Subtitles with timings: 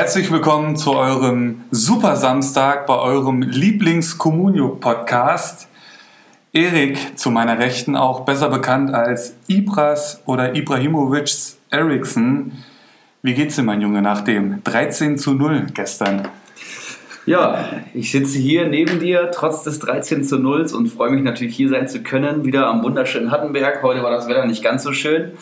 [0.00, 5.68] Herzlich willkommen zu eurem Super Samstag bei eurem Lieblings-Communio-Podcast.
[6.54, 11.30] Erik zu meiner Rechten, auch besser bekannt als Ibras oder Ibrahimovic
[11.68, 12.52] Eriksson.
[13.20, 16.28] Wie geht's dir, mein Junge, nach dem 13 zu 0 gestern?
[17.26, 21.54] Ja, ich sitze hier neben dir, trotz des 13 zu 0 und freue mich natürlich
[21.54, 23.82] hier sein zu können, wieder am wunderschönen Hattenberg.
[23.82, 25.32] Heute war das Wetter nicht ganz so schön,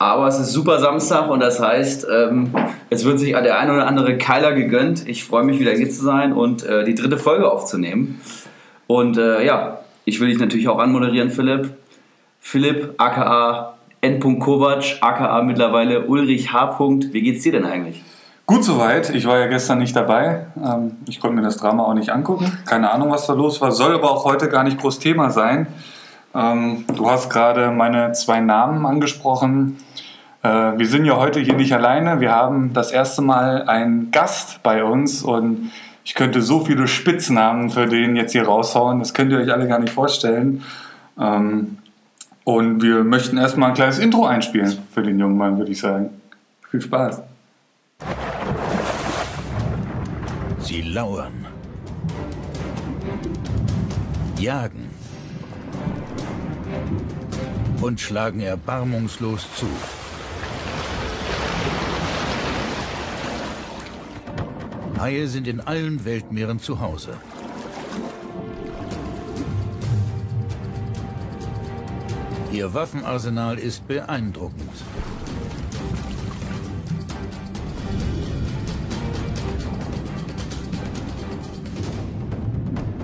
[0.00, 2.54] aber es ist super Samstag und das heißt, ähm,
[2.88, 5.06] es wird sich der ein oder andere Keiler gegönnt.
[5.06, 8.18] Ich freue mich wieder hier zu sein und äh, die dritte Folge aufzunehmen.
[8.86, 11.74] Und äh, ja, ich will dich natürlich auch anmoderieren, Philipp.
[12.40, 14.20] Philipp, aka N.
[14.20, 16.78] Kovac, aka mittlerweile Ulrich H.
[16.80, 18.02] Wie geht's dir denn eigentlich?
[18.46, 19.10] Gut soweit.
[19.10, 20.46] Ich war ja gestern nicht dabei.
[20.64, 22.50] Ähm, ich konnte mir das Drama auch nicht angucken.
[22.64, 23.70] Keine Ahnung, was da los war.
[23.70, 25.66] Soll aber auch heute gar nicht groß Thema sein.
[26.34, 29.78] Ähm, du hast gerade meine zwei Namen angesprochen.
[30.42, 32.20] Äh, wir sind ja heute hier nicht alleine.
[32.20, 35.72] Wir haben das erste Mal einen Gast bei uns und
[36.04, 39.00] ich könnte so viele Spitznamen für den jetzt hier raushauen.
[39.00, 40.62] Das könnt ihr euch alle gar nicht vorstellen.
[41.18, 41.78] Ähm,
[42.44, 46.10] und wir möchten erstmal ein kleines Intro einspielen für den jungen Mann, würde ich sagen.
[46.70, 47.22] Viel Spaß.
[50.58, 51.46] Sie lauern,
[54.38, 54.89] jagen
[57.80, 59.66] und schlagen erbarmungslos zu.
[64.98, 67.16] Haie sind in allen Weltmeeren zu Hause.
[72.52, 74.72] Ihr Waffenarsenal ist beeindruckend.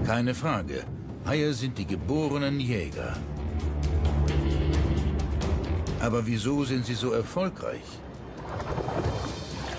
[0.05, 0.84] Keine Frage.
[1.27, 3.17] Haie sind die geborenen Jäger.
[6.01, 7.83] Aber wieso sind sie so erfolgreich?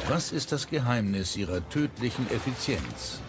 [0.10, 3.22] Was ist das Geheimnis ihrer tödlichen Effizienz?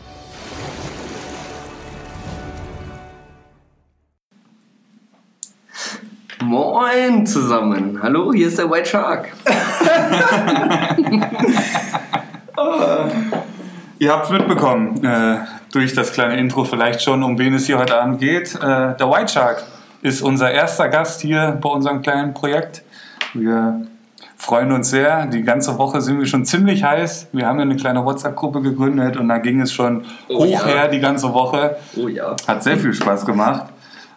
[6.41, 8.01] Moin zusammen.
[8.03, 9.33] Hallo, hier ist der White Shark.
[13.99, 15.39] Ihr habt mitbekommen, äh,
[15.73, 18.55] durch das kleine Intro vielleicht schon, um wen es hier heute Abend geht.
[18.55, 19.65] Äh, der White Shark
[20.03, 22.83] ist unser erster Gast hier bei unserem kleinen Projekt.
[23.35, 23.87] Wir
[24.37, 25.27] freuen uns sehr.
[25.27, 27.29] Die ganze Woche sind wir schon ziemlich heiß.
[27.33, 30.67] Wir haben ja eine kleine WhatsApp-Gruppe gegründet und da ging es schon oh, hoch ja.
[30.67, 31.77] her die ganze Woche.
[31.97, 32.37] Oh ja.
[32.47, 33.67] Hat sehr viel Spaß gemacht.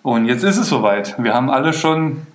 [0.04, 1.16] Und jetzt ist es soweit.
[1.22, 2.26] Wir haben alle schon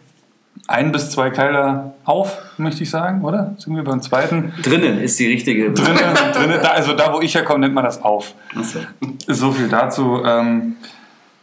[0.69, 3.55] ein bis zwei Keiler auf, möchte ich sagen, oder?
[3.59, 4.53] Sind wir beim zweiten?
[4.63, 5.73] Drinnen ist die richtige.
[5.73, 8.35] Drinnen, drinnen also da, wo ich herkomme, nennt man das auf.
[8.63, 8.81] So.
[9.27, 10.23] so viel dazu.
[10.25, 10.77] Ähm,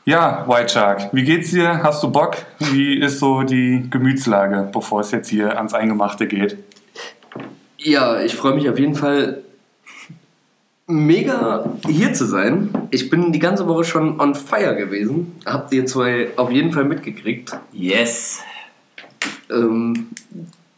[0.05, 1.81] ja, White Shark, wie geht's dir?
[1.83, 2.37] Hast du Bock?
[2.59, 6.57] Wie ist so die Gemütslage, bevor es jetzt hier ans Eingemachte geht?
[7.77, 9.43] Ja, ich freue mich auf jeden Fall
[10.87, 12.69] mega hier zu sein.
[12.91, 15.35] Ich bin die ganze Woche schon on fire gewesen.
[15.45, 17.57] Habt ihr zwei auf jeden Fall mitgekriegt?
[17.71, 18.41] Yes!
[19.49, 20.09] Ähm,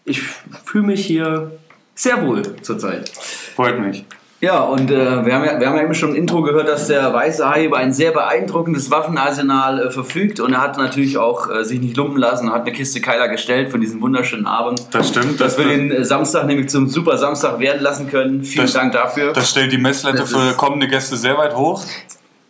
[0.03, 1.51] ich fühle mich hier
[1.95, 3.09] sehr wohl zurzeit.
[3.09, 4.05] Freut mich.
[4.45, 6.85] Ja, und äh, wir, haben ja, wir haben ja eben schon im Intro gehört, dass
[6.85, 11.49] der Weiße Hai über ein sehr beeindruckendes Waffenarsenal äh, verfügt und er hat natürlich auch
[11.49, 14.85] äh, sich nicht lumpen lassen und hat eine Kiste Keiler gestellt für diesen wunderschönen Abend.
[14.91, 15.41] Das stimmt.
[15.41, 18.43] Dass das wir den äh, Samstag nämlich zum super Samstag werden lassen können.
[18.43, 19.33] Vielen das, Dank dafür.
[19.33, 21.83] Das stellt die Messlatte für kommende Gäste sehr weit hoch.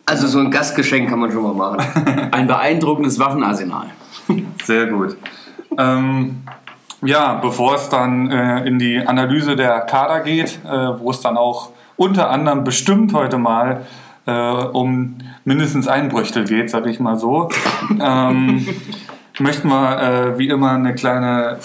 [0.04, 2.28] Also so ein Gastgeschenk kann man schon mal machen.
[2.30, 3.86] ein beeindruckendes Waffenarsenal.
[4.62, 5.16] Sehr gut.
[5.78, 6.42] Ähm,
[7.00, 10.68] ja, bevor es dann äh, in die Analyse der Kader geht, äh,
[10.98, 13.86] wo es dann auch unter anderem bestimmt heute mal
[14.26, 17.48] äh, um mindestens einen Brüchtel geht, sag ich mal so,
[18.00, 18.66] ähm,
[19.38, 21.58] möchten wir äh, wie immer eine kleine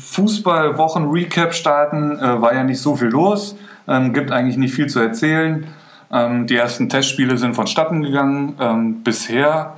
[0.00, 2.18] Fußballwochen-Recap starten.
[2.18, 3.56] Äh, war ja nicht so viel los,
[3.88, 5.66] ähm, gibt eigentlich nicht viel zu erzählen.
[6.12, 8.54] Ähm, die ersten Testspiele sind vonstatten gegangen.
[8.60, 9.74] Ähm, bisher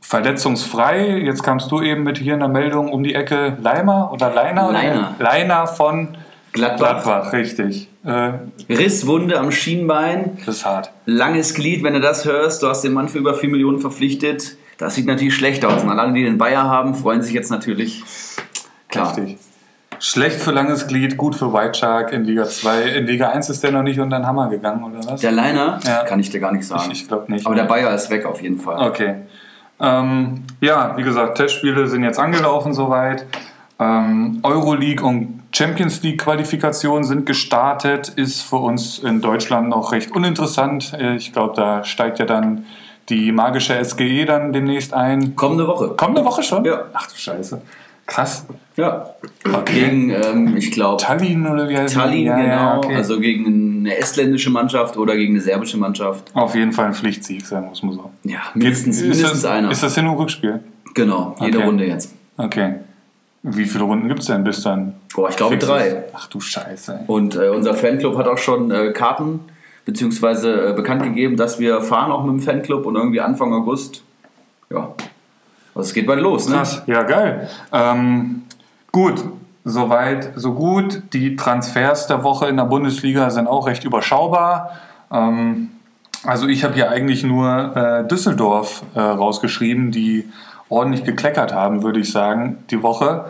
[0.00, 1.18] verletzungsfrei.
[1.18, 4.70] Jetzt kamst du eben mit hier in der Meldung um die Ecke Leimer oder Leiner?
[4.70, 5.14] Leiner.
[5.18, 6.16] Leiner von
[6.52, 7.02] Gladbach.
[7.02, 7.88] Gladbach, richtig.
[8.04, 8.32] Äh,
[8.68, 10.38] Risswunde am Schienbein.
[10.44, 10.90] Das ist hart.
[11.06, 12.62] Langes Glied, wenn du das hörst.
[12.62, 14.56] Du hast den Mann für über 4 Millionen verpflichtet.
[14.78, 15.82] Das sieht natürlich schlecht aus.
[15.82, 18.02] Und alle, die den Bayer haben, freuen sich jetzt natürlich.
[18.88, 19.16] Klar.
[19.16, 19.38] Richtig.
[20.00, 22.82] Schlecht für langes Glied, gut für White Shark in Liga 2.
[22.82, 25.20] In Liga 1 ist der noch nicht unter den Hammer gegangen, oder was?
[25.20, 25.80] Der Liner?
[25.84, 26.04] Ja.
[26.04, 26.92] Kann ich dir gar nicht sagen.
[26.92, 27.44] Ich, ich glaube nicht.
[27.44, 28.88] Aber der Bayer ist weg auf jeden Fall.
[28.88, 29.16] Okay.
[29.80, 33.26] Ähm, ja, wie gesagt, Testspiele sind jetzt angelaufen soweit.
[33.80, 40.10] Ähm, Euroleague und Champions League Qualifikationen sind gestartet, ist für uns in Deutschland noch recht
[40.12, 40.92] uninteressant.
[41.16, 42.64] Ich glaube, da steigt ja dann
[43.08, 45.36] die magische SGE dann demnächst ein.
[45.36, 45.90] Kommende Woche.
[45.96, 46.64] Kommende Woche schon?
[46.64, 46.82] Ja.
[46.92, 47.62] Ach du Scheiße.
[48.06, 48.46] Krass.
[48.76, 49.10] Ja.
[49.52, 49.80] Okay.
[49.80, 51.98] Gegen, ähm, ich glaube, Tallinn oder wie heißt die?
[51.98, 52.52] Tallinn, Ja, genau.
[52.52, 52.94] ja, okay.
[52.96, 56.34] Also gegen eine estländische Mannschaft oder gegen eine serbische Mannschaft.
[56.34, 58.10] Auf jeden Fall ein Pflichtsieg sein muss man so.
[58.24, 59.70] Ja, mindestens, ist mindestens das, einer.
[59.70, 60.60] Ist das Hin- und Rückspiel?
[60.94, 61.66] genau, jede Okay.
[61.66, 62.14] Runde jetzt.
[62.38, 62.74] Okay.
[63.42, 64.94] Wie viele Runden gibt es denn bis dann?
[65.14, 65.68] Boah, ich glaube Fixes?
[65.68, 66.04] drei.
[66.12, 67.00] Ach du Scheiße.
[67.00, 67.04] ey.
[67.06, 69.40] Und äh, unser Fanclub hat auch schon äh, Karten
[69.84, 74.02] beziehungsweise äh, bekannt gegeben, dass wir fahren auch mit dem Fanclub und irgendwie Anfang August.
[74.70, 74.92] Ja.
[75.74, 76.56] Also es geht bald los, ne?
[76.56, 77.48] Krass, ja geil.
[77.72, 78.42] Ähm,
[78.92, 79.24] gut,
[79.64, 81.02] soweit, so gut.
[81.12, 84.72] Die Transfers der Woche in der Bundesliga sind auch recht überschaubar.
[85.10, 85.70] Ähm,
[86.24, 90.28] also ich habe hier eigentlich nur äh, Düsseldorf äh, rausgeschrieben, die
[90.68, 93.26] ordentlich gekleckert haben, würde ich sagen, die Woche.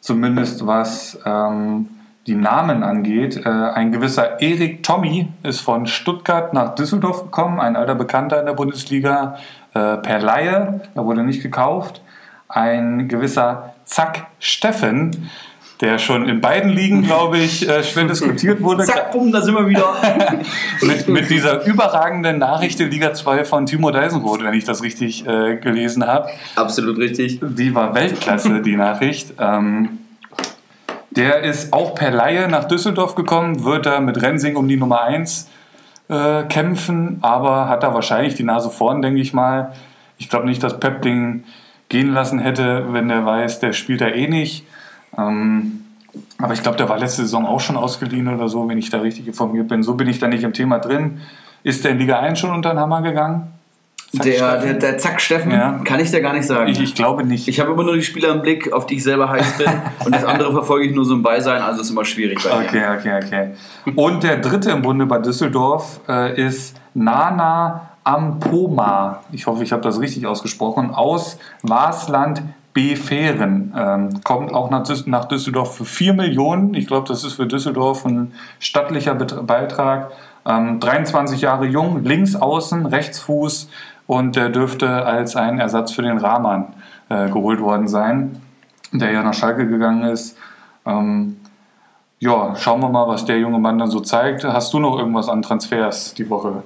[0.00, 1.88] Zumindest was ähm,
[2.26, 3.44] die Namen angeht.
[3.44, 8.46] Äh, ein gewisser Erik Tommy ist von Stuttgart nach Düsseldorf gekommen, ein alter Bekannter in
[8.46, 9.36] der Bundesliga,
[9.74, 12.02] äh, per Laie, er wurde nicht gekauft.
[12.48, 15.30] Ein gewisser Zack Steffen,
[15.80, 18.84] der schon in beiden Ligen, glaube ich, äh, schwer diskutiert wurde.
[18.84, 19.94] Zack, bumm, da sind wir wieder.
[20.82, 25.26] mit, mit dieser überragenden Nachricht in Liga 2 von Timo Deisenroth, wenn ich das richtig
[25.26, 26.28] äh, gelesen habe.
[26.54, 27.40] Absolut richtig.
[27.42, 29.32] Die war Weltklasse, die Nachricht.
[29.38, 30.00] Ähm,
[31.10, 35.02] der ist auch per Laie nach Düsseldorf gekommen, wird da mit Rensing um die Nummer
[35.02, 35.48] 1
[36.08, 39.72] äh, kämpfen, aber hat da wahrscheinlich die Nase vorn, denke ich mal.
[40.18, 41.44] Ich glaube nicht, dass Pep den
[41.88, 44.64] gehen lassen hätte, wenn der weiß, der spielt da eh nicht.
[45.20, 45.80] Ähm,
[46.38, 48.98] aber ich glaube, der war letzte Saison auch schon ausgeliehen oder so, wenn ich da
[49.00, 49.82] richtig informiert bin.
[49.82, 51.20] So bin ich da nicht im Thema drin.
[51.62, 53.48] Ist der in Liga 1 schon unter den Hammer gegangen?
[54.16, 55.80] Zack, Der, der, der Zack Steffen, Ja.
[55.84, 56.68] kann ich dir gar nicht sagen.
[56.68, 57.46] ich, ich glaube nicht.
[57.46, 59.68] Ich habe immer nur die Spieler im Blick, auf die ich selber heiß bin.
[60.04, 62.64] und das andere verfolge ich nur so im Beisein, also ist immer schwierig bei mir.
[62.66, 63.50] Okay, okay, okay.
[63.94, 69.20] Und der dritte im Bunde bei Düsseldorf äh, ist Nana Ampoma.
[69.30, 70.90] Ich hoffe, ich habe das richtig ausgesprochen.
[70.92, 73.74] Aus Wasland Beferen.
[73.76, 76.74] Ähm, kommt auch nach, nach Düsseldorf für 4 Millionen.
[76.74, 80.12] Ich glaube, das ist für Düsseldorf ein stattlicher Beitrag.
[80.46, 83.68] Ähm, 23 Jahre jung, links außen, rechts Fuß
[84.06, 86.66] und der dürfte als ein Ersatz für den Rahman
[87.08, 88.40] äh, geholt worden sein,
[88.92, 90.36] der ja nach Schalke gegangen ist.
[90.86, 91.36] Ähm,
[92.18, 94.44] ja, schauen wir mal, was der junge Mann dann so zeigt.
[94.44, 96.62] Hast du noch irgendwas an Transfers die Woche?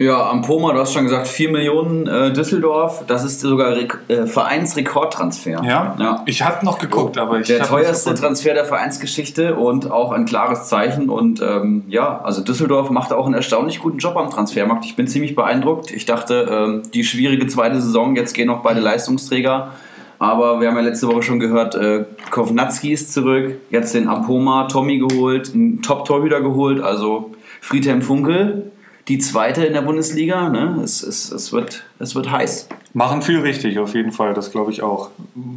[0.00, 3.04] Ja, am Poma, du hast schon gesagt, 4 Millionen äh, Düsseldorf.
[3.06, 5.62] Das ist sogar Rek äh, Vereinsrekordtransfer.
[5.98, 6.22] ja.
[6.24, 8.14] Ich hatte noch geguckt, aber ich Der teuerste.
[8.14, 11.10] Transfer der Vereinsgeschichte und auch ein klares Zeichen.
[11.10, 14.86] Und ähm, ja, also Düsseldorf macht auch einen erstaunlich guten Job am Transfermarkt.
[14.86, 15.90] Ich bin ziemlich beeindruckt.
[15.90, 19.72] Ich dachte, ähm, die schwierige zweite Saison, jetzt gehen noch beide Leistungsträger.
[20.18, 24.64] Aber wir haben ja letzte Woche schon gehört, äh, Kovnatski ist zurück, jetzt den Ampoma
[24.64, 28.69] Tommy geholt, einen Top-Torhüter geholt, also Friedhelm Funkel,
[29.10, 30.48] die zweite in der Bundesliga.
[30.48, 30.80] Ne?
[30.84, 32.68] Es, es, es, wird, es wird heiß.
[32.92, 35.10] Machen viel richtig, auf jeden Fall, das glaube ich auch.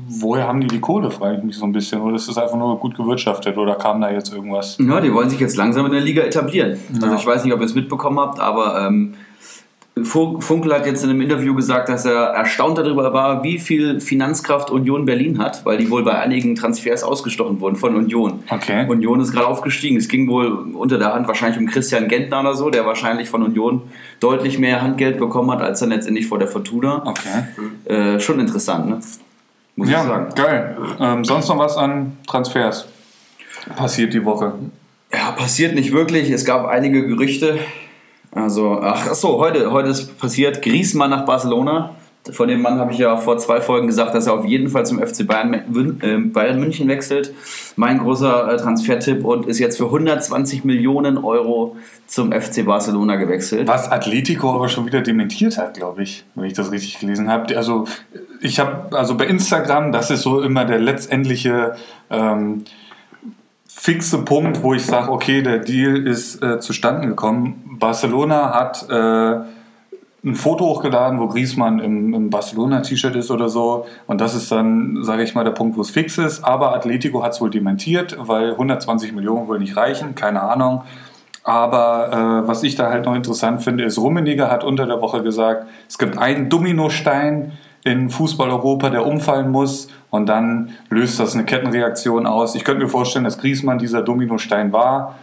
[0.08, 2.02] Woher haben die die Kohle, frage ich mich so ein bisschen.
[2.02, 4.78] Oder ist das einfach nur gut gewirtschaftet oder kam da jetzt irgendwas?
[4.80, 6.78] Ja, die wollen sich jetzt langsam in der Liga etablieren.
[6.96, 7.16] Also Ja.
[7.16, 9.14] ich weiß nicht, ob ihr es mitbekommen habt, aber ähm,
[10.02, 14.72] Funkel hat jetzt in einem Interview gesagt, dass er erstaunt darüber war, wie viel Finanzkraft
[14.72, 18.44] Union Berlin hat, weil die wohl bei einigen Transfers ausgestochen wurden von Union.
[18.50, 18.88] Okay.
[18.88, 19.96] Union ist gerade aufgestiegen.
[19.98, 23.44] Es ging wohl unter der Hand wahrscheinlich um Christian Gentner oder so, der wahrscheinlich von
[23.44, 23.82] Union
[24.20, 27.04] deutlich mehr Handgeld bekommen hat, als dann letztendlich vor der Fortuna.
[27.06, 27.44] Okay.
[27.94, 29.00] Äh, schon interessant, ne?
[29.76, 30.34] Muss ich Ja, sagen.
[30.36, 30.78] geil.
[31.00, 32.88] Ähm, sonst noch was an Transfers
[33.76, 34.54] passiert die Woche?
[35.14, 36.32] Ja, passiert nicht wirklich.
[36.32, 37.60] Es gab einige Gerüchte.
[38.36, 41.92] Also, ach so, heute, heute ist passiert Griezmann nach Barcelona.
[42.32, 44.86] Von dem Mann habe ich ja vor zwei Folgen gesagt, dass er auf jeden Fall
[44.86, 45.54] zum FC Bayern,
[46.02, 47.34] äh, Bayern München wechselt.
[47.76, 51.76] Mein großer äh, Transfertipp und ist jetzt für 120 Millionen Euro
[52.08, 53.68] zum FC Barcelona gewechselt.
[53.68, 57.58] Was Atletico aber schon wieder dementiert hat, glaube ich, wenn ich das richtig gelesen habe.
[57.58, 57.86] Also
[58.40, 61.76] ich habe, also bei Instagram, das ist so immer der letztendliche
[62.10, 62.64] ähm,
[63.76, 67.78] fixe Punkt, wo ich sage, okay, der Deal ist äh, zustande gekommen.
[67.80, 69.44] Barcelona hat äh,
[70.26, 73.86] ein Foto hochgeladen, wo Griezmann im, im Barcelona-T-Shirt ist oder so.
[74.08, 76.44] Und das ist dann, sage ich mal, der Punkt, wo es fix ist.
[76.46, 80.84] Aber Atletico hat es wohl dementiert, weil 120 Millionen wohl nicht reichen, keine Ahnung.
[81.44, 85.24] Aber äh, was ich da halt noch interessant finde, ist, Rummeniger hat unter der Woche
[85.24, 87.52] gesagt, es gibt einen Dominostein
[87.84, 92.56] in Fußball-Europa, der umfallen muss und dann löst das eine Kettenreaktion aus.
[92.56, 95.16] Ich könnte mir vorstellen, dass Griezmann dieser Dominostein war.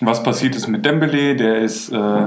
[0.00, 2.26] Was passiert ist mit Dembele, der ist, äh,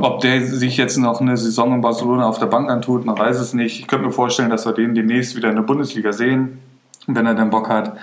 [0.00, 3.38] ob der sich jetzt noch eine Saison in Barcelona auf der Bank antut, man weiß
[3.38, 3.80] es nicht.
[3.80, 6.58] Ich könnte mir vorstellen, dass wir den demnächst wieder in der Bundesliga sehen,
[7.06, 7.96] wenn er dann Bock hat.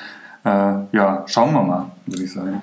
[0.45, 0.49] Äh,
[0.91, 2.61] ja, schauen wir mal, würde ich sagen.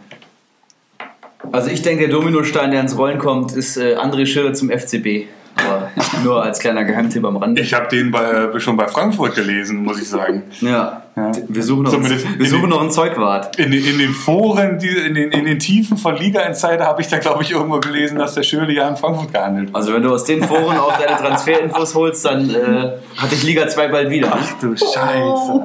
[1.51, 5.27] Also ich denke, der Dominostein, der ins Rollen kommt, ist äh, André Schirre zum FCB.
[5.57, 5.91] Aber
[6.25, 7.61] Nur als kleiner Geheimtipp am Rande.
[7.61, 10.43] Ich habe den bei, schon bei Frankfurt gelesen, muss ich sagen.
[10.61, 11.03] Ja.
[11.15, 11.31] Ja.
[11.49, 13.59] Wir suchen noch, Zumindest wir in suchen den- noch einen Zeugwart.
[13.59, 17.03] In, den- in den Foren, die, in, den, in den Tiefen von Liga Insider habe
[17.03, 19.77] ich da, glaube ich, irgendwo gelesen, dass der Schöle ja in Frankfurt gehandelt hat.
[19.77, 23.69] Also wenn du aus den Foren auch deine Transferinfos holst, dann äh, hatte ich Liga
[23.69, 24.33] 2 bald wieder.
[24.33, 25.63] Ach du Scheiße.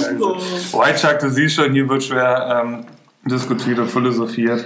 [0.00, 0.78] Scheiße.
[0.78, 2.84] White Shark, du siehst schon, hier wird schwer ähm,
[3.30, 4.64] diskutiert und philosophiert.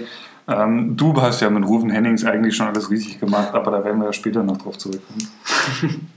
[0.51, 4.01] Ähm, du hast ja mit Rufen Hennings eigentlich schon alles richtig gemacht, aber da werden
[4.01, 5.29] wir ja später noch drauf zurückkommen.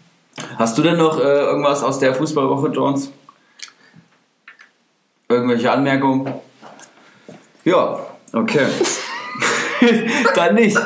[0.57, 3.11] Hast du denn noch äh, irgendwas aus der Fußballwoche, Jones?
[5.29, 6.33] Irgendwelche Anmerkungen?
[7.63, 7.99] Ja,
[8.33, 8.65] okay.
[10.35, 10.77] Dann nicht.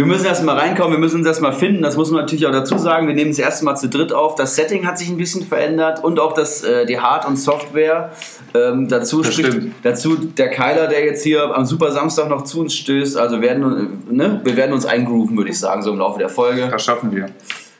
[0.00, 1.82] Wir müssen erstmal reinkommen, wir müssen uns erstmal finden.
[1.82, 3.06] Das muss man natürlich auch dazu sagen.
[3.06, 4.34] Wir nehmen das erste Mal zu dritt auf.
[4.34, 8.10] Das Setting hat sich ein bisschen verändert und auch das, äh, die Hard- und Software.
[8.54, 9.74] Ähm, dazu Das spricht stimmt.
[9.82, 13.18] dazu der Keiler, der jetzt hier am Super Samstag noch zu uns stößt.
[13.18, 14.40] Also werden, äh, ne?
[14.42, 16.66] wir werden uns eingrooven, würde ich sagen, so im Laufe der Folge.
[16.70, 17.26] Das schaffen wir.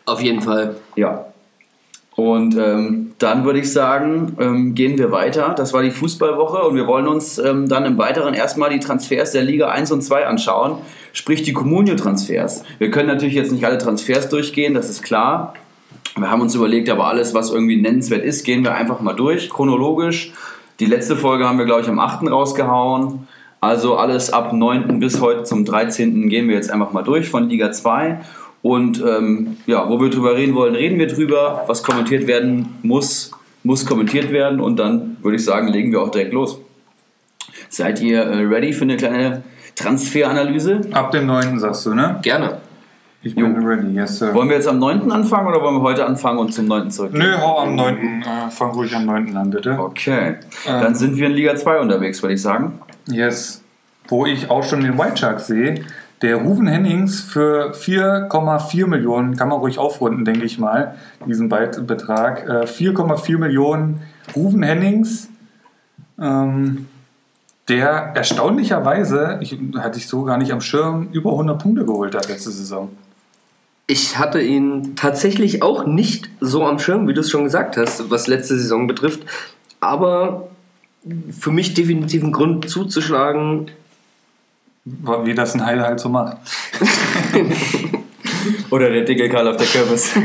[0.04, 0.76] Auf jeden Fall.
[0.96, 1.24] Ja.
[2.16, 5.54] Und ähm, dann würde ich sagen, ähm, gehen wir weiter.
[5.54, 9.32] Das war die Fußballwoche und wir wollen uns ähm, dann im Weiteren erstmal die Transfers
[9.32, 10.78] der Liga 1 und 2 anschauen,
[11.12, 12.64] sprich die Comunio-Transfers.
[12.78, 15.52] Wir können natürlich jetzt nicht alle Transfers durchgehen, das ist klar.
[16.16, 19.50] Wir haben uns überlegt, aber alles, was irgendwie nennenswert ist, gehen wir einfach mal durch,
[19.50, 20.32] chronologisch.
[20.80, 22.26] Die letzte Folge haben wir, glaube ich, am 8.
[22.26, 23.28] rausgehauen.
[23.60, 24.98] Also alles ab 9.
[24.98, 26.30] bis heute zum 13.
[26.30, 28.18] gehen wir jetzt einfach mal durch von Liga 2.
[28.62, 31.64] Und ähm, ja, wo wir drüber reden wollen, reden wir drüber.
[31.66, 33.30] Was kommentiert werden muss,
[33.62, 34.60] muss kommentiert werden.
[34.60, 36.58] Und dann würde ich sagen, legen wir auch direkt los.
[37.68, 39.42] Seid ihr äh, ready für eine kleine
[39.76, 40.80] Transferanalyse?
[40.92, 41.58] Ab dem 9.
[41.58, 42.18] sagst du, ne?
[42.22, 42.58] Gerne.
[43.22, 44.32] Ich bin ready, yes, sir.
[44.32, 45.12] Wollen wir jetzt am 9.
[45.12, 46.90] anfangen oder wollen wir heute anfangen und zum 9.
[46.90, 47.12] zurück?
[47.12, 48.22] Nö, hau am 9.
[48.22, 49.36] Äh, fang ruhig am 9.
[49.36, 49.78] an, bitte.
[49.78, 52.80] Okay, dann sind wir in Liga 2 unterwegs, würde ich sagen.
[53.06, 53.62] Yes.
[54.08, 55.84] Wo ich auch schon den White Shark sehe.
[56.22, 60.96] Der Ruven Hennings für 4,4 Millionen, kann man ruhig aufrunden, denke ich mal,
[61.26, 62.46] diesen Beit- Betrag.
[62.46, 64.02] Äh, 4,4 Millionen
[64.36, 65.28] Ruven Hennings,
[66.20, 66.86] ähm,
[67.68, 72.28] der erstaunlicherweise, ich, hatte ich so gar nicht am Schirm, über 100 Punkte geholt hat
[72.28, 72.90] letzte Saison.
[73.86, 78.10] Ich hatte ihn tatsächlich auch nicht so am Schirm, wie du es schon gesagt hast,
[78.10, 79.24] was letzte Saison betrifft.
[79.80, 80.48] Aber
[81.30, 83.70] für mich definitiv ein Grund zuzuschlagen.
[84.84, 86.38] Wie das ein Heil halt so macht.
[88.70, 90.14] Oder der dicke Karl auf der Kürbis.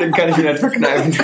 [0.00, 1.16] Den kann ich mir nicht verkneifen.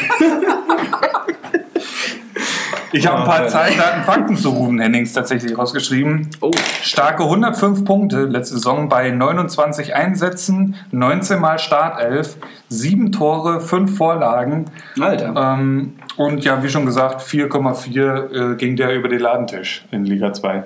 [2.92, 3.48] Ich habe ein paar.
[3.48, 6.30] Zahlen, Daten, Fakten zu Ruven Hennings tatsächlich rausgeschrieben.
[6.40, 12.37] Oh, Starke 105 Punkte letzte Saison bei 29 Einsätzen, 19 Mal Startelf,
[12.68, 14.66] 7 Tore, 5 Vorlagen.
[14.98, 15.34] Alter.
[15.37, 20.32] Ähm, und ja, wie schon gesagt, 4,4 äh, ging der über den Ladentisch in Liga
[20.32, 20.64] 2.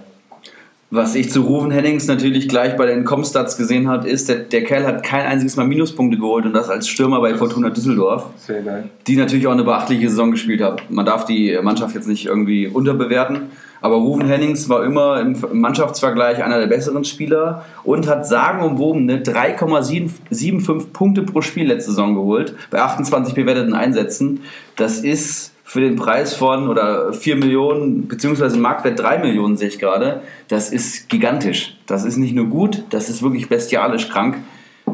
[0.95, 4.63] Was ich zu Ruven Hennings natürlich gleich bei den Comstats gesehen habe, ist, der, der
[4.63, 8.61] Kerl hat kein einziges Mal Minuspunkte geholt und das als Stürmer bei Fortuna Düsseldorf, Sehr
[8.61, 8.91] geil.
[9.07, 10.77] die natürlich auch eine beachtliche Saison gespielt haben.
[10.91, 13.45] Man darf die Mannschaft jetzt nicht irgendwie unterbewerten,
[13.81, 20.93] aber Ruven Hennings war immer im Mannschaftsvergleich einer der besseren Spieler und hat sagenumwobene 3,75
[20.93, 24.41] Punkte pro Spiel letzte Saison geholt, bei 28 bewerteten Einsätzen.
[24.77, 29.79] Das ist für den Preis von oder 4 Millionen, beziehungsweise Marktwert 3 Millionen sehe ich
[29.79, 31.79] gerade, das ist gigantisch.
[31.87, 34.37] Das ist nicht nur gut, das ist wirklich bestialisch krank.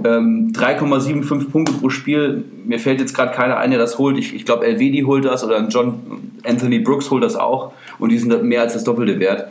[0.04, 4.18] Ähm, 3,75 Punkte pro Spiel, mir fällt jetzt gerade keiner ein, der das holt.
[4.18, 5.98] Ich, ich glaube, LVD holt das oder John
[6.44, 9.48] Anthony Brooks holt das auch und die sind mehr als das Doppelte wert.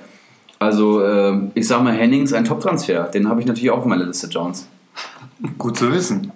[0.59, 3.03] Also, ähm, ich sag mal, Hennings ein Top-Transfer.
[3.13, 4.69] Den habe ich natürlich auch auf meiner Liste, Jones.
[5.57, 6.31] Gut zu wissen.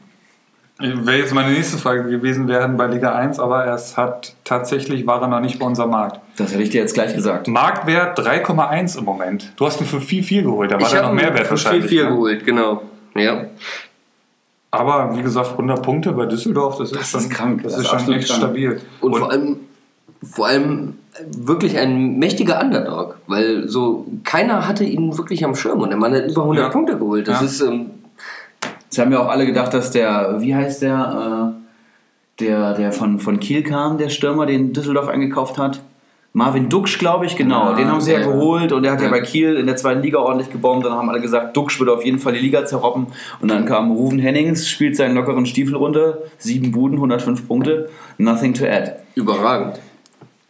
[0.82, 5.22] Wäre jetzt meine nächste Frage gewesen, wir bei Liga 1, aber es hat tatsächlich war
[5.22, 6.20] er noch nicht bei unserem Markt.
[6.38, 7.48] Das hätte ich dir jetzt gleich gesagt.
[7.48, 9.52] Marktwert 3,1 im Moment.
[9.58, 11.52] Du hast ihn für 4,4 geholt, da war ich der habe noch ihn Mehrwert für
[11.52, 11.92] wahrscheinlich.
[11.92, 12.10] 4-4 ne?
[12.10, 12.82] geholt, genau.
[13.16, 13.46] Ja.
[14.72, 17.62] Aber wie gesagt, 100 Punkte bei Düsseldorf, das, ist schon ist krank.
[17.64, 18.40] Das, Das ist ist schon echt krank.
[18.42, 18.82] stabil.
[19.02, 19.58] Und, vor allem,
[20.24, 20.94] vor allem
[21.38, 26.14] wirklich ein mächtiger Underdog, weil so keiner hatte ihn wirklich am Schirm und der Mann
[26.14, 26.70] hat über 100 Ja.
[26.70, 27.28] Punkte geholt.
[27.28, 27.46] Das Ja.
[27.46, 27.88] ist ähm,
[28.92, 33.20] Sie haben ja auch alle gedacht, dass der, wie heißt der, äh, der, der von,
[33.20, 35.82] von Kiel kam, der Stürmer, den Düsseldorf eingekauft hat.
[36.34, 37.72] Marvin Duksch, glaube ich, genau.
[37.72, 38.26] Ja, den haben sie ja, ja.
[38.28, 39.06] geholt und der hat ja.
[39.06, 39.12] Ja.
[39.12, 40.86] bei Kiel in der zweiten Liga ordentlich gebombt.
[40.86, 43.08] Dann haben alle gesagt, Duksch wird auf jeden Fall die Liga zerroppen.
[43.42, 48.54] Und dann kam Ruven Hennings, spielt seinen lockeren Stiefel runter, sieben Buden, 105 Punkte, nothing
[48.54, 48.94] to add.
[49.16, 49.80] überragend.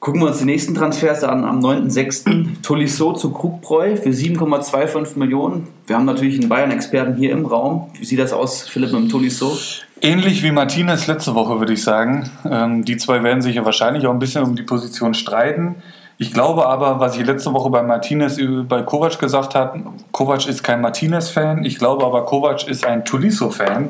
[0.01, 1.45] Gucken wir uns die nächsten Transfers an.
[1.45, 2.63] Am 9.6.
[2.63, 5.67] Tolisso zu Krugbräu für 7,25 Millionen.
[5.85, 7.91] Wir haben natürlich einen Bayern-Experten hier im Raum.
[7.99, 9.55] Wie sieht das aus, Philipp, mit dem Tolisso?
[10.01, 12.31] Ähnlich wie Martinez letzte Woche, würde ich sagen.
[12.49, 15.75] Ähm, die zwei werden sich ja wahrscheinlich auch ein bisschen um die Position streiten.
[16.17, 20.63] Ich glaube aber, was ich letzte Woche bei Martinez bei Kovac gesagt habe, Kovac ist
[20.63, 21.63] kein Martinez-Fan.
[21.63, 23.89] Ich glaube aber, Kovac ist ein Tuliso-Fan,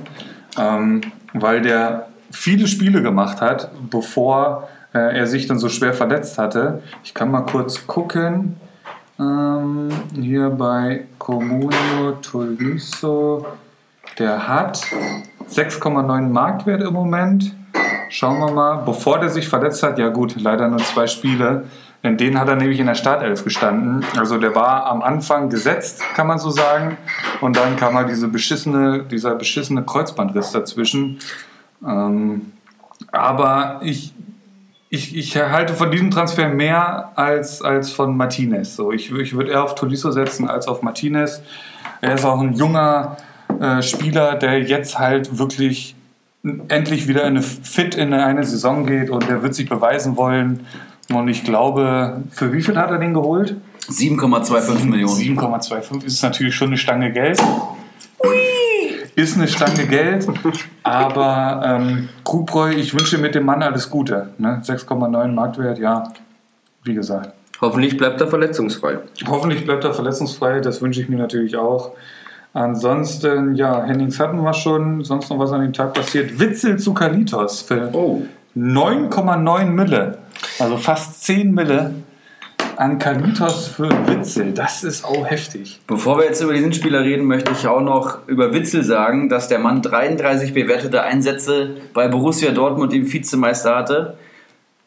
[0.60, 1.02] ähm,
[1.34, 6.82] weil der viele Spiele gemacht hat, bevor äh, er sich dann so schwer verletzt hatte.
[7.04, 8.58] Ich kann mal kurz gucken.
[9.20, 13.46] Ähm, hier bei Comunio Tuliso.
[14.18, 14.82] Der hat
[15.50, 17.54] 6,9 Marktwert im Moment.
[18.10, 18.78] Schauen wir mal.
[18.84, 21.66] Bevor der sich verletzt hat, ja gut, leider nur zwei Spiele.
[22.04, 24.04] In denen hat er nämlich in der Startelf gestanden.
[24.18, 26.98] Also der war am Anfang gesetzt, kann man so sagen.
[27.42, 31.20] Und dann kam halt diese beschissene, dieser beschissene Kreuzbandriss dazwischen.
[31.86, 32.54] Ähm,
[33.12, 34.14] aber ich,
[34.94, 38.76] ich, ich halte von diesem Transfer mehr als, als von Martinez.
[38.76, 41.42] So, ich, ich würde eher auf Tolisso setzen als auf Martinez.
[42.02, 43.16] Er ist auch ein junger
[43.62, 45.96] äh, Spieler, der jetzt halt wirklich
[46.68, 50.66] endlich wieder in eine, fit in eine Saison geht und der wird sich beweisen wollen.
[51.10, 53.56] Und ich glaube, für wie viel hat er den geholt?
[53.90, 55.40] 7,25 Millionen.
[55.40, 57.42] 7,25 ist natürlich schon eine Stange Geld.
[59.16, 60.26] Ist eine Stange Geld,
[60.84, 64.30] aber ähm, Krugbräu, ich wünsche mit dem Mann alles Gute.
[64.38, 64.62] Ne?
[64.64, 66.04] 6,9 Marktwert, ja,
[66.84, 67.34] wie gesagt.
[67.60, 69.00] Hoffentlich bleibt er verletzungsfrei.
[69.28, 71.92] Hoffentlich bleibt er verletzungsfrei, das wünsche ich mir natürlich auch.
[72.54, 75.04] Ansonsten, ja, Hennings hatten wir schon.
[75.04, 76.38] Sonst noch was an dem Tag passiert.
[76.40, 78.24] Witzel zu Kalitos für Oh.
[78.58, 80.18] 9,9 Mille.
[80.60, 81.94] Also fast 10 Mille
[82.82, 84.54] an Kalitos für Witzel.
[84.54, 85.80] Das ist auch heftig.
[85.86, 89.48] Bevor wir jetzt über diesen Spieler reden, möchte ich auch noch über Witzel sagen, dass
[89.48, 94.18] der Mann 33 bewertete Einsätze bei Borussia Dortmund im Vizemeister hatte,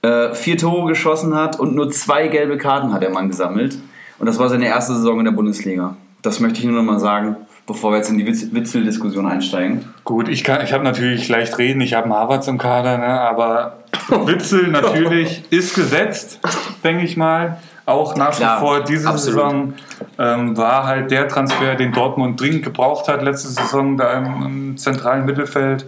[0.02, 3.78] äh, vier Tore geschossen hat und nur zwei gelbe Karten hat der Mann gesammelt.
[4.18, 5.96] Und das war seine erste Saison in der Bundesliga.
[6.20, 7.36] Das möchte ich nur noch mal sagen,
[7.66, 9.85] bevor wir jetzt in die Witz- Witzel-Diskussion einsteigen.
[10.04, 13.06] Gut, ich, kann- ich habe natürlich leicht reden, ich habe einen Harvards im Kader, ne?
[13.21, 13.78] aber
[14.09, 16.40] Witzel natürlich ist gesetzt,
[16.83, 17.59] denke ich mal.
[17.87, 19.40] Auch nach wie vor diese absolut.
[19.40, 19.74] Saison
[20.18, 24.77] ähm, war halt der Transfer, den Dortmund dringend gebraucht hat letzte Saison da im, im
[24.79, 25.85] zentralen Mittelfeld.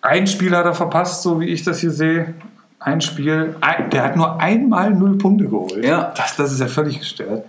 [0.00, 2.34] Ein Spiel hat er verpasst, so wie ich das hier sehe.
[2.80, 3.54] Ein Spiel.
[3.92, 5.84] Der hat nur einmal null Punkte geholt.
[5.84, 6.12] Ja.
[6.16, 7.44] Das, das ist ja völlig gestört.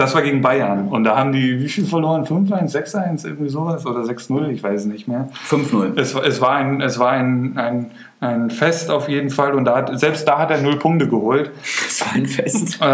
[0.00, 0.88] Das war gegen Bayern.
[0.88, 2.24] Und da haben die, wie viel verloren?
[2.24, 3.84] 5-1, 6-1, irgendwie sowas?
[3.84, 5.28] Oder 6-0, ich weiß es nicht mehr.
[5.46, 5.98] 5-0.
[6.00, 9.52] Es, war- es war, ein, es war ein, ein, ein Fest auf jeden Fall.
[9.52, 11.50] Und da hat, selbst da hat er null Punkte geholt.
[11.84, 12.78] Das war ein Fest.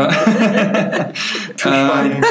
[1.65, 2.23] Ähm,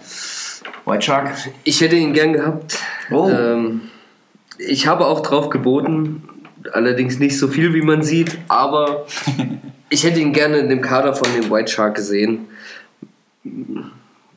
[0.85, 1.31] White Shark?
[1.63, 2.77] Ich hätte ihn gern gehabt.
[3.11, 3.27] Oh.
[3.29, 3.81] Ähm,
[4.57, 6.29] ich habe auch drauf geboten,
[6.73, 9.06] allerdings nicht so viel, wie man sieht, aber
[9.89, 12.47] ich hätte ihn gerne in dem Kader von dem White Shark gesehen.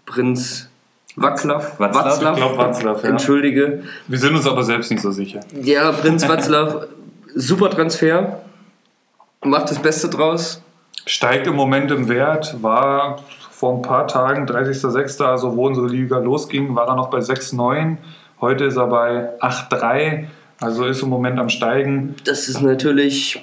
[0.06, 0.68] Prinz
[1.16, 1.62] Watzlaw.
[1.78, 2.32] Watzlaw?
[2.32, 3.08] Ich glaube, Watzlaw, ja.
[3.08, 3.82] Entschuldige.
[4.06, 5.40] Wir sind uns aber selbst nicht so sicher.
[5.62, 6.86] Ja, Prinz Watzlaw,
[7.34, 8.40] super Transfer.
[9.42, 10.62] Macht das Beste draus.
[11.06, 16.18] Steigt im Moment im Wert, war vor ein paar Tagen, 30.06., also wo unsere Liga
[16.18, 17.96] losging, war er noch bei 6,9.
[18.40, 20.26] Heute ist er bei 8,3.
[20.60, 22.14] Also ist im Moment am Steigen.
[22.24, 23.40] Das ist natürlich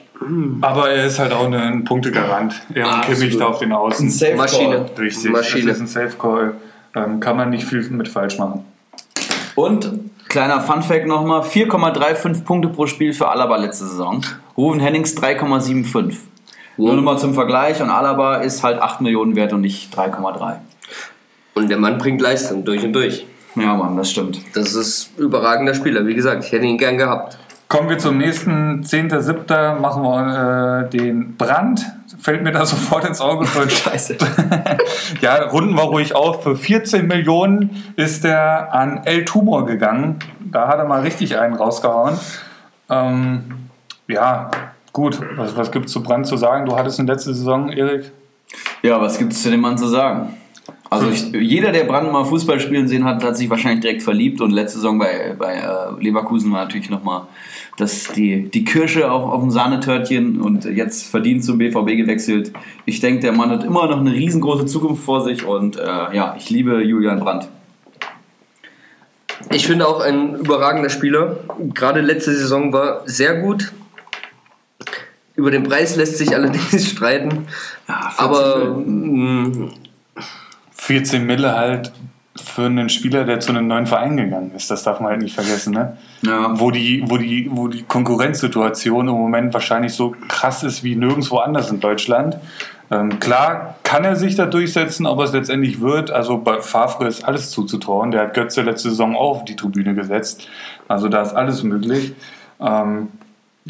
[0.61, 2.61] Aber er ist halt auch eine- ein Punktegarant.
[2.73, 3.19] Er und Absolut.
[3.19, 4.09] Kimmich da auf den Außen.
[4.09, 4.85] Safe Maschine.
[4.97, 5.67] Richtig, Maschine.
[5.67, 6.53] das ist ein Safe-Call.
[6.95, 8.65] Ähm, kann man nicht viel mit falsch machen.
[9.55, 9.91] Und
[10.27, 14.21] kleiner Funfact nochmal: 4,35 Punkte pro Spiel für Alaba letzte Saison.
[14.57, 16.17] Ruven Hennings 3,75.
[16.77, 20.57] Nur nochmal zum Vergleich und Alaba ist halt 8 Millionen wert und nicht 3,3.
[21.53, 23.25] Und der Mann bringt Leistung durch und durch.
[23.55, 24.39] Ja, Mann, das stimmt.
[24.53, 26.05] Das ist ein überragender Spieler.
[26.05, 27.37] Wie gesagt, ich hätte ihn gern gehabt.
[27.67, 29.79] Kommen wir zum nächsten, 10.7.
[29.79, 31.83] machen wir äh, den Brand.
[32.19, 33.47] Fällt mir da sofort ins Auge.
[33.69, 34.17] Scheiße.
[35.21, 36.43] ja, runden wir ruhig auf.
[36.43, 40.19] Für 14 Millionen ist er an El Tumor gegangen.
[40.39, 42.19] Da hat er mal richtig einen rausgehauen.
[42.89, 43.69] Ähm,
[44.07, 44.51] ja,
[44.93, 45.19] gut.
[45.35, 46.65] Was, was gibt es zu Brand zu sagen?
[46.67, 48.11] Du hattest in letzter Saison, Erik?
[48.83, 50.37] Ja, was gibt es zu dem Mann zu sagen?
[50.95, 54.41] Also ich, jeder, der Brand mal Fußball spielen sehen hat, hat sich wahrscheinlich direkt verliebt
[54.41, 57.23] und letzte Saison bei, bei äh, Leverkusen war natürlich nochmal
[57.77, 62.53] das, die, die Kirsche auf, auf dem Sahnetörtchen und jetzt verdient zum BVB gewechselt.
[62.85, 66.35] Ich denke, der Mann hat immer noch eine riesengroße Zukunft vor sich und äh, ja,
[66.37, 67.49] ich liebe Julian Brandt.
[69.51, 71.37] Ich finde auch ein überragender Spieler.
[71.73, 73.73] Gerade letzte Saison war sehr gut.
[75.35, 77.47] Über den Preis lässt sich allerdings streiten.
[77.87, 79.71] Ja, 14 aber mh,
[80.85, 81.91] 14 Mille halt
[82.35, 84.69] für einen Spieler, der zu einem neuen Verein gegangen ist.
[84.69, 85.97] Das darf man halt nicht vergessen, ne?
[86.21, 86.59] Ja.
[86.59, 91.37] Wo die, wo die, wo die Konkurrenzsituation im Moment wahrscheinlich so krass ist wie nirgendwo
[91.37, 92.37] anders in Deutschland.
[92.91, 96.11] Ähm, klar kann er sich da durchsetzen, ob er es letztendlich wird.
[96.11, 98.11] Also bei Favre ist alles zuzutrauen.
[98.11, 100.47] Der hat Götze letzte Saison auch auf die Tribüne gesetzt.
[100.87, 102.13] Also da ist alles möglich.
[102.59, 103.07] Ähm,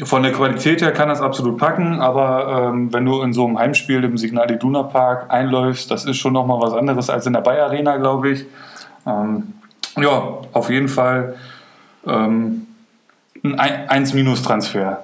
[0.02, 3.58] von der Qualität her kann das absolut packen, aber ähm, wenn du in so einem
[3.58, 7.40] Heimspiel im Signal Iduna Park einläufst, das ist schon nochmal was anderes als in der
[7.40, 8.44] Bayer Arena, glaube ich.
[9.06, 9.54] Ähm,
[9.96, 11.36] ja, auf jeden Fall
[12.06, 12.65] ähm,
[13.54, 15.02] ein 1-Transfer.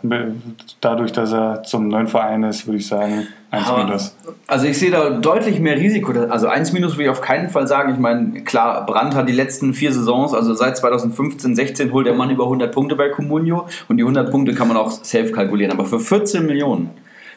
[0.81, 4.00] Dadurch, dass er zum neuen Verein ist, würde ich sagen 1 Aber-
[4.46, 6.12] Also ich sehe da deutlich mehr Risiko.
[6.28, 7.92] Also 1 minus würde ich auf keinen Fall sagen.
[7.92, 12.14] Ich meine, klar, Brandt hat die letzten vier Saisons, also seit 2015, 16 holt der
[12.14, 15.72] Mann über 100 Punkte bei Comunio und die 100 Punkte kann man auch safe kalkulieren.
[15.72, 16.90] Aber für 14 Millionen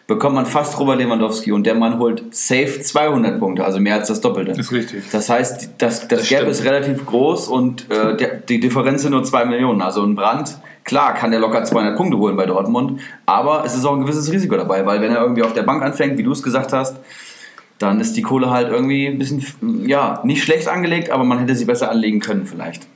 [0.07, 4.07] bekommt man fast Robert Lewandowski und der Mann holt safe 200 Punkte, also mehr als
[4.07, 4.51] das Doppelte.
[4.51, 5.03] Ist richtig.
[5.11, 6.51] Das heißt, das, das, Das Gap stimmt.
[6.51, 9.81] ist relativ groß und äh, der, die Differenz sind nur 2 Millionen.
[9.81, 13.83] Also ein Brand, klar, kann der locker 200 Punkte holen bei Dortmund, aber es ist
[13.83, 16.31] auch ein gewisses Risiko dabei, weil wenn er irgendwie auf der Bank anfängt, wie du
[16.31, 16.97] es gesagt hast,
[17.79, 19.43] dann ist die Kohle halt irgendwie ein bisschen,
[19.85, 22.87] ja, nicht schlecht angelegt, aber man hätte sie besser anlegen können vielleicht.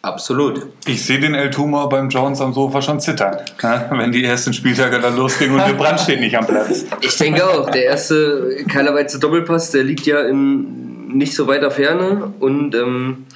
[0.00, 0.66] absolut.
[0.86, 3.88] Ich sehe den El Tumor beim Jones am Sofa schon zittern, ne?
[3.92, 6.86] wenn die ersten Spieltage dann losgingen und der Brand steht nicht am Platz.
[7.02, 12.32] Ich denke auch, der erste Keilerweize Doppelpass, der liegt ja in nicht so weiter Ferne
[12.40, 13.26] und ähm,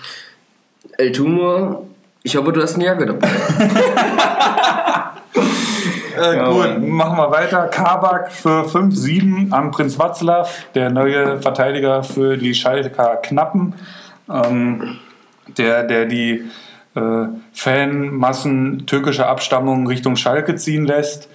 [0.98, 1.86] El Tumor,
[2.26, 3.28] ich hoffe, du hast eine Jacke dabei.
[6.18, 6.88] Äh, Ja, gut, Mann.
[6.88, 7.66] machen wir weiter.
[7.66, 13.74] Kabak für 5-7 am Prinz Watzlaw, der neue Verteidiger für die Schalker Knappen,
[14.26, 14.96] ähm,
[15.58, 16.44] der, der die
[16.94, 21.28] äh, Fanmassen türkischer Abstammung Richtung Schalke ziehen lässt.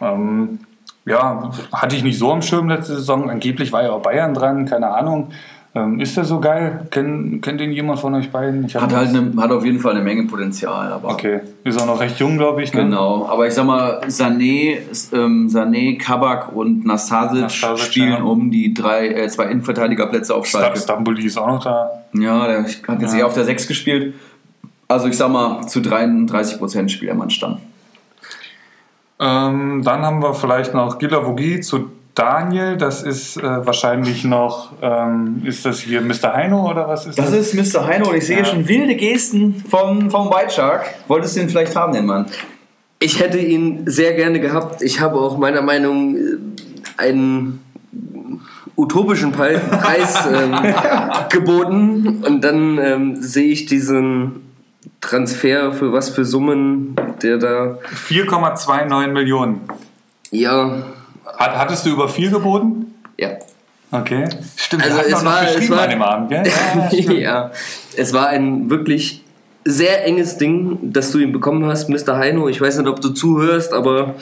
[0.00, 0.60] Ähm,
[1.06, 3.28] ja, hatte ich nicht so am Schirm letzte Saison.
[3.30, 5.32] Angeblich war ja auch Bayern dran, keine Ahnung.
[5.72, 6.88] Ähm, ist der so geil?
[6.90, 8.66] Kennt, kennt den jemand von euch beiden?
[8.74, 10.90] Hat, halt eine, hat auf jeden Fall eine Menge Potenzial.
[10.90, 12.72] Aber Okay, ist auch noch recht jung, glaube ich.
[12.74, 12.82] Ne?
[12.82, 14.78] Genau, aber ich sag mal, Sané,
[15.12, 18.22] ähm, Sané Kabak und Nastasic, Nastasic, spielen ja.
[18.22, 20.76] um die drei, äh, zwei Innenverteidigerplätze auf Schalke.
[20.76, 21.88] Stamboli ist auch noch da.
[22.14, 23.20] Ja, der hat jetzt Ja.
[23.20, 24.14] eher auf der 6 gespielt.
[24.88, 27.58] Also ich sag mal, zu 33% spielt der Mann Stamm.
[29.20, 32.76] Ähm, dann haben wir vielleicht noch Gilavogi zu Daniel.
[32.76, 36.32] Das ist äh, wahrscheinlich noch, ähm, ist das hier Mr.
[36.34, 37.30] Heino oder was ist das?
[37.30, 37.86] Das ist Mr.
[37.86, 38.44] Heino und ich sehe Ja.
[38.44, 40.84] schon wilde Gesten vom, vom White Shark.
[41.08, 42.26] Wolltest du ihn vielleicht haben, den Mann?
[42.98, 44.82] Ich hätte ihn sehr gerne gehabt.
[44.82, 46.20] Ich habe auch meiner Meinung äh,
[46.98, 47.60] einen
[48.76, 50.56] utopischen Pre- Preis ähm,
[51.30, 54.42] geboten und dann ähm, sehe ich diesen
[55.00, 59.60] Transfer für was für Summen, der da 4,29 Millionen.
[60.30, 60.82] ja
[61.40, 62.94] Hat, hattest du über 4 geboten?
[63.18, 63.30] ja
[63.92, 64.28] Okay.
[64.56, 66.44] Stimmt, Also es war- es war- an dem Abend, gell?
[66.92, 67.50] Ja, ja,
[67.96, 69.24] es war ein wirklich
[69.64, 72.16] sehr enges Ding, dass du ihn bekommen hast, Mr.
[72.16, 72.48] Heino.
[72.48, 74.14] Ich weiß nicht, ob du zuhörst, aber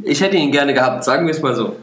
[0.00, 1.76] ich hätte ihn gerne gehabt, sagen wir es mal so.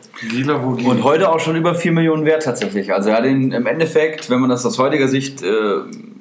[0.85, 2.93] Und heute auch schon über 4 Millionen wert tatsächlich.
[2.93, 5.47] Also er hat ihn im Endeffekt, wenn man das aus heutiger Sicht äh,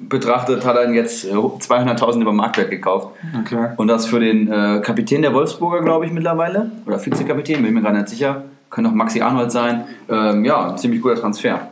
[0.09, 3.09] betrachtet, hat er ihn jetzt äh, 200.000 über Marktwert gekauft.
[3.41, 3.69] Okay.
[3.77, 6.71] Und das für den äh, Kapitän der Wolfsburger, glaube ich, mittlerweile.
[6.85, 8.43] Oder Vizekapitän, bin ich mir gerade nicht sicher.
[8.69, 9.85] Könnte auch Maxi Arnold sein.
[10.09, 11.69] Ähm, ja, ein ziemlich guter Transfer.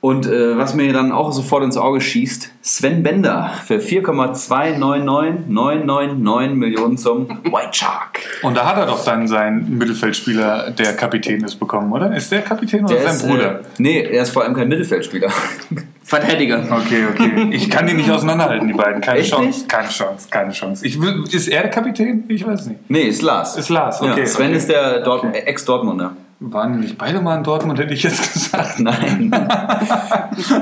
[0.00, 6.96] Und äh, was mir dann auch sofort ins Auge schießt, Sven Bender für 4,299999 Millionen
[6.96, 8.20] zum White Shark.
[8.42, 12.14] Und da hat er doch dann seinen Mittelfeldspieler, der Kapitän ist, bekommen, oder?
[12.14, 13.60] Ist der Kapitän oder Der sein ist, Bruder?
[13.60, 15.32] Äh, nee, er ist vor allem kein Mittelfeldspieler.
[16.08, 16.64] Verteidiger.
[16.70, 17.48] Okay, okay.
[17.50, 19.02] Ich kann die nicht auseinanderhalten, die beiden.
[19.02, 19.46] Keine Echt Chance.
[19.46, 19.68] nicht?
[19.68, 20.86] Keine Chance, keine Chance.
[20.86, 22.24] Ich will, ist er der Kapitän?
[22.28, 22.80] Ich weiß nicht.
[22.88, 23.56] nee, ist Lars.
[23.58, 24.56] Ist Lars, okay, Ja, Sven okay.
[24.56, 26.12] ist der Dort äh, Ex-Dortmunder.
[26.40, 28.78] Waren nicht beide mal in Dortmund, hätte ich jetzt gesagt.
[28.80, 29.30] Nein.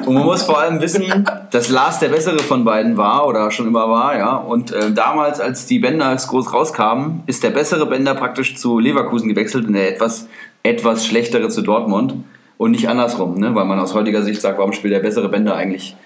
[0.07, 1.05] und man muss vor allem wissen,
[1.53, 4.35] dass Lars der bessere von beiden war oder schon immer war, ja.
[4.35, 9.29] Und äh, damals, als die Bänder groß rauskamen, ist der bessere Bänder praktisch zu Leverkusen
[9.29, 10.27] gewechselt und der etwas,
[10.65, 12.15] etwas schlechtere zu Dortmund.
[12.59, 13.55] Und nicht andersrum, ne?
[13.55, 15.97] weil man aus heutiger Sicht sagt, warum spielt der bessere Bänder eigentlich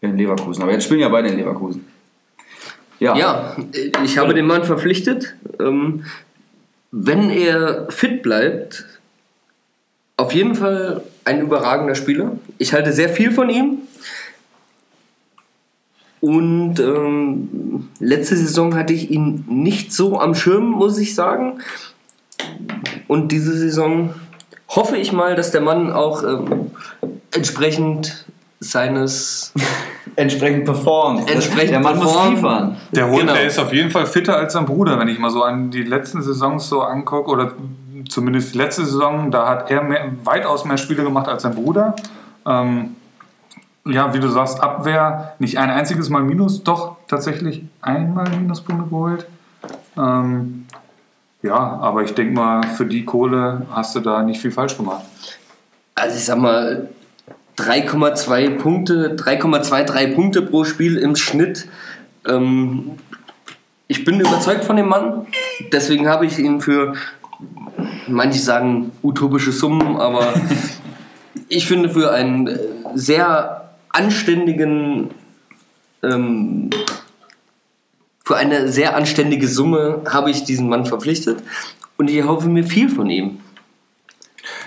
[0.00, 0.62] in Leverkusen?
[0.62, 1.86] Aber jetzt spielen ja beide in Leverkusen.
[2.98, 3.16] Ja.
[3.16, 3.56] Ja,
[4.04, 5.34] ich habe den Mann verpflichtet.
[5.60, 6.04] Ähm,
[6.90, 8.84] wenn er fit bleibt,
[10.16, 12.36] auf jeden Fall ein überragender Spieler.
[12.58, 13.78] Ich halte sehr viel von ihm.
[16.20, 21.60] Und ähm, letzte Saison hatte ich ihn nicht so am Schirm, muss ich sagen.
[23.08, 24.14] Und diese Saison
[24.74, 26.70] hoffe ich mal, dass der Mann auch ähm,
[27.34, 28.26] entsprechend
[28.60, 29.52] seines
[30.16, 31.30] Entsprechend performt.
[31.30, 32.36] Entsprechend Der Mann muss performt.
[32.36, 32.76] liefern.
[32.90, 33.32] Der Hund, Genau.
[33.32, 35.82] der ist auf jeden Fall fitter als sein Bruder, wenn ich mal so an die
[35.84, 37.52] letzten Saisons so angucke, oder
[38.10, 41.96] zumindest die letzte Saison, da hat er mehr, weitaus mehr Spiele gemacht als sein Bruder.
[42.46, 42.96] Ähm,
[43.86, 49.26] ja, wie du sagst, Abwehr, nicht ein einziges Mal Minus, doch tatsächlich einmal Minuspunkte geholt.
[49.96, 50.66] Ähm,
[51.42, 55.04] ja, aber ich denke mal, für die Kohle hast du da nicht viel falsch gemacht.
[55.94, 56.88] Also ich sag mal,
[57.58, 61.68] 3,2 Punkte, 3,23 Punkte pro Spiel im Schnitt.
[62.26, 62.92] Ähm,
[63.88, 65.26] ich bin überzeugt von dem Mann.
[65.72, 66.94] Deswegen habe ich ihn für,
[68.06, 70.32] manche sagen utopische Summen, aber
[71.48, 72.58] ich finde für einen
[72.94, 75.10] sehr anständigen,
[76.02, 76.70] ähm,
[78.32, 81.42] für eine sehr anständige Summe habe ich diesen Mann verpflichtet
[81.98, 83.40] und ich hoffe mir viel von ihm.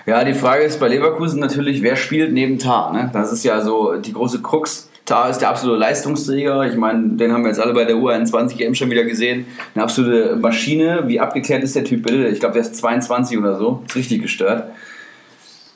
[0.06, 2.93] Ja, die Frage ist bei Leverkusen natürlich, wer spielt neben Tar?
[2.93, 3.10] Ne?
[3.12, 4.91] Das ist ja so die große Krux.
[5.06, 6.67] Tar ist der absolute Leistungsträger.
[6.67, 9.47] Ich meine, den haben wir jetzt alle bei der U21 eben schon wieder gesehen.
[9.73, 11.06] Eine absolute Maschine.
[11.08, 12.28] Wie abgeklärt ist der Typ bitte?
[12.28, 13.82] Ich glaube, der ist 22 oder so.
[13.88, 14.65] Ist richtig gestört.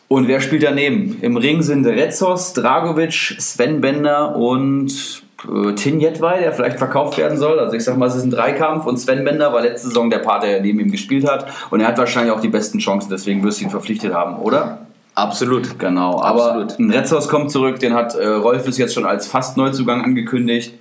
[0.07, 1.17] Und wer spielt daneben?
[1.21, 7.37] Im Ring sind Retzos, Dragovic, Sven Bender und äh, Tin Jedwai, der vielleicht verkauft werden
[7.37, 7.59] soll.
[7.59, 10.19] Also ich sag mal, es ist ein Dreikampf und Sven Bender war letzte Saison der
[10.19, 11.47] Part, der neben ihm gespielt hat.
[11.69, 14.79] Und er hat wahrscheinlich auch die besten Chancen, deswegen wirst du ihn verpflichtet haben, oder?
[15.15, 15.79] Absolut.
[15.79, 16.79] Genau, aber Absolut.
[16.79, 20.73] ein Retzos kommt zurück, den hat äh, Rolfes jetzt schon als fast Neuzugang angekündigt.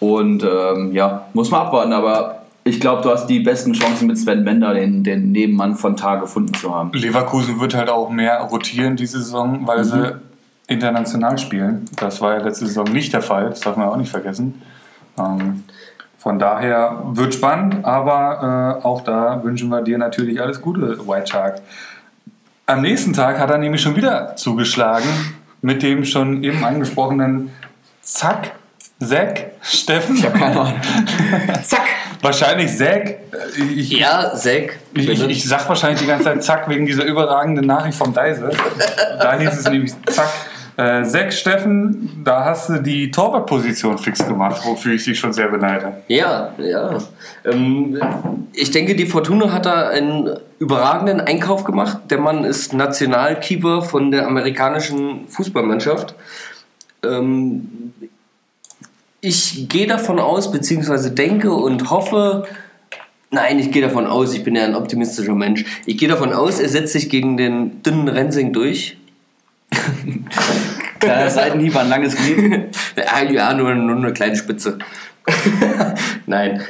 [0.00, 4.18] Und ähm, ja, muss man abwarten, aber ich glaube, du hast die besten Chancen mit
[4.18, 6.92] Sven Bender, den, den Nebenmann von Tar gefunden zu haben.
[6.92, 10.29] Leverkusen wird halt auch mehr rotieren diese Saison, weil sie Mhm.
[10.70, 11.84] International spielen.
[11.96, 14.62] Das war ja letzte Saison nicht der Fall, das darf man auch nicht vergessen.
[15.18, 15.64] Ähm,
[16.16, 21.26] von daher wird spannend, aber äh, auch da wünschen wir dir natürlich alles Gute, White
[21.26, 21.60] Shark.
[22.66, 25.08] Am nächsten Tag hat er nämlich schon wieder zugeschlagen
[25.60, 27.50] mit dem schon eben angesprochenen
[28.02, 28.52] Zack,
[29.02, 30.16] Zack, Steffen.
[30.16, 30.80] Ich Keine Ahnung.
[31.62, 31.86] Zack!
[32.22, 33.16] Wahrscheinlich Zack.
[33.56, 34.78] Ich, Ja, Zack.
[34.94, 38.50] ich, ich, ich sag wahrscheinlich die ganze Zeit Zack wegen dieser überragenden Nachricht vom Deise.
[39.18, 40.28] Da hieß es nämlich Zack.
[40.76, 45.48] Äh, Zack Steffen, da hast du die Torwartposition fix gemacht, wofür ich dich schon sehr
[45.48, 45.92] beneide.
[46.08, 46.98] Ja, ja.
[47.44, 48.00] Ähm,
[48.52, 51.98] ich denke, die Fortuna hat da einen überragenden Einkauf gemacht.
[52.10, 56.14] Der Mann ist Nationalkeeper von der amerikanischen Fußballmannschaft.
[57.02, 57.92] Ähm,
[59.20, 62.46] ich gehe davon aus, beziehungsweise denke und hoffe,
[63.30, 65.64] nein, ich gehe davon aus, ich bin ja ein optimistischer Mensch.
[65.86, 68.96] Ich gehe davon aus, er setzt sich gegen den dünnen Rensing durch.
[71.00, 72.76] Kleiner Seitenhieb an langes Glied.
[72.96, 74.78] Ja, ja nur, nur eine kleine Spitze.
[76.26, 76.62] Nein,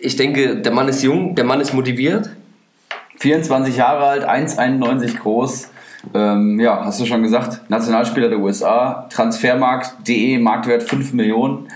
[0.00, 2.30] ich denke, der Mann ist jung, der Mann ist motiviert.
[3.18, 5.70] 24 Jahre alt, 1,91 groß.
[6.14, 11.68] Ähm, ja, hast du schon gesagt, Nationalspieler der USA, Transfermarkt.de, Marktwert 5 Millionen.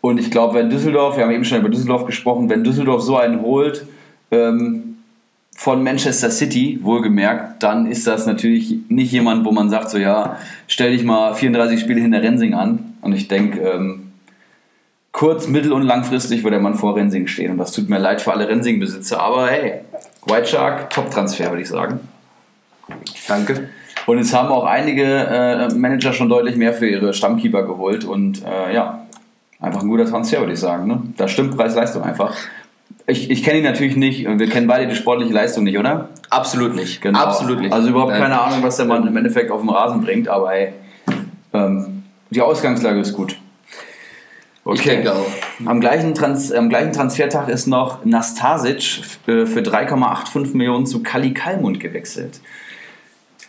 [0.00, 3.16] Und ich glaube, wenn Düsseldorf, wir haben eben schon über Düsseldorf gesprochen, wenn Düsseldorf so
[3.16, 3.86] einen holt,
[4.30, 4.93] ähm,
[5.56, 10.36] von Manchester City, wohlgemerkt, dann ist das natürlich nicht jemand, wo man sagt, so ja,
[10.66, 12.94] stell dich mal 34 Spiele hinter Rensing an.
[13.00, 14.12] Und ich denke, ähm,
[15.12, 17.52] kurz-, mittel- und langfristig wird der Mann vor Rensing stehen.
[17.52, 19.20] Und das tut mir leid für alle Rensing-Besitzer.
[19.20, 19.80] Aber hey,
[20.26, 22.00] White Shark, Top-Transfer, würde ich sagen.
[23.28, 23.68] Danke.
[24.06, 28.04] Und es haben auch einige äh, Manager schon deutlich mehr für ihre Stammkeeper geholt.
[28.04, 29.06] Und äh, ja,
[29.60, 30.86] einfach ein guter Transfer, würde ich sagen.
[30.88, 31.02] Ne?
[31.16, 32.34] Da stimmt Preis-Leistung einfach.
[33.06, 36.08] Ich, ich kenne ihn natürlich nicht und wir kennen beide die sportliche Leistung nicht, oder?
[36.30, 37.02] Absolut nicht.
[37.02, 37.18] Genau.
[37.18, 37.72] Absolut nicht.
[37.72, 38.22] Also überhaupt Nein.
[38.22, 40.72] keine Ahnung, was der Mann im Endeffekt auf dem Rasen bringt, aber hey,
[41.52, 43.36] ähm, die Ausgangslage ist gut.
[44.72, 45.26] Ich denke auch.
[45.66, 51.34] Am gleichen, Trans am gleichen Transfertag ist noch Nastasic äh, für 3,85 Millionen zu Kali
[51.34, 52.40] Kalmund gewechselt.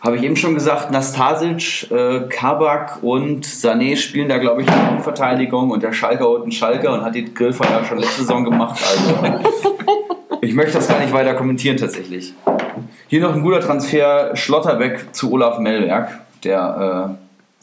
[0.06, 4.72] Habe ich eben schon gesagt, Nastasic, äh, Kabak und Sané spielen da, glaube ich, in
[4.72, 8.44] der Innenverteidigung und der Schalker holt einen Schalker und hat die Grillfeier schon letzte Saison
[8.44, 8.80] gemacht.
[8.88, 9.40] Also,
[10.42, 12.34] ich möchte das gar nicht weiter kommentieren tatsächlich.
[13.08, 16.08] Hier noch ein guter Transfer, Schlotterbeck zu Olaf Mellberg,
[16.44, 17.16] der,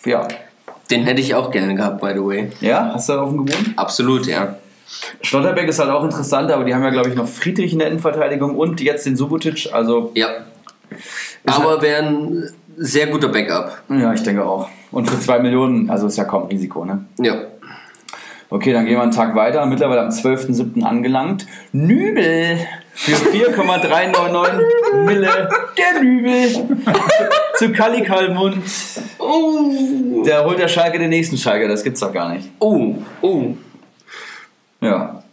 [0.06, 0.28] äh, ja,
[0.92, 2.50] Den hätte ich auch gerne gehabt, by the way.
[2.60, 3.72] ja, hast du darauf gewohnt?
[3.78, 4.58] Absolut, ja.
[5.22, 7.88] Schlotterbeck ist halt auch interessant, aber die haben ja, glaube ich, noch Friedrich in der
[7.88, 9.70] Innenverteidigung und jetzt den Subotic.
[9.72, 10.28] Also, Ja.
[11.46, 13.82] Aber wäre ein sehr guter Backup.
[13.90, 14.70] ja, ich denke auch.
[14.92, 17.06] Und für 2 Millionen, also ist ja kaum Risiko, ne?
[17.20, 17.36] Ja.
[18.50, 19.66] Okay, dann gehen wir einen Tag weiter.
[19.66, 20.84] Mittlerweile am 12.07.
[20.84, 21.48] angelangt.
[21.72, 22.60] Nübel
[22.94, 25.50] für 4,399 Mille.
[25.78, 26.48] Der Nübel
[27.56, 28.58] zu Kali Kalmund.
[29.18, 30.24] Oh.
[30.26, 32.50] Der holt der Schalke den nächsten Schalke, das gibt's doch gar nicht.
[32.60, 32.96] Oh.
[33.22, 33.56] Oh.
[34.82, 35.24] Ja.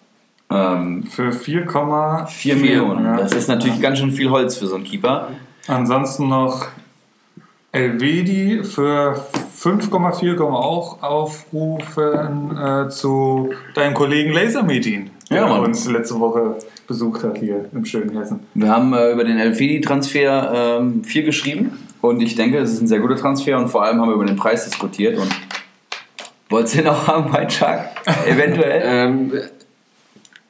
[0.51, 3.05] Ähm, Für 4,4 4 Millionen.
[3.05, 3.17] Ja.
[3.19, 5.29] Das ist natürlich ganz schön viel Holz für so einen Keeper.
[5.67, 6.67] Ansonsten noch
[7.73, 9.25] Elvedi für
[9.59, 15.61] 5,4 können wir auch aufrufen äh, zu deinem Kollegen Lasermeeting, der Ja, Mann.
[15.61, 16.57] uns letzte Woche
[16.89, 18.41] besucht hat hier im schönen Hessen.
[18.55, 22.89] Wir haben äh, über den Elfedi-Transfer ähm, viel geschrieben und ich denke, es ist ein
[22.89, 25.29] sehr guter Transfer und vor allem haben wir über den Preis diskutiert und
[26.49, 27.79] wolltest du auch haben, mein Chuck?
[28.27, 28.83] Eventuell?
[28.85, 29.33] Ähm,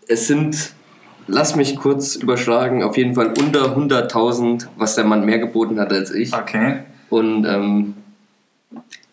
[0.08, 0.72] es sind,
[1.30, 5.92] lass mich kurz überschlagen, auf jeden Fall unter 100.000, was der Mann mehr geboten hat
[5.92, 6.32] als ich.
[6.34, 6.80] Okay.
[7.08, 7.94] Und ähm,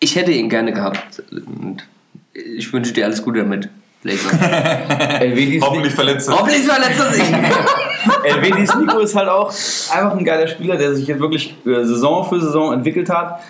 [0.00, 1.22] ich hätte ihn gerne gehabt.
[1.30, 1.86] Und
[2.32, 3.68] ich wünsche dir alles Gute damit.
[4.04, 6.38] Elvedis Hoffentlich verletzt er.
[6.38, 7.24] Hoffentlich verletzt er sich.
[8.24, 12.24] Elvedis Nico ist halt auch einfach ein geiler Spieler, der sich jetzt wirklich äh, Saison
[12.28, 13.40] für Saison entwickelt hat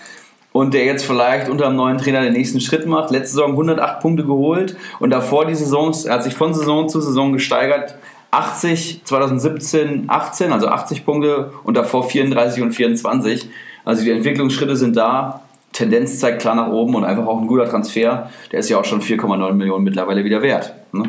[0.53, 3.11] und der jetzt vielleicht unter einem neuen Trainer den nächsten Schritt macht.
[3.11, 7.01] Letzte Saison 108 Punkte geholt und davor die Saisons, er hat sich von Saison zu
[7.01, 7.95] Saison gesteigert.
[8.31, 13.49] 80, 2017, 18, also 80 Punkte und davor 34 und 24.
[13.85, 15.43] Also die Entwicklungsschritte sind da.
[15.73, 18.31] Tendenz zeigt klar nach oben und einfach auch ein guter Transfer.
[18.53, 20.75] Der ist ja auch schon 4,9 Millionen mittlerweile wieder wert.
[20.93, 21.09] Ne?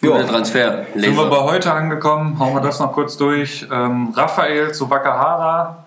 [0.00, 0.86] Guter Transfer.
[0.94, 1.30] Sind wir Laser.
[1.30, 3.66] bei heute angekommen, hauen wir das noch kurz durch.
[3.70, 5.86] Ähm, Raphael zu Wakahara,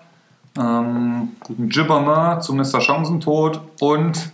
[0.58, 2.80] ähm, Gibbermer zu Mr.
[2.80, 4.32] Chancentod und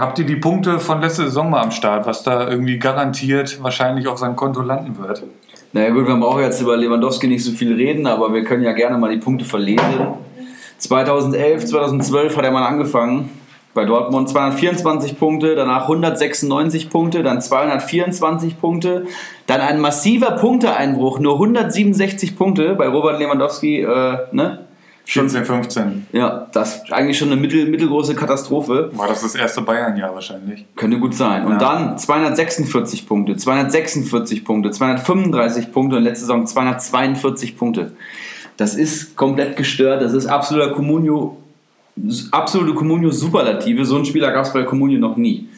[0.00, 4.08] habt ihr die Punkte von letzter Saison mal am Start, was da irgendwie garantiert wahrscheinlich
[4.08, 5.22] auf seinem Konto landen wird?
[5.72, 8.72] Naja gut, wir brauchen jetzt über Lewandowski nicht so viel reden, aber wir können ja
[8.72, 9.84] gerne mal die Punkte verlesen.
[10.78, 13.30] 2011, 2012 hat er mal angefangen
[13.74, 19.06] bei Dortmund 224 Punkte, danach 196 Punkte, dann 224 Punkte,
[19.46, 24.66] dann ein massiver Punkteeinbruch, nur 167 Punkte bei Robert Lewandowski, äh, ne?
[25.04, 26.06] 14, 15.
[26.12, 28.90] Ja, das ist eigentlich schon eine mittel, mittelgroße Katastrophe.
[28.94, 30.64] War das das erste Bayern-Jahr wahrscheinlich?
[30.76, 31.44] Könnte gut sein.
[31.44, 31.58] Und Ja.
[31.58, 37.92] dann 246 Punkte, 246 Punkte, 235 Punkte und letzte Saison 242 Punkte.
[38.56, 40.02] Das ist komplett gestört.
[40.02, 41.38] Das ist absoluter Comunio,
[42.30, 43.84] absolute Comunio Superlative.
[43.84, 45.48] So einen Spieler gab es bei Comunio noch nie,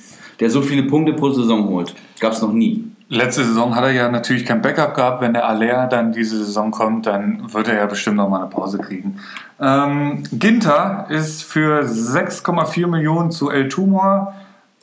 [0.40, 1.94] der so viele Punkte pro Saison holt.
[2.20, 2.85] Gab es noch nie.
[3.12, 5.20] Letzte Saison hat er ja natürlich kein Backup gehabt.
[5.20, 8.48] Wenn der Aller dann diese Saison kommt, dann wird er ja bestimmt noch mal eine
[8.48, 9.18] Pause kriegen.
[9.61, 14.33] Ähm, Ginter ist für 6,4 Millionen zu El Tumor.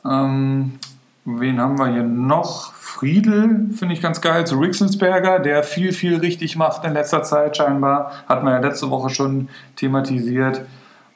[0.04, 0.78] Ähm,
[1.24, 2.72] wen haben wir hier noch?
[2.74, 7.56] Friedel finde ich ganz geil zu Rixelsberger, der viel, viel richtig macht in letzter Zeit
[7.56, 8.12] scheinbar.
[8.28, 10.60] Hat man ja letzte Woche schon thematisiert.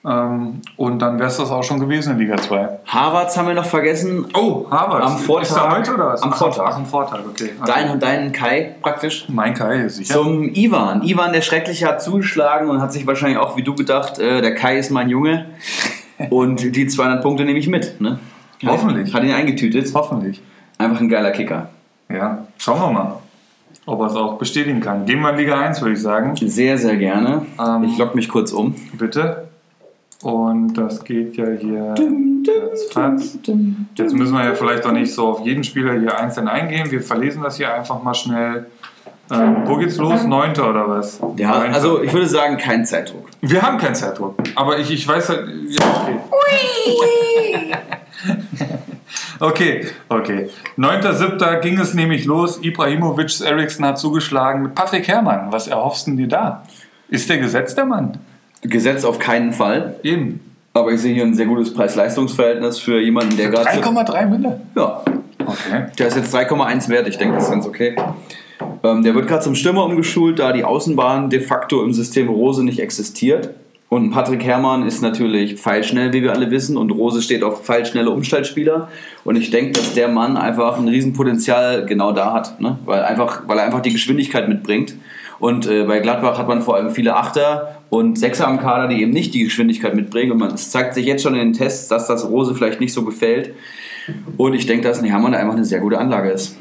[0.07, 2.81] Ähm, und dann wäre es das auch schon gewesen in Liga 2.
[2.87, 4.27] Harvards haben wir noch vergessen.
[4.35, 5.03] Oh, Harvard.
[5.03, 6.23] Am Vortag- Ist er heute oder was?
[6.23, 6.65] am Vortag.
[6.67, 7.51] Ach, am Vortag, okay.
[7.65, 9.25] Dein, deinen Kai praktisch.
[9.29, 10.13] Mein Kai, sicher.
[10.15, 11.03] Zum Ivan.
[11.03, 14.55] Ivan, der Schreckliche, hat zugeschlagen und hat sich wahrscheinlich auch wie du gedacht, äh, der
[14.55, 15.47] Kai ist mein Junge.
[16.31, 18.01] Und die 200 Punkte nehme ich mit.
[18.01, 18.21] Ne?
[18.65, 19.13] Hoffentlich.
[19.13, 19.91] Hat ihn eingetütet.
[19.95, 20.41] Hoffentlich.
[20.79, 21.71] Einfach ein geiler Kicker.
[22.09, 23.15] Ja, schauen wir mal,
[23.85, 25.07] ob er es auch bestätigen kann.
[25.07, 26.37] Gehen wir in Liga 1, würde ich sagen.
[26.37, 27.47] Sehr, sehr gerne.
[27.59, 28.77] Ähm, ich lock mich kurz um.
[28.93, 29.49] Bitte.
[30.23, 31.95] Und das geht ja hier.
[32.75, 33.39] ratzfatz.
[33.95, 36.91] Jetzt müssen wir ja vielleicht auch nicht so auf jeden Spieler hier einzeln eingehen.
[36.91, 38.67] Wir verlesen das hier einfach mal schnell.
[39.31, 40.25] Ähm, wo geht's los?
[40.25, 41.19] Neunter oder was?
[41.37, 41.75] Ja, Neunter.
[41.75, 43.27] also ich würde sagen, kein Zeitdruck.
[43.41, 44.37] Wir haben keinen Zeitdruck.
[44.55, 45.49] Aber ich, ich weiß halt.
[45.69, 46.21] Ja, okay.
[49.41, 50.51] okay, okay.
[50.77, 51.61] 9.7.
[51.61, 52.63] ging es nämlich los.
[52.63, 55.51] Ibrahimovic Eriksson hat zugeschlagen mit Patrick Herrmann.
[55.51, 56.63] Was erhoffst du dir da?
[57.09, 58.19] Ist der Gesetz der Mann?
[58.65, 59.97] Gesetz auf keinen Fall.
[60.03, 60.41] Eben.
[60.73, 63.69] Aber ich sehe hier ein sehr gutes Preis-Leistungs-Verhältnis für jemanden, der gerade.
[63.69, 64.61] 3,3 Mille.
[64.75, 65.03] Ja,
[65.47, 65.87] Okay.
[65.99, 67.07] der ist jetzt 3,1 wert.
[67.07, 67.95] Ich denke, das ist ganz okay.
[68.83, 72.65] Ähm, der wird gerade zum Stürmer umgeschult, da die Außenbahn de facto im System Rose
[72.65, 73.51] nicht existiert.
[73.91, 78.11] Und Patrick Herrmann ist natürlich pfeilschnell, wie wir alle wissen, und Rose steht auf pfeilschnelle
[78.11, 78.89] Umschaltspieler.
[79.25, 82.79] Und ich denke, dass der Mann einfach ein Riesenpotenzial genau da hat, ne?
[82.87, 84.95] weil, einfach, weil er einfach die Geschwindigkeit mitbringt.
[85.39, 89.03] Und äh, bei Gladbach hat man vor allem viele Achter und Sechser am Kader, die
[89.03, 90.33] eben nicht die Geschwindigkeit mitbringen.
[90.33, 93.05] Und es zeigt sich jetzt schon in den Tests, dass das Rose vielleicht nicht so
[93.05, 93.55] gefällt.
[94.37, 96.57] Und ich denke, dass Hermann einfach eine sehr gute Anlage ist.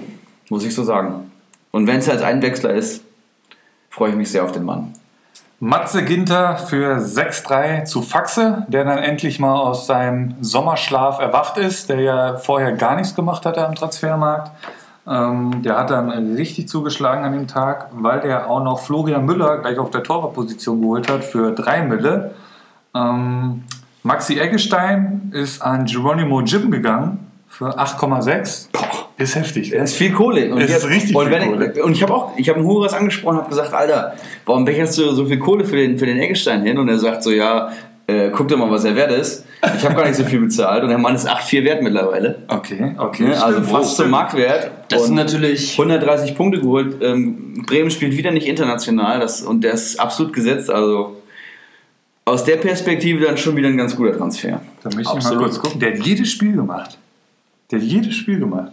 [0.49, 1.31] Muss ich so sagen.
[1.71, 3.03] Und wenn es als Einwechsler ist,
[3.89, 4.93] freue ich mich sehr auf den Mann.
[5.59, 11.89] Matze Ginter für 6-3 zu Faxe, der dann endlich mal aus seinem Sommerschlaf erwacht ist,
[11.89, 14.51] der ja vorher gar nichts gemacht hatte am Transfermarkt.
[15.05, 19.57] Ähm, der hat dann richtig zugeschlagen an dem Tag, weil der auch noch Florian Müller
[19.57, 22.31] gleich auf der Torwartposition geholt hat für 3 Mille.
[22.95, 23.63] Ähm,
[24.03, 28.67] Maxi Eggestein ist an Geronimo Jim gegangen für 8,6.
[29.17, 29.71] Ist heftig.
[29.71, 30.53] Das ist viel Kohle.
[30.53, 31.71] Und ist hab- richtig und viel Kohle.
[31.73, 34.13] Ich, und ich habe auch, ich habe einen Huras angesprochen, habe gesagt, Alter,
[34.45, 36.77] warum becherst du so viel Kohle für den, für den Eggestein hin?
[36.77, 37.69] Und er sagt so, ja,
[38.07, 39.45] äh, guck dir mal, was er wert ist.
[39.77, 40.83] Ich habe gar nicht so viel bezahlt.
[40.83, 42.39] Und der Mann ist 8,4 wert mittlerweile.
[42.47, 43.23] Okay, okay.
[43.23, 43.41] Ne?
[43.41, 44.09] Also stimmt, fast zum.
[44.09, 44.71] Marktwert.
[44.89, 46.97] Das ist Und natürlich 130 Punkte geholt.
[47.01, 50.69] Ähm, Bremen spielt wieder nicht international das, und der ist absolut gesetzt.
[50.69, 51.21] Also
[52.25, 54.61] aus der Perspektive dann schon wieder ein ganz guter Transfer.
[54.81, 55.43] Da möchte ich mal Absolut.
[55.43, 55.79] kurz gucken.
[55.79, 56.97] Der hat jedes Spiel gemacht.
[57.71, 58.71] Der hat jedes Spiel gemacht.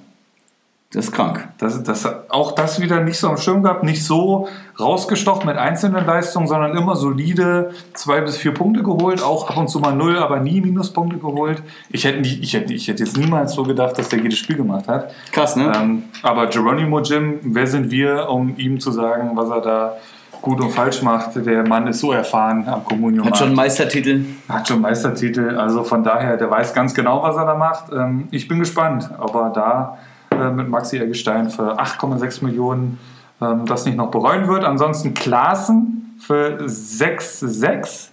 [0.92, 1.48] Das ist krank.
[1.58, 4.48] Das, das, auch das wieder nicht so am Schirm gehabt, nicht so
[4.80, 9.68] rausgestochen mit einzelnen Leistungen, sondern immer solide zwei bis vier Punkte geholt, auch ab und
[9.68, 11.62] zu mal null, aber nie Minuspunkte geholt.
[11.90, 14.56] Ich hätte, nie, ich hätte, ich hätte jetzt niemals so gedacht, dass der jedes Spiel
[14.56, 15.14] gemacht hat.
[15.30, 15.70] Krass, ne?
[15.76, 19.96] Ähm, aber Geronimo Jim, wer sind wir, um ihm zu sagen, was er da
[20.42, 21.36] gut und falsch macht?
[21.36, 23.26] Der Mann ist so erfahren am Kommunium.
[23.26, 24.24] Hat schon einen Meistertitel.
[24.48, 27.92] Hat schon Meistertitel, also von daher, der weiß ganz genau, was er da macht.
[27.92, 29.98] Ähm, ich bin gespannt, ob er da
[30.40, 32.98] äh, mit Maxi Eggestein für 8,6 Millionen
[33.40, 34.64] ähm, das nicht noch bereuen wird.
[34.64, 38.08] Ansonsten Klaassen für 6,6.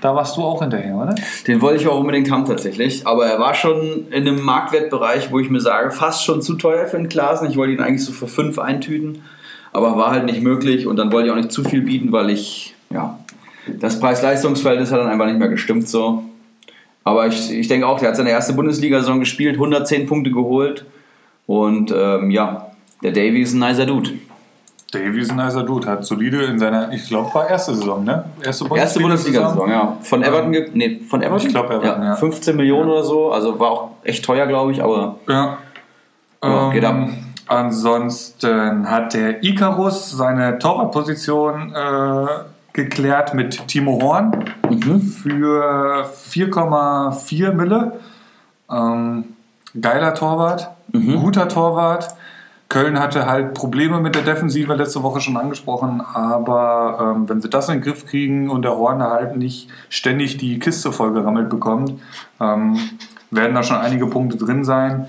[0.00, 1.14] Da warst du auch hinterher, oder?
[1.46, 3.06] Den wollte ich auch unbedingt haben tatsächlich.
[3.06, 6.86] Aber er war schon in einem Marktwertbereich, wo ich mir sage, fast schon zu teuer
[6.86, 7.48] für einen Klassen.
[7.48, 9.22] Ich wollte ihn eigentlich so für 5 eintüten.
[9.72, 10.86] Aber war halt nicht möglich.
[10.86, 13.18] Und dann wollte ich auch nicht zu viel bieten, weil ich, ja,
[13.80, 16.24] das Preis-Leistungs-Verhältnis hat dann einfach nicht mehr gestimmt so.
[17.04, 20.86] Aber ich, ich denke auch, der hat seine erste Bundesliga-Saison gespielt, 110 Punkte geholt.
[21.46, 22.66] Und ähm, ja,
[23.02, 24.10] der Davy ist ein nicer Dude.
[24.92, 28.24] Davy ist ein nicer Dude, hat solide in seiner, ich glaube, war erste Saison, ne?
[28.42, 29.96] Erste Erste Bundesliga-Saison, ja.
[30.02, 31.46] Von Everton, ge- nee, von Everton?
[31.46, 32.14] Ich glaub, Everton, ja.
[32.16, 35.58] 15 Millionen oder so, also war auch echt teuer, glaube ich, aber Ja.
[36.42, 37.08] Ja, geht ab.
[37.48, 42.26] Ansonsten hat der Icarus seine Torwartposition äh,
[42.72, 45.00] geklärt mit Timo Horn Mhm.
[45.00, 47.92] für 4,4 Mille.
[48.70, 49.35] Ähm,
[49.80, 51.20] geiler Torwart, Mhm.
[51.20, 52.08] guter Torwart.
[52.68, 57.48] Köln hatte halt Probleme mit der Defensive letzte Woche schon angesprochen, aber ähm, wenn sie
[57.48, 61.92] das in den Griff kriegen und der Horn halt nicht ständig die Kiste vollgerammelt bekommt,
[62.40, 62.76] ähm,
[63.30, 65.06] werden da schon einige Punkte drin sein.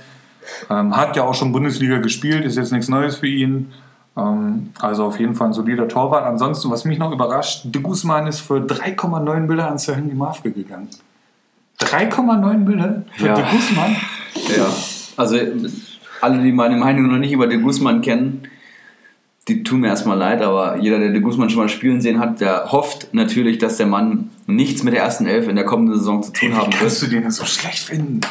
[0.69, 3.71] Ähm, hat ja auch schon Bundesliga gespielt, ist jetzt nichts Neues für ihn.
[4.15, 6.25] Ähm, also auf jeden Fall ein solider Torwart.
[6.25, 10.51] Ansonsten, was mich noch überrascht, de Guzman ist für 3,9 Mille an Sir Henry Mafke
[10.51, 10.89] gegangen.
[11.79, 13.35] 3,9 Mille für Ja.
[13.35, 13.95] de Guzman?
[14.57, 14.67] ja.
[15.15, 15.37] Also
[16.21, 18.43] alle, die meine Meinung noch nicht über De Guzman kennen,
[19.47, 22.41] die tun mir erstmal leid, aber jeder, der De Guzman schon mal spielen sehen hat,
[22.41, 26.21] der hofft natürlich, dass der Mann nichts mit der ersten Elf in der kommenden Saison
[26.21, 27.11] zu tun haben Wie kannst wird.
[27.11, 28.21] du den denn so schlecht finden?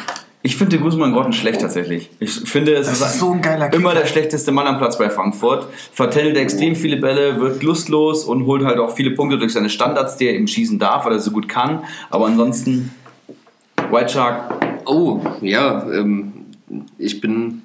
[0.43, 2.09] Ich finde De Guzman grottenschlecht tatsächlich.
[2.19, 4.01] Ich finde, es ist, ist so ein geiler immer Kicker.
[4.03, 5.67] der schlechteste Mann am Platz bei Frankfurt.
[5.91, 10.15] Vertändelt extrem viele Bälle, wird lustlos und holt halt auch viele Punkte durch seine Standards,
[10.17, 11.79] die er eben schießen darf, weil er so gut kann.
[12.11, 12.93] Aber ansonsten,
[13.91, 14.53] White Shark,
[14.85, 16.45] Oh, ja, ähm,
[16.97, 17.63] ich bin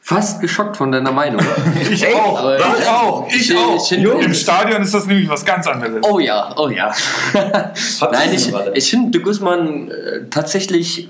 [0.00, 1.40] fast geschockt von deiner Meinung.
[1.90, 3.90] Ich auch, aber- ich auch, ich Ich- auch.
[3.92, 6.04] ich- Im Stadion ist das nämlich was ganz anderes.
[6.08, 6.92] Oh ja, oh ja.
[7.34, 11.08] Nein, ich, ich finde De Guzman äh, tatsächlich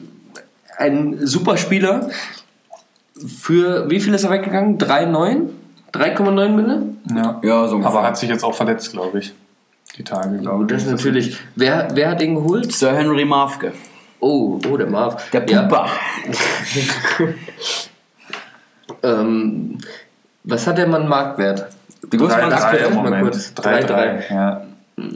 [0.78, 2.09] ein super Spieler.
[3.43, 4.78] Für wie viel ist er weggegangen?
[4.78, 5.49] 3,9?
[5.93, 6.82] 3,9 Mille?
[7.14, 7.41] Ja.
[7.43, 9.32] ja, so Aber hat sich jetzt auch verletzt, glaube ich.
[9.97, 10.70] Die Tage, glaube ich.
[10.70, 11.39] Das ist natürlich.
[11.55, 12.72] Wer, wer hat den geholt?
[12.72, 13.72] Sir Henry Mafke.
[14.20, 15.30] Oh, oh, der Marv.
[15.30, 15.88] Der Ja, Pupa.
[19.02, 19.78] ähm,
[20.44, 21.66] was hat der Mann Marktwert?
[22.12, 23.22] De Guzman 3-3 aktuell im mal Moment.
[23.24, 23.52] kurz.
[23.56, 24.32] 3-3.
[24.34, 24.62] Ja.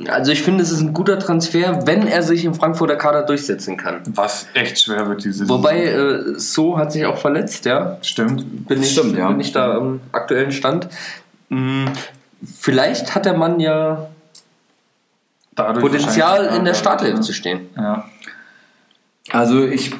[0.08, 3.78] Also ich finde, es ist ein guter Transfer, wenn er sich im Frankfurter Kader durchsetzen
[3.78, 4.02] kann.
[4.08, 5.58] Was echt schwer wird diese Saison.
[5.58, 7.96] Wobei, äh, So hat sich auch verletzt, ja.
[8.02, 8.66] Stimmt.
[8.68, 9.28] Bin ich, Stimmt, ja.
[9.28, 10.88] bin ich da am aktuellen Stand.
[11.48, 11.86] Hm,
[12.58, 14.08] Vielleicht hat der Mann ja
[15.54, 17.68] Dadurch Potenzial in der Startelf zu stehen.
[17.76, 18.04] Ja.
[19.32, 19.92] Also ich,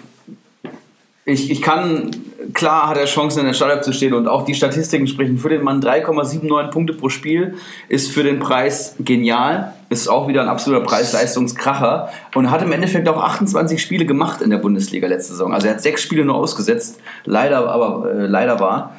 [1.25, 2.11] ich, ich kann,
[2.53, 5.49] klar hat er Chancen in der Startelf zu stehen und auch die Statistiken sprechen für
[5.49, 7.55] den Mann 3,79 Punkte pro Spiel
[7.89, 13.09] ist für den Preis genial, ist auch wieder ein absoluter Preis-Leistungskracher und hat im Endeffekt
[13.09, 15.55] auch 28 Spiele gemacht in der Bundesliga letzte Saison.
[15.55, 18.97] Also er hat sechs Spiele nur ausgesetzt, leider aber äh, leider war.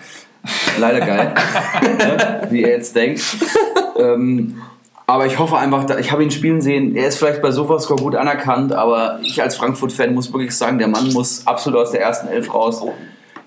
[0.80, 1.36] Leider geil,
[1.84, 3.22] ne, wie er jetzt denkt.
[3.96, 4.60] Ähm,
[5.08, 6.96] aber ich hoffe einfach, ich habe ihn spielen sehen.
[6.96, 10.88] Er ist vielleicht bei Sofascore gut anerkannt, aber ich als Frankfurt-Fan muss wirklich sagen, der
[10.88, 12.84] Mann muss absolut aus der ersten Elf raus.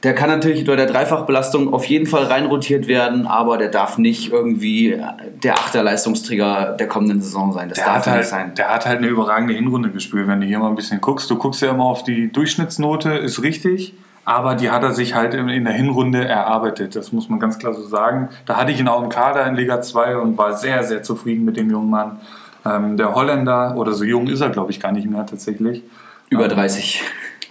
[0.03, 4.31] Der kann natürlich bei der Dreifachbelastung auf jeden Fall reinrotiert werden, aber der darf nicht
[4.31, 5.01] irgendwie
[5.43, 7.71] der Achterleistungsträger der kommenden Saison sein.
[7.71, 8.55] Das Der darf hat, nicht halt, sein.
[8.55, 11.31] der hat halt eine überragende Hinrunde gespielt, wenn du hier mal ein bisschen guckst.
[11.31, 13.95] Du guckst ja immer auf die Durchschnittsnote, ist richtig,
[14.25, 16.97] aber die hat er sich halt in, der Hinrunde erarbeitet.
[16.97, 18.29] Das muss man ganz klar so sagen.
[18.47, 21.45] Da hatte ich ihn auch im Kader in Liga 2 und war sehr, sehr zufrieden
[21.45, 22.19] mit dem jungen Mann.
[22.65, 25.83] Ähm, der Holländer, oder so jung ist er, glaube ich, gar nicht mehr tatsächlich.
[26.31, 27.03] Über 30.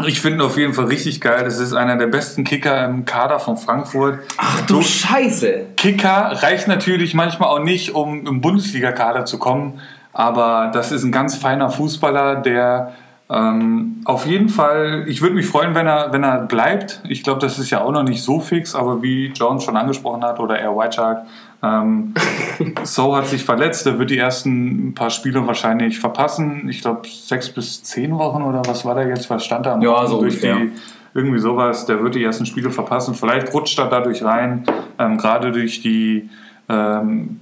[0.07, 1.43] Ich finde ihn auf jeden Fall richtig geil.
[1.45, 4.19] Das ist einer der besten Kicker im Kader von Frankfurt.
[4.37, 5.65] Ach du Scheiße!
[5.77, 9.79] Kicker reicht natürlich manchmal auch nicht, um im Bundesliga-Kader zu kommen,
[10.11, 12.93] aber das ist ein ganz feiner Fußballer, der
[13.33, 17.01] ähm, auf jeden Fall, ich würde mich freuen, wenn er, wenn er bleibt.
[17.07, 20.23] Ich glaube, das ist ja auch noch nicht so fix, aber wie Jones schon angesprochen
[20.23, 21.25] hat oder er White Shark,
[21.63, 22.13] ähm,
[22.83, 26.67] So hat sich verletzt, er wird die ersten paar Spiele wahrscheinlich verpassen.
[26.69, 29.29] Ich glaube, sechs bis zehn Wochen oder was war der jetzt?
[29.29, 29.73] Was stand da?
[29.73, 30.57] am Ja, so durch ungefähr.
[30.57, 30.71] die
[31.15, 33.15] irgendwie sowas, der wird die ersten Spiele verpassen.
[33.15, 34.65] Vielleicht rutscht er dadurch rein,
[34.99, 36.29] ähm, gerade durch die
[36.69, 37.39] ähm,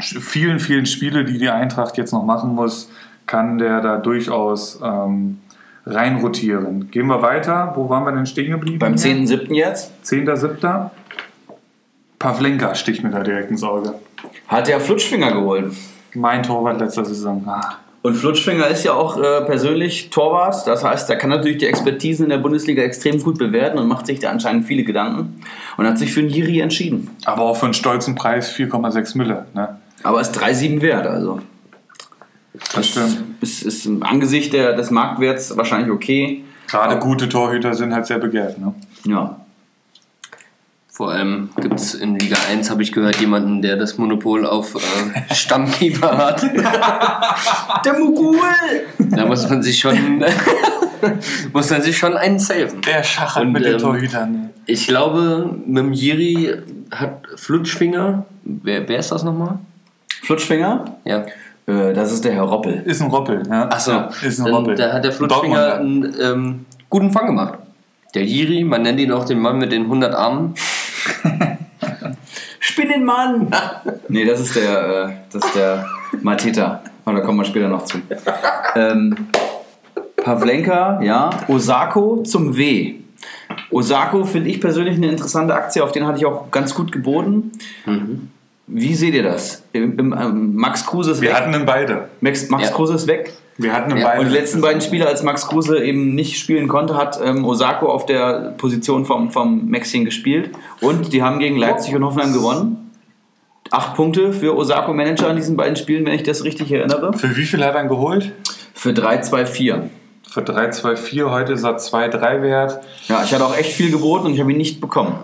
[0.00, 2.90] vielen, vielen Spiele, die die Eintracht jetzt noch machen muss,
[3.32, 5.38] kann der da durchaus ähm,
[5.86, 6.90] reinrotieren.
[6.90, 7.72] Gehen wir weiter.
[7.74, 8.78] Wo waren wir denn stehen geblieben?
[8.78, 9.54] Beim 10.7.
[9.54, 10.90] jetzt 10.7.
[12.18, 13.94] Pavlenka sticht mir da direkt ins Auge.
[14.48, 15.72] hat er Flutschfinger geholt.
[16.14, 17.42] Mein Torwart letzter Saison.
[17.46, 17.78] Ah.
[18.02, 20.66] Und Flutschfinger ist ja auch äh, persönlich Torwart.
[20.66, 24.06] Das heißt, er kann natürlich die Expertise in der Bundesliga extrem gut bewerten und macht
[24.06, 25.40] sich da anscheinend viele Gedanken.
[25.78, 27.08] Und hat sich für einen Jiri entschieden.
[27.24, 29.46] Aber auch für einen stolzen Preis 4,6 Mille.
[29.54, 29.78] Ne?
[30.02, 31.40] Aber ist 3,7 wert, also.
[32.74, 33.22] Das stimmt.
[33.40, 36.44] Ist, ist im Angesicht der, des Marktwerts wahrscheinlich okay.
[36.68, 38.58] Gerade gute Torhüter sind halt sehr begehrt.
[38.58, 38.74] Ne?
[39.04, 39.36] Ja.
[40.88, 44.74] Vor allem gibt es in Liga 1, habe ich gehört, jemanden, der das Monopol auf
[44.74, 46.42] äh, Stammkeeper hat.
[47.84, 48.38] Der Mugul!
[48.98, 50.22] Da muss man sich schon,
[51.52, 52.82] muss man sich schon einen saven.
[52.82, 54.50] Der schachert mit den ähm, Torhütern.
[54.66, 56.58] Ich glaube, mit dem Jiri
[56.90, 58.26] hat Flutschfinger.
[58.44, 59.58] Wer, wer ist das nochmal?
[60.22, 60.98] Flutschfinger?
[61.04, 61.24] Ja.
[61.66, 62.82] Äh, das ist der Herr Roppel.
[62.84, 63.42] Ist ein Roppel.
[63.48, 63.68] Ja.
[63.68, 64.74] Achso, ist ein dann, Roppel.
[64.74, 67.58] da hat der Flutschfinger einen ähm, guten Fang gemacht.
[68.14, 70.54] Der Jiri, man nennt ihn auch den Mann mit den 100 Armen.
[72.60, 73.50] Spinnenmann!
[74.08, 75.86] nee, das ist der, äh, das ist der
[76.20, 76.82] Mateta.
[77.04, 77.98] Aber da kommen wir später noch zu.
[78.76, 79.28] Ähm,
[80.16, 81.30] Pavlenka, ja.
[81.48, 82.94] Osako zum W.
[83.70, 87.52] Osako finde ich persönlich eine interessante Aktie, auf den hatte ich auch ganz gut geboten.
[88.66, 89.64] Wie seht ihr das?
[89.72, 91.36] Im, im, ähm, Max Kruse ist Wir weg.
[91.36, 92.08] hatten ihn beide.
[92.20, 92.74] Max, Max Ja.
[92.74, 93.32] Kruse ist weg.
[93.58, 94.20] Wir hatten ihn Ja, beide.
[94.20, 97.86] Und die letzten beiden Spiele, als Max Kruse eben nicht spielen konnte, hat ähm, Osako
[97.90, 100.50] auf der Position vom, vom Maxchen gespielt.
[100.80, 102.90] Und die haben gegen Leipzig und Hoffenheim gewonnen.
[103.70, 107.12] Acht Punkte für Osako Manager in diesen beiden Spielen, wenn ich das richtig erinnere.
[107.14, 108.32] Für wie viel hat er ihn geholt?
[108.74, 109.82] Für 3-2-4.
[110.28, 111.30] Für 3,24.
[111.30, 112.80] Heute ist er 2,3 wert.
[113.08, 115.14] Ja, ich hatte auch echt viel geboten und ich habe ihn nicht bekommen.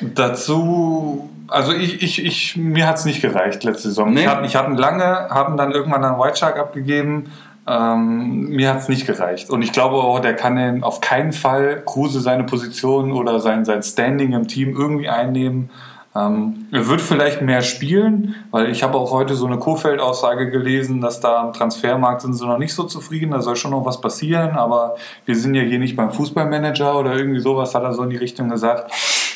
[0.00, 4.12] Dazu, also ich, ich, ich mir hat es nicht gereicht letzte Saison.
[4.12, 4.20] Nee.
[4.20, 7.30] Ich hatte ich hatte ihn lange, haben dann irgendwann einen White Shark abgegeben.
[7.66, 9.50] Ähm, mir hat es nicht gereicht.
[9.50, 13.64] Und ich glaube auch, der kann in, auf keinen Fall Kruse seine Position oder sein,
[13.64, 15.70] sein Standing im Team irgendwie einnehmen.
[16.12, 21.00] Ähm, er wird vielleicht mehr spielen, weil ich habe auch heute so eine Kofeld-Aussage gelesen,
[21.00, 24.00] dass da am Transfermarkt sind sie noch nicht so zufrieden, da soll schon noch was
[24.00, 28.02] passieren, aber wir sind ja hier nicht beim Fußballmanager oder irgendwie sowas, hat er so
[28.02, 28.90] in die Richtung gesagt.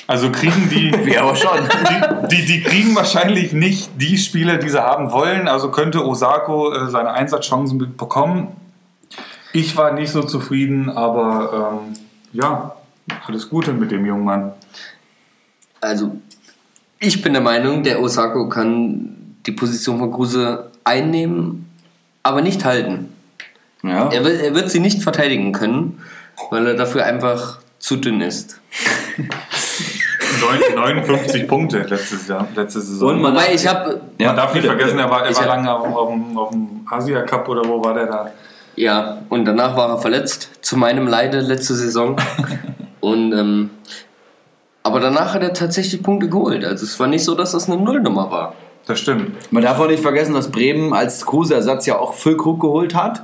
[0.07, 1.51] Also kriegen die, Wir aber schon.
[2.31, 5.49] die, die, die kriegen wahrscheinlich nicht die Spieler, die sie haben wollen.
[5.49, 8.49] Also könnte Osako äh, seine Einsatzchancen be- bekommen.
[9.53, 11.95] Ich war nicht so zufrieden, aber ähm,
[12.33, 12.75] ja,
[13.27, 14.53] alles Gute mit dem jungen Mann.
[15.81, 16.17] Also,
[16.99, 21.71] ich bin der Meinung, der Osako kann die Position von Kruse einnehmen,
[22.23, 23.11] aber nicht halten.
[23.83, 24.09] Ja.
[24.11, 26.01] Er wird, er wird sie nicht verteidigen können,
[26.51, 28.61] weil er dafür einfach zu dünn ist.
[30.41, 33.11] Neun- 59 Punkte letzte, Jahr, letzte Saison.
[33.11, 35.49] Und man- Wobei ich habe, Ja, Man darf nicht vergessen, er war, er war hab-
[35.49, 38.31] lange auf, dem- auf, dem- auf dem Asia Cup oder wo war der da?
[38.77, 42.17] ja, und danach war er verletzt, zu meinem Leide letzte Saison.
[43.01, 43.71] und, ähm,
[44.83, 46.65] aber danach hat er tatsächlich Punkte geholt.
[46.65, 48.55] Also es war nicht so, dass das eine Nullnummer war.
[48.87, 49.51] Das stimmt.
[49.51, 53.23] Man darf auch nicht vergessen, dass Bremen als Kruse-Ersatz ja auch Füllkrug geholt hat.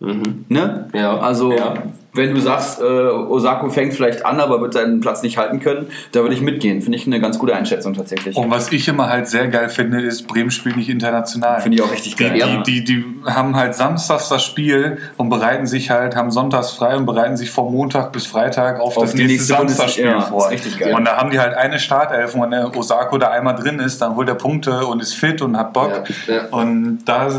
[0.00, 0.88] Ne?
[0.92, 1.18] Ja.
[1.18, 1.74] Also, Ja.
[2.14, 5.86] Wenn du sagst, äh, Osako fängt vielleicht an, aber wird seinen Platz nicht halten können,
[6.12, 6.82] da würde ich mitgehen.
[6.82, 8.36] Finde ich eine ganz gute Einschätzung tatsächlich.
[8.36, 11.60] Und was ich immer halt sehr geil finde, ist, Bremen spielt nicht international.
[11.62, 12.32] Finde ich auch richtig geil.
[12.34, 12.62] Die, Ja.
[12.62, 16.96] die, die, die haben halt samstags das Spiel und bereiten sich halt, haben sonntags frei
[16.96, 20.28] und bereiten sich vom Montag bis Freitag auf, Auf das nächste nächste Samstagsspiel Bundes- ja,
[20.30, 20.50] vor.
[20.50, 20.94] richtig geil.
[20.94, 24.02] Und da haben die halt eine Startelf und wenn der Osako da einmal drin ist,
[24.02, 26.02] dann holt er Punkte und ist fit und hat Bock.
[26.26, 26.46] Ja.
[26.50, 27.30] Und da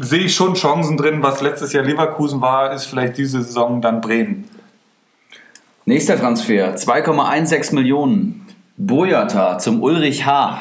[0.00, 4.00] sehe ich schon Chancen drin, was letztes Jahr Leverkusen war, ist vielleicht diese Saison dann
[4.00, 4.48] Bremen.
[5.84, 8.46] Nächster Transfer, 2,16 Millionen.
[8.76, 10.60] Boyata zum Ulrich H.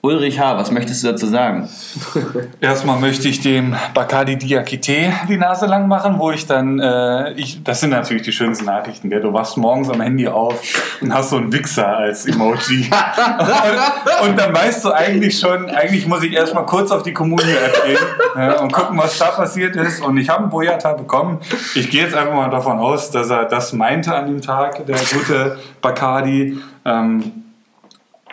[0.00, 1.68] Ulrich H., was möchtest du dazu sagen?
[2.60, 7.64] Erstmal möchte ich dem Bacardi Diakite die Nase lang machen, wo ich dann, äh, ich,
[7.64, 10.60] das sind natürlich die schönsten Nachrichten, der du wachst morgens am Handy auf
[11.00, 12.88] und hast so einen Wichser als Emoji.
[14.22, 17.84] und, und dann weißt du eigentlich schon, eigentlich muss ich erstmal kurz auf die Kommune-App
[17.84, 17.98] gehen
[18.36, 20.00] ja, und gucken, was da passiert ist.
[20.00, 21.40] Und ich habe einen Boyata bekommen.
[21.74, 24.96] Ich gehe jetzt einfach mal davon aus, dass er das meinte an dem Tag, der
[24.96, 26.56] gute Bacardi.
[26.84, 27.32] Ähm,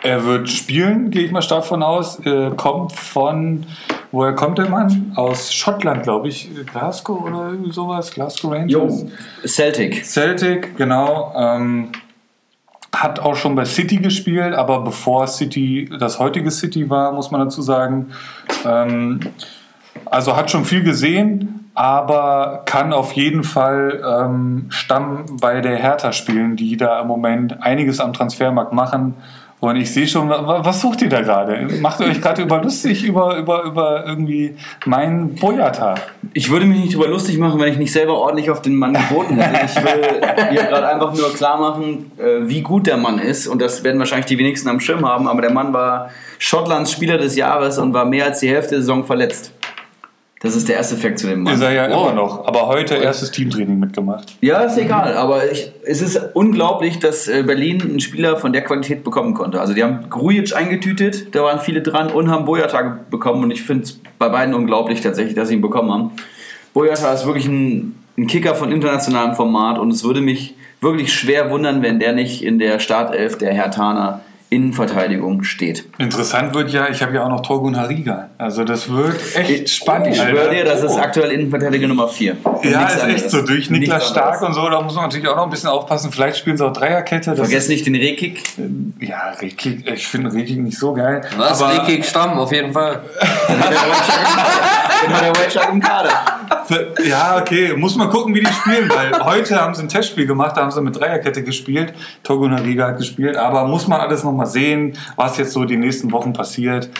[0.06, 2.20] er wird spielen, gehe ich mal stark von aus.
[2.24, 3.66] Äh, kommt von,
[4.12, 5.12] woher kommt der Mann?
[5.16, 6.48] Aus Schottland, glaube ich.
[6.72, 8.12] Glasgow oder irgendwie sowas.
[8.12, 8.70] Glasgow Rangers.
[8.70, 9.10] Jo,
[9.44, 10.04] Celtic.
[10.04, 11.32] Celtic, genau.
[11.36, 11.88] Ähm,
[12.94, 17.42] hat auch schon bei City gespielt, aber bevor City das heutige City war, muss man
[17.42, 18.12] dazu sagen.
[18.64, 19.20] Ähm,
[20.06, 26.12] also hat schon viel gesehen, aber kann auf jeden Fall ähm, Stamm bei der Hertha
[26.12, 29.14] spielen, die da im Moment einiges am Transfermarkt machen.
[29.66, 31.66] Und ich sehe schon, wa- was sucht ihr da gerade?
[31.80, 34.54] Macht ihr euch gerade über lustig über, über, über irgendwie
[34.84, 35.94] meinen Boyata?
[36.32, 38.92] Ich würde mich nicht darüber lustig machen, wenn ich nicht selber ordentlich auf den Mann
[38.94, 39.66] geboten hätte.
[39.66, 43.46] Ich will hier gerade einfach nur klar machen, äh, wie gut der Mann ist.
[43.46, 45.28] Und das werden wahrscheinlich die wenigsten am Schirm haben.
[45.28, 48.80] Aber der Mann war Schottlands Spieler des Jahres und war mehr als die Hälfte der
[48.80, 49.52] Saison verletzt.
[50.40, 51.54] Das ist der erste Fakt zu dem Mann.
[51.54, 52.02] Ist er ja Oh.
[52.04, 52.46] immer noch.
[52.46, 54.36] Aber heute erstes Teamtraining mitgemacht.
[54.42, 58.62] Ja, ist egal, aber ich, es ist unglaublich, dass äh, Berlin einen Spieler von der
[58.62, 59.60] Qualität bekommen konnte.
[59.60, 63.62] Also die haben Grujic eingetütet, da waren viele dran und haben Boyata bekommen und ich
[63.62, 66.10] finde es bei beiden unglaublich tatsächlich, dass sie ihn bekommen haben.
[66.74, 71.50] Boyata ist wirklich ein, ein Kicker von internationalem Format und es würde mich wirklich schwer
[71.50, 75.86] wundern, wenn der nicht in der Startelf der Hertaner Innenverteidigung steht.
[75.98, 78.30] Interessant wird ja, ich habe ja auch noch Torgun Hariga.
[78.38, 80.08] Also das wird echt spannend.
[80.08, 82.36] Ich schwöre dir, das ist aktuell Innenverteidiger Nummer 4.
[82.62, 83.42] Ja, ist echt so.
[83.42, 86.12] Durch Niklas Stark und so, da muss man natürlich auch noch ein bisschen aufpassen.
[86.12, 87.30] Vielleicht spielen sie auch Dreierkette.
[87.30, 88.38] Das Vergesst nicht den Rekik.
[88.38, 88.58] ist,
[89.00, 91.22] ja, Rekik, ich finde Rekik nicht so geil.
[91.36, 91.60] Was?
[91.62, 93.02] Rekik Stamm, auf jeden Fall.
[95.06, 96.10] Genau, der Wildschlag im Kader.
[97.08, 100.56] Ja, okay, muss man gucken, wie die spielen, weil heute haben sie ein Testspiel gemacht,
[100.56, 101.94] da haben sie mit Dreierkette gespielt.
[102.22, 106.12] Torgun Hariga hat gespielt, aber muss man alles nochmal sehen, was jetzt so die nächsten
[106.12, 106.90] Wochen passiert.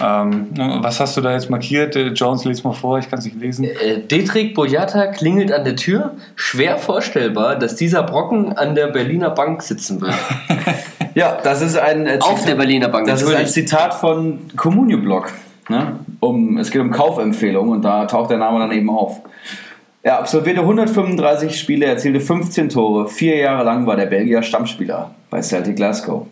[0.00, 0.48] Ähm,
[0.82, 1.94] was hast du da jetzt markiert?
[1.96, 3.64] Äh, Jones, lies mal vor, ich kann es nicht lesen.
[3.64, 6.12] Äh, Detrick Boyata klingelt an der Tür.
[6.34, 10.14] Schwer vorstellbar, dass dieser Brocken an der Berliner Bank sitzen wird.
[11.14, 13.46] Ja, das ist ein äh, Auf der Berliner Bank, Das ist ein.
[13.46, 15.30] Zitat von Communio Blog.
[15.72, 15.98] Ne?
[16.20, 19.22] Um, es geht um Kaufempfehlungen und da taucht der Name dann eben auf.
[20.02, 23.08] Er absolvierte 135 Spiele, erzielte 15 Tore.
[23.08, 26.26] Vier Jahre lang war der Belgier Stammspieler bei Celtic Glasgow.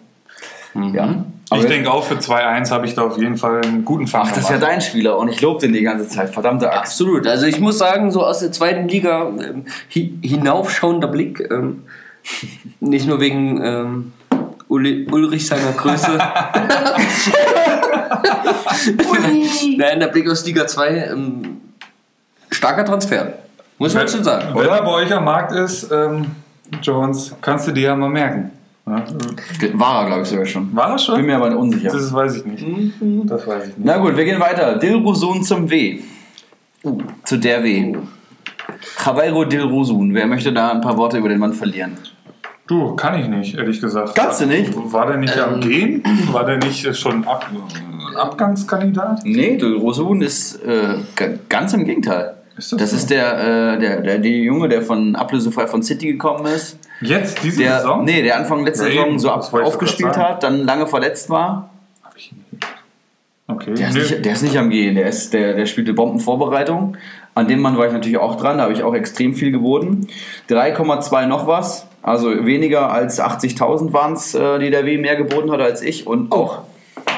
[0.92, 1.24] Ja.
[1.48, 4.22] Aber Ich denke auch für 2-1 habe ich da auf jeden Fall einen guten Fang
[4.24, 6.30] Ach, das ist ja dein Spieler und ich lobe den die ganze Zeit.
[6.30, 6.92] Verdammte Axt.
[6.92, 7.26] Absolut.
[7.26, 11.48] Also ich muss sagen, so aus der zweiten Liga ähm, hi hinaufschauender Blick.
[11.50, 11.84] Ähm,
[12.80, 14.12] nicht nur wegen ähm,
[14.70, 16.16] Uli Ulrich seiner Größe.
[19.76, 21.10] Nein, der Blick aus Liga 2.
[21.12, 21.60] Ähm,
[22.50, 23.32] starker Transfer.
[23.78, 24.54] Muss man schon sagen.
[24.54, 26.26] Wenn er bei euch am Markt ist, ähm,
[26.80, 28.52] Jones, kannst du dir ja mal merken.
[28.86, 29.04] Ja?
[29.72, 30.74] War er, glaube ich, sogar schon.
[30.76, 31.16] War das schon?
[31.16, 31.90] Bin mir aber unsicher.
[31.90, 32.94] Das weiß ich nicht.
[33.24, 33.84] Das weiß ich nicht.
[33.84, 34.76] Na gut, wir gehen weiter.
[34.76, 35.98] Dilrosun zum W.
[37.24, 37.96] Zu der W.
[39.04, 40.14] Javeiro Dilrosun.
[40.14, 41.98] Wer möchte da ein paar Worte über den Mann verlieren?
[42.70, 44.14] Du, kann ich nicht, ehrlich gesagt.
[44.14, 44.70] Kannst du nicht?
[44.92, 45.54] War der nicht Ähm.
[45.54, 46.04] am Gehen?
[46.30, 47.50] War der nicht schon Ab
[48.16, 49.22] Abgangskandidat?
[49.24, 52.34] Nee, Dilrosun ist äh, ga- ganz im Gegenteil.
[52.56, 52.96] Ist das das so?
[52.98, 53.38] ist der,
[53.74, 56.78] äh, der, der, der Junge, der von ablösefrei von City gekommen ist.
[57.00, 58.04] Jetzt, diese Der, Saison?
[58.04, 61.70] nee, der Anfang letzter Ja, Saison so ab, aufgespielt hat, dann lange verletzt war.
[62.04, 62.66] Hab ich nicht.
[63.48, 63.74] Okay.
[63.74, 64.00] Der ist, Nee.
[64.00, 66.96] nicht, der ist nicht am Gehen, der, ist, der, der spielte Bombenvorbereitung.
[67.34, 70.06] An dem Mann war ich natürlich auch dran, da habe ich auch extrem viel geboten.
[70.48, 75.50] 3,2 noch was, also weniger als 80.000 waren es, äh, die der W mehr geboten
[75.50, 76.06] hat als ich.
[76.06, 76.62] Und auch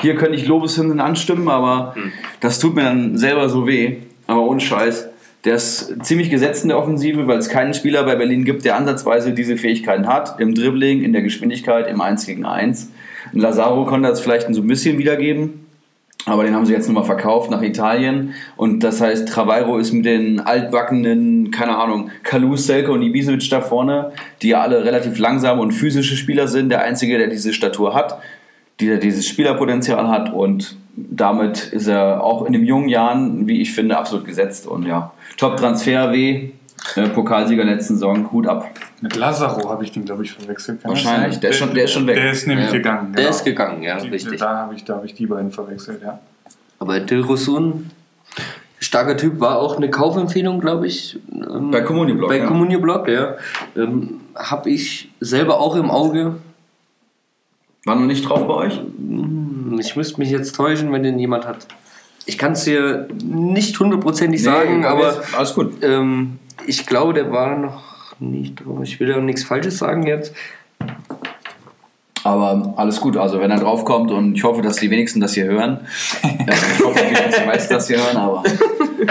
[0.01, 1.95] hier könnte ich Lobeshymnen anstimmen, aber
[2.41, 3.99] das tut mir dann selber so weh.
[4.27, 5.09] Aber ohne Scheiß.
[5.45, 8.77] Der ist ziemlich gesetzt in der Offensive, weil es keinen Spieler bei Berlin gibt, der
[8.77, 10.39] ansatzweise diese Fähigkeiten hat.
[10.39, 12.91] Im Dribbling, in der Geschwindigkeit, im 1 gegen 1.
[13.33, 15.62] Lazaro konnte das vielleicht so ein bisschen wiedergeben.
[16.27, 18.35] Aber den haben sie jetzt nochmal verkauft nach Italien.
[18.57, 23.61] Und das heißt, Travairo ist mit den altbackenen, keine Ahnung, Kalu, Selke und Ibisevic da
[23.61, 26.69] vorne, die ja alle relativ langsame und physische Spieler sind.
[26.69, 28.21] Der Einzige, der diese Statur hat,
[28.81, 30.33] der dieses Spielerpotenzial hat.
[30.33, 34.67] Und damit ist er auch in den jungen Jahren, wie ich finde, absolut gesetzt.
[34.67, 36.51] Und ja, Top-Transfer W,
[36.97, 38.69] äh, Pokalsieger letzten Saison, Hut ab.
[39.01, 40.83] Mit Lazaro habe ich den, glaube ich, verwechselt.
[40.83, 41.39] Kann Wahrscheinlich.
[41.41, 42.17] Der ist schon- der ist schon weg.
[42.17, 42.73] Der ist nämlich Ja.
[42.73, 43.13] gegangen.
[43.13, 43.31] Der genau.
[43.37, 44.39] ist gegangen, ja, Die- richtig.
[44.41, 46.19] Da habe ich, da habe ich die beiden verwechselt, ja.
[46.79, 47.91] Aber Dilrosun,
[48.81, 51.19] starker Typ, war auch eine Kaufempfehlung, glaube ich.
[51.33, 52.47] ähm, Bei Communio Bei ja.
[52.47, 53.37] Communio Blog, ja.
[53.77, 56.37] Ähm, habe ich selber auch im Auge.
[57.85, 58.79] War noch nicht drauf bei euch?
[58.79, 61.67] Hm, Ich müsste mich jetzt täuschen, wenn den jemand hat.
[62.27, 65.83] Ich kann es dir nicht hundertprozentig sagen, aber ist- alles gut.
[65.83, 67.83] ähm, ich glaube, der war noch
[68.21, 68.79] nicht drauf.
[68.83, 70.33] Ich will ja nichts Falsches sagen jetzt.
[72.25, 75.45] Aber alles gut, also wenn er draufkommt und ich hoffe, dass die wenigsten das hier
[75.47, 75.81] hören.
[76.23, 78.43] Ich hoffe, dass die meisten das hier hören, aber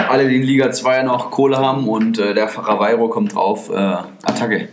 [0.08, 3.74] alle, die in Liga 2 noch Kohle haben und äh, der Ravairo kommt drauf, äh,
[3.74, 4.68] Attacke.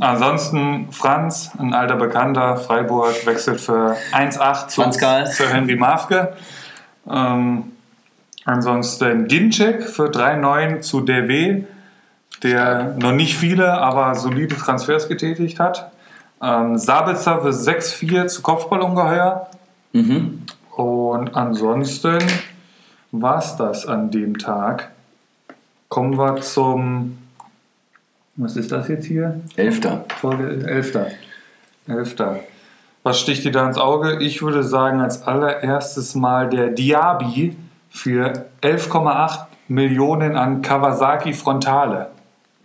[0.00, 6.34] Ansonsten Franz, ein alter Bekannter, Freiburg, wechselt für 1,8 zu, zu Henry Mafke.
[7.10, 7.72] Ähm,
[8.44, 11.64] ansonsten Ginczek für 3,9 zu DW,
[12.42, 15.92] der noch nicht viele, aber solide Transfers getätigt hat.
[16.42, 19.48] Ähm, Sabitzer für 6,4 zu Kopfballungeheuer.
[19.92, 20.42] Mhm.
[20.70, 22.18] Und ansonsten
[23.12, 24.90] war es das an dem Tag.
[25.88, 27.18] Kommen wir zum.
[28.36, 29.40] Was ist das jetzt hier?
[29.56, 30.04] Elfter.
[30.20, 31.08] Folge Elfter.
[31.86, 32.40] Elfter.
[33.02, 34.18] Was sticht dir da ins Auge?
[34.20, 37.56] Ich würde sagen, als allererstes mal der Diaby
[37.92, 42.08] für 11,8 Millionen an Kawasaki Frontale.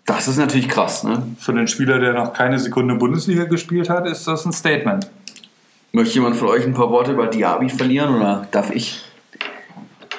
[0.06, 1.22] Das ist natürlich krass, ne?
[1.38, 5.10] Für den Spieler, der noch keine Sekunde Bundesliga gespielt hat, ist das ein Statement.
[5.92, 9.04] Möchte jemand von euch ein paar Worte über Diaby verlieren oder darf ich?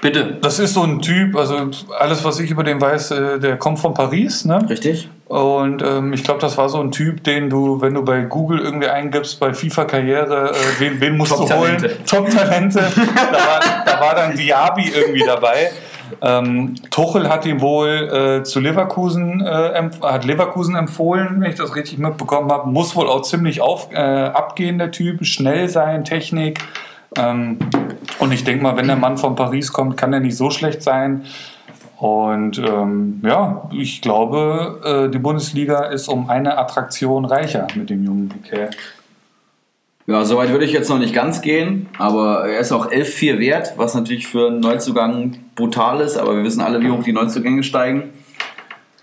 [0.01, 0.39] Bitte.
[0.41, 3.81] Das ist so ein Typ, also alles, was ich über den weiß, äh, der kommt
[3.81, 4.65] von Paris, ne?
[4.69, 5.09] Richtig?
[5.27, 8.61] Und ähm, ich glaube, das war so ein Typ, den du, wenn du bei Google
[8.61, 11.85] irgendwie eingibst, bei FIFA-Karriere, äh, wen, wen musst du holen?
[12.07, 12.81] Top-Talente.
[12.99, 15.71] Da, war, da war dann Diaby irgendwie dabei.
[16.23, 21.75] Ähm, Tuchel hat ihn wohl äh, zu Leverkusen, äh, hat Leverkusen empfohlen, wenn ich das
[21.77, 22.71] richtig mitbekommen habe.
[22.71, 25.25] Muss wohl auch ziemlich auf, äh, abgehen, der Typ.
[25.25, 26.61] Schnell sein, Technik.
[27.17, 27.59] Ähm,
[28.19, 30.83] und ich denke mal, wenn der Mann von Paris kommt, kann er nicht so schlecht
[30.83, 31.25] sein.
[31.99, 38.05] Und ähm, ja, ich glaube, äh, die Bundesliga ist um eine Attraktion reicher mit dem
[38.05, 38.71] jungen Piquet.
[40.07, 43.75] Ja, soweit würde ich jetzt noch nicht ganz gehen, aber er ist auch 11,4 wert,
[43.77, 47.63] was natürlich für einen Neuzugang brutal ist, aber wir wissen alle, wie hoch die Neuzugänge
[47.63, 48.05] steigen.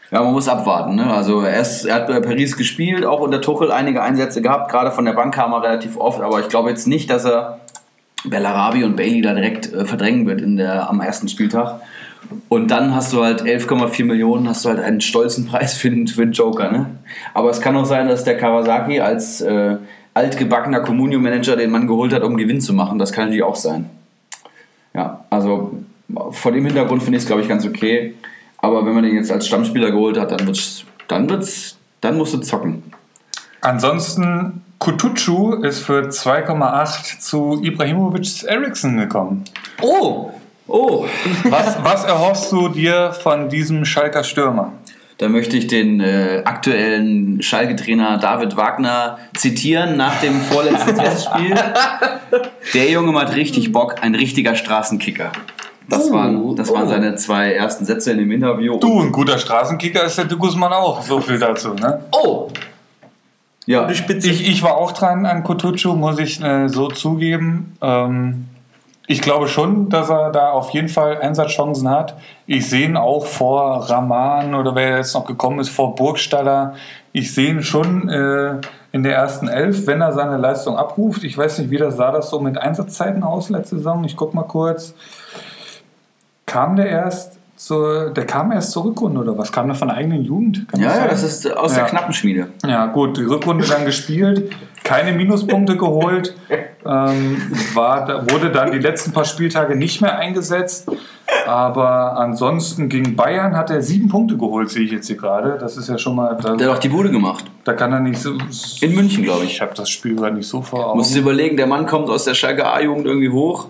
[0.10, 0.96] Ja, man muss abwarten.
[0.96, 1.14] Ne?
[1.14, 4.92] Also er, ist, er hat bei Paris gespielt, auch unter Tuchel einige Einsätze gehabt, gerade
[4.92, 7.60] von der Bank kam er relativ oft, aber ich glaube jetzt nicht, dass er
[8.30, 11.82] Bellarabi und Bailey da direkt äh, verdrängen wird in der, am ersten Spieltag.
[12.50, 16.08] Und dann hast du halt 11,4 Millionen, hast du halt einen stolzen Preis für den,
[16.08, 16.72] für den Joker.
[16.72, 16.88] Ne?
[17.34, 19.78] Aber es kann auch sein, dass der Kawasaki als äh,
[20.14, 22.98] altgebackener Communio-Manager den Mann geholt hat, um Gewinn zu machen.
[23.00, 23.90] Das kann natürlich auch sein.
[24.94, 25.78] Ja, also
[26.32, 28.16] vor dem Hintergrund finde ich es, glaube ich, ganz okay.
[28.58, 32.34] Aber wenn man den jetzt als Stammspieler geholt hat, dann wird's, dann wird's, dann musst
[32.34, 32.84] du zocken.
[33.62, 39.44] Ansonsten, Kutucu ist für 2,8 zu Ibrahimovic Eriksson gekommen.
[39.82, 40.30] Oh,
[40.68, 41.08] oh,
[41.46, 44.74] Was, was erhoffst du dir von diesem Schalker Stürmer?
[45.18, 51.56] Da möchte ich den äh, aktuellen Schalke-Trainer David Wagner zitieren nach dem vorletzten Testspiel.
[52.76, 55.32] Der Junge hat richtig Bock, ein richtiger Straßenkicker.
[55.90, 56.90] Das, Oh, waren, das waren oh.
[56.90, 58.78] seine zwei ersten Sätze in dem Interview.
[58.78, 61.02] Du, ein guter Straßenkicker ist der Guzman auch.
[61.02, 62.04] So viel dazu, ne?
[62.12, 62.50] Oh,
[63.66, 63.90] ja.
[63.90, 67.78] Ich, ich war auch dran an Kutucu, muss ich äh, so zugeben.
[67.82, 68.46] Ähm,
[69.08, 72.16] ich glaube schon, dass er da auf jeden Fall Einsatzchancen hat.
[72.48, 76.74] Ich sehe ihn auch vor Raman oder wer jetzt noch gekommen ist, vor Burgstaller.
[77.12, 78.62] Ich sehe ihn schon äh,
[78.92, 81.24] in der ersten Elf, wenn er seine Leistung abruft.
[81.24, 84.04] Ich weiß nicht, wie das sah das so mit Einsatzzeiten aus letzte Saison.
[84.06, 84.96] Ich guck mal kurz.
[86.48, 89.52] Kam der erst zur, der kam erst zur Rückrunde oder was?
[89.52, 90.68] Kam der von der eigenen Jugend?
[90.70, 91.08] Kann ja, ja, sein?
[91.10, 91.80] das ist aus Ja.
[91.82, 92.48] der Knappenschmiede.
[92.66, 94.52] Ja, gut, die Rückrunde dann gespielt,
[94.84, 96.36] keine Minuspunkte geholt,
[96.86, 97.42] ähm,
[97.74, 100.90] war, wurde dann die letzten paar Spieltage nicht mehr eingesetzt.
[101.48, 105.58] Aber ansonsten gegen Bayern hat er sieben Punkte geholt, sehe ich jetzt hier gerade.
[105.60, 106.38] Das ist ja schon mal.
[106.42, 107.46] Da, Der hat auch die Bude gemacht.
[107.64, 108.34] da kann er nicht so.
[108.82, 109.54] In München, glaube ich.
[109.54, 110.98] Ich habe das Spiel gerade nicht so vor Augen.
[111.00, 113.70] Musst du überlegen, der Mann kommt aus der Schalke A-Jugend irgendwie hoch,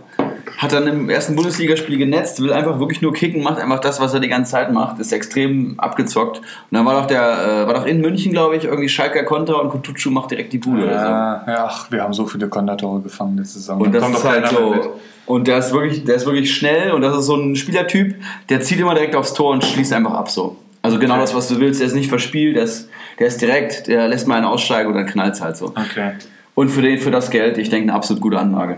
[0.58, 4.14] hat dann im ersten Bundesligaspiel genetzt, will einfach wirklich nur kicken, macht einfach das, was
[4.14, 6.38] er die ganze Zeit macht, ist extrem abgezockt.
[6.40, 9.62] Und dann war doch der, äh, war doch in München, glaube ich, irgendwie Schalker Konter
[9.62, 10.84] und Kutucu macht direkt die Bude.
[10.84, 13.80] oder Ja, ja, ach, wir haben so viele Kondatore gefangen letzte Saison.
[13.80, 13.86] so.
[13.86, 14.70] Und Da das ist halt so.
[14.72, 14.82] mit.
[15.26, 18.16] Und der ist wirklich, der ist wirklich schnell und das ist so ein Spielertyp,
[18.50, 20.56] der zieht immer direkt aufs Tor und schließt einfach ab so.
[20.84, 21.22] Also genau Okay.
[21.24, 24.28] das, was du willst, der ist nicht verspielt, der ist, der ist direkt, der lässt
[24.28, 25.66] mal einen aussteigen und dann knallt es halt so.
[25.68, 26.12] Okay.
[26.54, 28.78] Und für, den, für das Geld, ich denke, eine absolut gute Anlage.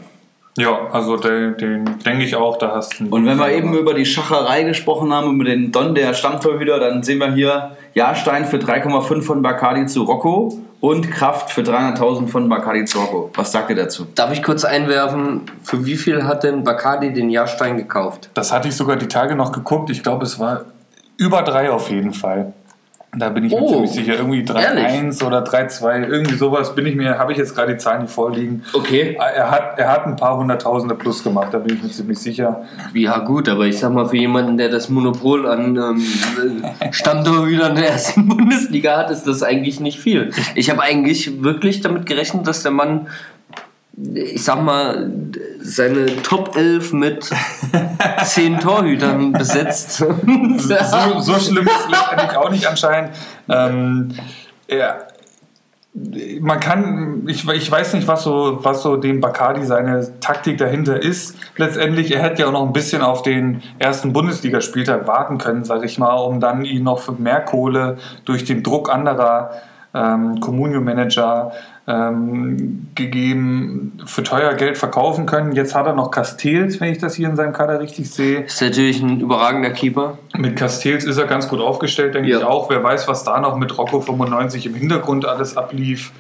[0.58, 3.08] Ja, also den, den denke ich auch, da hast du.
[3.10, 7.04] Und wenn wir eben über die Schacherei gesprochen haben, über den Don, der Stammtorhüter, dann
[7.04, 12.50] sehen wir hier Jahrstein für 3,5 von Bacardi zu Rocco und Kraft für 300.000 von
[12.50, 13.32] Bacardi zu Rocco.
[13.36, 14.08] Was sagt ihr dazu?
[14.16, 18.30] Darf ich kurz einwerfen, für wie viel hat denn Bacardi den Jahrstein gekauft?
[18.34, 19.92] Das hatte ich sogar die Tage noch geguckt.
[19.92, 20.66] Ich glaube, es war
[21.18, 22.54] über drei auf jeden Fall.
[23.20, 24.16] Da bin ich mir Oh, ziemlich sicher.
[24.16, 28.04] Irgendwie 3-1 oder 3-2, irgendwie sowas bin ich mir, habe ich jetzt gerade die Zahlen
[28.04, 28.64] nicht vorliegen.
[28.74, 29.18] Okay.
[29.20, 32.64] Er hat, er hat ein paar hunderttausende plus gemacht, da bin ich mir ziemlich sicher.
[32.94, 36.04] Ja gut, aber ich sag mal, für jemanden, der das Monopol an ähm,
[36.92, 40.32] Stammtorhütern der ersten Bundesliga hat, ist das eigentlich nicht viel.
[40.56, 43.08] Ich habe eigentlich wirklich damit gerechnet, dass der Mann,
[43.98, 45.12] ich sag mal,
[45.60, 47.30] seine Top 11 mit
[48.24, 49.94] 10 Torhütern besetzt.
[49.94, 50.16] So,
[51.20, 53.12] so schlimm ist es letztendlich auch nicht anscheinend.
[53.50, 54.10] Ähm,
[54.68, 55.08] er,
[56.42, 61.02] man kann, ich, ich weiß nicht, was so, was so dem Bacardi seine Taktik dahinter
[61.02, 61.36] ist.
[61.56, 65.88] Letztendlich, er hätte ja auch noch ein bisschen auf den ersten Bundesligaspieltag warten können, sage
[65.88, 69.52] ich mal, um dann ihn noch für mehr Kohle durch den Druck anderer
[69.98, 71.52] ähm, Communio-Manager
[71.88, 75.54] ähm, gegeben für teuer Geld verkaufen können.
[75.54, 78.42] Jetzt hat er noch Castells, wenn ich das hier in seinem Kader richtig sehe.
[78.42, 80.18] Ist natürlich ein überragender Keeper.
[80.38, 82.40] Mit Castells ist er ganz gut aufgestellt, denke Ja.
[82.40, 82.70] ich auch.
[82.70, 86.12] Wer weiß, was da noch mit Rocco 95 im Hintergrund alles ablief.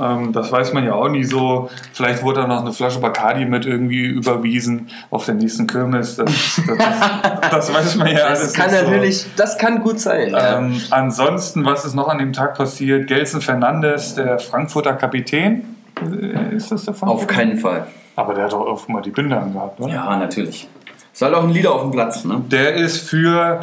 [0.00, 1.70] Ähm, das weiß man ja auch nie so.
[1.92, 6.16] Vielleicht wurde da noch eine Flasche Bacardi mit irgendwie überwiesen auf der nächsten Kirmes.
[6.16, 8.84] Das, das, das weiß man ja alles Das kann nicht so.
[8.86, 10.34] natürlich, das kann gut sein.
[10.36, 13.06] Ähm, ansonsten, was ist noch an dem Tag passiert?
[13.06, 15.76] Gelson Fernandes, der Frankfurter Kapitän.
[16.02, 17.22] Äh, Ist das der Frankfurter?
[17.22, 17.86] Auf keinen Fall.
[18.16, 19.92] Aber der hat doch oft mal die Binde angehabt, oder?
[19.92, 20.68] Ja, natürlich.
[21.12, 22.42] Ist halt auch ein Lieder auf dem Platz, ne?
[22.50, 23.60] Der ist für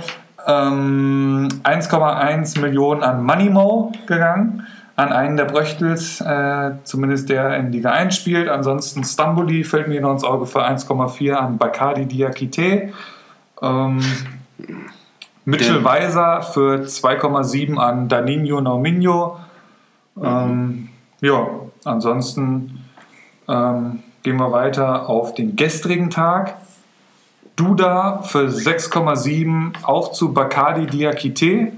[0.47, 4.65] ähm, 1,1 Millionen an Moneymo gegangen.
[5.01, 8.49] An einen der Bröchtels, äh, zumindest der in Liga 1 spielt.
[8.49, 12.93] Ansonsten Stamboli fällt mir noch ins Auge für 1,4 an Bacardi Diakite.
[13.63, 13.99] Ähm,
[15.43, 19.39] Mitchell Der- Weiser für 2,7 an Danilo Nauminho.
[20.21, 20.89] Ähm,
[21.21, 21.47] ja,
[21.83, 22.83] ansonsten
[23.49, 26.57] ähm, gehen wir weiter auf den gestrigen Tag.
[27.55, 31.71] Duda für 6,7 auch zu Bacardi Diakite.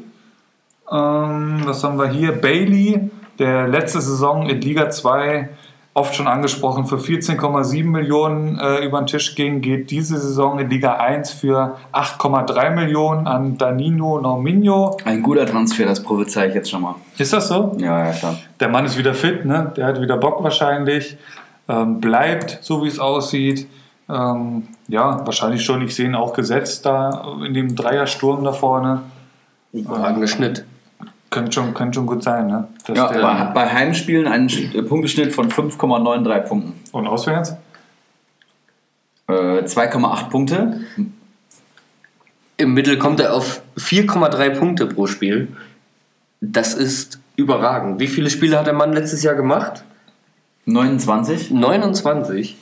[0.91, 2.34] Ähm, was haben wir hier?
[2.34, 3.09] Bailey,
[3.39, 5.49] der letzte Saison in Liga 2
[5.93, 10.69] oft schon angesprochen, für 14,7 Millionen äh, über den Tisch ging, geht diese Saison in
[10.69, 14.97] Liga 1 für 8,3 Millionen an Danilo Norminho.
[15.05, 16.95] Ein guter Transfer, das prophezei ich jetzt schon mal.
[17.17, 17.75] Ist das so?
[17.77, 18.38] Ja, ja, klar.
[18.59, 19.71] Der Mann ist wieder fit, ne?
[19.77, 21.17] der hat wieder Bock wahrscheinlich,
[21.69, 23.67] ähm, bleibt so wie es aussieht.
[24.09, 25.81] Ähm, ja, wahrscheinlich schon.
[25.81, 29.03] Ich sehe ihn auch gesetzt da in dem Dreiersturm da vorne.
[29.71, 30.65] Überragender Schnitt.
[31.34, 32.45] Könnte schon, könnte schon gut sein.
[32.45, 32.67] Ne?
[32.86, 36.73] Dass Ja, der, bei, bei Heimspielen einen äh, Punkteschnitt von 5,93 Punkten.
[36.91, 37.55] und auswärts?
[39.27, 40.81] Äh, 2,8 Punkte.
[42.57, 45.47] Im Mittel kommt er auf 4,3 Punkte pro Spiel.
[46.39, 47.99] Das ist überragend.
[47.99, 49.84] Wie viele Spiele hat der Mann letztes Jahr gemacht?
[50.65, 51.49] 29.
[51.49, 52.57] 29.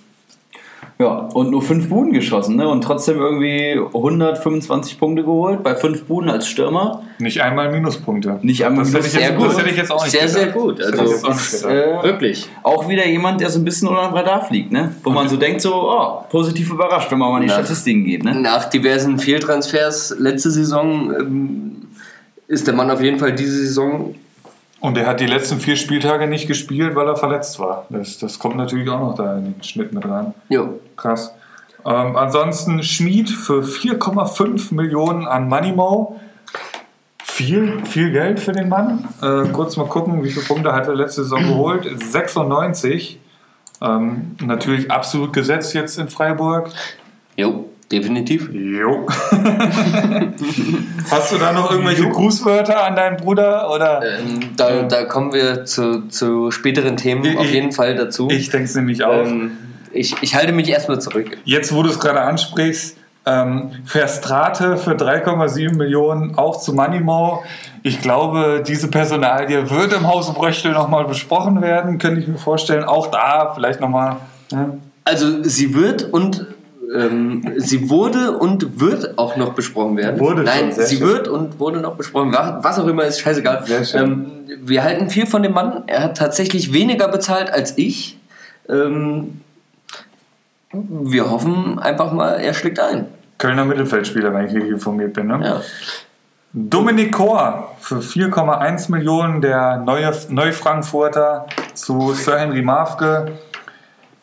[0.99, 2.67] Ja, und nur 5 Buden geschossen, ne?
[2.67, 7.01] Und trotzdem irgendwie 125 Punkte geholt bei 5 Buden als Stürmer.
[7.17, 8.39] Nicht einmal Minuspunkte.
[8.43, 9.47] Nicht einmal das hätte ich Minus- jetzt, Sehr gut.
[9.49, 10.37] Das hätte ich jetzt auch nicht Sehr, gedacht.
[10.37, 10.81] sehr gut.
[10.81, 12.49] Also auch Ist äh, Wirklich.
[12.63, 14.93] auch wieder jemand, der so ein bisschen unter dem Radar fliegt, ne?
[15.03, 17.55] Wo man so denkt, so, oh, positiv überrascht, wenn man mal in die Na.
[17.55, 18.35] Statistiken geht, ne?
[18.39, 21.71] Nach diversen Fehltransfers letzte Saison ähm,
[22.47, 24.13] ist der Mann auf jeden Fall diese Saison.
[24.81, 27.85] Und er hat die letzten vier Spieltage nicht gespielt, weil er verletzt war.
[27.89, 30.33] Das, das kommt natürlich auch noch da in den Schnitt mit rein.
[30.49, 30.79] Jo.
[30.97, 31.33] Krass.
[31.85, 36.19] Ähm, ansonsten Schmied für 4,5 Millionen an Moneymo.
[37.23, 39.07] Viel, viel Geld für den Mann.
[39.21, 41.87] Äh, kurz mal gucken, wie viele Punkte hat er letzte Saison geholt?
[42.03, 43.19] 96.
[43.81, 46.69] Ähm, natürlich absolut gesetzt jetzt in Freiburg.
[47.37, 48.49] Jo, definitiv.
[48.53, 49.05] Jo.
[51.09, 53.71] Hast du da noch irgendwelche Grußwörter an deinen Bruder?
[53.73, 54.01] Oder?
[54.19, 58.29] Ähm, da, da kommen wir zu, zu späteren Themen Ich- auf jeden Fall dazu.
[58.31, 59.25] Ich denke es nämlich auch.
[59.25, 59.51] ähm,
[59.93, 61.37] ich, ich halte mich erstmal zurück.
[61.43, 67.43] Jetzt, wo du es gerade ansprichst, ähm, Verstrate für 3,7 Millionen auch zu Moneymo.
[67.83, 72.83] Ich glaube, diese Personalie wird im Hause Bröchtel nochmal besprochen werden, könnte ich mir vorstellen.
[72.83, 74.17] Auch da vielleicht nochmal.
[74.51, 74.77] Ne?
[75.03, 76.45] Also sie wird und
[76.93, 80.19] ähm, sie wurde und wird auch noch besprochen werden.
[80.19, 81.07] Wurde Nein, schon, sie schön.
[81.07, 82.33] wird und wurde noch besprochen.
[82.33, 83.63] Was was auch immer ist scheißegal.
[83.65, 84.01] Sehr schön.
[84.01, 84.31] Ähm,
[84.61, 85.83] wir halten viel von dem Mann.
[85.87, 88.19] Er hat tatsächlich weniger bezahlt als ich.
[88.69, 89.41] Ähm,
[90.73, 93.07] wir hoffen einfach mal, er schlägt ein.
[93.37, 95.27] Kölner Mittelfeldspieler, wenn ich richtig informiert bin.
[95.27, 95.39] Ne?
[95.43, 95.61] Ja.
[96.53, 103.31] Dominik Kor für 4,1 Millionen, der neue Neufrankfurter zu Sir Henry Mafke.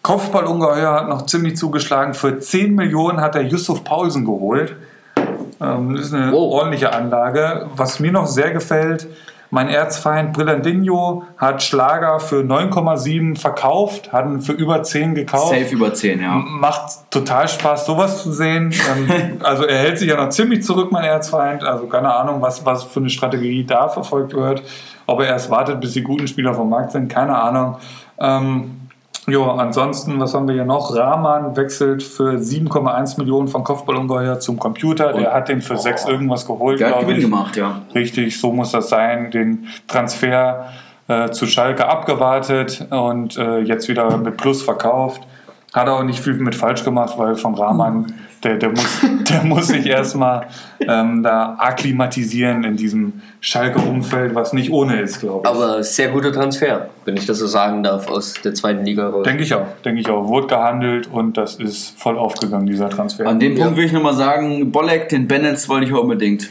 [0.09, 2.15] Kopfballungeheuer hat noch ziemlich zugeschlagen.
[2.15, 4.75] Für 10 Millionen hat er Yusuf Paulsen geholt.
[5.61, 6.55] Ähm, das ist eine Wow.
[6.55, 7.67] ordentliche Anlage.
[7.77, 9.07] Was mir noch sehr gefällt,
[9.51, 15.49] Mein Erzfeind Brillandinho hat Schlager für 9,7 verkauft, hat ihn für über 10 gekauft.
[15.59, 16.35] Safe über 10, ja.
[16.37, 18.75] Macht total Spaß, sowas zu sehen.
[18.75, 21.65] Ähm, also er hält sich ja noch ziemlich zurück, mein Erzfeind.
[21.65, 24.63] Also keine Ahnung, was, was für eine Strategie da verfolgt wird.
[25.07, 27.77] Ob er erst wartet, bis die guten Spieler vom Markt sind, keine Ahnung.
[28.19, 28.88] Ähm,
[29.29, 30.95] ja, ansonsten, was haben wir hier noch?
[30.95, 35.13] Rahman wechselt für 7,1 Millionen von Kopfballungeheuer zum Computer.
[35.13, 37.25] Der hat den für 6 irgendwas geholt, Der hat Gewinn ich.
[37.25, 37.83] gemacht, ja.
[37.95, 39.31] Richtig, so muss das sein.
[39.31, 40.69] Den Transfer
[41.09, 45.23] äh, zu Schalke abgewartet und äh, jetzt wieder mit Plus verkauft.
[45.75, 49.67] Hat auch nicht viel mit falsch gemacht, weil von Rahman, der, der, muss, der muss
[49.69, 50.47] sich erstmal
[50.81, 55.51] ähm, da akklimatisieren in diesem Schalke-Umfeld, was nicht ohne ist, glaube ich.
[55.55, 59.25] Aber sehr guter Transfer, wenn ich das so sagen darf, aus der zweiten Liga raus.
[59.25, 60.27] Denke ich auch, denke ich auch.
[60.27, 63.27] Wurde gehandelt und das ist voll aufgegangen, dieser Transfer.
[63.27, 66.49] An dem Punkt will ich nochmal sagen, Bolek, den Bennett wollte ich auch unbedingt.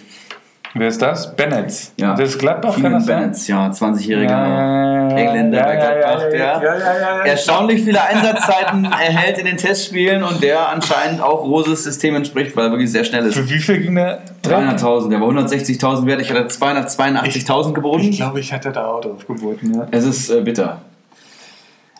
[0.73, 1.35] Wer ist das?
[1.35, 1.73] Bennett.
[1.97, 2.15] Ja.
[2.15, 3.21] Das ist Gladbach, kann Keenan das sein?
[3.21, 7.25] Bennett, ja, 20-jähriger ja, Engländer bei Gladbach, ja, der ja, ja, ja, ja.
[7.25, 12.65] erstaunlich viele Einsatzzeiten erhält in den Testspielen und der anscheinend auch Roses System entspricht, weil
[12.65, 13.35] er wirklich sehr schnell ist.
[13.35, 14.21] Für wie viel ging der?
[14.43, 18.03] 300.000, der war 160.000 wert, ich hatte 282.000 geboten.
[18.03, 19.73] Ich glaube, ich hätte da auch drauf geboten.
[19.73, 19.87] Ja.
[19.91, 20.81] Es ist äh, bitter.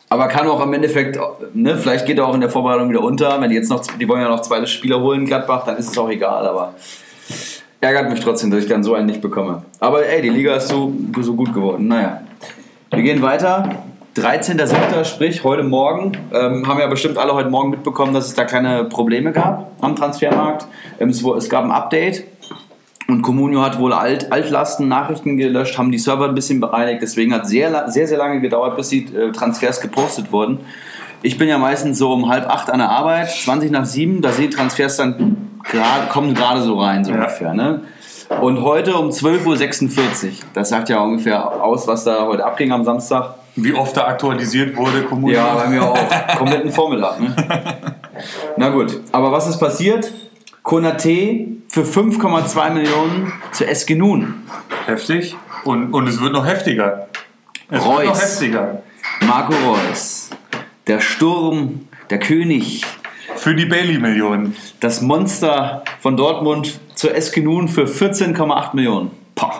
[0.09, 1.19] Aber kann auch im Endeffekt,
[1.53, 3.41] ne, vielleicht geht er auch in der Vorbereitung wieder unter.
[3.41, 5.97] Wenn die jetzt noch, die wollen ja noch zweite Spieler holen, Gladbach, dann ist es
[5.97, 6.47] auch egal.
[6.47, 6.75] Aber
[7.81, 9.63] ärgert mich trotzdem, dass ich dann so einen nicht bekomme.
[9.79, 11.87] Aber ey, die Liga ist so, so gut geworden.
[11.87, 12.21] Naja,
[12.91, 13.69] wir gehen weiter.
[14.15, 18.45] 13.07., sprich heute Morgen, ähm, haben ja bestimmt alle heute Morgen mitbekommen, dass es da
[18.45, 20.65] kleine Probleme gab am Transfermarkt.
[20.99, 22.23] Ähm, es, gab ein Update
[23.07, 27.03] und Comunio hat wohl Alt, Altlasten, Nachrichten gelöscht, haben die Server ein bisschen bereinigt.
[27.03, 30.61] Deswegen hat sehr, sehr, sehr lange gedauert, bis die äh, Transfers gepostet wurden.
[31.21, 34.31] Ich bin ja meistens so um halb acht an der Arbeit, 20 nach sieben, da
[34.31, 37.17] sind die Transfers dann gerade, kommen gerade so rein, so Ja.
[37.17, 37.53] ungefähr.
[37.53, 37.81] Ne?
[38.41, 42.83] Und heute um 12.46 Uhr, das sagt ja ungefähr aus, was da heute abging am
[42.83, 43.35] Samstag.
[43.55, 45.33] Wie oft da aktualisiert wurde, Kommune.
[45.33, 45.97] Ja, bei mir auch.
[46.37, 47.19] Kompletten Vormittag.
[47.19, 47.33] Ne?
[48.57, 50.11] Na gut, aber was ist passiert?
[50.61, 54.35] Konate für 5,2 Millionen zu Eskenun.
[54.85, 55.35] Heftig.
[55.63, 57.07] Und, und es wird noch heftiger.
[57.69, 58.21] Es wird noch Reus.
[58.21, 58.83] heftiger.
[59.25, 60.29] Marco Reus.
[60.87, 62.83] Der Sturm, der König,
[63.37, 64.55] Für die Bailey-Millionen.
[64.79, 69.11] das Monster von Dortmund zu Eskenun für 14,8 Millionen.
[69.35, 69.59] Pah.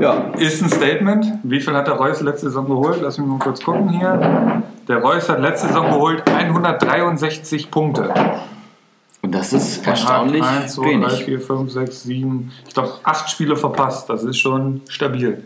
[0.00, 1.26] Ja, Ist ein Statement.
[1.42, 3.00] Wie viel hat der Reus letzte Saison geholt?
[3.02, 4.62] Lass mich mal kurz gucken hier.
[4.86, 8.12] Der Reus hat letzte Saison geholt 163 Punkte.
[9.22, 11.24] und das ist erstaunlich 1, 2, 3, wenig.
[11.24, 12.52] 4, 5, 6, 7.
[12.68, 14.08] Ich glaube, 8 Spiele verpasst.
[14.08, 15.42] Das ist schon stabil.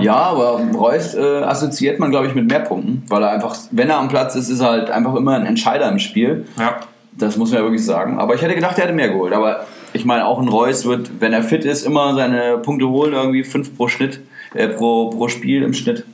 [0.00, 3.88] Ja, aber Reus äh, assoziiert man, glaube ich, mit mehr Punkten, weil er einfach, wenn
[3.88, 6.46] er am Platz ist, ist er halt einfach immer ein Entscheider im Spiel.
[6.58, 6.80] Ja.
[7.12, 8.18] Das muss man ja wirklich sagen.
[8.18, 9.32] Aber ich hätte gedacht, er hätte mehr geholt.
[9.32, 13.12] Aber ich meine, auch ein Reus wird, wenn er fit ist, immer seine Punkte holen,
[13.12, 14.20] irgendwie 5 pro Schnitt,
[14.54, 16.04] äh, pro, pro Spiel im Schnitt.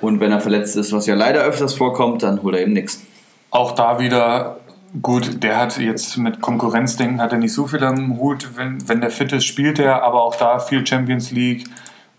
[0.00, 3.02] Und wenn er verletzt ist, was ja leider öfters vorkommt, dann holt er eben nichts.
[3.50, 4.56] Auch da wieder
[5.00, 8.50] gut, der hat jetzt mit Konkurrenzdenken hat er nicht so viel am Hut.
[8.56, 11.64] Wenn, wenn der fit ist, spielt er, aber auch da viel Champions League.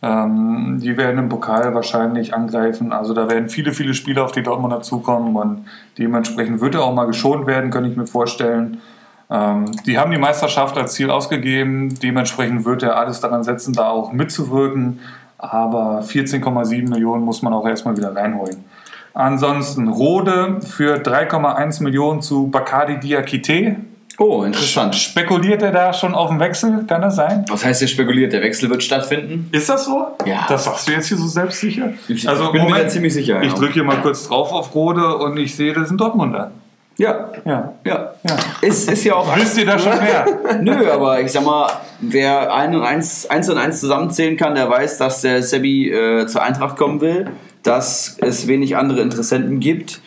[0.04, 2.92] Ähm, die werden im Pokal wahrscheinlich angreifen.
[2.92, 5.66] Also da werden viele, viele Spieler auf die Dortmunder zukommen und
[5.98, 8.82] dementsprechend wird er auch mal geschont werden, könnte ich mir vorstellen.
[9.30, 13.90] Ähm, die haben die Meisterschaft als Ziel ausgegeben, dementsprechend wird er alles daran setzen, da
[13.90, 15.00] auch mitzuwirken.
[15.38, 18.66] Aber 14,7 Millionen muss man auch erstmal wieder reinholen.
[19.14, 23.78] Ansonsten Rode für 3,1 Millionen zu Bacardi Diakite.
[24.20, 24.96] Oh, interessant.
[24.96, 26.86] Spekuliert er da schon auf den Wechsel?
[26.88, 27.46] Kann das sein?
[27.50, 28.32] Was heißt hier spekuliert?
[28.34, 29.50] Der Wechsel wird stattfinden?
[29.52, 30.08] Ist das so?
[30.26, 30.46] Ja.
[30.48, 31.94] Das sagst du jetzt hier so selbstsicher?
[32.08, 33.58] Ich bin mir da ziemlich sicher, Ich ja.
[33.58, 36.52] drücke hier mal kurz drauf auf Rode und ich sehe, das sind Dortmunder.
[36.98, 37.74] Ja, Ja.
[37.84, 38.14] ja.
[38.24, 38.36] ja.
[38.62, 40.26] Ist, ist ja auch Wisst ihr da schon mehr?
[40.62, 41.68] Nö, aber ich sag mal,
[42.02, 46.28] wer ein und eins, eins und eins zusammenzählen kann, der weiß, dass der Sebi äh,
[46.28, 47.32] zur Eintracht kommen will,
[47.64, 50.02] dass es wenig andere Interessenten gibt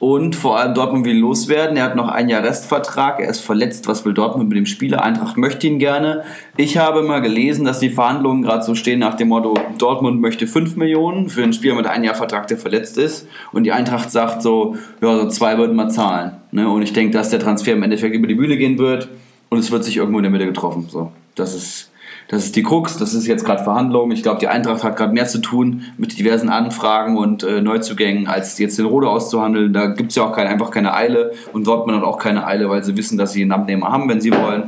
[0.00, 1.76] und vor allem Dortmund will ihn loswerden.
[1.76, 3.88] Er hat noch ein Jahr Restvertrag, er ist verletzt.
[3.88, 5.02] Was will Dortmund mit dem Spieler?
[5.02, 6.22] Eintracht möchte ihn gerne.
[6.56, 10.46] Ich habe mal gelesen, dass die Verhandlungen gerade so stehen nach dem Motto, Dortmund möchte
[10.46, 13.26] 5 Millionen für einen Spieler mit einem Jahr Vertrag, der verletzt ist.
[13.52, 16.32] Und die Eintracht sagt so, ja, so zwei würden wir zahlen.
[16.52, 16.68] Ne?
[16.68, 19.08] Und ich denke, dass der Transfer im Endeffekt über die Bühne gehen wird
[19.50, 20.86] und es wird sich irgendwo in der Mitte getroffen.
[20.88, 21.90] So, das ist,
[22.28, 24.10] das ist die Krux, das ist jetzt gerade Verhandlung.
[24.10, 28.26] Ich glaube, die Eintracht hat gerade mehr zu tun mit diversen Anfragen und äh, Neuzugängen,
[28.26, 29.72] als jetzt den Rode auszuhandeln.
[29.72, 32.68] Da gibt es ja auch keine, einfach keine Eile und Dortmund hat auch keine Eile,
[32.68, 34.64] weil sie wissen, dass sie einen Abnehmer haben, wenn sie wollen.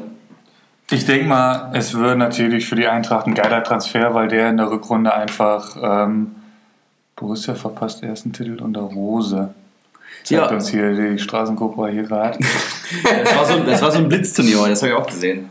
[0.92, 4.56] Ich denke mal, es wird natürlich für die Eintracht ein geiler Transfer, weil der in
[4.56, 6.32] der Rückrunde einfach ähm,
[7.14, 9.54] Borussia verpasst ersten Titel unter Rose.
[10.24, 10.48] Zeigt Ja.
[10.50, 12.38] uns hier die Straßenkobra hier gerade.
[13.24, 15.48] Das war, so, das war so ein Blitzturnier, das habe ich auch gesehen.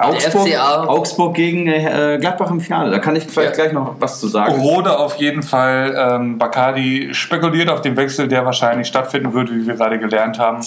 [0.00, 0.84] Augsburg, FCA.
[0.88, 2.90] Augsburg gegen äh, Gladbach im Finale.
[2.90, 3.62] Da kann ich vielleicht Ja.
[3.64, 4.54] gleich noch was zu sagen.
[4.60, 5.94] Rode auf jeden Fall.
[5.96, 10.60] Ähm, Bacardi spekuliert auf den Wechsel, der wahrscheinlich stattfinden wird, wie wir gerade gelernt haben.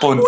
[0.00, 0.20] Und,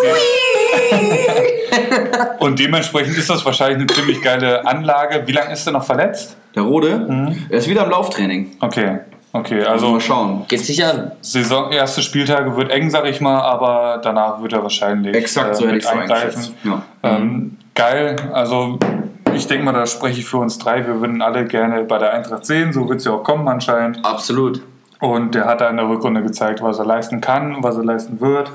[2.39, 5.23] und dementsprechend ist das wahrscheinlich eine ziemlich geile Anlage.
[5.25, 6.37] Wie lange ist er noch verletzt?
[6.55, 8.51] Der Rode, er ist wieder im Lauftraining.
[8.61, 8.99] Okay,
[9.39, 10.45] okay, Also mal schauen.
[10.47, 11.11] Geht sich an.
[11.21, 15.65] Saison, erste Spieltage wird eng, sag ich mal, aber danach wird er wahrscheinlich Exakt so
[15.65, 16.25] äh, hätte ich mit so eingreifen.
[16.27, 16.53] eingeschätzt.
[16.63, 16.81] Ja.
[17.03, 18.79] Ähm, geil, also
[19.33, 20.85] ich denke mal, da spreche ich für uns drei.
[20.87, 24.03] Wir würden alle gerne bei der Eintracht sehen, so wird es ja auch kommen anscheinend.
[24.03, 24.61] Absolut.
[24.99, 27.83] Und der hat da in der Rückrunde gezeigt, was er leisten kann und was er
[27.83, 28.51] leisten wird.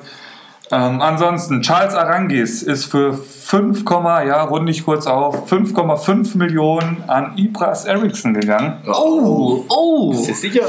[0.72, 3.84] Ähm, ansonsten, Charles Arangis ist für 5,
[4.26, 8.78] ja, runde ich kurz auf, 5,5 Millionen an Ibras Eriksson gegangen.
[8.86, 10.12] Oh, oh.
[10.14, 10.64] Ist das sicher?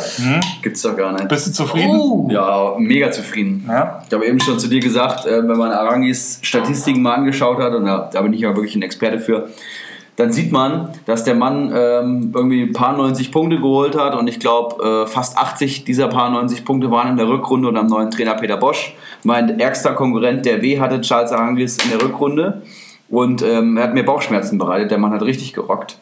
[0.61, 1.29] Gibt's doch gar nicht.
[1.29, 1.97] Bist du zufrieden?
[1.97, 2.27] Oh.
[2.29, 3.63] Ja, mega zufrieden.
[3.65, 4.03] Ja.
[4.05, 7.73] Ich habe eben schon zu dir gesagt, äh, wenn man Arangis Statistiken mal angeschaut hat,
[7.73, 9.47] und da, da bin ich ja wirklich ein Experte für,
[10.15, 14.27] dann sieht man, dass der Mann ähm, irgendwie ein paar 90 Punkte geholt hat und
[14.27, 17.87] ich glaube, äh, fast 80 dieser paar 90 Punkte waren in der Rückrunde und am
[17.87, 18.93] neuen Trainer Peter Bosch.
[19.23, 22.61] Mein ärgster Konkurrent, der W, hatte Charles Arangis in der Rückrunde
[23.09, 24.91] und ähm, er hat mir Bauchschmerzen bereitet.
[24.91, 25.97] Der Mann hat richtig gerockt.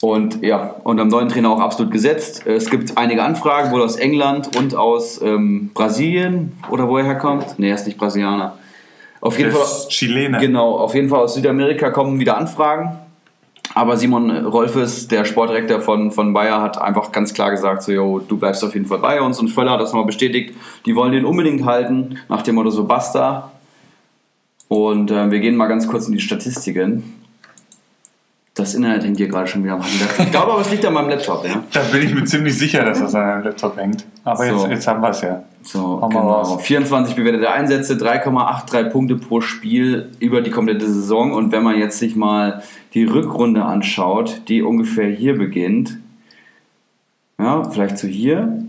[0.00, 2.46] Und ja, und am neuen Trainer auch absolut gesetzt.
[2.46, 7.58] Es gibt einige Anfragen, wohl aus England und aus ähm, Brasilien oder wo er herkommt.
[7.58, 8.58] Nee, er ist nicht Brasilianer.
[9.24, 9.88] Auf jeden Fall.
[9.88, 10.38] Chilene.
[10.38, 12.98] Genau, auf jeden Fall aus Südamerika kommen wieder Anfragen.
[13.74, 18.18] Aber Simon Rolfes, der Sportdirektor von, von Bayer, hat einfach ganz klar gesagt, so, yo,
[18.18, 19.40] du bleibst auf jeden Fall bei uns.
[19.40, 20.54] Und Völler hat das nochmal bestätigt,
[20.84, 23.50] die wollen den unbedingt halten, nach dem Motto so basta.
[24.68, 27.13] Und äh, wir gehen mal ganz kurz in die Statistiken.
[28.56, 30.26] Das Internet hängt hier gerade schon wieder am Laptop.
[30.26, 31.64] Ich glaube aber, es liegt an meinem Laptop, ja.
[31.72, 34.04] Da bin ich mir ziemlich sicher, dass das an einem Laptop hängt.
[34.22, 34.44] Aber So.
[34.44, 35.42] jetzt, jetzt haben wir es ja.
[35.62, 36.32] So, Hau genau.
[36.34, 36.62] raus.
[36.62, 41.32] 24 bewertete Einsätze, 3,83 Punkte pro Spiel über die komplette Saison.
[41.32, 42.62] Und wenn man jetzt sich mal
[42.94, 45.98] die Rückrunde anschaut, die ungefähr hier beginnt,
[47.40, 48.63] ja, vielleicht so hier,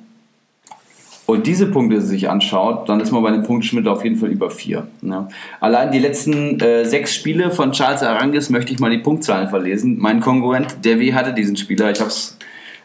[1.26, 4.50] und diese Punkte sich anschaut, dann ist man bei dem Punktschnitt auf jeden Fall über
[4.50, 4.88] 4.
[5.02, 5.28] Ja.
[5.60, 9.98] Allein die letzten äh, sechs Spiele von Charles Arangis möchte ich mal die Punktzahlen verlesen.
[10.00, 11.92] Mein Konkurrent, der W hatte diesen Spieler.
[11.92, 12.38] Ich habe es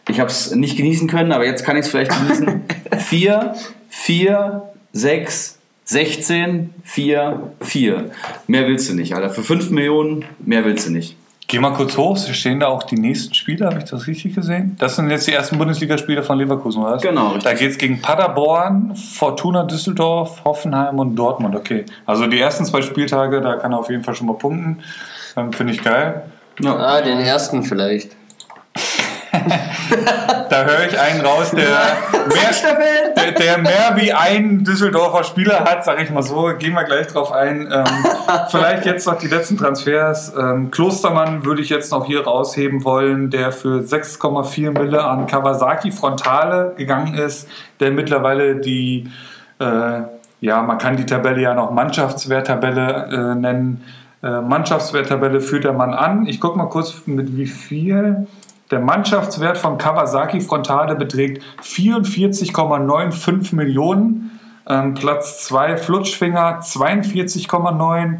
[0.08, 2.62] ich hab's nicht genießen können, aber jetzt kann ich es vielleicht genießen.
[2.98, 3.54] 4,
[3.88, 4.62] 4,
[4.92, 8.10] 6, 16, 4, 4.
[8.46, 9.30] Mehr willst du nicht, Alter.
[9.30, 11.16] Für 5 Millionen, mehr willst du nicht.
[11.50, 14.76] Geh mal kurz hoch, stehen da auch die nächsten Spiele, habe ich das richtig gesehen?
[14.78, 16.92] Das sind jetzt die ersten Bundesligaspiele von Leverkusen, oder?
[16.92, 17.02] was?
[17.02, 17.42] Genau, richtig.
[17.42, 21.86] Da geht es gegen Paderborn, Fortuna Düsseldorf, Hoffenheim und Dortmund, okay.
[22.06, 24.78] Also die ersten zwei Spieltage, da kann er auf jeden Fall schon mal punkten.
[25.36, 26.22] Ähm, Finde ich geil.
[26.60, 26.76] Ja.
[26.76, 28.14] Ah, den ersten vielleicht.
[30.50, 31.64] Da höre ich einen raus, der
[32.76, 36.50] mehr, der, der mehr wie ein Düsseldorfer Spieler hat, sage ich mal so.
[36.58, 37.68] Gehen wir gleich drauf ein.
[37.72, 37.84] Ähm,
[38.50, 40.34] vielleicht jetzt noch die letzten Transfers.
[40.36, 45.92] Ähm, Klostermann würde ich jetzt noch hier rausheben wollen, der für 6,4 Mille an Kawasaki
[45.92, 49.08] Frontale gegangen ist, der mittlerweile die,
[49.60, 50.00] äh,
[50.40, 53.84] ja, man kann die Tabelle ja noch Mannschaftswerttabelle äh, nennen.
[54.22, 56.26] Äh, Mannschaftswerttabelle führt der Mann an.
[56.26, 58.26] Ich gucke mal kurz mit wie viel.
[58.70, 64.38] Der Mannschaftswert von Kawasaki Frontale beträgt 44,95 Millionen.
[64.68, 68.18] Ähm, Platz 2 Flutschfinger 42,9.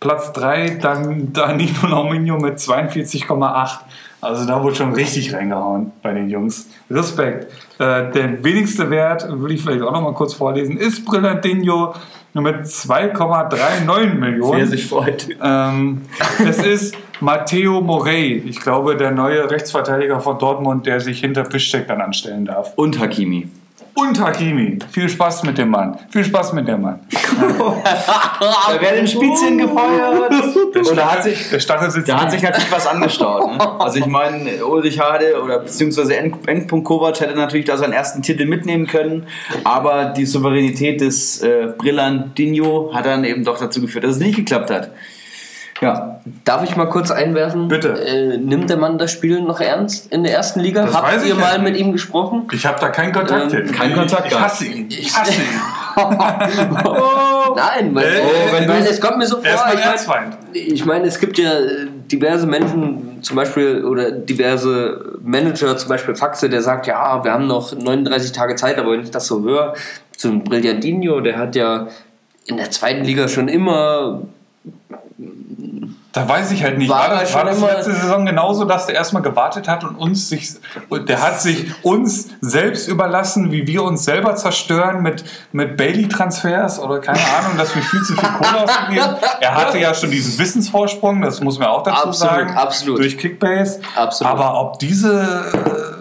[0.00, 3.78] Platz 3 dann Danilo Nominio mit 42,8.
[4.20, 6.68] Also da wurde schon richtig reingehauen bei den Jungs.
[6.90, 7.52] Respekt.
[7.78, 11.94] Äh, der wenigste Wert, würde ich vielleicht auch noch mal kurz vorlesen, ist Brillantinho
[12.34, 14.58] mit 2,39 Millionen.
[14.58, 15.28] Wer sich freut.
[15.40, 16.02] Ähm,
[16.44, 21.86] es ist Matteo Morey, ich glaube, der neue Rechtsverteidiger von Dortmund, der sich hinter Piszczek
[21.86, 22.72] dann anstellen darf.
[22.74, 23.48] Und Hakimi.
[23.94, 24.80] Und Hakimi.
[24.90, 25.96] Viel Spaß mit dem Mann.
[26.10, 26.98] Viel Spaß mit dem Mann.
[28.40, 30.32] Da werden Spizien gefeuert.
[30.74, 33.56] Und da hat sich, Der Stachel sitzt Da hat sich natürlich was angestaut.
[33.56, 33.80] Ne?
[33.80, 36.34] Also ich meine, Ulrich Hade oder beziehungsweise N.
[36.46, 36.66] N.
[36.66, 39.26] Kovac hätte natürlich da seinen ersten Titel mitnehmen können,
[39.62, 44.36] aber die Souveränität des äh, Brillandinho hat dann eben doch dazu geführt, dass es nicht
[44.36, 44.90] geklappt hat.
[45.82, 46.12] Ja,
[46.44, 47.66] Darf ich mal kurz einwerfen?
[47.66, 47.88] Bitte.
[48.00, 50.84] Äh, nimmt der Mann das Spiel noch ernst in der ersten Liga?
[50.86, 51.72] Das Habt ihr mal nicht.
[51.72, 52.46] mit ihm gesprochen?
[52.52, 53.72] ich habe da keinen Kontakt Ähm, hin.
[53.72, 54.86] keinen Kontakt Ich hasse ihn.
[54.88, 55.60] Ich hasse ihn.
[57.56, 59.44] Nein, weil, Äh, oh, es kommt mir so vor.
[59.46, 60.36] Er ist mein ich meine-.
[60.52, 66.14] Ich meine, es gibt ja äh, diverse Menschen, zum Beispiel, oder diverse Manager, zum Beispiel
[66.14, 69.42] Faxe, der sagt, ja, wir haben noch 39 Tage Zeit, aber wenn ich das so
[69.42, 69.74] höre,
[70.16, 71.88] so ein Brillandinho, der hat ja
[72.46, 74.22] in der zweiten Liga schon immer
[76.12, 76.90] Da weiß ich halt nicht.
[76.90, 79.66] War War, da das, schon war das immer- letzte Saison genauso, dass der erstmal gewartet
[79.68, 80.50] hat und uns sich,
[80.90, 86.98] der hat sich uns selbst überlassen, wie wir uns selber zerstören mit, mit Bailey-Transfers oder
[87.00, 89.16] keine Ahnung, dass wir viel zu viel Kohle ausgegeben.
[89.40, 92.50] Er hatte ja schon diesen Wissensvorsprung, das muss man auch dazu Absolut, sagen.
[92.56, 92.98] absolut.
[92.98, 93.80] Durch Kickbase.
[93.96, 94.32] Absolut.
[94.32, 95.91] Aber ob diese,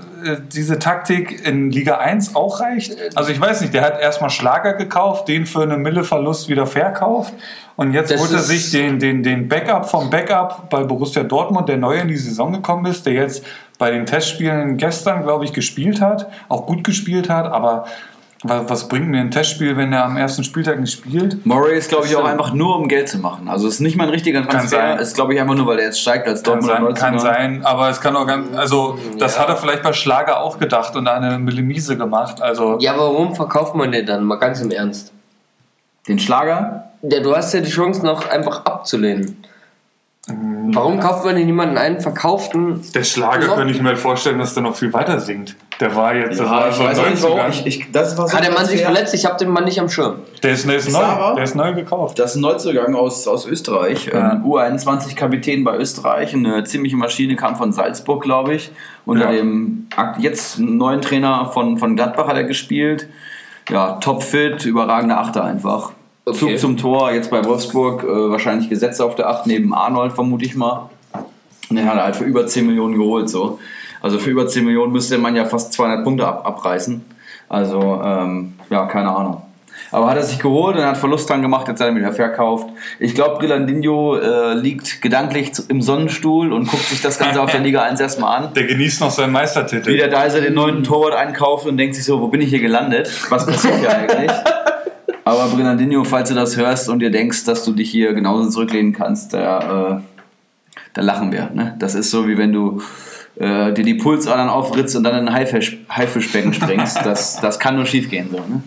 [0.52, 2.98] diese Taktik in Liga 1 auch reicht?
[3.15, 6.68] Also ich weiß nicht, der hat erstmal Schlager gekauft, den für eine Mille Verlust wieder
[6.68, 7.34] verkauft.
[7.76, 11.77] Und jetzt holt er sich den, den, den Backup vom Backup bei Borussia Dortmund, der
[11.77, 13.43] neu in die Saison gekommen ist, der jetzt
[13.77, 17.85] bei den Testspielen gestern, glaube ich, gespielt hat, auch gut gespielt hat, aber
[18.43, 21.45] was bringt mir ein Testspiel, wenn er am ersten Spieltag nicht spielt?
[21.45, 23.47] Murray ist, glaube ich, auch einfach nur um Geld zu machen.
[23.47, 24.77] Also es ist nicht mal ein richtiger Transfer.
[24.77, 24.97] sein.
[24.97, 27.65] Ist, glaube ich, einfach nur, weil er jetzt steigt als Kann Dortmund sein, kann sein,
[27.65, 31.07] aber es kann auch ganz, also das hat er vielleicht bei Schlager auch gedacht und
[31.07, 34.23] eine Millimise gemacht, also Ja, aber warum verkauft man den dann?
[34.23, 35.13] Mal ganz im Ernst.
[36.07, 36.91] Den Schlager?
[37.03, 39.38] Ja, du hast ja die Chance noch einfach abzulehnen.
[40.27, 42.80] Warum kauft man denn jemanden einen verkauften?
[42.93, 43.56] der Schlager Ja.
[43.56, 45.56] könnte ich mir halt vorstellen, dass der noch viel weiter singt.
[45.80, 47.49] Der war jetzt, das war so ein Neuzugang.
[47.49, 49.15] Ich, ich, das war so Hat der Mann sich verletzt?
[49.15, 50.19] Ich habe den Mann nicht am Schirm.
[50.43, 51.35] Der ist, der ist neu, er aber?
[51.35, 52.19] der ist neu gekauft.
[52.19, 54.06] Das ist ein Neuzugang aus, aus Österreich.
[54.14, 54.34] Ja.
[54.34, 56.35] Ähm, U21-Kapitän bei Österreich.
[56.35, 58.72] Eine ziemliche Maschine kam von Salzburg, glaube ich.
[59.07, 59.38] Unter Ja.
[59.38, 59.88] dem
[60.19, 63.07] jetzt neuen Trainer von, von Gladbach hat er gespielt.
[63.69, 65.93] Ja, topfit, überragender Achter einfach.
[66.23, 66.38] Okay.
[66.38, 70.45] Zug zum Tor, jetzt bei Wolfsburg, äh, wahrscheinlich gesetzt auf der Acht neben Arnold, vermute
[70.45, 70.89] ich mal.
[71.69, 73.30] Und den hat er halt für über 10 Millionen geholt.
[73.30, 73.60] So.
[74.02, 77.03] Also für über 10 Millionen müsste man ja fast 200 Punkte ab, abreißen.
[77.49, 79.41] Also, ähm, ja, keine Ahnung.
[79.91, 82.14] Aber hat er sich geholt und hat Verlust dran gemacht, jetzt hat er ihn wieder
[82.14, 82.69] verkauft.
[82.99, 87.60] Ich glaube, Brillandinho äh, liegt gedanklich im Sonnenstuhl und guckt sich das Ganze auf der
[87.60, 88.53] Liga 1 erstmal an.
[88.53, 89.91] Der genießt noch seinen Meistertitel.
[89.91, 92.61] Wie der Deiser den neuen Torwart einkauft und denkt sich so, wo bin ich hier
[92.61, 93.11] gelandet?
[93.30, 94.31] Was passiert hier eigentlich?
[95.23, 98.93] Aber Brillandinho, falls du das hörst und dir denkst, dass du dich hier genauso zurücklehnen
[98.93, 100.02] kannst, da, äh,
[100.93, 101.49] da lachen wir.
[101.53, 101.76] Ne?
[101.80, 102.81] Das ist so, wie wenn du
[103.35, 106.99] äh, dir die Pulsadern aufritzt und dann in ein Haifisch, Haifischbecken springst.
[107.03, 108.30] Das, das kann nur schief gehen.
[108.31, 108.64] So, ne?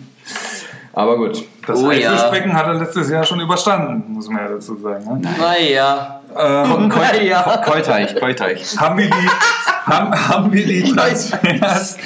[0.93, 1.43] Aber gut.
[1.67, 2.11] Das Oh ja.
[2.11, 5.19] Haifischbecken hat er letztes Jahr schon überstanden, muss man ja dazu sagen.
[5.19, 5.29] Ne?
[5.37, 6.21] Naja.
[6.37, 7.61] Ähm, Naja.
[7.65, 8.77] Keuteich, Keuteich.
[8.77, 9.29] haben, wir die,
[9.85, 11.97] haben, haben wir die Transfers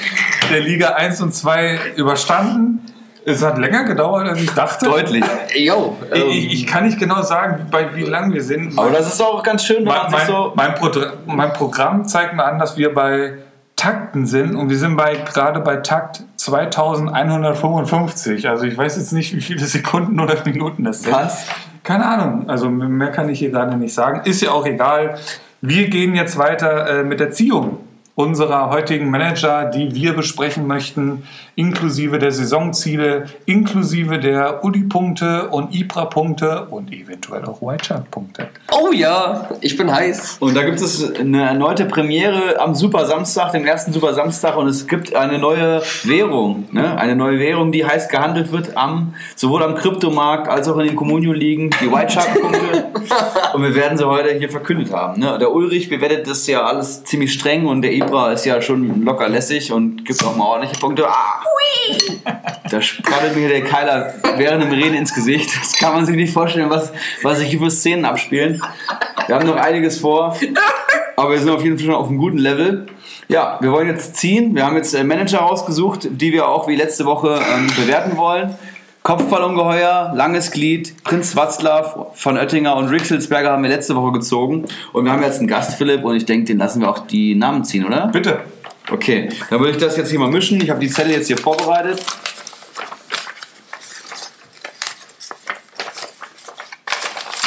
[0.51, 2.85] der Liga 1 und 2 überstanden?
[3.29, 4.85] Es hat länger gedauert, als ich dachte.
[4.85, 5.23] Deutlich.
[5.55, 5.97] Yo.
[6.11, 8.77] ähm, Ich, ich kann nicht genau sagen, bei wie lang wir sind.
[8.77, 10.51] Aber das ist auch ganz schön, wenn mein, man sich so.
[10.55, 10.89] mein, Pro
[11.25, 13.33] mein Programm zeigt mir an, dass wir bei
[13.75, 18.49] Takten sind und wir sind bei gerade bei Takt 2155.
[18.49, 21.13] Also ich weiß jetzt nicht, wie viele Sekunden oder Minuten das sind.
[21.13, 21.45] Was?
[21.83, 22.49] Keine Ahnung.
[22.49, 24.21] Also mehr kann ich hier gerade nicht sagen.
[24.25, 25.17] Ist ja auch egal.
[25.61, 27.79] Wir gehen jetzt weiter äh, mit der Ziehung
[28.19, 31.23] unserer heutigen Manager, die wir besprechen möchten,
[31.59, 38.47] inklusive der Saisonziele, inklusive der Uli-Punkte und Ibra-Punkte und eventuell auch White-Shark-Punkte.
[38.71, 40.37] oh ja, ich bin heiß.
[40.39, 44.67] Und da gibt es eine erneute Premiere am Super Samstag, dem ersten Super Samstag, und
[44.69, 46.69] es gibt eine neue Währung.
[46.71, 46.97] Ne?
[46.97, 50.95] Eine neue Währung, die heiß gehandelt wird am, sowohl am Kryptomarkt als auch in den
[50.95, 52.85] Communio-Ligen, die White Shark-Punkte.
[53.53, 55.19] und wir werden sie heute hier verkündet haben.
[55.19, 55.37] Ne?
[55.37, 59.27] Der Ulrich bewertet das ja alles ziemlich streng und der Ibra ist ja schon locker
[59.27, 61.05] lässig und gibt auch mal ordentliche Punkte.
[61.05, 61.48] Ah!
[62.69, 65.49] Da spraddelt mir der Keiler während dem Reden ins Gesicht.
[65.59, 66.91] Das kann man sich nicht vorstellen, was,
[67.23, 68.61] was sich für Szenen abspielen.
[69.25, 70.35] Wir haben noch einiges vor,
[71.15, 72.87] aber wir sind auf jeden Fall schon auf einem guten Level.
[73.27, 74.55] Ja, wir wollen jetzt ziehen.
[74.55, 78.55] Wir haben jetzt äh, Manager rausgesucht, die wir auch wie letzte Woche ähm, bewerten wollen.
[79.03, 84.65] Kopfballungeheuer, langes Glied, Prinz Watzlaw von Oettinger und Rick Hilsberger haben wir letzte Woche gezogen.
[84.93, 87.35] Und wir haben jetzt einen Gast, Philipp, und ich denke, den lassen wir auch die
[87.35, 88.07] Namen ziehen, oder?
[88.07, 88.39] Bitte.
[88.91, 90.59] Okay, dann würde ich das jetzt hier mal mischen.
[90.61, 92.03] Ich habe die Zelle jetzt hier vorbereitet.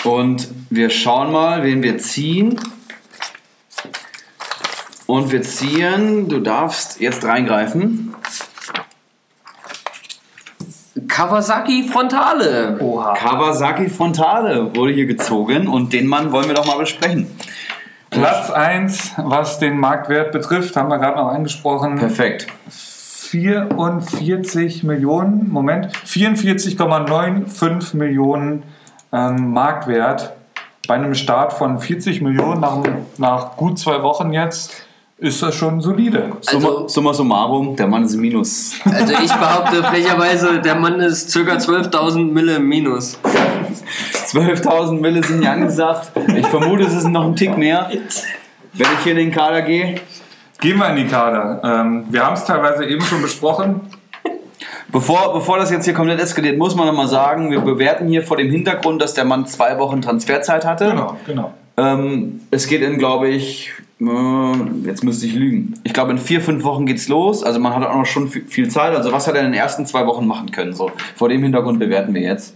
[0.05, 2.61] Und wir schauen mal, wen wir ziehen.
[5.07, 8.15] Und wir ziehen, du darfst jetzt reingreifen.
[11.09, 12.79] Kawasaki Frontale.
[12.81, 13.15] Oha.
[13.15, 17.27] Kawasaki Frontale wurde hier gezogen und den Mann wollen wir doch mal besprechen.
[18.13, 21.97] Platz 1, was den Marktwert betrifft, haben wir gerade noch angesprochen.
[21.97, 22.47] Perfekt.
[22.69, 28.63] 44 Millionen, Moment, 44,95 Millionen
[29.13, 30.33] ähm, Marktwert.
[30.89, 32.79] Bei einem Start von 40 Millionen nach,
[33.19, 34.73] nach gut zwei Wochen jetzt
[35.19, 36.33] ist das schon solide.
[36.41, 38.73] Summa, Also- summa summarum, der Mann ist ein Minus.
[38.85, 41.39] Also ich behaupte frecherweise, der Mann ist ca.
[41.57, 43.17] 12.000 Mille im Minus.
[44.27, 46.13] 12.000 Mille sind ja angesagt.
[46.37, 47.91] Ich vermute, es ist noch ein Tick mehr.
[48.75, 49.97] Wenn ich hier in den Kader gehe.
[50.61, 51.61] Gehen wir in die Kader.
[51.65, 53.81] Ähm, wir haben es teilweise eben schon besprochen.
[54.93, 58.37] Bevor, bevor das jetzt hier komplett eskaliert, muss man nochmal sagen, wir bewerten hier vor
[58.37, 60.87] dem Hintergrund, dass der Mann zwei Wochen Transferzeit hatte.
[60.91, 61.55] Genau, genau.
[61.77, 64.05] Äh, Ähm, es geht in, glaube ich, äh,
[64.85, 65.75] jetzt müsste ich lügen.
[65.85, 67.43] Ich glaube, in vier, fünf Wochen geht's los.
[67.43, 68.95] Also man hat auch noch schon viel- viel Zeit.
[68.95, 70.75] Also was hat er in den ersten zwei Wochen machen können?
[70.75, 72.55] So, vor dem Hintergrund bewerten wir jetzt.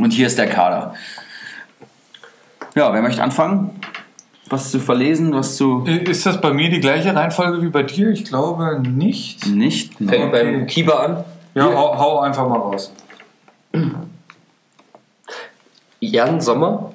[0.00, 0.94] Und hier ist der Kader.
[2.74, 3.78] Ja, wer möchte anfangen?
[4.48, 8.10] Was zu verlesen, was zu Ist das bei mir die gleiche Reihenfolge wie bei dir?
[8.10, 9.46] Ich glaube nicht.
[9.46, 9.94] nicht?
[9.94, 10.30] Fängt Okay.
[10.30, 11.24] beim Keeper an.
[11.54, 12.92] Ja, hau, hau einfach mal raus.
[16.00, 16.92] Jan Sommer.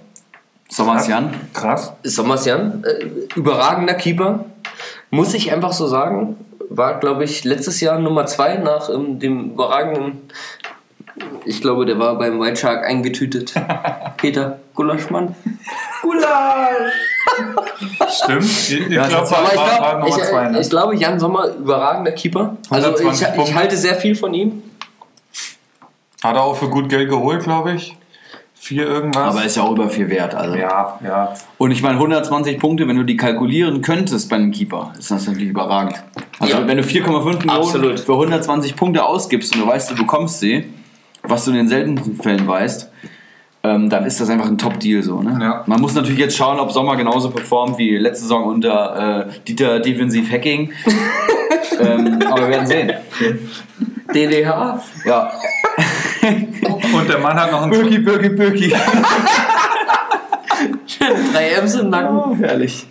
[0.69, 1.33] Sommers Jan.
[1.53, 1.93] Krass.
[2.03, 2.83] Sommers Jan.
[2.83, 3.05] Äh,
[3.35, 4.45] überragender Keeper.
[5.11, 6.37] Muss ich einfach so sagen.
[6.69, 10.21] War, glaube ich, letztes Jahr Nummer zwei nach ähm, dem überragenden.
[11.45, 13.53] Ich glaube, der war beim White Shark eingetütet.
[14.17, 15.35] Peter Gulaschmann.
[16.01, 16.91] Gulasch!
[18.09, 18.43] Stimmt.
[18.43, 19.43] Ich, ich Ja, glaube, war,
[20.01, 20.49] war, ich, zwei.
[20.49, 20.59] Ne?
[20.59, 22.57] ich glaube, Jan Sommer, überragender Keeper.
[22.69, 24.63] Also ich, 120 ich halte sehr viel von ihm.
[26.23, 27.95] Hat er auch für gut Geld geholt, glaube ich.
[28.55, 29.35] Vier irgendwas.
[29.35, 30.33] Aber ist ja auch über viel wert.
[30.33, 30.55] Also.
[30.55, 31.33] ja, ja.
[31.59, 35.27] Und ich meine, 120 Punkte, wenn du die kalkulieren könntest bei einem Keeper, ist das
[35.27, 36.01] natürlich überragend.
[36.39, 36.67] Also Ja.
[36.67, 37.99] wenn du 4,5 Millionen Absolut.
[37.99, 40.65] für 120 Punkte ausgibst und du weißt, du bekommst sie,
[41.27, 42.91] was du in den seltensten Fällen weißt,
[43.63, 45.21] ähm, dann ist das einfach ein Top-Deal so.
[45.21, 45.37] Ne?
[45.41, 45.63] Ja.
[45.65, 49.79] Man muss natürlich jetzt schauen, ob Sommer genauso performt wie letzte Saison unter äh, Dieter
[49.79, 50.71] Defensiv Hacking.
[51.79, 52.93] ähm, aber wir werden sehen.
[54.13, 54.81] DDH.
[55.05, 55.31] Ja.
[56.93, 58.69] Und der Mann hat noch einen Birki, Birki, Birki.
[61.33, 62.37] Drei M's im Nacken.
[62.37, 62.87] Herrlich.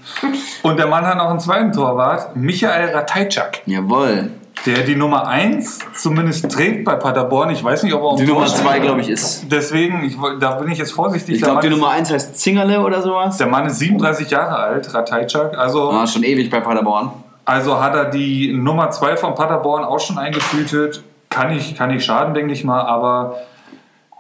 [0.63, 4.31] Und der Mann hat noch einen zweiten Torwart, Michael Ratajczak, Jawohl.
[4.67, 7.51] Der die Nummer 1 zumindest trägt bei Paderborn.
[7.51, 8.83] Ich weiß nicht, ob er auch Die Nummer Tor 2, steht.
[8.83, 9.47] glaube ich, ist.
[9.51, 11.37] Deswegen, ich, da bin ich jetzt vorsichtig.
[11.37, 13.37] Ich glaube, die Nummer 1 heißt Zingerle oder sowas.
[13.37, 15.57] der Mann ist 37 Jahre alt, Ratajczak.
[15.59, 17.11] Also, Ah, schon ewig bei Paderborn.
[17.45, 21.03] also hat er die Nummer 2 von Paderborn auch schon eingetütet.
[21.29, 22.81] Kann ich, kann ich schaden, denke ich mal.
[22.83, 23.37] Aber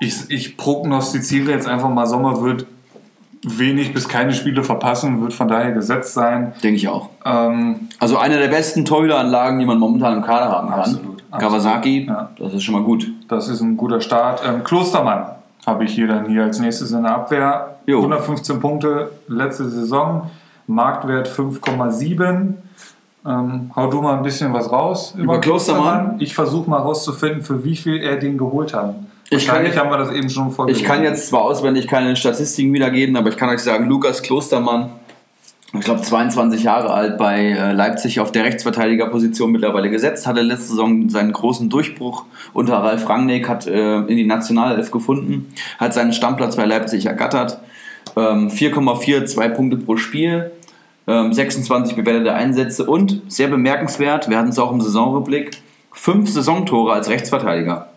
[0.00, 2.66] ich, ich prognostiziere jetzt einfach mal, Sommer wird
[3.44, 6.52] wenig bis keine Spiele verpassen, wird von daher gesetzt sein.
[6.62, 7.10] Denke ich auch.
[7.24, 10.80] Ähm, Also eine der besten Torhüteranlagen, die man momentan im Kader haben kann.
[10.80, 11.40] Absolut, absolut.
[11.40, 12.30] Kawasaki, Ja.
[12.38, 13.06] das ist schon mal gut.
[13.28, 14.42] Das ist ein guter Start.
[14.46, 15.26] Ähm, Klostermann
[15.66, 17.76] habe ich hier dann hier als nächstes in der Abwehr.
[17.86, 17.98] Jo.
[17.98, 20.30] 115 Punkte letzte Saison.
[20.66, 22.54] Marktwert 5,7.
[23.26, 26.16] Ähm, hau du mal ein bisschen was raus Über Klostermann?
[26.18, 28.94] Ich versuche mal rauszufinden, für wie viel er den geholt hat.
[29.30, 30.82] Ich kann jetzt- haben wir das eben schon vorgelesen.
[30.82, 34.90] Ich kann jetzt zwar auswendig keine Statistiken wiedergeben, aber ich kann euch sagen, Lukas Klostermann,
[35.72, 40.68] ich glaube 22 Jahre alt, bei äh, Leipzig auf der Rechtsverteidigerposition mittlerweile gesetzt, hatte letzte
[40.68, 46.12] Saison seinen großen Durchbruch unter Ralf Rangnick, hat äh, in die Nationalelf gefunden, hat seinen
[46.12, 47.58] Stammplatz bei Leipzig ergattert,
[48.16, 50.52] ähm, 4,4, zwei Punkte pro Spiel,
[51.08, 55.50] ähm, 26 bewertete Einsätze und, sehr bemerkenswert, wir hatten es auch im Saisonrückblick,
[55.92, 57.88] fünf Saisontore als Rechtsverteidiger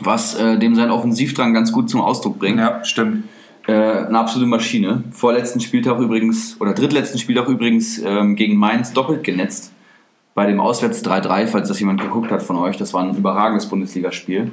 [0.00, 2.58] was äh, dem seinen Offensivdrang ganz gut zum Ausdruck bringt.
[2.58, 3.24] Ja, stimmt.
[3.66, 5.04] Äh, eine absolute Maschine.
[5.10, 9.72] Vorletzten Spieltag übrigens, oder drittletzten Spieltag übrigens ähm, gegen Mainz doppelt genetzt.
[10.34, 12.76] Bei dem Auswärts 3-3, falls das jemand geguckt hat von euch.
[12.76, 14.50] Das war ein überragendes Bundesligaspiel.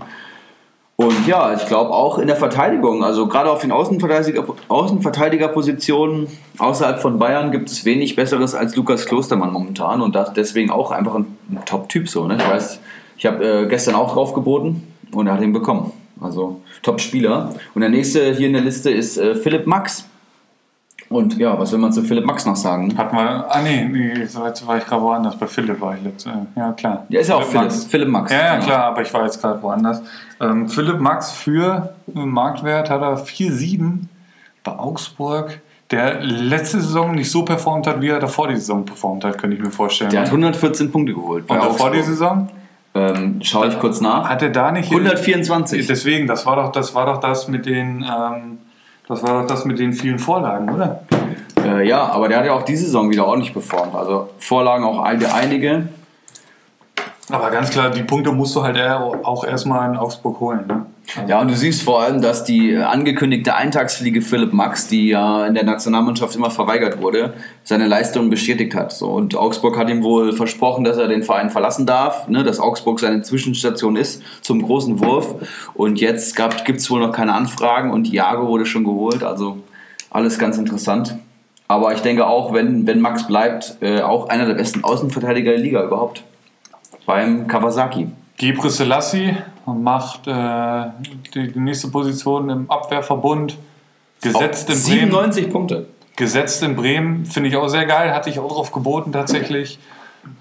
[0.96, 6.28] Und ja, ich glaube auch in der Verteidigung, also gerade auf den Außenverteidiger, Außenverteidigerpositionen
[6.60, 10.92] außerhalb von Bayern gibt es wenig Besseres als Lukas Klostermann momentan und das deswegen auch
[10.92, 12.28] einfach ein, ein Top-Typ so.
[12.28, 12.38] Ne?
[12.38, 12.80] Ich weiß,
[13.18, 15.92] ich habe äh, gestern auch drauf geboten und er hat ihn bekommen.
[16.20, 17.54] Also Top-Spieler.
[17.74, 20.08] Und der nächste hier in der Liste ist äh, Philipp Max.
[21.10, 22.98] Und ja, was will man zu Philipp Max noch sagen?
[22.98, 23.46] Hat mal.
[23.50, 25.38] Ah, nee, nee, so jetzt war ich gerade woanders.
[25.38, 26.32] Bei Philipp war ich letzte.
[26.56, 27.06] Ja, klar.
[27.10, 27.86] Der ist ja auch Philipp, Max.
[27.86, 28.32] Philipp Max.
[28.32, 28.66] Ja, ja, Genau.
[28.66, 30.02] klar, aber ich war jetzt gerade woanders.
[30.40, 34.04] Ähm, Philipp Max für Marktwert hat er 4,7
[34.64, 35.60] bei Augsburg,
[35.90, 39.58] der letzte Saison nicht so performt hat, wie er davor die Saison performt hat, könnte
[39.58, 40.12] ich mir vorstellen.
[40.12, 41.50] Der hat 114 Punkte geholt.
[41.50, 41.94] Und davor Augsburg.
[41.94, 42.48] die Saison?
[42.94, 44.28] Ähm, Schaue ich kurz nach.
[44.30, 44.92] Hat er da nicht.
[44.92, 45.88] 124.
[45.88, 48.04] Deswegen, das war doch das, war doch das mit den.
[48.04, 48.58] Ähm,
[49.08, 51.04] das war doch das mit den vielen Vorlagen, oder?
[51.64, 53.94] Äh, ja, aber der hat ja auch diese Saison wieder ordentlich performt.
[53.96, 55.88] Also Vorlagen auch ein- einige.
[57.32, 60.68] Aber ganz klar, die Punkte musst du halt auch erstmal in Augsburg holen.
[60.68, 60.86] Ne?
[61.28, 65.54] Ja, und du siehst vor allem, dass die angekündigte Eintagsfliege Philipp Max, die ja in
[65.54, 67.34] der Nationalmannschaft immer verweigert wurde,
[67.64, 68.92] seine Leistung bestätigt hat.
[68.92, 72.60] So, und Augsburg hat ihm wohl versprochen, dass er den Verein verlassen darf, ne, dass
[72.60, 75.36] Augsburg seine Zwischenstation ist zum großen Wurf.
[75.74, 76.36] Und jetzt
[76.66, 79.24] gibt es wohl noch keine Anfragen und Iago wurde schon geholt.
[79.24, 79.58] Also
[80.10, 81.16] alles ganz interessant.
[81.68, 85.62] Aber ich denke auch, wenn, wenn Max bleibt, äh, auch einer der besten Außenverteidiger der
[85.62, 86.24] Liga überhaupt.
[87.12, 88.08] Beim Kawasaki.
[88.38, 89.36] Gebre Selassie
[89.66, 90.86] macht äh,
[91.34, 93.58] die, die nächste Position im Abwehrverbund.
[94.22, 95.12] Gesetzt in Bremen.
[95.12, 95.88] 97 Punkte.
[96.16, 98.14] Gesetzt in Bremen finde ich auch sehr geil.
[98.14, 99.78] Hatte ich auch drauf geboten tatsächlich.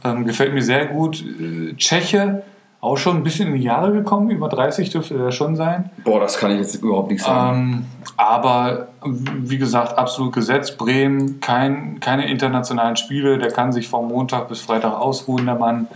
[0.05, 1.25] Ähm, gefällt mir sehr gut.
[1.25, 2.45] Äh, Tscheche
[2.81, 4.31] auch schon ein bisschen in die Jahre gekommen.
[4.31, 5.91] Über 30 dürfte er schon sein.
[6.05, 7.85] Boah, das kann ich jetzt überhaupt nicht sagen.
[7.99, 10.79] Ähm, aber wie gesagt, absolut gesetzt.
[10.79, 13.39] Bremen, kein, keine internationalen Spiele.
[13.39, 15.89] Der kann sich vom Montag bis Freitag ausruhen, der Mann.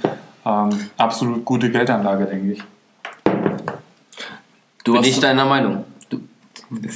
[0.47, 2.63] Ähm, absolut gute Geldanlage, denke ich.
[4.85, 5.85] du Bin hast ich deiner Meinung?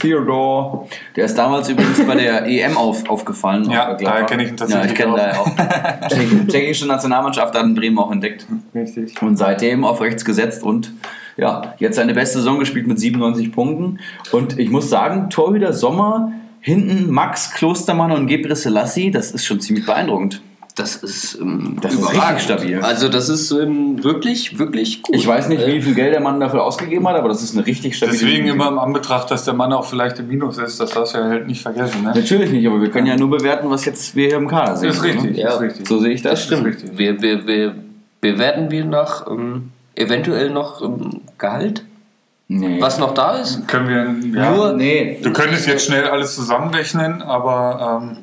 [0.00, 0.88] Theodore.
[1.14, 3.70] Der ist damals übrigens bei der EM auf, aufgefallen.
[3.70, 5.16] Ja, daher kenn ich ihn tatsächlich Ja, ich kenne auch.
[5.16, 5.46] daher auch.
[6.08, 8.46] Tschechi- Tschechische Nationalmannschaft hat in Bremen auch entdeckt.
[8.74, 9.20] Richtig.
[9.22, 10.92] Und seitdem auf rechts gesetzt und
[11.36, 13.98] ja, jetzt seine beste Saison gespielt mit 97 Punkten.
[14.32, 19.60] Und ich muss sagen, Torhüter Sommer, hinten Max Klostermann und Gebre Selassie, das ist schon
[19.60, 20.42] ziemlich beeindruckend.
[20.78, 22.80] Das ist, ähm, Das ist richtig stabil.
[22.80, 25.16] Also das ist ähm, wirklich, wirklich gut.
[25.16, 27.56] Ich weiß nicht, Äh, wie viel Geld der Mann dafür ausgegeben hat, aber das ist
[27.56, 28.56] eine richtig stabile Deswegen Saison.
[28.60, 31.24] immer im Anbetracht, dass der Mann auch vielleicht im Minus ist, das darfst du ja
[31.24, 32.02] halt nicht vergessen.
[32.04, 32.12] Ne?
[32.14, 34.88] Natürlich nicht, aber wir können ja nur bewerten, was jetzt wir hier im Kader sehen.
[34.88, 35.32] Das ist richtig.
[35.36, 35.40] Ne?
[35.40, 35.54] Ja.
[35.54, 35.88] ist richtig.
[35.88, 36.32] So sehe ich das.
[36.32, 36.64] Das stimmt.
[36.66, 36.96] richtig.
[36.96, 37.74] Wir, wir, wir
[38.20, 41.84] bewerten wir nach ähm, eventuell noch ähm, Gehalt,
[42.50, 42.80] Nee.
[42.80, 43.68] was noch da ist.
[43.68, 43.88] Können
[44.32, 44.40] wir.
[44.42, 45.18] Ja, Nur- Nee.
[45.22, 48.16] Du könntest jetzt schnell alles zusammenrechnen, aber ähm,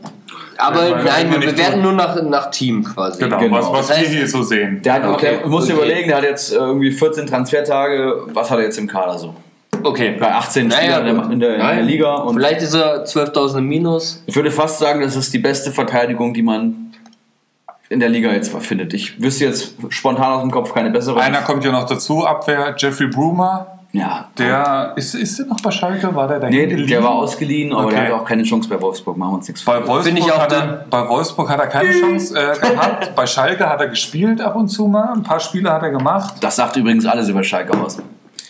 [0.57, 3.19] Aber Weil- nein, wir bewerten nur nach, nach Team quasi.
[3.21, 3.57] genau, Genau.
[3.57, 4.81] was, was Das heißt- wir hier so sehen.
[4.81, 5.85] Der hat, Okay, der, du musst dir okay.
[5.85, 8.23] überlegen, der hat jetzt äh, irgendwie 14 Transfertage.
[8.33, 9.35] Was hat er jetzt im Kader so?
[9.83, 10.15] Okay.
[10.19, 11.85] Bei 18 Naja, Spielern in, der, in, der, in der Nein.
[11.85, 12.15] Liga.
[12.15, 14.23] Und Vielleicht ist er 12.000 im Minus.
[14.25, 16.93] ich würde fast sagen, das ist die beste Verteidigung, die man
[17.89, 18.93] in der Liga jetzt findet.
[18.93, 21.19] Ich wüsste jetzt spontan aus dem Kopf keine bessere.
[21.21, 23.74] Einer kommt ja noch dazu, Abwehr Jeffrey Brumer.
[23.95, 24.27] Ja.
[24.37, 26.13] Der ist, ist der noch bei Schalke?
[26.13, 27.95] War der da Nee, hinten der war ausgeliehen, aber Okay.
[27.95, 29.15] der hatte auch keine Chance bei Wolfsburg.
[29.17, 29.73] Machen wir uns nichts vor.
[29.75, 33.13] Bei Wolfsburg, Finde ich auch hat er, bei Wolfsburg hat er keine Chance äh, gehabt.
[33.15, 35.13] bei Schalke hat er gespielt ab und zu mal.
[35.13, 36.35] Ein paar Spiele hat er gemacht.
[36.41, 37.97] Das sagt übrigens alles über Schalke aus.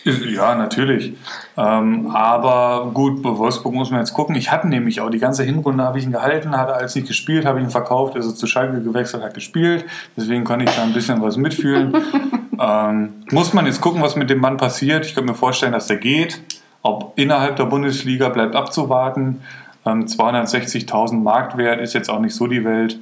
[0.04, 1.14] Ja, natürlich.
[1.56, 4.36] Ähm, aber gut, bei Wolfsburg muss man jetzt gucken.
[4.36, 7.08] Ich hatte nämlich auch die ganze Hinrunde habe ich ihn gehalten, hat er als nicht
[7.08, 9.84] gespielt, habe ich ihn verkauft, ist er zu Schalke gewechselt, hat gespielt.
[10.16, 11.92] Deswegen konnte ich da ein bisschen was mitfühlen.
[12.60, 15.06] ähm, muss man jetzt gucken, was mit dem Mann passiert.
[15.06, 16.40] Ich könnte mir vorstellen, dass der geht.
[16.82, 19.42] Ob innerhalb der Bundesliga bleibt abzuwarten.
[19.84, 22.98] Ähm, 260.000 Marktwert ist jetzt auch nicht so die Welt.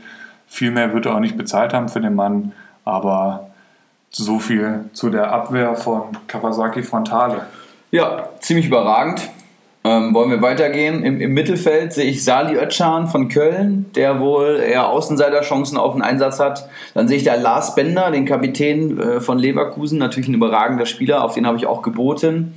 [0.46, 2.52] Viel mehr wird er auch nicht bezahlt haben für den Mann.
[2.84, 3.50] Aber
[4.10, 7.46] so viel zu der Abwehr von Kawasaki Frontale.
[7.90, 9.30] Ja, ziemlich überragend.
[9.86, 11.02] Ähm, wollen wir weitergehen?
[11.02, 16.00] Im, Im Mittelfeld sehe ich Sali Özcan von Köln, der wohl eher Außenseiterchancen auf den
[16.00, 16.70] Einsatz hat.
[16.94, 21.22] Dann sehe ich da Lars Bender, den Kapitän äh, von Leverkusen, natürlich ein überragender Spieler,
[21.22, 22.54] auf den habe ich auch geboten.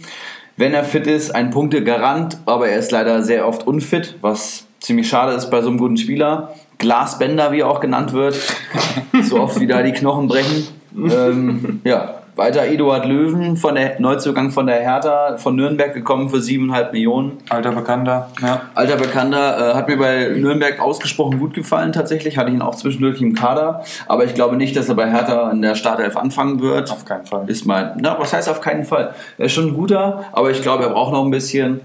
[0.55, 5.09] Wenn er fit ist, ein Punktegarant, aber er ist leider sehr oft unfit, was ziemlich
[5.09, 6.53] schade ist bei so einem guten Spieler.
[6.77, 8.39] Glasbender, wie er auch genannt wird,
[9.23, 10.67] so oft wie da die Knochen brechen.
[10.95, 16.37] ähm, ja, weiter Eduard Löwen, von der Neuzugang von der Hertha, von Nürnberg gekommen für
[16.37, 17.37] 7,5 Millionen.
[17.49, 18.29] Alter Bekannter.
[18.41, 18.61] Ja.
[18.75, 22.75] Alter Bekannter, äh, hat mir bei Nürnberg ausgesprochen gut gefallen tatsächlich, hatte ich ihn auch
[22.75, 26.61] zwischendurch im Kader, aber ich glaube nicht, dass er bei Hertha in der Startelf anfangen
[26.61, 26.91] wird.
[26.91, 27.49] Auf keinen Fall.
[27.49, 29.13] Ist mein, na, was heißt auf keinen Fall?
[29.37, 31.81] Er ist schon ein guter, aber ich glaube, er braucht noch ein bisschen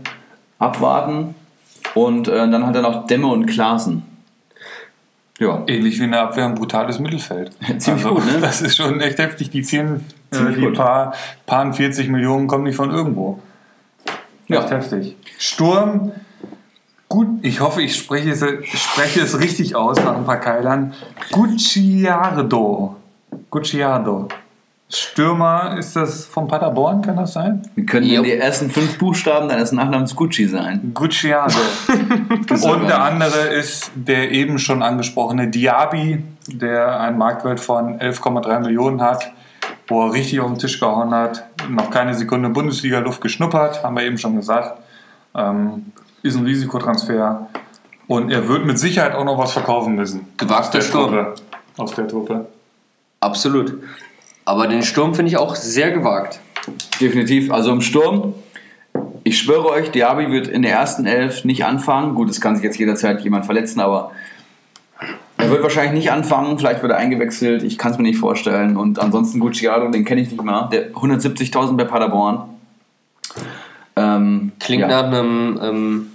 [0.59, 1.35] abwarten.
[1.95, 4.12] Und äh, dann hat er noch Demme und Klaassen.
[5.39, 7.51] Ja, Ähnlich wie in der Abwehr ein brutales Mittelfeld.
[7.67, 8.39] Also, Ziemlich gut, ne?
[8.41, 9.51] Das ist schon echt heftig.
[9.51, 10.77] Die ziehen äh, Ziemlich die gut.
[10.77, 11.15] paar,
[11.47, 13.41] paar 40 Millionen kommen nicht von irgendwo.
[14.49, 14.61] Ja.
[14.61, 15.17] Echt heftig.
[15.39, 16.13] Sturm,
[17.09, 18.41] gut, ich hoffe, ich spreche es,
[18.79, 20.93] spreche es richtig aus nach ein paar Keilern.
[21.33, 22.97] Gucciardo.
[23.51, 24.29] Gucciardo.
[24.95, 27.63] Stürmer, ist das von Paderborn, kann das sein?
[27.75, 28.23] wir können Jo.
[28.23, 30.93] die ersten fünf Buchstaben deines Nachnamens Gucci sein.
[30.93, 31.57] Gucciardo.
[32.51, 39.01] Und der andere ist der eben schon angesprochene Diaby, der einen Marktwert von 11,3 Millionen
[39.01, 39.33] hat,
[39.89, 44.03] wo er richtig auf den Tisch gehauen hat, noch keine Sekunde Bundesliga-Luft geschnuppert, haben wir
[44.05, 44.79] eben schon gesagt.
[45.35, 45.93] Ähm,
[46.23, 47.49] ist ein Risikotransfer.
[48.09, 50.29] Und er wird mit Sicherheit auch noch was verkaufen müssen.
[50.37, 51.11] Gewagter Aus der Sturm.
[51.15, 51.35] Truppe.
[51.79, 52.47] Aus der Truppe.
[53.21, 53.75] Absolut.
[54.45, 56.41] Aber den Sturm finde ich auch sehr gewagt.
[57.01, 57.53] Definitiv.
[57.53, 58.35] Also im Sturm,
[59.25, 62.15] ich schwöre euch, Diaby wird in der ersten Elf nicht anfangen.
[62.15, 64.13] Gut, es kann sich jetzt jederzeit jemand verletzen, aber
[65.37, 66.59] er wird wahrscheinlich nicht anfangen.
[66.59, 67.63] Vielleicht wird er eingewechselt.
[67.63, 68.77] Ich kann es mir nicht vorstellen.
[68.77, 70.69] Und ansonsten Gucciardo, den kenne ich nicht mehr.
[70.73, 72.45] Der 170.000 bei Paderborn.
[73.97, 74.89] Ähm, Klingt ja.
[74.89, 76.12] nach einem ähm,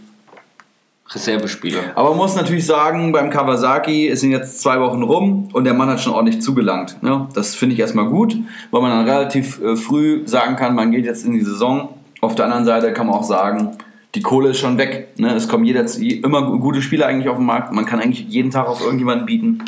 [1.09, 1.79] Reservespieler.
[1.95, 5.73] Aber man muss natürlich sagen, beim Kawasaki es sind jetzt zwei Wochen rum und der
[5.73, 7.01] Mann hat schon ordentlich zugelangt.
[7.01, 7.27] Ne?
[7.33, 8.35] Das finde ich erstmal gut,
[8.71, 11.89] weil man dann relativ äh, früh sagen kann, man geht jetzt in die Saison.
[12.19, 13.77] Auf der anderen Seite kann man auch sagen,
[14.15, 15.13] die Kohle ist schon weg.
[15.17, 15.33] Ne?
[15.33, 17.71] Es kommen jeder, immer gute Spieler eigentlich auf den Markt.
[17.71, 19.63] Man kann eigentlich jeden Tag auf irgendjemanden bieten.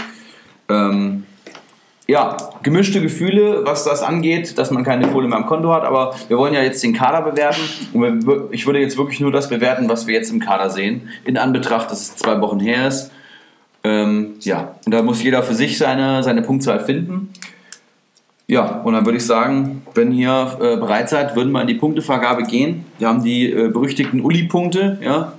[0.67, 1.23] Ähm,
[2.09, 6.15] ja, gemischte Gefühle, was das angeht, dass man keine Kohle mehr am Konto hat, aber
[6.27, 7.61] wir wollen ja jetzt den Kader bewerten
[7.93, 11.37] und ich würde jetzt wirklich nur das bewerten, was wir jetzt im Kader sehen, in
[11.37, 13.11] Anbetracht, dass es zwei Wochen her ist.
[13.83, 17.31] Ähm, ja, und da muss jeder für sich seine, seine Punktzahl finden.
[18.47, 21.75] Ja, und dann würde ich sagen, wenn ihr äh, bereit seid, würden wir in die
[21.75, 22.85] Punktevergabe gehen.
[22.97, 25.33] Wir haben die äh, berüchtigten Uli-Punkte, ja.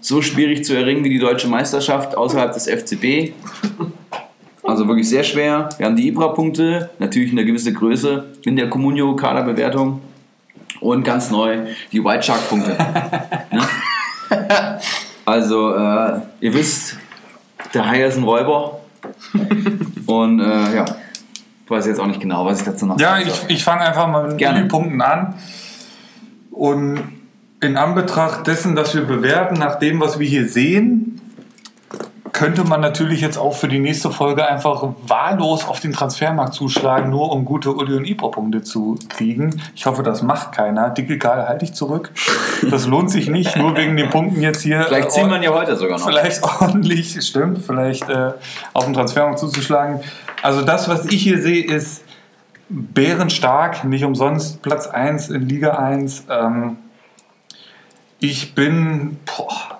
[0.00, 3.32] So schwierig zu erringen wie die deutsche Meisterschaft außerhalb des FCB.
[4.62, 5.68] Also wirklich sehr schwer.
[5.78, 10.00] Wir haben die Ibra-Punkte, natürlich eine gewisse Größe in der Comunio-Kaderbewertung.
[10.80, 11.58] Und ganz neu
[11.92, 12.70] die White Shark-Punkte.
[13.50, 14.78] ne?
[15.24, 16.98] Also, äh, ihr wisst,
[17.74, 18.80] der Hai ist ein Räuber.
[20.06, 20.84] Und äh, ja,
[21.64, 23.50] ich weiß jetzt auch nicht genau, was ich dazu noch Ja, sagen ich, soll.
[23.50, 24.60] ich fange einfach mal mit Gerne.
[24.60, 25.34] den Punkten an.
[26.50, 27.00] Und
[27.60, 31.20] in Anbetracht dessen, dass wir bewerten, nach dem, was wir hier sehen,
[32.38, 37.10] könnte man natürlich jetzt auch für die nächste Folge einfach wahllos auf den Transfermarkt zuschlagen,
[37.10, 39.60] nur um gute Uli und Ibra-Punkte zu kriegen.
[39.74, 40.90] Ich hoffe, das macht keiner.
[40.90, 42.12] Dicke Karl, halte ich zurück.
[42.70, 44.84] Das lohnt sich nicht, nur wegen den Punkten jetzt hier.
[44.84, 46.06] Vielleicht äh, ziehen wir ihn ja heute sogar noch.
[46.06, 48.30] vielleicht ordentlich, stimmt, vielleicht äh,
[48.72, 49.98] auf den Transfermarkt zuzuschlagen.
[50.40, 52.04] Also das, was ich hier sehe, ist
[52.68, 56.26] bärenstark, nicht umsonst Platz 1 in Liga 1.
[56.30, 56.76] Ähm,
[58.20, 59.77] ich bin, boah,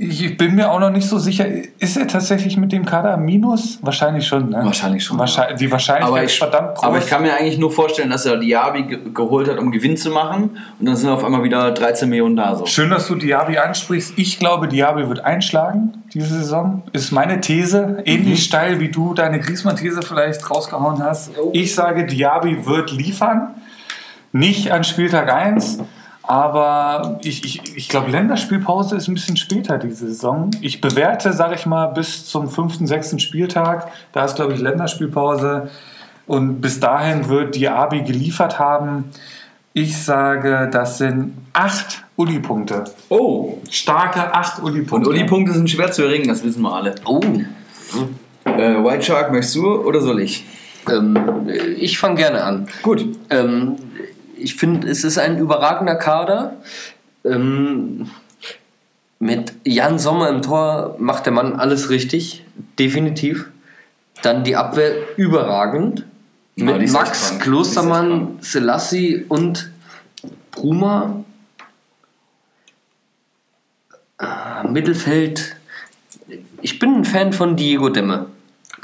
[0.00, 1.44] ich bin mir auch noch nicht so sicher,
[1.80, 3.80] ist er tatsächlich mit dem Kader minus?
[3.82, 4.60] Wahrscheinlich schon, ne?
[4.62, 6.84] Wahrscheinlich schon, Wahrscheinlich, die Wahrscheinlichkeit Aber ist ich, verdammt groß.
[6.84, 9.96] aber ich kann mir eigentlich nur vorstellen, dass er Diaby ge geholt hat, um Gewinn
[9.96, 10.56] zu machen.
[10.78, 12.54] Und dann sind auf einmal wieder 13 Millionen da.
[12.54, 12.66] So.
[12.66, 14.12] Schön, dass du Diaby ansprichst.
[14.14, 16.84] Ich glaube, Diaby wird einschlagen diese Saison.
[16.92, 18.00] Ist meine These.
[18.04, 21.32] Ähnlich steil wie du deine Griezmann-These vielleicht rausgehauen hast.
[21.52, 23.48] Ich sage, Diaby wird liefern.
[24.30, 25.80] Nicht an Spieltag 1.
[26.28, 30.50] Aber ich, ich, ich glaube, Länderspielpause ist ein bisschen später diese Saison.
[30.60, 33.90] Ich bewerte, sage ich mal, bis zum fünften, sechsten Spieltag.
[34.12, 35.70] Da ist, glaube ich, Länderspielpause.
[36.26, 39.04] Und bis dahin wird Diaby geliefert haben.
[39.72, 42.84] Ich sage, das sind acht Uli-Punkte.
[43.08, 45.08] Oh, Starke acht und Uli-Punkte.
[45.08, 46.94] Uli-Punkte sind schwer zu erringen, das wissen wir alle.
[47.06, 47.20] Oh.
[48.44, 50.44] Äh, White Shark, möchtest du oder soll ich?
[50.90, 51.48] Ähm,
[51.78, 52.68] ich fange gerne an.
[52.82, 53.06] Gut.
[53.30, 53.76] Ähm,
[54.38, 56.56] ich finde, es ist ein überragender Kader.
[57.24, 58.10] Ähm,
[59.18, 62.44] mit Jan Sommer im Tor macht der Mann alles richtig,
[62.78, 63.46] definitiv.
[64.22, 66.04] Dann die Abwehr überragend.
[66.56, 69.70] Ja, Mit Max, Klostermann, Selassie und
[70.50, 71.24] Bruma.
[74.18, 75.56] Ah, Mittelfeld.
[76.62, 78.26] Ich bin ein Fan von Diego Demme.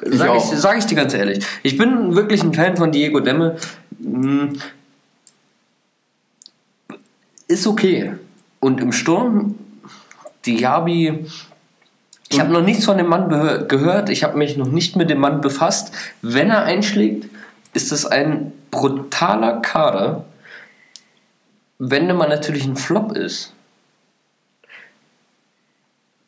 [0.03, 1.45] Sag ich, sag ich dir ganz ehrlich.
[1.63, 3.57] Ich bin wirklich ein Fan von Diego Demme.
[4.03, 4.61] Hm,
[7.49, 8.15] Ist okay.
[8.61, 9.57] Und im Sturm,
[10.47, 11.27] Diaby.
[12.31, 13.29] Ich habe noch nichts von dem Mann
[13.69, 14.09] gehört.
[14.09, 15.93] Ich habe mich noch nicht mit dem Mann befasst.
[16.23, 17.29] Wenn er einschlägt,
[17.75, 20.25] ist es ein brutaler Kader.
[21.79, 23.53] Wenn der Mann natürlich ein Flop ist,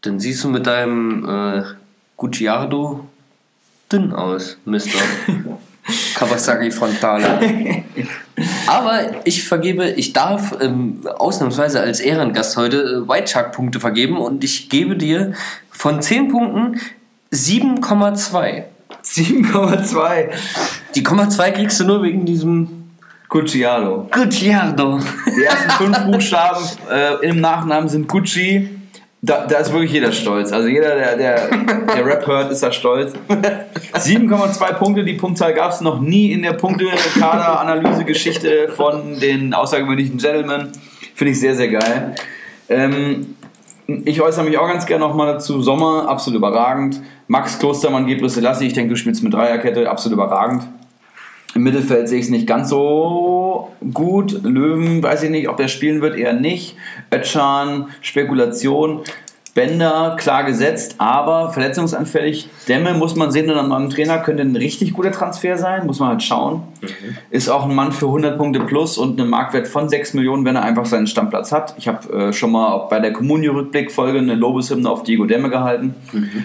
[0.02, 1.62] dann siehst du mit deinem äh,
[2.16, 3.06] Gucciardo
[3.90, 4.98] dünn aus, Mister.
[6.15, 7.85] Kawasaki Frontale.
[8.67, 14.19] Aber ich vergebe, ich darf ähm, ausnahmsweise als Ehrengast heute äh, White Shark Punkte vergeben
[14.19, 15.33] und ich gebe dir
[15.71, 16.81] von 10 Punkten
[17.33, 18.65] 7,2.
[19.05, 20.29] 7,2.
[20.95, 22.91] Die Komma 2 kriegst du nur wegen diesem
[23.29, 24.09] Gucciado.
[24.11, 25.01] Gucciardo.
[25.37, 28.71] Die ersten fünf Buchstaben äh, im Nachnamen sind Gucci.
[29.22, 30.52] Da, da ist wirklich jeder stolz.
[30.52, 33.14] Also jeder, der, der, der Rap hört, ist da stolz.
[33.28, 40.68] 7,2 Punkte, die Punktzahl gab es noch nie in der Punkte-Kader-Analyse-Geschichte von den außergewöhnlichen Gentlemen.
[41.14, 42.14] Finde ich sehr, sehr geil.
[42.68, 43.36] Ähm,
[43.86, 45.62] ich äußere mich auch ganz gerne nochmal dazu.
[45.62, 47.01] Sommer, absolut überragend.
[47.28, 50.64] Max Klostermann, Gebre Selassie, ich denke, du spielst mit Dreierkette, absolut überragend.
[51.55, 54.43] Im Mittelfeld sehe ich es nicht ganz so gut.
[54.43, 56.77] Löwen, weiß ich nicht, ob er spielen wird, eher nicht.
[57.10, 59.01] Ötchan, Spekulation.
[59.57, 62.51] Bender, klar gesetzt, aber verletzungsanfällig.
[62.69, 65.99] Demme muss man sehen, und an meinem Trainer könnte ein richtig guter Transfer sein, muss
[65.99, 66.65] man halt schauen.
[67.31, 70.57] Ist auch ein Mann für 100 Punkte plus und einen Marktwert von 6 Millionen, wenn
[70.57, 71.74] er einfach seinen Stammplatz hat.
[71.78, 75.95] Ich habe äh, schon mal bei der Communio-Rückblick-Folge eine Lobeshymne auf Diego Demme gehalten.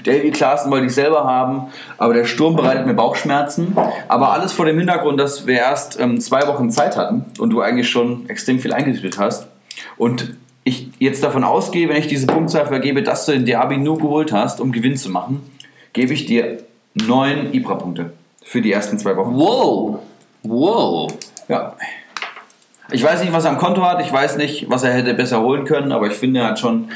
[0.05, 1.63] Davy Klaassen wollte ich selber haben,
[1.97, 3.75] aber der Sturm bereitet mir Bauchschmerzen.
[4.07, 7.59] Aber alles vor dem Hintergrund, dass wir erst ähm, zwei Wochen Zeit hatten und du
[7.59, 9.47] eigentlich schon extrem viel eingetütet hast.
[9.97, 10.33] Und
[10.63, 14.31] ich jetzt davon ausgehe, wenn ich diese Punktzahl vergebe, dass du den Diaby nur geholt
[14.31, 15.41] hast, um Gewinn zu machen,
[15.93, 16.59] gebe ich dir
[16.93, 18.13] neun Ibra-Punkte
[18.43, 19.35] für die ersten zwei Wochen.
[19.35, 19.99] Wow.
[20.43, 21.13] Wow.
[21.47, 21.73] Ja.
[22.91, 25.41] Ich weiß nicht, was er am Konto hat, ich weiß nicht, was er hätte besser
[25.41, 26.89] holen können, aber ich finde, er hat schon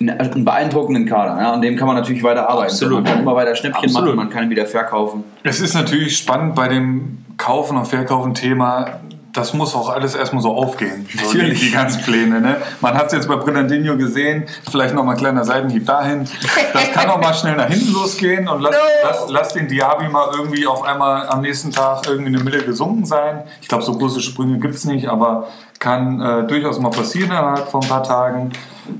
[0.00, 1.40] einen, einen beeindruckenden Kader.
[1.40, 2.70] Ja, an dem kann man natürlich weiter arbeiten.
[2.70, 3.02] Absolut.
[3.02, 4.08] Man kann immer weiter Schnäppchen Absolut.
[4.08, 5.24] machen, man kann ihn wieder verkaufen.
[5.42, 9.00] Es ist natürlich spannend bei dem Kaufen und Verkaufen-Thema,
[9.32, 11.06] das muss auch alles erstmal so aufgehen.
[11.10, 11.60] So die, Natürlich.
[11.60, 12.40] die ganzen Pläne.
[12.40, 12.56] Ne?
[12.80, 16.28] Man hat es jetzt bei Brillandinho gesehen, vielleicht nochmal ein kleiner Seitenhieb dahin.
[16.72, 20.28] Das kann auch mal schnell nach hinten losgehen und lass, lass, lass den Diaby mal
[20.36, 23.44] irgendwie auf einmal am nächsten Tag irgendwie eine Mille gesunken sein.
[23.60, 25.48] Ich glaube, so große Sprünge gibt es nicht, aber
[25.78, 28.52] kann äh, durchaus mal passieren innerhalb von ein paar Tagen.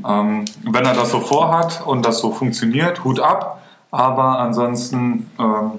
[0.07, 3.63] Ähm, wenn er das so vorhat und das so funktioniert, Hut ab.
[3.91, 5.73] Aber ansonsten, ähm,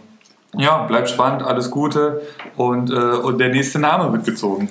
[0.57, 2.21] ja, bleibt spannend, alles Gute
[2.57, 4.69] und, äh, und der nächste Name wird gezogen.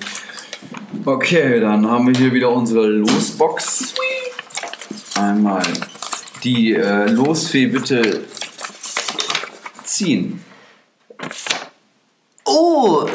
[1.05, 3.95] Okay, dann haben wir hier wieder unsere Losbox.
[5.19, 5.63] Einmal
[6.43, 8.25] die äh, Losfee bitte
[9.85, 10.45] ziehen.
[12.45, 13.07] Oh,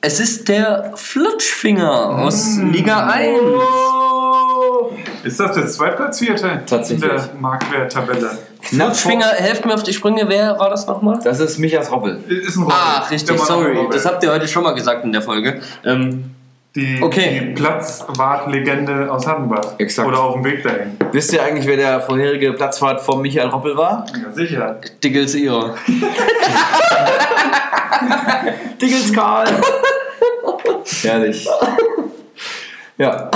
[0.00, 3.38] es ist der Flutschfinger aus Liga 1.
[5.24, 7.10] Ist das der Zweitplatzierte Tatsächlich.
[7.10, 8.38] in der Marktwerttabelle?
[8.62, 11.18] Flutschfinger, helft mir auf die Sprünge, wer war das nochmal?
[11.22, 12.22] Das ist Michas Roppel.
[12.28, 12.76] Ist ein Robert.
[12.78, 13.76] Ach, richtig, sorry.
[13.90, 15.60] Das habt ihr heute schon mal gesagt in der Folge.
[15.84, 16.30] Ähm,
[16.74, 17.40] die, Okay.
[17.40, 19.74] die Platzwartlegende aus Hattenbach.
[19.78, 20.08] Exakt.
[20.08, 20.96] Oder auf dem Weg dahin.
[21.12, 24.06] Wisst ihr eigentlich, wer der vorherige Platzfahrt von Michael Roppel war?
[24.14, 24.80] Ja, sicher.
[25.04, 25.74] Diggles Ihre.
[28.80, 29.46] Diggles Karl.
[31.02, 31.46] Herrlich.
[32.98, 33.30] Ja.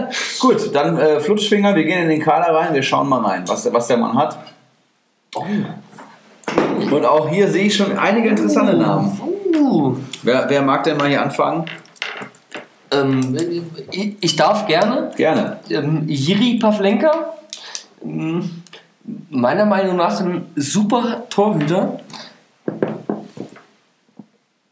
[0.40, 3.62] Gut, dann äh, Flutschfinger, wir gehen in den Kader rein, wir schauen mal rein, was,
[3.64, 4.38] der- was der Mann hat.
[6.90, 9.18] Und auch hier sehe ich schon einige interessante Namen.
[9.54, 11.64] Uh, Wer, wer mag denn mal hier anfangen?
[12.90, 13.36] ähm,
[13.90, 15.10] ich, ich darf gerne.
[15.16, 15.58] Gerne.
[15.70, 17.32] Ähm, Jiri Pavlenka.
[18.04, 18.62] ähm,
[19.30, 21.98] Meiner Meinung nach ein super Torhüter.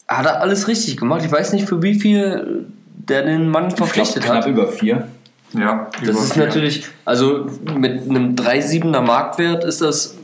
[0.06, 1.22] Hat er alles richtig gemacht.
[1.24, 2.66] Ich weiß nicht, für wie viel
[3.08, 4.46] der den Mann verpflichtet knapp hat.
[4.46, 5.08] über vier.
[5.52, 7.46] Ja, Das ist natürlich, also
[7.76, 10.16] mit einem 3,7er Marktwert ist das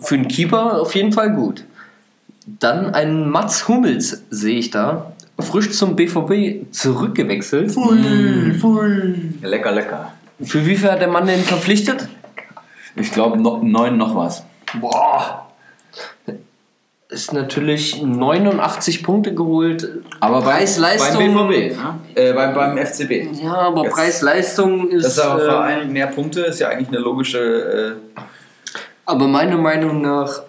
[0.00, 1.64] für einen Keeper auf jeden Fall gut.
[2.46, 7.74] Dann einen Mats Hummels sehe ich da, frisch zum BVB zurückgewechselt.
[9.40, 10.12] Lecker, lecker.
[10.42, 12.08] Für wie viel hat der Mann denn verpflichtet?
[12.96, 14.44] Ich glaube, no, neun noch was.
[14.78, 15.43] Boah.
[17.14, 19.88] Ist natürlich 89 Punkte geholt.
[20.18, 22.00] Aber Preis-Leistung- beim BVB, ne?
[22.16, 23.28] äh, beim, beim FCB.
[23.40, 25.04] Ja, aber Preis-Leistung ist.
[25.04, 27.98] Das ist aber ähm, Verein mehr Punkte, ist ja eigentlich eine logische.
[28.18, 28.20] Äh,
[29.06, 30.42] aber meiner Meinung nach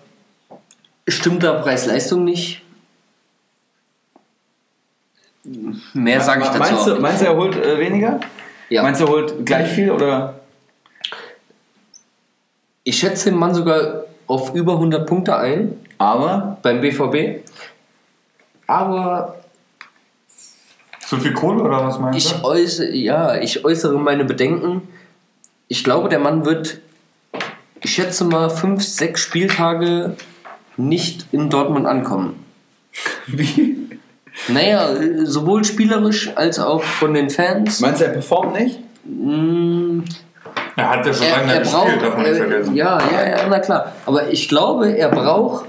[1.08, 2.64] stimmt da Preis-Leistung nicht.
[5.94, 7.02] Mehr sage ich dazu meinst, du, nicht.
[7.02, 8.20] meinst du, er holt äh, weniger?
[8.70, 8.82] Ja.
[8.82, 10.40] Meinst du, er holt gleich viel oder?
[12.84, 17.44] Ich schätze den Mann sogar auf über 100 Punkte ein Aber beim BVB.
[18.68, 19.36] Aber
[21.06, 22.44] Zu viel Kohle oder was meinst ich du?
[22.46, 24.82] äußere, ja, ich äußere meine Bedenken.
[25.68, 26.80] Ich glaube, der Mann wird,
[27.82, 30.16] ich schätze mal, fünf, sechs Spieltage
[30.78, 32.44] nicht in Dortmund ankommen.
[33.28, 34.00] wie?
[34.50, 34.90] Naja,
[35.24, 37.80] sowohl spielerisch als auch von den Fans.
[37.80, 38.80] Meinst du, er performt nicht?
[39.06, 40.02] Mm,
[40.76, 42.76] Er hat ja schon er, lange er braucht, gespielt, darf man nicht vergessen.
[42.76, 43.94] ja, ja, ja, na klar.
[44.06, 45.66] Aber ich glaube, er braucht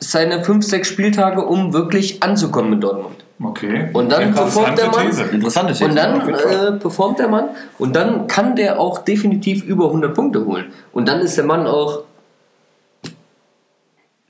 [0.00, 3.24] seine fünf, sechs Spieltage, um wirklich anzukommen in Dortmund.
[3.42, 3.88] Okay.
[3.92, 5.06] Und dann performt der Mann.
[5.06, 5.22] These.
[5.24, 5.84] Interessante These.
[5.86, 10.44] Und dann äh, performt der Mann und dann kann der auch definitiv über 100 Punkte
[10.44, 10.72] holen.
[10.92, 12.04] Und dann ist der Mann auch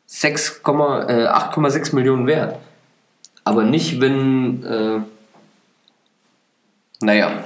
[0.06, 2.56] 6, äh, 8,6 Millionen wert.
[3.44, 4.64] Aber nicht, wenn.
[4.64, 5.00] Äh,
[7.00, 7.44] naja.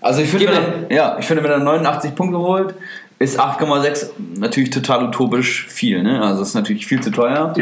[0.00, 0.54] Also ich finde, wenn
[0.90, 2.74] er, ja, ich finde, wenn er 89 Punkte holt,
[3.18, 6.02] ist 8,6 natürlich total utopisch viel.
[6.02, 6.22] Ne?
[6.22, 7.52] Also es ist natürlich viel zu teuer.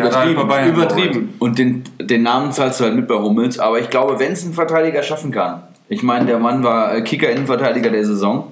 [0.44, 1.34] Bayern übertrieben.
[1.38, 3.58] Und den, den Namen zahlst du halt mit bei Hummels.
[3.58, 7.02] Aber ich glaube, wenn es ein Verteidiger schaffen kann, ich meine, der Mann war äh,
[7.02, 8.48] Kicker-Innenverteidiger der Saison,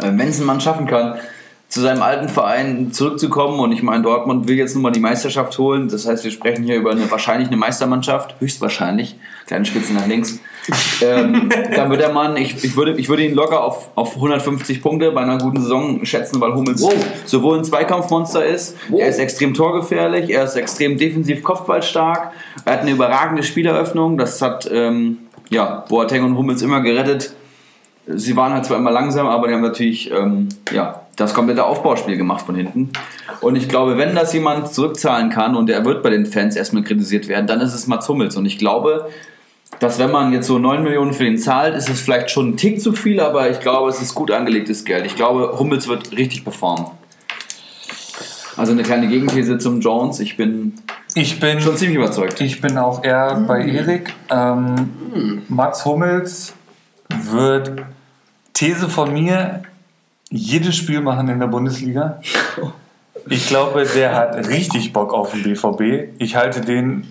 [0.00, 1.18] äh, wenn es ein Mann schaffen kann,
[1.68, 5.58] zu seinem alten Verein zurückzukommen und ich meine, Dortmund will jetzt nun mal die Meisterschaft
[5.58, 5.88] holen.
[5.88, 9.16] Das heißt, wir sprechen hier über eine wahrscheinlich eine Meistermannschaft, höchstwahrscheinlich,
[9.46, 10.40] kleine Spitze nach links.
[11.02, 14.82] Ähm, dann wird der Mann, ich, ich, würde, ich würde ihn locker auf, auf 150
[14.82, 16.94] Punkte bei einer guten Saison schätzen, weil Hummels Wow.
[17.24, 19.00] sowohl ein Zweikampfmonster ist, Wow.
[19.00, 22.32] er ist extrem torgefährlich, er ist extrem defensiv kopfballstark,
[22.64, 25.18] er hat eine überragende Spieleröffnung, das hat ähm,
[25.50, 27.32] ja, Boateng und Hummels immer gerettet.
[28.06, 32.16] Sie waren halt zwar immer langsam, aber die haben natürlich ähm, ja, das komplette Aufbauspiel
[32.16, 32.90] gemacht von hinten.
[33.42, 36.82] Und ich glaube, wenn das jemand zurückzahlen kann und er wird bei den Fans erstmal
[36.84, 38.36] kritisiert werden, dann ist es Mats Hummels.
[38.36, 39.08] Und ich glaube,
[39.80, 42.56] dass wenn man jetzt so 9 Millionen für ihn zahlt, ist es vielleicht schon ein
[42.56, 45.06] Tick zu viel, aber ich glaube, es ist gut angelegtes Geld.
[45.06, 46.86] Ich glaube, Hummels wird richtig performen.
[48.56, 50.18] Also eine kleine Gegenthese zum Jones.
[50.18, 50.74] Ich bin
[51.14, 52.40] Ich bin, schon ziemlich überzeugt.
[52.40, 54.12] ich bin auch eher bei Erik.
[54.30, 56.54] Ähm, Mats Hummels
[57.08, 57.82] wird
[58.54, 59.62] These von mir
[60.30, 62.20] jedes Spiel machen in der Bundesliga.
[63.30, 66.14] Ich glaube, der hat richtig Bock auf den BVB.
[66.18, 67.06] Ich halte den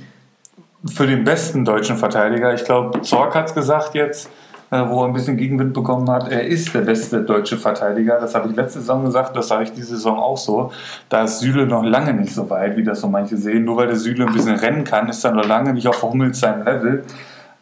[0.86, 2.54] für den besten deutschen Verteidiger.
[2.54, 4.30] Ich glaube, Zorc hat es gesagt jetzt,
[4.70, 6.30] äh, wo er ein bisschen Gegenwind bekommen hat.
[6.30, 8.20] Er ist der beste deutsche Verteidiger.
[8.20, 10.72] Das habe ich letzte Saison gesagt, das sage ich diese Saison auch so.
[11.10, 13.64] Da ist Süle noch lange nicht so weit, wie das so manche sehen.
[13.64, 16.40] Nur weil der Süle ein bisschen rennen kann, ist er noch lange nicht auf Hummels
[16.40, 17.04] seinem Level.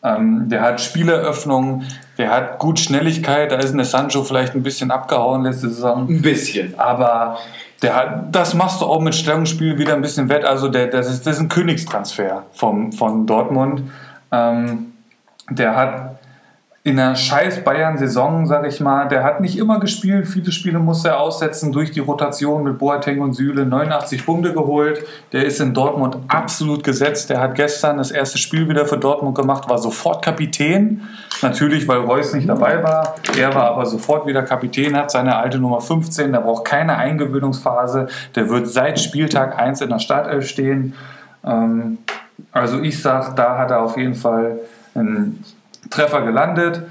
[0.03, 1.83] Ähm, der hat Spieleröffnung,
[2.17, 3.51] der hat gut Schnelligkeit.
[3.51, 6.07] Da ist eine Sancho vielleicht ein bisschen abgehauen letzte Saison.
[6.09, 6.77] Ein bisschen.
[6.77, 7.37] Aber
[7.85, 10.43] der hat, das machst du auch mit Stellungsspiel wieder ein bisschen wett.
[10.43, 13.83] Also der, das, ist, das ist ein Königstransfer vom, von Dortmund.
[14.31, 14.93] Ähm,
[15.51, 16.17] der hat
[16.85, 20.27] in der scheiß Bayern-Saison, sag ich mal, der hat nicht immer gespielt.
[20.27, 23.65] Viele Spiele musste er aussetzen durch die Rotation mit Boateng und Süle.
[23.65, 25.03] 89 Punkte geholt.
[25.31, 27.31] Der ist in Dortmund absolut gesetzt.
[27.31, 31.01] Der hat gestern das erste Spiel wieder für Dortmund gemacht, war sofort Kapitän.
[31.41, 33.15] Natürlich, weil Reus nicht dabei war.
[33.35, 36.33] Er war aber sofort wieder Kapitän, hat seine alte Nummer 15.
[36.33, 38.09] Der braucht keine Eingewöhnungsphase.
[38.35, 40.93] Der wird seit Spieltag 1 in der Startelf stehen.
[41.43, 41.97] Ähm,
[42.51, 44.59] also ich sag, da hat er auf jeden Fall
[44.93, 45.43] einen
[45.89, 46.83] Treffer gelandet.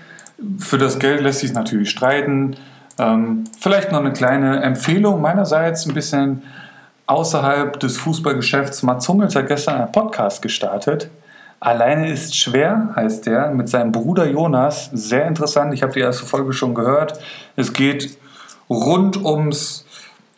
[0.59, 2.57] Für das Geld lässt sich natürlich streiten.
[2.99, 6.43] Ähm, vielleicht noch eine kleine Empfehlung meinerseits, ein bisschen
[7.07, 8.83] außerhalb des Fußballgeschäfts.
[8.83, 11.11] Mats Hummels hat gestern einen Podcast gestartet.
[11.61, 14.91] Alleine ist schwer, heißt der, mit seinem Bruder Jonas.
[14.93, 17.19] Sehr interessant, ich habe die erste Folge schon gehört.
[17.57, 18.19] Es geht
[18.69, 19.87] rund ums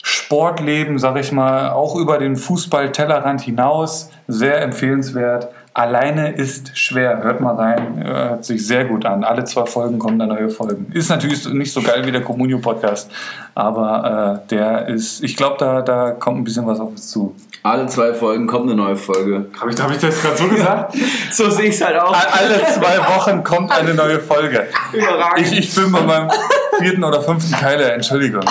[0.02, 4.10] Sportleben, sag ich mal, auch über den Fußball-Tellerrand hinaus.
[4.28, 5.48] Sehr empfehlenswert.
[5.76, 7.22] Alleine ist schwer.
[7.22, 8.02] Hört mal rein.
[8.02, 9.24] Hört sich sehr gut an.
[9.24, 10.90] Alle zwei Folgen kommen da neue Folgen.
[10.94, 13.10] Ist natürlich nicht so geil wie der Communio Podcast,
[13.54, 17.36] aber äh, der ist, ich glaube, da, da kommt ein bisschen was auf uns zu.
[17.62, 19.50] Alle zwei Folgen kommt eine neue Folge.
[19.60, 20.94] Habe ich, hab ich das gerade so gesagt?
[21.30, 22.10] so sehe ich es halt auch.
[22.10, 24.68] Alle zwei Wochen kommt eine neue Folge.
[24.94, 25.46] Überragend.
[25.46, 26.30] Ich, ich bin bei meinem
[26.78, 28.44] vierten oder fünften Teil, Entschuldigung.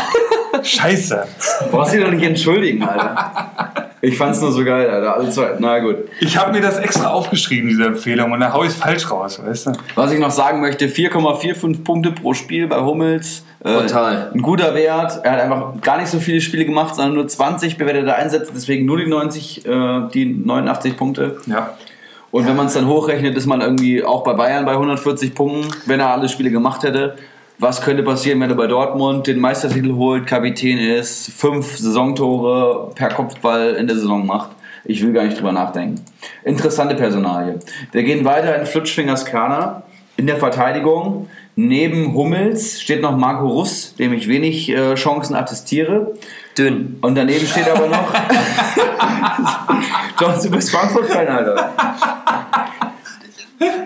[0.62, 1.26] Scheiße.
[1.72, 3.65] Brauchst dich doch nicht entschuldigen, Alter.
[4.08, 5.16] Ich fand's nur so geil, Alter.
[5.16, 5.56] Alle zwei.
[5.60, 5.98] Na gut.
[6.20, 9.42] Ich habe mir das extra aufgeschrieben, diese Empfehlung, und dann hau ich es falsch raus,
[9.44, 9.72] weißt du?
[9.96, 13.44] Was ich noch sagen möchte: 4,45 Punkte pro Spiel bei Hummels.
[13.64, 14.32] Äh, Total.
[14.34, 15.20] Ein guter Wert.
[15.24, 18.86] Er hat einfach gar nicht so viele Spiele gemacht, sondern nur 20 bewertete Einsätze, deswegen
[18.86, 21.38] nur die 90, äh, die 89 Punkte.
[21.48, 21.72] Ja.
[22.30, 25.72] Und wenn man es dann hochrechnet, ist man irgendwie auch bei Bayern bei 140 Punkten,
[25.86, 27.16] wenn er alle Spiele gemacht hätte.
[27.58, 33.08] Was könnte passieren, wenn er bei Dortmund den Meistertitel holt, Kapitän ist, fünf Saisontore per
[33.10, 34.50] Kopfball in der Saison macht?
[34.84, 36.04] Ich will gar nicht drüber nachdenken.
[36.44, 37.60] Interessante Personalie.
[37.94, 39.84] Wir gehen weiter in Flutschfingers Kader.
[40.18, 46.14] In der Verteidigung neben Hummels steht noch Marco Russ, dem ich wenig äh, Chancen attestiere.
[46.58, 46.98] Dünn.
[47.02, 48.14] Und daneben steht aber noch.
[50.20, 51.74] John, du bist Frankfurt-Fan, Alter.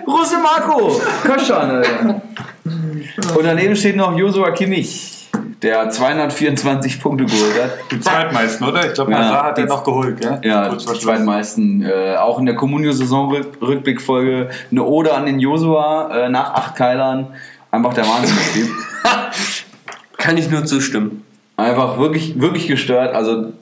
[0.06, 1.00] Russe Marco!
[1.22, 2.22] Köschan, Alter.
[3.36, 5.28] Und daneben steht noch Josua Kimmich,
[5.62, 7.70] der 224 Punkte geholt hat.
[7.90, 8.86] Die zweitmeisten, oder?
[8.88, 10.40] Ich glaube, Ja, Hazard hat er die- noch geholt, gell?
[10.44, 11.82] Ja, Kurz die zweitmeisten.
[11.82, 17.28] Äh, auch in der Communio-Saison-Rückblickfolge eine Ode an den Josua äh, nach acht Keilern.
[17.70, 18.36] Einfach der Wahnsinn.
[20.18, 21.24] Kann ich nur zustimmen.
[21.56, 23.14] Einfach wirklich, wirklich gestört.
[23.14, 23.52] Also,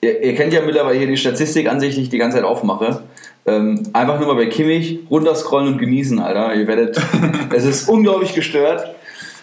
[0.00, 3.02] ihr, ihr kennt ja mittlerweile hier die Statistikansicht, die ich die ganze Zeit aufmache.
[3.46, 6.54] Ähm, einfach nur mal bei Kimmich runterscrollen und genießen, Alter.
[6.54, 7.00] Ihr werdet.
[7.54, 8.94] es ist unglaublich gestört.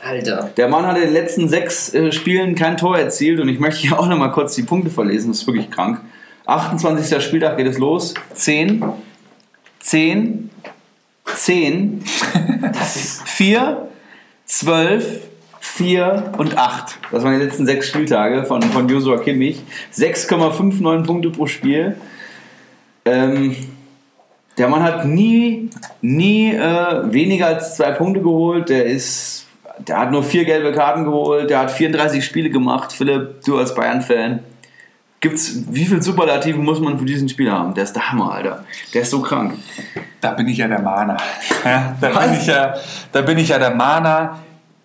[0.04, 0.52] Alter.
[0.58, 3.82] Der Mann hat in den letzten sechs äh, Spielen kein Tor erzielt und ich möchte
[3.82, 6.02] hier auch nochmal kurz die Punkte verlesen, das ist wirklich krank.
[6.46, 7.24] 28.
[7.24, 8.14] Spieltag geht es los.
[8.34, 8.84] 10,
[9.80, 10.50] 10,
[11.26, 12.04] 10,
[13.26, 13.88] 4,
[14.46, 15.20] 12,
[15.62, 17.00] 4 und 8.
[17.12, 19.62] Das waren die letzten sechs Spieltage von, von Joshua Kimmich.
[19.96, 21.96] 6,59 Punkte pro Spiel.
[23.06, 23.56] Ähm,
[24.58, 25.70] der Mann hat nie,
[26.02, 28.70] nie äh, weniger als zwei Punkte geholt.
[28.70, 29.48] Der ist,
[29.80, 31.50] der hat nur vier gelbe Karten geholt.
[31.50, 32.94] Der hat 34 Spiele gemacht.
[32.94, 34.40] Philipp, du als Bayern-Fan,
[35.20, 37.74] gibt's, wie viel Superlativen muss man für diesen Spieler haben?
[37.74, 38.64] Der ist der Hammer, Alter.
[38.94, 39.56] Der ist so krank.
[40.22, 41.18] Da bin ich ja der Mahner.
[41.66, 42.42] Ja, da, bin Was?
[42.42, 42.74] ich ja,
[43.12, 44.40] da bin ich ja der Mahner.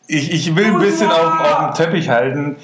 [0.07, 2.57] Ich, ich will ein bisschen auf, auf dem Teppich halten.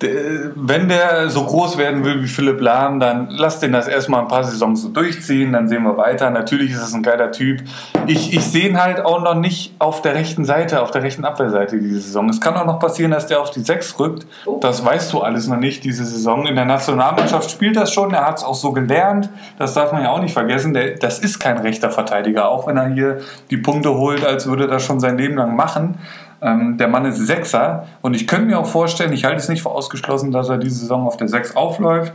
[0.00, 4.28] Wenn der so groß werden will wie Philipp Lahm, dann lass den das erstmal ein
[4.28, 6.30] paar Saisons so durchziehen, dann sehen wir weiter.
[6.30, 7.62] Natürlich ist es ein geiler Typ.
[8.06, 11.24] Ich, ich sehe ihn halt auch noch nicht auf der rechten Seite, auf der rechten
[11.24, 12.28] Abwehrseite diese Saison.
[12.28, 14.26] Es kann auch noch passieren, dass der auf die 6 rückt.
[14.60, 16.46] Das weißt du alles noch nicht diese Saison.
[16.46, 19.30] In der Nationalmannschaft spielt das schon, er hat es auch so gelernt.
[19.58, 20.74] Das darf man ja auch nicht vergessen.
[20.74, 23.18] Der, das ist kein rechter Verteidiger, auch wenn er hier
[23.50, 25.98] die Punkte holt, als würde er das schon sein Leben lang machen.
[26.40, 29.62] Ähm, der Mann ist Sechser und ich könnte mir auch vorstellen, ich halte es nicht
[29.62, 32.12] für ausgeschlossen, dass er diese Saison auf der Sechs aufläuft.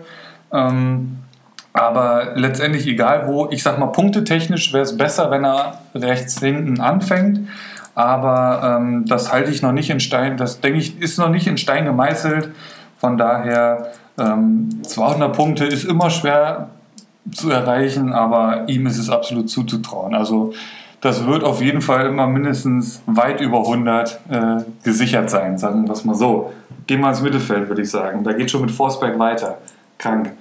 [0.51, 1.19] Ähm,
[1.73, 6.79] aber letztendlich egal wo, ich sag mal, punktetechnisch wäre es besser, wenn er rechts hinten
[6.79, 7.47] anfängt.
[7.95, 11.47] Aber ähm, das halte ich noch nicht in Stein, das denke ich, ist noch nicht
[11.47, 12.49] in Stein gemeißelt.
[12.97, 16.69] Von daher ähm, 200 Punkte ist immer schwer
[17.31, 20.13] zu erreichen, aber ihm ist es absolut zuzutrauen.
[20.13, 20.53] Also
[21.03, 24.37] das wird auf jeden Fall immer mindestens weit über 100 äh,
[24.85, 26.53] gesichert sein, sagen wir das mal so.
[26.87, 28.23] Gehen wir ins Mittelfeld, würde ich sagen.
[28.23, 29.57] Da geht schon mit Forsberg weiter.
[29.97, 30.31] Krank.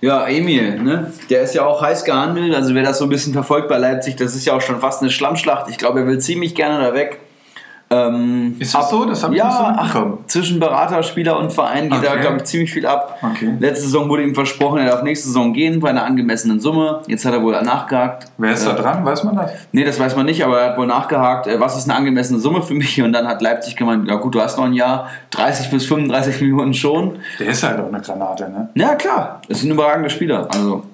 [0.00, 1.12] Ja, Emil, ne?
[1.30, 2.54] der ist ja auch heiß gehandelt.
[2.54, 5.02] Also wer das so ein bisschen verfolgt bei Leipzig, das ist ja auch schon fast
[5.02, 5.68] eine Schlammschlacht.
[5.68, 7.20] Ich glaube, er will ziemlich gerne da weg.
[7.92, 9.04] Ähm, Ist das so?
[9.04, 12.20] Das hab ich ja, nicht so ach, zwischen Berater, Spieler und Verein geht da, Okay.
[12.20, 13.18] glaube ich, ziemlich viel ab.
[13.22, 13.52] Okay.
[13.58, 17.02] Letzte Saison wurde ihm versprochen, er darf nächste Saison gehen bei einer angemessenen Summe.
[17.06, 18.28] Jetzt hat er wohl nachgehakt.
[18.38, 19.04] Wer ist da Äh, dran?
[19.04, 19.50] Weiß man das?
[19.72, 22.38] Nee, das weiß man nicht, aber er hat wohl nachgehakt, äh, was ist eine angemessene
[22.38, 23.00] Summe für mich?
[23.02, 26.40] Und dann hat Leipzig gemeint, ja gut, du hast noch ein Jahr, 30 bis 35
[26.40, 27.18] Millionen schon.
[27.38, 28.68] Der ist halt auch eine Granate, ne?
[28.74, 30.48] Ja, klar, ist ein überragender Spieler.
[30.52, 30.84] Also,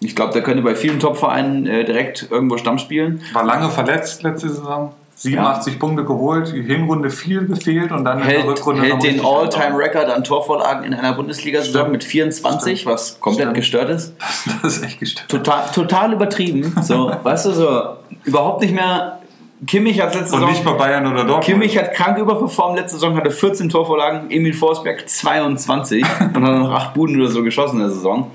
[0.00, 3.20] ich glaube, der könnte bei vielen Top-Vereinen äh, direkt irgendwo Stamm spielen.
[3.32, 4.92] War lange verletzt letzte Saison.
[5.24, 9.24] 87 Punkte geholt, die Hinrunde viel gefehlt und dann in der Hält, Rückrunde hält den
[9.24, 11.92] All-Time-Record an Torvorlagen in einer Bundesliga-Saison Stimmt.
[11.92, 13.56] mit 24, was komplett Stimmt.
[13.56, 14.14] gestört ist.
[14.62, 15.28] Das ist echt gestört.
[15.30, 16.74] Total, total übertrieben.
[16.82, 17.82] So, weißt du, so
[18.24, 19.18] überhaupt nicht mehr.
[19.66, 20.50] Kimmich hat letzte Und Saison.
[20.50, 21.44] nicht bei Bayern oder Dortmund.
[21.44, 22.76] Kimmich hat krank überperformt.
[22.76, 27.42] Letzte Saison hatte 14 Torvorlagen, Emil Forsberg 22 und hat noch 8 Buden oder so
[27.42, 28.30] geschossen in der Saison.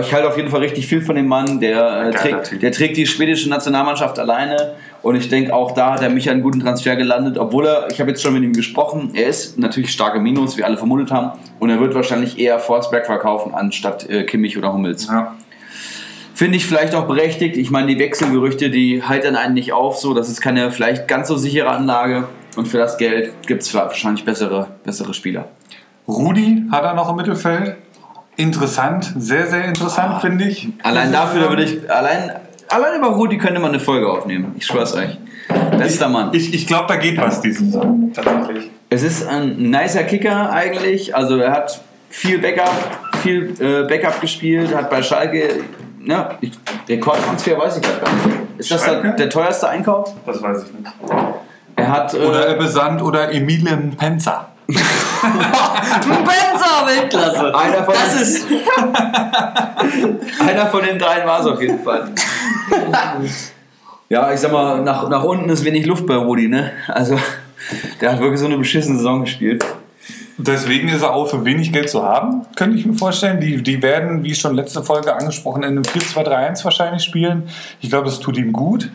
[0.00, 1.60] Ich halte auf jeden Fall richtig viel von dem Mann.
[1.60, 4.74] Der, äh, trägt, der trägt die schwedische Nationalmannschaft alleine.
[5.02, 7.38] Und ich denke, auch da hat er mich einen guten Transfer gelandet.
[7.38, 10.64] Obwohl er, ich habe jetzt schon mit ihm gesprochen, er ist natürlich starke Minus, wie
[10.64, 11.38] alle vermutet haben.
[11.58, 15.06] Und er wird wahrscheinlich eher Forsberg verkaufen, anstatt äh, Kimmich oder Hummels.
[15.06, 15.36] Ja.
[16.34, 17.56] Finde ich vielleicht auch berechtigt.
[17.56, 20.12] Ich meine, die Wechselgerüchte, die heitern einen nicht auf, so.
[20.12, 22.28] Das ist keine vielleicht ganz so sichere Anlage.
[22.56, 25.48] Und für das Geld gibt es wahrscheinlich bessere, bessere Spieler.
[26.06, 27.76] Rudi hat er noch im Mittelfeld.
[28.38, 30.68] Interessant, sehr, sehr interessant, finde ich.
[30.84, 31.90] Allein dafür da würde ich.
[31.90, 32.30] Allein,
[32.68, 34.54] allein über Rudi könnte man eine Folge aufnehmen.
[34.56, 35.18] Ich schwör's euch.
[35.76, 36.30] Bester Mann.
[36.32, 38.12] Ich, ich glaube, da geht was diese Saison.
[38.14, 38.70] Tatsächlich.
[38.90, 41.16] Es ist ein nicer Kicker eigentlich.
[41.16, 42.70] Also er hat viel Backup,
[43.24, 45.64] viel äh, Backup gespielt, hat bei Schalke.
[46.06, 46.52] Ja, ich,
[46.88, 48.38] Rekordtransfer weiß ich grad gar nicht.
[48.58, 50.14] Ist das der, der teuerste Einkauf?
[50.24, 50.92] Das weiß ich nicht.
[51.74, 52.14] Er hat.
[52.14, 54.50] Äh, Oder Ebbe Sand oder Emile Penza.
[54.68, 54.86] Benzer,
[56.86, 57.54] Weltklasse.
[57.54, 58.46] Einer von Das ist.
[60.40, 62.10] Einer von den dreien war es auf jeden Fall.
[64.10, 66.72] ja, ich sag mal, nach, nach unten ist wenig Luft bei Rudi, ne?
[66.88, 67.18] Also,
[68.00, 69.64] der hat wirklich so eine beschissene Saison gespielt.
[70.36, 73.40] Deswegen ist er auch für wenig Geld zu haben, könnte ich mir vorstellen.
[73.40, 77.48] Die, die werden, wie schon letzte Folge angesprochen, in einem 4-2-3-1 wahrscheinlich spielen.
[77.80, 78.88] Ich glaube, das tut ihm gut.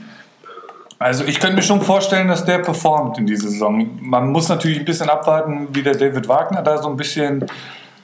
[1.03, 3.89] Also ich könnte mir schon vorstellen, dass der performt in dieser Saison.
[3.99, 7.45] Man muss natürlich ein bisschen abwarten, wie der David Wagner da so ein bisschen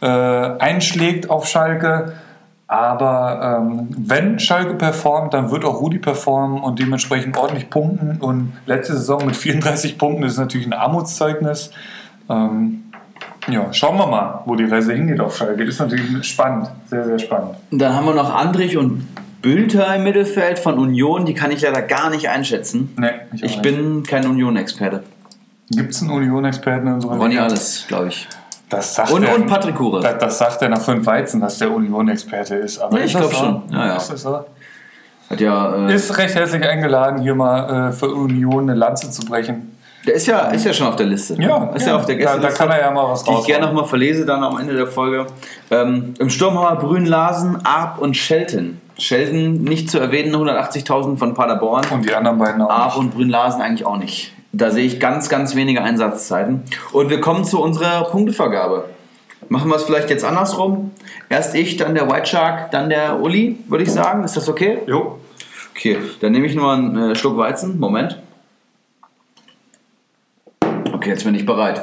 [0.02, 2.16] äh, einschlägt auf Schalke.
[2.68, 8.18] Aber ähm, wenn Schalke performt, dann wird auch Rudi performen und dementsprechend ordentlich punkten.
[8.20, 11.72] Und letzte Saison mit 34 Punkten ist natürlich ein Armutszeugnis.
[12.30, 12.84] Ähm,
[13.48, 15.64] ja, schauen wir mal, wo die Reise hingeht auf Schalke.
[15.64, 17.56] Ist natürlich spannend, sehr, sehr spannend.
[17.72, 19.08] Dann haben wir noch Andrich und
[19.42, 21.26] Bülter im Mittelfeld von Union.
[21.26, 22.94] Die kann ich leider gar nicht einschätzen.
[22.98, 23.12] Nee,
[23.42, 25.04] Ich bin kein Union-Experte.
[25.72, 28.28] Gibt es einen Union-Experten in unserer Ronny alles, glaube ich.
[28.70, 30.02] Das sagt Und, er, und Patrick Hure.
[30.02, 32.80] Das, das sagt er nach fünf Weizen, dass der Union-Experte ist.
[32.80, 33.46] Aber Ja, ist ich das glaub so?
[33.46, 33.64] schon.
[33.72, 33.98] Ja, ja.
[33.98, 34.46] Ist das so?
[35.30, 39.26] Hat ja, äh, Ist recht herzlich eingeladen, hier mal äh, für Union eine Lanze zu
[39.26, 39.78] brechen.
[40.06, 41.36] Der ist ja, ist ja schon auf der Liste.
[41.42, 41.96] Ja, ist ja, ja.
[41.98, 42.58] auf der Da- da Gästeliste.
[42.64, 45.28] kann er ja mal was Die ich gerne nochmal verlese, dann am Ende der Folge.
[45.72, 48.80] Ähm, Im Sturm haben wir Brünn Larsen, Arp und Shelton.
[48.98, 51.84] Shelton nicht zu erwähnen, 180.000 von Paderborn.
[51.92, 52.70] Und die anderen beiden auch.
[52.70, 54.34] Arp und Brünn Larsen eigentlich auch nicht.
[54.52, 56.64] Da sehe ich ganz, ganz wenige Einsatzzeiten.
[56.92, 58.86] Und wir kommen zu unserer Punktevergabe.
[59.48, 60.92] Machen wir es vielleicht jetzt andersrum.
[61.30, 64.24] Erst ich, dann der White Shark, dann der Uli, würde ich sagen.
[64.24, 64.80] Ist das okay?
[64.88, 65.20] Jo.
[65.76, 67.80] Okay, dann nehme ich nur einen äh, Schluck Weizen.
[67.80, 68.20] Moment.
[71.00, 71.82] Okay, jetzt bin ich bereit.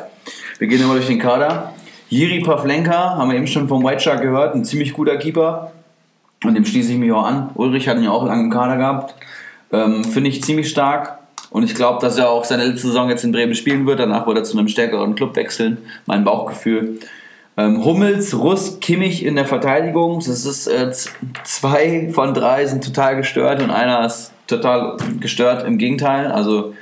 [0.59, 1.73] Wir gehen nochmal durch den Kader.
[2.11, 5.73] Jiri Pavlenka, haben wir eben schon vom White Shark gehört, ein ziemlich guter Keeper.
[6.45, 7.49] Und dem schließe ich mich auch an.
[7.55, 9.15] Ulrich hat ihn ja auch lange im Kader gehabt.
[9.73, 11.19] Ähm, Finde ich ziemlich stark.
[11.49, 14.01] Und ich glaube, dass er auch seine letzte Saison jetzt in Bremen spielen wird.
[14.01, 15.79] Danach wird er zu einem stärkeren Club wechseln.
[16.05, 17.01] Mein Bauchgefühl.
[17.57, 20.19] Ähm, Hummels, Russ, Kimmich in der Verteidigung.
[20.19, 20.93] Das ist äh,
[21.43, 25.67] zwei von drei sind total gestört und einer ist total gestört.
[25.67, 26.75] Im Gegenteil, also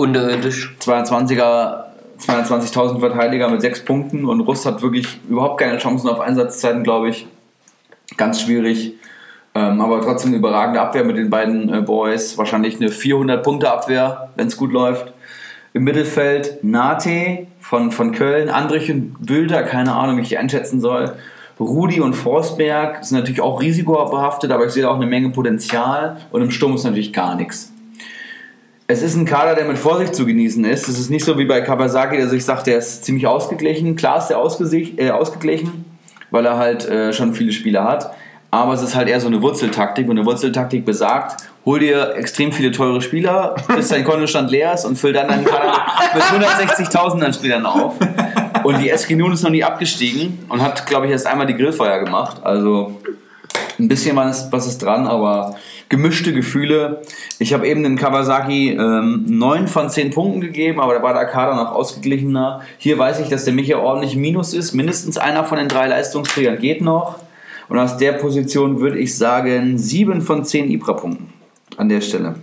[0.00, 0.74] Unterirdisch.
[0.80, 1.84] 22er,
[2.18, 7.10] 22.000 Verteidiger mit sechs Punkten und Russ hat wirklich überhaupt keine Chancen auf Einsatzzeiten, glaube
[7.10, 7.26] ich.
[8.16, 8.94] Ganz schwierig.
[9.54, 12.38] Ähm, aber trotzdem eine überragende Abwehr mit den beiden äh, Boys.
[12.38, 15.12] Wahrscheinlich eine 400-Punkte-Abwehr, wenn es gut läuft.
[15.74, 20.80] Im Mittelfeld Nate von, von Köln, Andrich und Bülter, keine Ahnung, wie ich die einschätzen
[20.80, 21.12] soll.
[21.60, 26.16] Rudi und Forsberg sind natürlich auch risikobehaftet, aber ich sehe da auch eine Menge Potenzial.
[26.30, 27.70] Und im Sturm ist natürlich gar nichts.
[28.90, 30.88] Es ist ein Kader, der mit Vorsicht zu genießen ist.
[30.88, 33.94] Es ist nicht so wie bei Kawasaki, der sich sagt, der ist ziemlich ausgeglichen.
[33.94, 35.84] Klar ist der äh, ausgeglichen,
[36.32, 38.12] weil er halt äh, schon viele Spieler hat.
[38.50, 42.50] aber es ist halt eher so eine Wurzeltaktik und eine Wurzeltaktik besagt, hol dir extrem
[42.50, 47.32] viele teure Spieler, bis dein Kontostand leer ist und füll dann deinen Kader mit 160.000
[47.32, 47.94] Spielern auf.
[48.64, 51.54] Und die SG Nun ist noch nie abgestiegen und hat, glaube ich, erst einmal die
[51.54, 52.38] Grillfeuer gemacht.
[52.42, 53.00] Also
[53.80, 55.56] ein bisschen was, was ist dran, aber
[55.88, 57.02] gemischte Gefühle.
[57.38, 61.26] Ich habe eben dem Kawasaki ähm, 9 von 10 Punkten gegeben, aber da war der
[61.26, 62.60] Kader noch ausgeglichener.
[62.78, 64.72] Hier weiß ich, dass der Micha ordentlich Minus ist.
[64.72, 67.18] Mindestens einer von den drei Leistungsträgern geht noch.
[67.68, 71.32] Und aus der Position würde ich sagen 7 von 10 Ibra-Punkten
[71.76, 72.34] an der Stelle.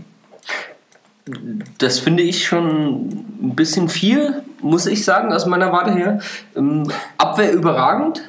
[1.77, 3.09] Das finde ich schon
[3.41, 6.19] ein bisschen viel, muss ich sagen, aus meiner Warte her.
[6.55, 8.23] Ähm, Abwehr überragend.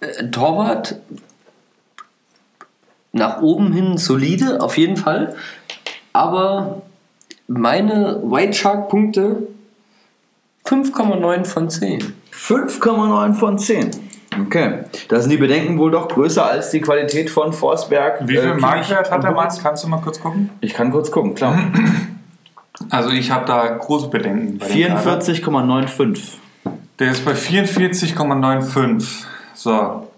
[0.00, 0.96] Äh, Torwart
[3.14, 5.34] nach oben hin solide, auf jeden Fall.
[6.12, 6.82] Aber
[7.46, 9.48] meine White Shark Punkte
[10.66, 12.14] 5,9 von 10.
[12.32, 13.90] 5,9 von 10.
[14.46, 14.80] Okay.
[15.08, 18.26] Da sind die Bedenken wohl doch größer als die Qualität von Forsberg.
[18.26, 19.30] Wie viel äh, Marktwert hat der?
[19.30, 19.62] Hummels.
[19.62, 20.50] Kannst du mal kurz gucken?
[20.60, 21.58] Ich kann kurz gucken, klar.
[22.90, 24.58] Also ich habe da große Bedenken.
[24.58, 25.20] bei dem Kader.
[25.20, 26.32] 44,95.
[26.98, 29.24] Der ist bei 44,95.
[29.54, 30.08] So.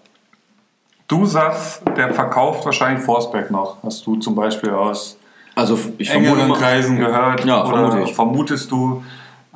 [1.08, 3.76] Du sagst, der verkauft wahrscheinlich Forsberg noch.
[3.82, 5.16] Hast du zum Beispiel aus
[5.54, 7.44] Also ich engeren Kreisen gehört?
[7.44, 8.14] Ja, oder vermute ich.
[8.14, 9.04] vermutest du?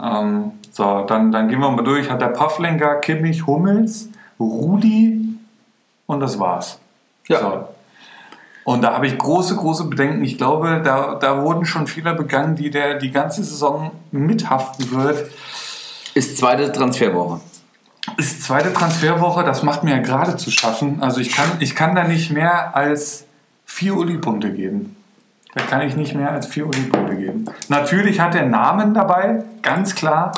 [0.01, 2.09] Ähm, so, dann, dann gehen wir mal durch.
[2.09, 4.09] Hat der Pavlenka, Kimmich, Hummels,
[4.39, 5.21] Rudi
[6.07, 6.79] und das war's.
[7.27, 7.41] Ja.
[7.41, 7.69] So.
[8.65, 10.23] Und da habe ich große, große Bedenken.
[10.23, 15.31] Ich glaube, da, da wurden schon Fehler begangen, die der die ganze Saison mithaften wird.
[16.15, 17.41] ist zweite Transferwoche.
[18.17, 21.03] Ist zweite Transferwoche, das macht mir ja gerade zu schaffen.
[21.03, 23.27] Also ich kann, ich kann da nicht mehr als
[23.67, 24.97] vier Uli-Punkte geben.
[25.55, 27.45] Da kann ich nicht mehr als vier Uli-Punkte geben.
[27.69, 30.33] Natürlich hat er Namen dabei, ganz klar.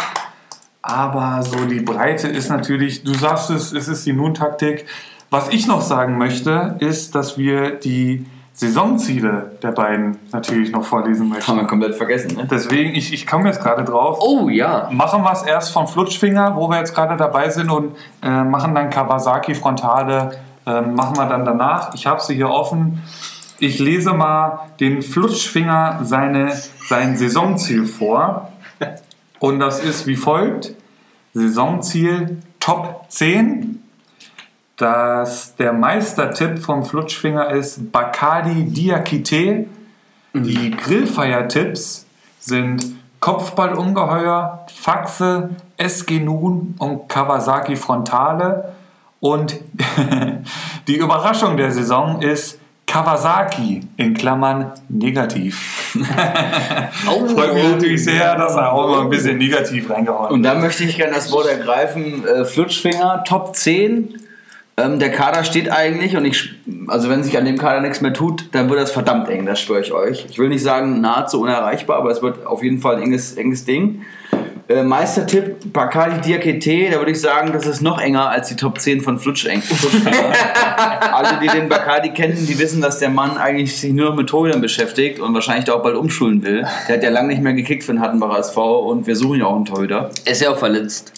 [0.82, 4.86] Aber so die Breite ist natürlich, du sagst es, es ist die Nun-Taktik.
[5.30, 11.28] Was ich noch sagen möchte, ist, dass wir die Saisonziele der beiden natürlich noch vorlesen
[11.28, 11.48] möchten.
[11.48, 12.46] Haben wir komplett vergessen, ne?
[12.50, 14.18] Deswegen, ich, ich komme jetzt gerade drauf.
[14.20, 14.88] Oh ja.
[14.92, 18.74] Machen wir es erst von Flutschfinger, wo wir jetzt gerade dabei sind und äh, machen
[18.74, 21.94] dann Kawasaki Frontale, äh, machen wir dann danach.
[21.94, 23.02] Ich habe sie hier offen.
[23.58, 26.52] Ich lese mal den Flutschfinger seine,
[26.88, 28.52] sein Saisonziel vor.
[29.38, 30.74] Und das ist wie folgt.
[31.32, 33.81] Saisonziel Top 10.
[34.82, 39.66] Das, der Meistertipp vom Flutschfinger ist Bacardi Diakite.
[40.34, 42.04] Die Grillfeiertipps
[42.40, 42.86] sind
[43.20, 48.72] Kopfballungeheuer, Faxe, SG Nun und Kawasaki Frontale.
[49.20, 49.60] Und
[50.88, 55.94] die Überraschung der Saison ist Kawasaki in Klammern negativ.
[57.08, 60.32] Oh, Freut mich natürlich sehr, dass er auch mal ein bisschen negativ reingehauen.
[60.32, 62.24] Und da möchte ich gerne das Wort ergreifen.
[62.26, 64.14] Äh, Flutschfinger, Top 10.
[64.78, 66.50] Ähm, der Kader steht eigentlich und ich,
[66.88, 69.60] also wenn sich an dem Kader nichts mehr tut, dann wird das verdammt eng, das
[69.60, 70.26] schwöre ich euch.
[70.30, 73.66] Ich will nicht sagen nahezu unerreichbar, aber es wird auf jeden Fall ein enges, enges
[73.66, 74.02] Ding.
[74.68, 78.80] Äh, Meistertipp, Bacardi Diakite, da würde ich sagen, das ist noch enger als die Top
[78.80, 79.46] 10 von Flutsch.
[81.12, 84.28] Alle, die den Bacardi kennen, die wissen, dass der Mann eigentlich sich nur noch mit
[84.28, 86.64] Torhütern beschäftigt und wahrscheinlich da auch bald umschulen will.
[86.88, 89.46] Der hat ja lange nicht mehr gekickt für den Hattenbacher SV und wir suchen ja
[89.46, 90.10] auch einen Torhüter.
[90.24, 91.12] Er ist ja auch verletzt.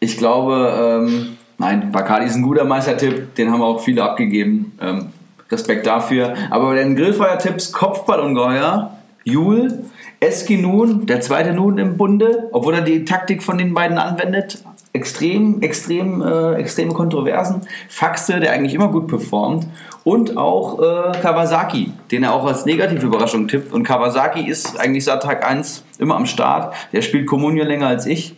[0.00, 4.72] Ich glaube, ähm, nein, Bacardi ist ein guter Meistertipp, den haben auch viele abgegeben.
[4.80, 5.10] Ähm,
[5.50, 6.34] Respekt dafür.
[6.50, 9.84] Aber bei den Grillfeuer-Tipps Kopfballungeheuer, Jul,
[10.20, 14.62] Eski Nun, der zweite Nun im Bunde, obwohl er die Taktik von den beiden anwendet.
[14.92, 17.60] Extrem, extrem, äh, extreme Kontroversen.
[17.88, 19.66] Faxe, der eigentlich immer gut performt.
[20.04, 23.72] Und auch äh, Kawasaki, den er auch als negative Überraschung tippt.
[23.72, 26.74] Und Kawasaki ist eigentlich seit Tag 1 immer am Start.
[26.92, 28.34] Der spielt Kommunion länger als ich.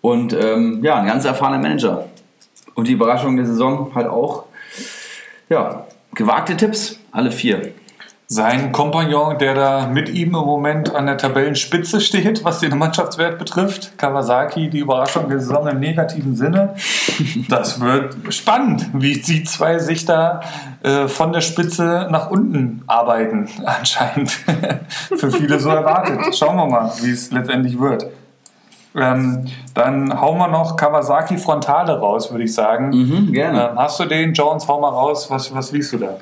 [0.00, 2.06] Und ähm, ja, ein ganz erfahrener Manager.
[2.78, 4.44] Und die Überraschung der Saison halt auch.
[5.48, 7.72] Ja, gewagte Tipps, alle vier.
[8.28, 13.36] Sein Kompagnon, der da mit ihm im Moment an der Tabellenspitze steht, was den Mannschaftswert
[13.36, 16.76] betrifft, Kawasaki, die Überraschung der Saison im negativen Sinne.
[17.48, 20.42] Das wird spannend, wie die zwei sich da
[20.84, 24.30] äh, von der Spitze nach unten arbeiten, anscheinend.
[24.30, 26.32] Für viele so erwartet.
[26.36, 28.06] Schauen wir mal, wie es letztendlich wird.
[29.00, 32.90] Ähm, dann hauen wir noch Kawasaki Frontale raus, würde ich sagen.
[32.90, 33.70] Mhm, gerne.
[33.70, 34.66] Ähm, hast du den, Jones?
[34.66, 35.30] Hau mal raus.
[35.30, 36.16] Was, was liest du da?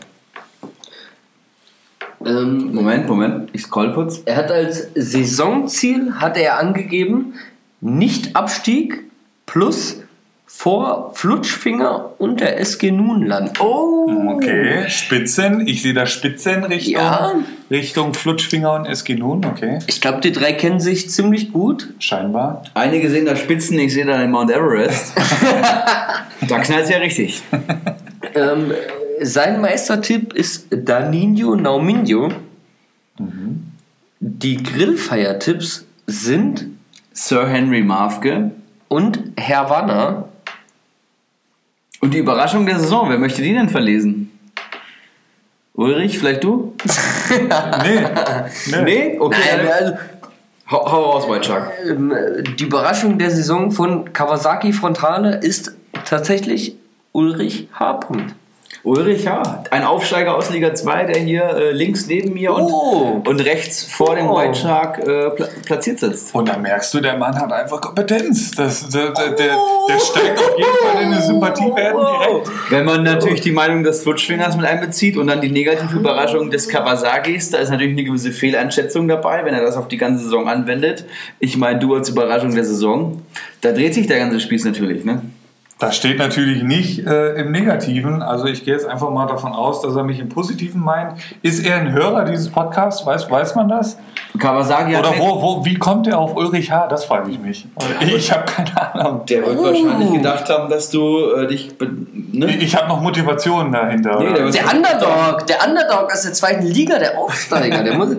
[2.25, 4.23] Ähm, Moment, Moment, ich scroll kurz.
[4.25, 7.35] er hat als Saisonziel hat er angegeben
[7.81, 9.05] nicht Abstieg
[9.45, 10.01] plus
[10.47, 13.61] vor Flutschfinger und der SG Nunland.
[13.61, 13.93] Oh,
[14.37, 15.67] Okay, Spitzen.
[15.67, 17.33] Ich sehe da Spitzen Richtung, Ja.
[17.71, 19.45] Richtung Flutschfinger und SG Nun.
[19.45, 21.93] Okay, Ich glaube, die drei kennen sich ziemlich gut.
[21.99, 22.63] scheinbar.
[22.75, 25.15] Einige sehen da Spitzen, ich sehe da den Mount Everest.
[26.49, 27.43] da knallt es ja richtig.
[28.35, 28.73] Ähm,
[29.23, 32.29] sein Meistertipp ist Danino Nauminho.
[34.21, 36.67] Die Grillfeiertipps sind
[37.13, 38.51] Sir Henry Mafke.
[38.89, 40.29] und Herr Wanner.
[42.01, 44.31] Und die Überraschung der Saison, wer möchte die denn verlesen?
[45.75, 46.75] Ulrich, vielleicht du?
[47.83, 48.01] Nee,
[48.71, 48.83] nee.
[48.83, 49.19] Nee?
[49.19, 49.37] Okay.
[49.57, 49.95] Nein, also,
[50.71, 51.73] hau, hau raus, White Shark.
[51.85, 52.15] ähm,
[52.59, 55.75] die Überraschung der Saison von Kawasaki Frontale ist
[56.05, 56.77] tatsächlich
[57.13, 58.01] Ulrich H.
[58.09, 58.35] Ulrich,
[58.95, 59.65] ja.
[59.71, 63.15] Ein Aufsteiger aus Liga 2, der hier äh, links neben mir Oh.
[63.17, 64.37] und, und rechts vor dem Oh.
[64.39, 66.35] White Shark äh, pla platziert sitzt.
[66.35, 68.53] Und da merkst du, der Mann hat einfach Kompetenz.
[68.53, 69.57] Das, der, der, der,
[69.89, 72.51] der steigt auf jeden Fall in eine Sympathiewerten direkt.
[72.71, 76.69] Wenn man natürlich die Meinung des Flutschfingers mit einbezieht und dann die negative Überraschung des
[76.69, 80.49] Kawasakis, da ist natürlich eine gewisse Fehleinschätzung dabei, wenn er das auf die ganze Saison
[80.49, 81.05] anwendet.
[81.41, 83.21] Ich meine, du als Überraschung der Saison,
[83.63, 85.23] da dreht sich der ganze Spieß natürlich, ne?
[85.79, 88.23] Das steht natürlich nicht äh, im Negativen.
[88.23, 91.19] Also ich gehe jetzt einfach mal davon aus, dass er mich im Positiven meint.
[91.43, 93.05] Ist er ein Hörer dieses Podcasts?
[93.05, 93.99] Weiß, weiß man das?
[94.39, 96.87] Kawasaki Oder wo, wo, wie kommt er auf Ulrich H.?
[96.87, 97.67] Das frage ich mich.
[98.01, 99.27] Ich, ich habe keine Ahnung.
[99.27, 101.75] Der wird wahrscheinlich gedacht haben, dass du äh, dich.
[102.33, 102.57] Ne?
[102.57, 104.19] Ich habe noch Motivation dahinter.
[104.19, 107.83] Nee, der Der Underdog, der Underdog aus der zweiten Liga, der Aufsteiger.
[107.83, 108.17] Der muss,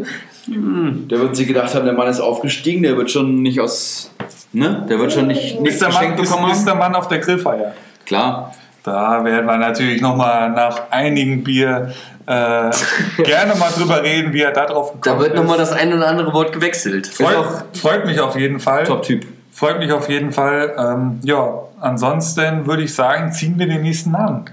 [0.47, 4.11] der wird sich gedacht haben, der Mann ist aufgestiegen, der wird schon nicht aus.
[4.57, 4.85] Ne?
[4.89, 7.19] Der wird schon nicht nichts ist, der Mann, ist, bekommen ist der Mann auf der
[7.19, 7.73] Grillfeier?
[8.05, 8.53] Klar.
[8.83, 11.93] Da werden wir natürlich nochmal nach einigen Bier
[12.25, 12.71] äh,
[13.23, 15.39] gerne mal drüber reden, wie er da drauf gekommen da wird ist.
[15.39, 17.07] nochmal das ein oder andere Wort gewechselt.
[17.07, 18.85] Freut, freut mich auf jeden Fall.
[18.85, 19.25] Top-Typ.
[19.51, 20.73] Freut mich auf jeden Fall.
[20.77, 21.51] Ähm, ja,
[21.81, 24.45] ansonsten würde ich sagen, ziehen wir den nächsten Namen.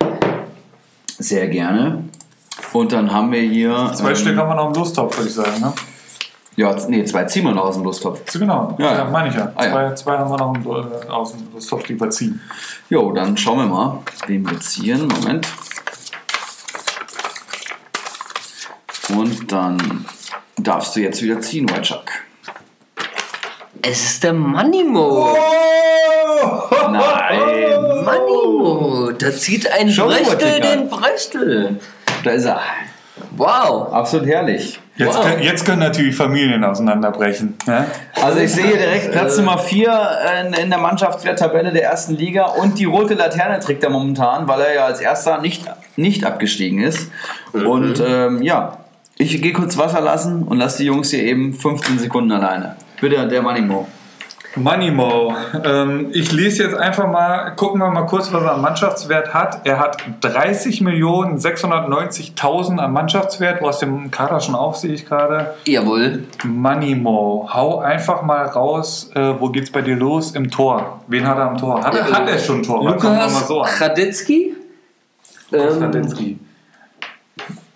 [1.19, 2.05] Sehr gerne.
[2.73, 3.93] Und dann haben wir hier.
[3.95, 5.61] Zwei ähm, Stück haben wir noch im Lostopf, würde ich sagen.
[5.61, 5.73] Ne?
[6.57, 8.21] Ja, nee, zwei ziehen wir noch aus dem Lusttopf.
[8.31, 9.53] So, genau, Ja, ja, meine ich ja.
[9.57, 9.73] Ah, ja.
[9.73, 12.41] Zwei, zwei haben wir noch im, äh, aus dem Lostopf, die wir ziehen.
[12.89, 15.09] Jo, dann schauen wir mal, wen wir ziehen.
[15.09, 15.49] Moment.
[19.17, 20.05] Und dann
[20.57, 22.11] darfst du jetzt wieder ziehen, White Shark.
[23.83, 25.37] Es ist der Moneymo.
[26.91, 27.83] Nein.
[28.05, 29.11] Moneymo.
[29.19, 31.81] Da zieht ein Schon Bröstel den Bröstel.
[32.23, 32.61] Da ist er.
[33.37, 33.93] Wow.
[33.93, 34.81] Absolut herrlich.
[34.97, 35.25] Jetzt, Wow.
[35.25, 37.55] können, jetzt können natürlich Familien auseinanderbrechen.
[37.67, 37.87] Ne?
[38.23, 40.09] Also ich sehe hier direkt Platz Nummer 4
[40.47, 44.61] in, in der Mannschaftswerttabelle der ersten Liga und die rote Laterne trägt er momentan, weil
[44.61, 45.65] er ja als erster nicht,
[45.97, 47.11] nicht abgestiegen ist.
[47.53, 48.79] Und ähm, ja,
[49.17, 52.77] ich gehe kurz Wasser lassen und lasse die Jungs hier eben 15 Sekunden alleine.
[53.01, 53.89] Bitte, der Moneymo.
[54.57, 55.35] Moneymo.
[55.65, 59.61] Ähm, ich lese jetzt einfach mal, gucken wir mal kurz, was er an Mannschaftswert hat.
[59.65, 63.61] Er hat 30.690.000 an Mannschaftswert.
[63.61, 65.55] Du hast den Kader schon auf, sehe ich gerade.
[65.67, 66.25] Jawohl.
[66.45, 67.51] Moneymo.
[67.53, 70.33] Hau einfach mal raus, äh, wo geht's bei dir los?
[70.33, 71.01] Im Tor.
[71.07, 71.83] Wen hat er am Tor?
[71.83, 72.85] Hat er, hat er schon ein Tor?
[72.85, 73.61] Lukas so.
[73.61, 74.55] Radetzky.
[75.53, 76.39] Ähm, Radetzky.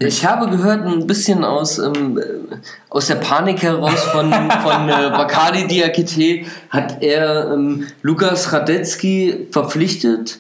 [0.00, 2.56] Ich habe gehört, ein bisschen aus, ähm, äh,
[2.88, 10.38] aus der Panik heraus von, von äh, Bacardi Diakite hat er ähm, Lukas Radetzky verpflichtet.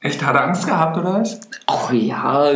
[0.00, 1.40] Echt, hat er Angst gehabt oder was?
[1.66, 2.52] Ach ja,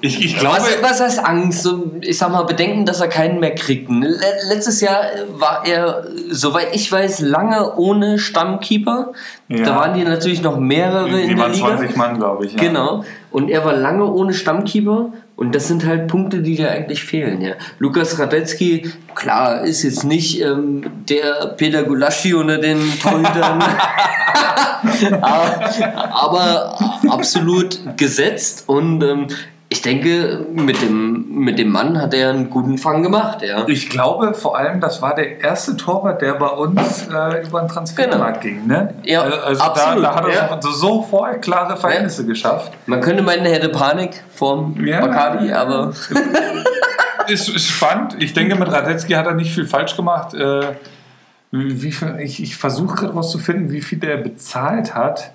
[0.00, 1.68] Ich, ich glaube, was, was heißt Angst?
[2.02, 3.90] Ich sag mal, Bedenken, dass er keinen mehr kriegt.
[3.90, 4.16] Le
[4.48, 9.12] letztes Jahr äh, war er, soweit ich weiß, lange ohne Stammkeeper.
[9.48, 9.64] Ja.
[9.64, 11.76] Da waren die natürlich noch mehrere die in der waren Liga.
[11.76, 12.52] 20 Mann, glaube ich.
[12.52, 12.60] Ja.
[12.60, 13.04] Genau.
[13.32, 15.08] Und er war lange ohne Stammkeeper.
[15.36, 17.40] Und das sind halt Punkte, die dir eigentlich fehlen.
[17.40, 17.54] Ja.
[17.78, 23.62] Lukas Radetzky, klar, ist jetzt nicht ähm, der Peter Gulaschi unter den Torhütern.
[25.20, 25.68] aber,
[26.14, 26.78] aber
[27.08, 28.64] absolut gesetzt.
[28.68, 29.26] Und ähm,
[29.84, 33.42] denke, mit dem, mit dem Mann hat er einen guten Fang gemacht.
[33.42, 33.64] Ja.
[33.68, 37.68] Ich glaube vor allem, das war der erste Torwart, der bei uns äh, über den
[37.68, 38.66] Transfermarkt ging.
[38.66, 38.94] Ne?
[39.04, 40.58] Ja, Äh, also absolut, Da, da hat er ja.
[40.60, 42.72] so- sofort klare Verhältnisse geschafft.
[42.86, 45.00] Man könnte meinen, er hätte Panik vom Ja.
[45.00, 45.92] Bacardi, aber
[47.28, 48.16] Ist, ist spannend.
[48.18, 50.34] Ich denke, mit Radetzky hat er nicht viel falsch gemacht.
[50.34, 50.60] Äh,
[51.50, 55.30] wie ich ich versuche gerade rauszufinden, wie viel der bezahlt hat.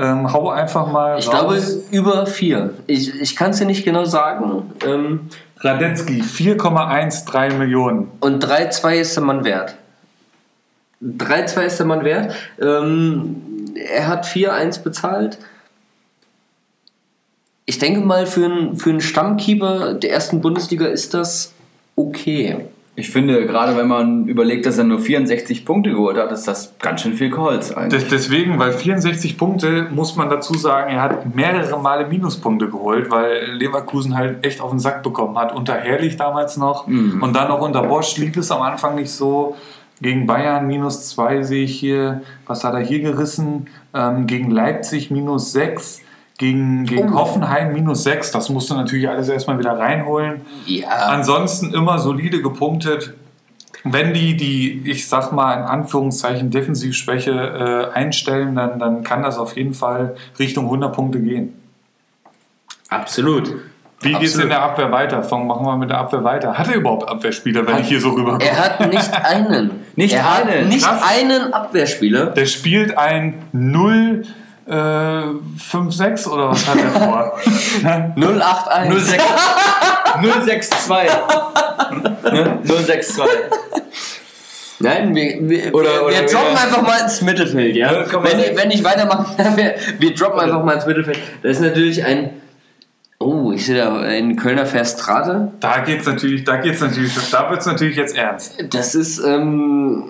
[0.00, 1.76] Ähm, hau einfach mal ich glaube raus.
[1.90, 2.74] über vier.
[2.86, 4.72] Ich, ich kann es dir nicht genau sagen.
[4.86, 5.28] Ähm,
[5.58, 8.08] Radetzky 4,13 Millionen.
[8.20, 9.74] Und 3-2 ist der Mann wert.
[11.02, 12.34] 3-2 ist der Mann wert.
[12.58, 15.38] Ähm, er hat 4-1 bezahlt.
[17.66, 21.52] Ich denke mal, für einen, für einen Stammkeeper der ersten Bundesliga ist das
[21.94, 22.66] okay.
[23.00, 26.74] Ich finde, gerade wenn man überlegt, dass er nur 64 Punkte geholt hat, ist das
[26.78, 28.02] ganz schön viel Holz eigentlich.
[28.02, 33.10] Des- Deswegen, weil 64 Punkte, muss man dazu sagen, er hat mehrere Male Minuspunkte geholt,
[33.10, 35.54] weil Leverkusen halt echt auf den Sack bekommen hat.
[35.54, 39.56] Unter Herrlich damals noch und dann auch unter Bosch lief es am Anfang nicht so.
[40.02, 42.22] Gegen Bayern minus 2 sehe ich hier.
[42.46, 43.66] Was hat er hier gerissen?
[43.92, 46.00] Ähm, gegen Leipzig minus 6.
[46.40, 48.30] Gegen, gegen Hoffenheim minus 6.
[48.30, 50.40] Das musst du natürlich alles erstmal wieder reinholen.
[50.64, 50.88] Ja.
[50.88, 53.12] Ansonsten immer solide gepunktet.
[53.84, 59.36] Wenn die die, ich sag mal in Anführungszeichen, Defensivschwäche äh, einstellen, dann, dann kann das
[59.36, 61.60] auf jeden Fall Richtung 100 Punkte gehen.
[62.88, 63.56] Absolut.
[64.00, 64.44] Wie geht's Absolut.
[64.44, 65.22] in der Abwehr weiter?
[65.22, 66.56] Fangen machen wir mit der Abwehr weiter.
[66.56, 68.46] Hat er überhaupt Abwehrspieler, wenn ich hier so rüberkomme?
[68.46, 69.72] Er hat nicht einen.
[69.94, 70.68] Nicht er hat einen.
[70.70, 71.02] Nicht Krass.
[71.06, 72.28] einen Abwehrspieler.
[72.28, 74.22] Der spielt ein 0
[74.66, 77.38] äh, 5-6 oder was hat er vor?
[78.16, 79.20] 081.
[80.46, 81.10] 06 062.
[82.32, 82.58] Ne?
[82.64, 83.24] 062.
[84.82, 87.92] Nein, wir, wir, Oder- wir, oder wir wir- droppen einfach mal ins Mittelfeld, ja?
[87.92, 91.18] Ja, wenn, ich, wenn ich weitermache, wir, wir droppen einfach mal ins Mittelfeld.
[91.42, 92.30] Das ist natürlich ein.
[93.18, 95.52] Oh, ich sehe da in Kölner Verstrate.
[95.60, 98.54] Da geht's natürlich, da geht's natürlich, da wird's natürlich jetzt ernst.
[98.70, 100.04] Das ist, ähm.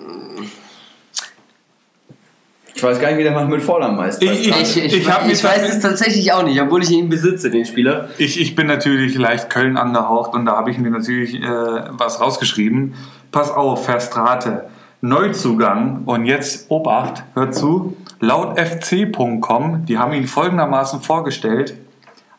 [2.73, 4.21] Ich weiß gar nicht, wie der Mann mit Vornamen heißt.
[4.23, 7.65] Ich- Ich, ich, Ich ich, weiß es tatsächlich auch nicht, obwohl ich ihn besitze, den
[7.65, 8.09] Spieler.
[8.17, 11.45] Ich, ich bin natürlich leicht Köln angehaucht und da habe ich mir natürlich äh,
[11.89, 12.93] was rausgeschrieben.
[13.31, 14.65] Pass auf, Verstrate.
[15.01, 17.97] Neuzugang und jetzt Obacht, hört zu.
[18.19, 21.73] Laut fc.com, die haben ihn folgendermaßen vorgestellt: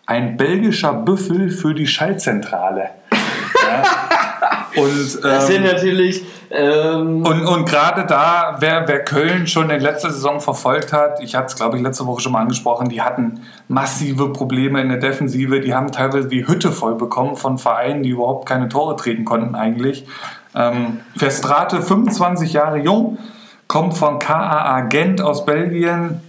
[0.06, 2.90] ein belgischer Büffel für die Schaltzentrale.
[3.66, 3.82] ja.
[4.80, 6.22] Und, Das sind ähm, natürlich.
[6.54, 11.34] Ähm, und, und gerade da, wer, wer Köln schon in letzter Saison verfolgt hat, ich
[11.34, 14.98] hatte es glaube ich letzte Woche schon mal angesprochen, die hatten massive Probleme in der
[14.98, 19.24] Defensive, die haben teilweise die Hütte voll bekommen von Vereinen, die überhaupt keine Tore treten
[19.24, 20.06] konnten eigentlich.
[20.54, 23.16] Ähm, Verstrate, 25 Jahre jung,
[23.66, 26.20] kommt von KAA Gent aus Belgien,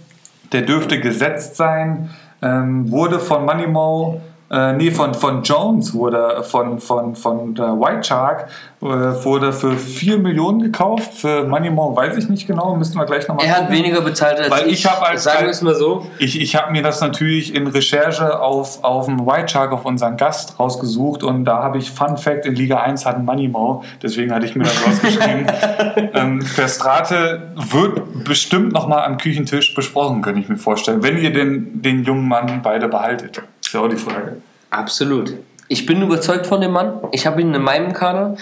[0.52, 2.08] der dürfte gesetzt sein,
[2.40, 8.04] ähm, wurde von Moneymo, äh, nee, von, von Jones wurde, von, von, von der White
[8.04, 8.48] Shark,
[8.82, 11.14] äh, wurde für 4 Millionen gekauft.
[11.14, 14.50] Für Moneymo weiß ich nicht genau, müssten wir gleich nochmal er hat weniger bezahlt als
[14.50, 16.06] Weil ich hab als- Sagen wir es mal so.
[16.18, 20.16] Ich, ich habe mir das natürlich in Recherche auf, auf den White Shark, auf unseren
[20.16, 24.32] Gast rausgesucht und da habe ich Fun Fact, in Liga 1 hat ein Moneymo, deswegen
[24.34, 25.46] hatte ich mir das rausgeschrieben.
[26.14, 31.80] ähm, Verstrate wird bestimmt nochmal am Küchentisch besprochen, könnte ich mir vorstellen, wenn ihr den,
[31.80, 33.42] den jungen Mann beide behaltet.
[33.74, 34.36] Ist ja auch die Frage.
[34.70, 35.34] Absolut.
[35.66, 36.92] Ich bin überzeugt von dem Mann.
[37.10, 38.36] Ich habe ihn in meinem Kader.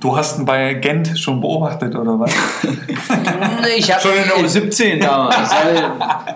[0.00, 2.30] Du hast ihn bei Gent schon beobachtet, oder was?
[3.78, 5.50] Ich habe Schon in der U17 damals.
[5.50, 6.34] Ich habe,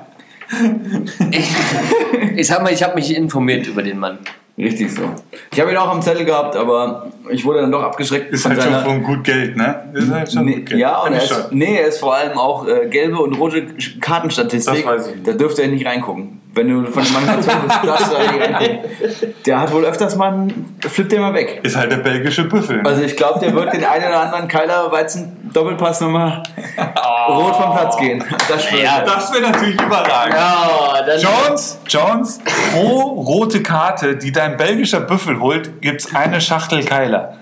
[2.37, 4.17] ich, sag mal, ich habe mich informiert über den Mann.
[4.57, 5.03] Richtig so.
[5.53, 8.53] Ich habe ihn auch am Zettel gehabt, aber ich wurde dann doch abgeschreckt Ist von
[8.53, 8.85] halt schon seiner.
[8.87, 9.91] von gut Geld, ne?
[9.93, 10.81] Ist halt schon Nee, gut Geld.
[10.81, 11.43] ja, und er ist, schon.
[11.51, 13.67] nee, er ist vor allem auch äh, gelbe und rote
[14.01, 14.77] Kartenstatistik.
[14.77, 15.29] Das weiß ich nicht.
[15.29, 16.41] Da dürfte er nicht reingucken.
[16.59, 19.35] Wenn du von dem Mann überzeugt bist, darfst du da nicht reingucken.
[19.47, 21.61] Der hat wohl öfters mal einen, flippt der mal weg.
[21.63, 22.81] Ist halt der belgische Büffel.
[22.85, 26.43] Also ich glaube, der wird den einen oder anderen Keiler Weizen Doppelpass nochmal
[27.29, 28.25] rot vom Platz gehen.
[28.49, 28.83] Das ich.
[28.83, 30.35] ja, das wäre natürlich überragend.
[30.35, 32.41] Ja, Jones, Jones,
[32.73, 37.37] pro rote Karte, die dein belgischer Büffel holt, gibt es eine Schachtel Keiler.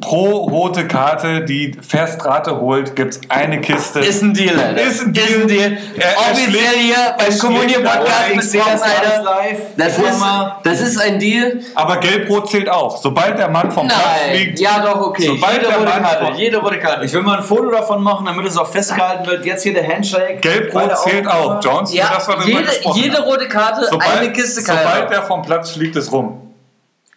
[0.00, 4.00] Pro rote Karte, die Verstrate holt, gibt es eine Kiste.
[4.00, 4.80] ist ein Deal, Alter.
[4.82, 5.26] Ist ein Deal.
[5.26, 5.78] Ist ein Deal.
[5.96, 8.20] Er- er Offiziell schlägt- hier er beim schlägt Kommunion da Podcast.
[8.30, 8.38] rein.
[8.38, 9.22] Ich sehe das, Alter.
[9.22, 9.58] live.
[9.76, 10.22] Das ist,
[10.64, 11.60] das ist ein Deal.
[11.74, 12.96] Aber Gelb-Rot zählt auch.
[12.96, 14.36] Sobald der Mann vom Platz Nein.
[14.36, 15.26] fliegt, Ja, doch, okay.
[15.26, 16.32] Sobald jede der rote Mann Karte.
[16.36, 17.04] Jede rote Karte.
[17.04, 19.44] Ich will mal ein Foto davon machen, damit es auch festgehalten wird.
[19.44, 20.36] Jetzt hier der Handshake.
[20.40, 21.62] Gelb-Rot zählt auch.
[21.62, 25.06] Jones, ja, das war jede, jede rote Karte, sobald, eine Kiste Sobald Keiler.
[25.06, 26.42] der vom Platz fliegt, ist rum.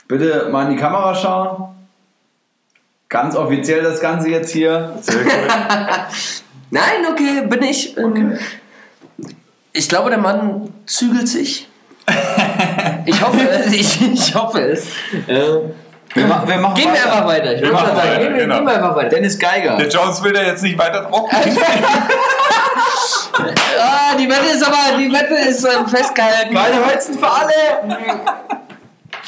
[0.08, 1.76] Bitte mal in die Kamera schauen.
[3.10, 4.94] Ganz offiziell das Ganze jetzt hier.
[5.02, 5.16] Sehr.
[6.72, 7.98] Nein, okay, bin ich.
[7.98, 8.38] Ähm,
[9.74, 11.68] Ich glaube, der Mann zügelt sich.
[13.06, 13.74] Ich hoffe es.
[13.74, 14.88] Ich, ich hoffe es.
[15.28, 15.42] Äh,
[16.16, 17.12] Wir, ma wir machen gehen wir weiter.
[17.14, 17.54] einfach weiter.
[17.56, 18.56] Ich würde machen mal sagen, weiter, gehen wir, genau.
[18.58, 19.10] gehen wir einfach weiter.
[19.10, 19.78] Dennis Geiger.
[19.78, 21.30] Der Jones will da jetzt nicht weiter drauf.
[23.82, 26.54] Ah, die Wette ist aber, die Wette ist ähm, festgehalten.
[26.54, 27.54] Beide Holzen für alle.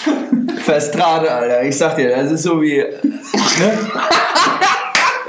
[0.63, 1.63] Verstrade, Alter.
[1.63, 2.77] Ich sag dir, das ist so wie.
[2.77, 3.79] Ne?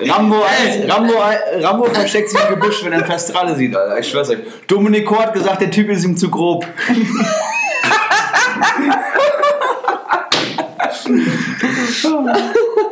[0.04, 0.42] Rambo,
[0.88, 1.14] Rambo,
[1.60, 3.98] Rambo versteckt sich im Gebüsch, wenn er einen Verstrade sieht, Alter.
[3.98, 4.38] Ich schwör's euch.
[4.66, 6.66] Dominik Kort hat gesagt, der Typ ist ihm zu grob.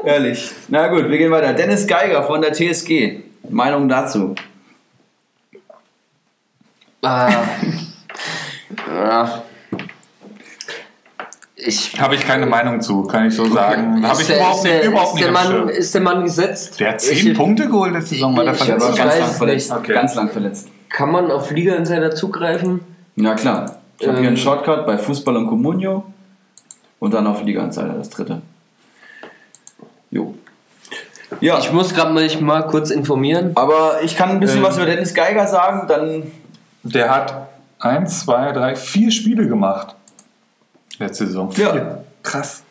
[0.04, 0.50] Ehrlich.
[0.68, 1.52] Na gut, wir gehen weiter.
[1.52, 3.20] Dennis Geiger von der TSG.
[3.48, 4.34] Meinung dazu.
[7.02, 7.30] Ah.
[8.88, 9.42] Ja.
[11.66, 12.00] Ich.
[12.00, 14.02] Habe ich keine Meinung zu, kann ich so sagen.
[14.02, 15.68] Habe ich Ist der- überhaupt ist nicht, der- überhaupt ist nicht der Mann.
[15.68, 16.80] Ist der Mann gesetzt?
[16.80, 18.96] Der hat 10 Ich- Punkte geholt letzte Saison, war der Ich- Der verletzt.
[18.96, 19.72] ganz weiß lang verletzt.
[19.72, 19.92] Okay.
[19.92, 20.68] Ganz lang verletzt.
[20.88, 22.80] Kann man auf Liga Insider zugreifen?
[23.16, 23.76] Ja, klar.
[23.98, 24.28] Ich habe hier Ähm.
[24.28, 26.04] einen Shortcut bei Fußball und Comunio
[26.98, 28.40] und dann auf Liga Insider, das dritte.
[30.10, 30.34] Jo.
[31.40, 33.52] Ja, Ich muss gerade mich mal kurz informieren.
[33.54, 34.64] aber ich kann ein bisschen Ähm.
[34.64, 36.24] was über Dennis Geiger sagen, dann
[36.82, 39.94] Der hat eins, zwei, drei, vier Spiele gemacht.
[41.00, 41.50] Letzte Saison.
[41.56, 41.72] Ja.
[41.72, 42.04] Vier.
[42.22, 42.62] Krass.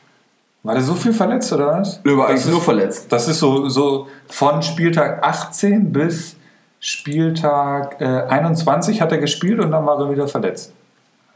[0.64, 2.02] War der so viel verletzt oder was?
[2.04, 3.12] Der war eigentlich nur verletzt.
[3.12, 6.36] Das ist so, so von Spieltag 18 bis
[6.80, 10.74] Spieltag äh, 21 hat er gespielt und dann war er wieder verletzt.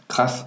[0.07, 0.45] Krass.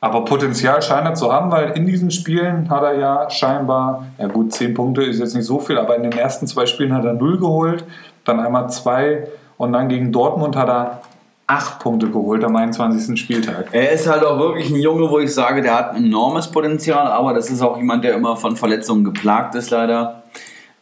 [0.00, 4.26] Aber Potenzial scheint er zu haben, weil in diesen Spielen hat er ja scheinbar, ja
[4.26, 7.04] gut, 10 Punkte ist jetzt nicht so viel, aber in den ersten zwei Spielen hat
[7.04, 7.84] er 0 geholt,
[8.24, 9.26] dann einmal 2
[9.56, 11.00] und dann gegen Dortmund hat er
[11.48, 13.18] 8 Punkte geholt am 21.
[13.18, 13.68] Spieltag.
[13.72, 17.06] Er ist halt auch wirklich ein Junge, wo ich sage, der hat ein enormes Potenzial,
[17.06, 20.24] aber das ist auch jemand, der immer von Verletzungen geplagt ist, leider.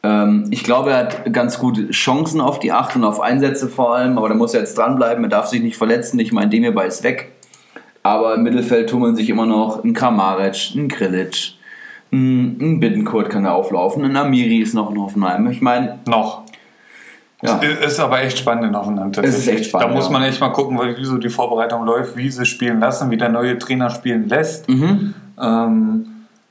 [0.03, 3.95] Ähm, ich glaube, er hat ganz gute Chancen auf die 8 und auf Einsätze vor
[3.95, 6.19] allem, aber da muss er jetzt dranbleiben, er darf sich nicht verletzen.
[6.19, 7.33] Ich meine, Demirbay ist weg.
[8.03, 11.55] Aber im Mittelfeld tummeln sich immer noch ein Kramaric, ein Grilic,
[12.13, 15.51] ein, ein Bittenkurt kann da auflaufen, ein Amiri ist noch in Hoffenheim.
[15.51, 16.44] Ich meine, Noch.
[17.45, 17.59] Ja.
[17.59, 19.41] Ist aber echt spannend in Hoffenheim tatsächlich.
[19.41, 22.17] Es ist echt spannend, Da muss man echt mal gucken, wie so die Vorbereitung läuft,
[22.17, 24.69] wie sie spielen lassen, wie der neue Trainer spielen lässt.
[24.69, 25.15] Mhm.
[25.41, 26.07] Ähm,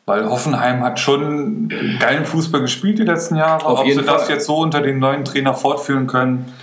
[0.06, 3.66] weil Hoffenheim hat schon geilen Fußball gespielt die letzten Jahre.
[3.66, 4.36] Auf Ob sie das Fall.
[4.36, 6.54] jetzt so unter dem neuen Trainer fortführen können,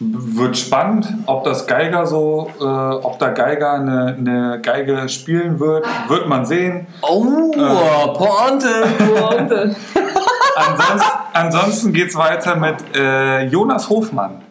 [0.00, 1.08] wird spannend.
[1.26, 6.46] Ob das Geiger so, äh, ob da Geiger eine, eine Geige spielen wird, wird man
[6.46, 6.86] sehen.
[7.02, 7.50] Oh,
[8.14, 9.76] Pointe, Pointe.
[10.68, 14.42] Ansonsten, ansonsten geht es weiter mit äh, Jonas Hofmann.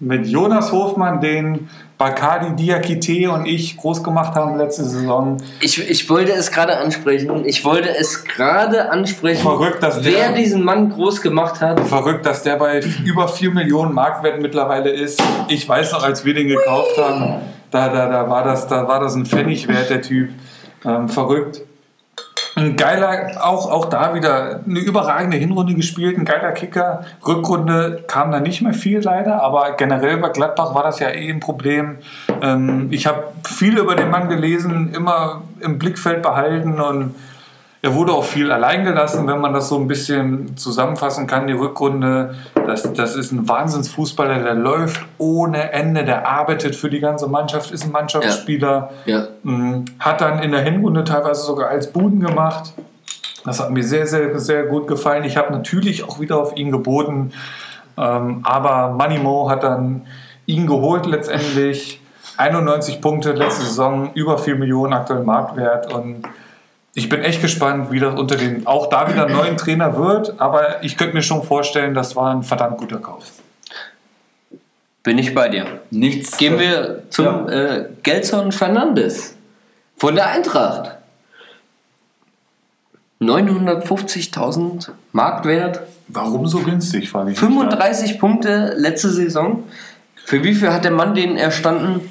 [0.00, 5.36] Mit Jonas Hofmann, den Bakadi Diakite und ich groß gemacht haben letzte Saison.
[5.60, 7.44] Ich, ich wollte es gerade ansprechen.
[7.46, 9.40] Ich wollte es gerade ansprechen.
[9.42, 11.80] Verrückt, dass der- wer diesen Mann groß gemacht hat.
[11.80, 15.22] Verrückt, dass der bei über 4 Millionen Marktwert mittlerweile ist.
[15.48, 17.36] Ich weiß noch, als wir den gekauft haben,
[17.70, 20.30] da, da, da, war, das, da war das ein Pfennig wert, der Typ.
[20.84, 21.62] Ähm, verrückt.
[22.64, 27.04] Ein geiler, auch, auch da wieder eine überragende Hinrunde gespielt, ein geiler Kicker.
[27.26, 31.30] Rückrunde kam da nicht mehr viel leider, aber generell bei Gladbach war das ja eh
[31.30, 31.98] ein Problem.
[32.40, 37.14] Ähm, ich habe viel über den Mann gelesen, immer im Blickfeld behalten und
[37.84, 41.52] er wurde auch viel allein gelassen, wenn man das so ein bisschen zusammenfassen kann, die
[41.52, 42.34] Rückrunde.
[42.66, 47.72] Das, das ist ein Wahnsinnsfußballer, der läuft ohne Ende, der arbeitet für die ganze Mannschaft,
[47.72, 48.88] ist ein Mannschaftsspieler.
[49.04, 49.26] Ja.
[49.42, 52.72] Mm, Hat dann in der Hinrunde teilweise sogar als Buden gemacht.
[53.44, 55.24] Das hat mir sehr, sehr, sehr gut gefallen.
[55.24, 57.32] Ich habe natürlich auch wieder auf ihn geboten.
[57.98, 60.06] Ähm, aber Manimo hat dann
[60.46, 62.00] ihn geholt letztendlich.
[62.38, 65.92] 91 Punkte letzte Saison, über 4 Millionen aktuell Marktwert.
[65.92, 66.22] Und
[66.94, 70.40] ich bin echt gespannt, wie das unter den, auch da wieder neuen Trainer wird.
[70.40, 73.32] Aber ich könnte mir schon vorstellen, das war ein verdammt guter Kauf.
[75.02, 75.66] Bin ich bei dir.
[75.90, 76.36] nichts.
[76.38, 79.36] Gehen wir zum äh, Gelson Fernandes
[79.96, 80.92] von der Eintracht.
[83.20, 87.50] 950.000 Marktwert, Warum so günstig, frage ich mich.
[87.50, 89.64] 35 Punkte letzte Saison.
[90.26, 92.10] Für wie viel hat der Mann den erstanden?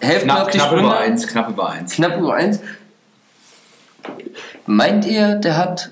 [0.00, 0.86] Hälfte Knapp, auf die knapp Sprünge.
[0.86, 1.94] über eins, knapp über eins.
[1.94, 2.60] Knapp über eins.
[4.68, 5.90] Meint ihr, der hat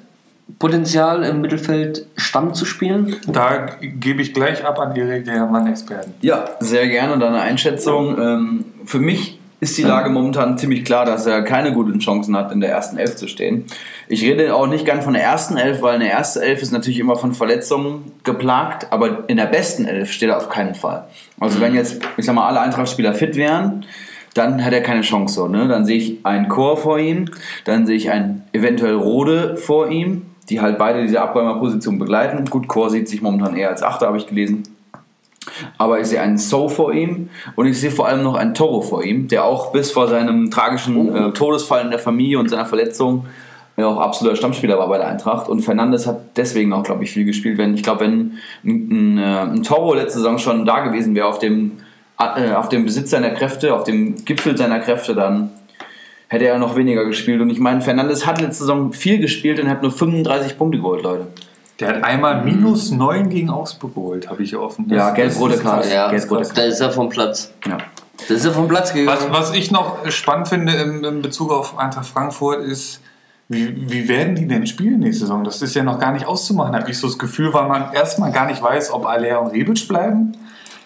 [0.59, 3.16] Potenzial im Mittelfeld Stamm zu spielen?
[3.27, 6.12] Da gebe ich gleich ab an Erik, der Mann-Experten.
[6.20, 8.20] Ja, sehr gerne deine Einschätzung.
[8.20, 12.53] Ähm, für mich ist die Lage momentan ziemlich klar, dass er keine guten Chancen hat,
[12.53, 13.65] in der ersten Elf zu stehen.
[14.09, 16.98] Ich rede auch nicht gern von der ersten Elf, weil eine erste Elf ist natürlich
[16.98, 21.07] immer von Verletzungen geplagt, aber in der besten Elf steht er auf keinen Fall.
[21.40, 23.86] Also wenn jetzt, ich sag mal, alle Eintrachtspieler fit wären,
[24.36, 25.48] dann hat er keine Chance so.
[25.48, 25.68] Ne?
[25.68, 27.26] Dann sehe ich einen Chor vor ihm,
[27.64, 32.44] dann sehe ich einen eventuell Rode vor ihm, die halt beide diese Abräumerposition begleiten.
[32.46, 34.62] Gut, Chor sieht sich momentan eher als Achter, habe ich gelesen.
[35.78, 38.80] Aber ich sehe einen So vor ihm und ich sehe vor allem noch einen Toro
[38.80, 42.66] vor ihm, der auch bis vor seinem tragischen äh, Todesfall in der Familie und seiner
[42.66, 43.26] Verletzung
[43.76, 45.48] ja auch absoluter Stammspieler war bei der Eintracht.
[45.48, 47.58] Und Fernandes hat deswegen auch, glaube ich, viel gespielt.
[47.58, 51.26] Wenn, ich glaube, wenn ein, ein, äh, ein Toro letzte Saison schon da gewesen wäre
[51.26, 51.72] auf dem,
[52.16, 55.51] auf dem Besitz seiner Kräfte, auf dem Gipfel seiner Kräfte, dann
[56.28, 57.40] hätte er noch weniger gespielt.
[57.40, 61.02] Und ich meine, Fernandes hat letzte Saison viel gespielt und hat nur 35 Punkte geholt,
[61.02, 61.26] Leute.
[61.78, 64.86] Der hat einmal minus 9 gegen Augsburg geholt, habe ich offen.
[64.88, 65.88] Ja, Das- gelb-rote das ist Karte.
[65.93, 67.52] Ja, Gelb-rote da ist er vom Platz.
[67.66, 67.78] Ja.
[68.28, 69.18] Da ist er vom Platz gegangen.
[69.30, 73.02] Was, was ich noch spannend finde im, in Bezug auf Eintracht Frankfurt ist,
[73.48, 75.44] wie, wie werden die denn spielen nächste Saison?
[75.44, 78.32] Das ist ja noch gar nicht auszumachen, habe ich so das Gefühl, weil man erstmal
[78.32, 80.32] gar nicht weiß, ob Aller und Rebic bleiben.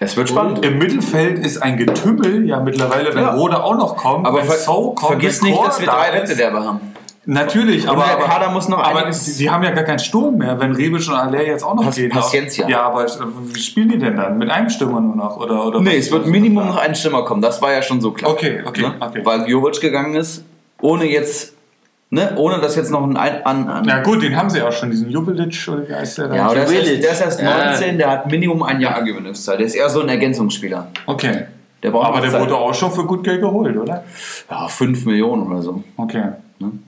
[0.03, 0.65] Es wird spannend.
[0.65, 3.35] Im Mittelfeld ist ein Getümmel, ja mittlerweile, wenn Ja.
[3.35, 4.27] Rode auch noch kommt.
[4.27, 6.31] Aber ver So kommt, vergiss nicht, dass wir drei ist.
[6.31, 6.81] Wettbewerbe haben.
[7.27, 10.59] Natürlich, aber, der aber Kader muss noch aber sie, haben ja gar keinen Sturm mehr,
[10.59, 12.09] wenn Rebic und Aller jetzt auch noch Pas- gehen.
[12.11, 12.67] Paciencia.
[12.67, 13.09] Ja, aber äh,
[13.53, 14.39] wie spielen die denn dann?
[14.39, 15.37] Mit einem Stürmer nur noch?
[15.37, 17.43] Oder, oder Nee, es wird Minimum noch ein Stürmer kommen.
[17.43, 18.31] Das war ja schon so klar.
[18.33, 18.95] Okay, okay, Ne?
[19.01, 19.21] okay.
[19.23, 20.45] Weil Jovic gegangen ist,
[20.81, 21.53] ohne jetzt,
[22.11, 24.73] ne, ohne dass jetzt noch ein ein, an, an Ja gut, den haben sie auch
[24.73, 27.71] schon, diesen Jubelic oder wie heißt der ja, der ist, der ist erst Ja.
[27.71, 29.59] 19, der hat Minimum ein Jahr Gewöhnungszeit.
[29.59, 30.89] Der ist eher so ein Ergänzungsspieler.
[31.07, 31.47] Okay.
[31.83, 32.41] Der braucht Aber der Zeit.
[32.43, 34.05] wurde auch schon für gut Geld geholt, oder?
[34.51, 35.83] ja, 5 Millionen oder so.
[35.97, 36.25] Okay.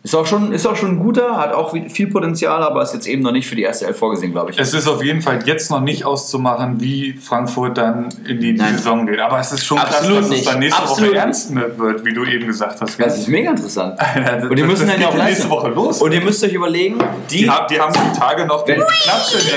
[0.02, 3.06] Ist auch, schon, ist auch schon ein guter, hat auch viel Potenzial, aber ist jetzt
[3.06, 4.58] eben noch nicht für die erste Elf vorgesehen, glaube ich.
[4.58, 8.76] Es ist auf jeden Fall jetzt noch nicht auszumachen, wie Frankfurt dann in die Nein.
[8.76, 9.18] Saison geht.
[9.18, 10.46] Aber es ist schon Absolut krass, dass es nicht.
[10.46, 13.00] dann nächste Absolut Woche ernst wird, wie du eben gesagt hast.
[13.00, 13.98] Das ist mega interessant.
[14.50, 15.48] Und die müssen das dann ja auch nächste.
[15.48, 16.02] Woche los.
[16.02, 16.98] Und ihr müsst euch überlegen,
[17.30, 18.80] die, Die, haben, die haben die Tage noch Wenn-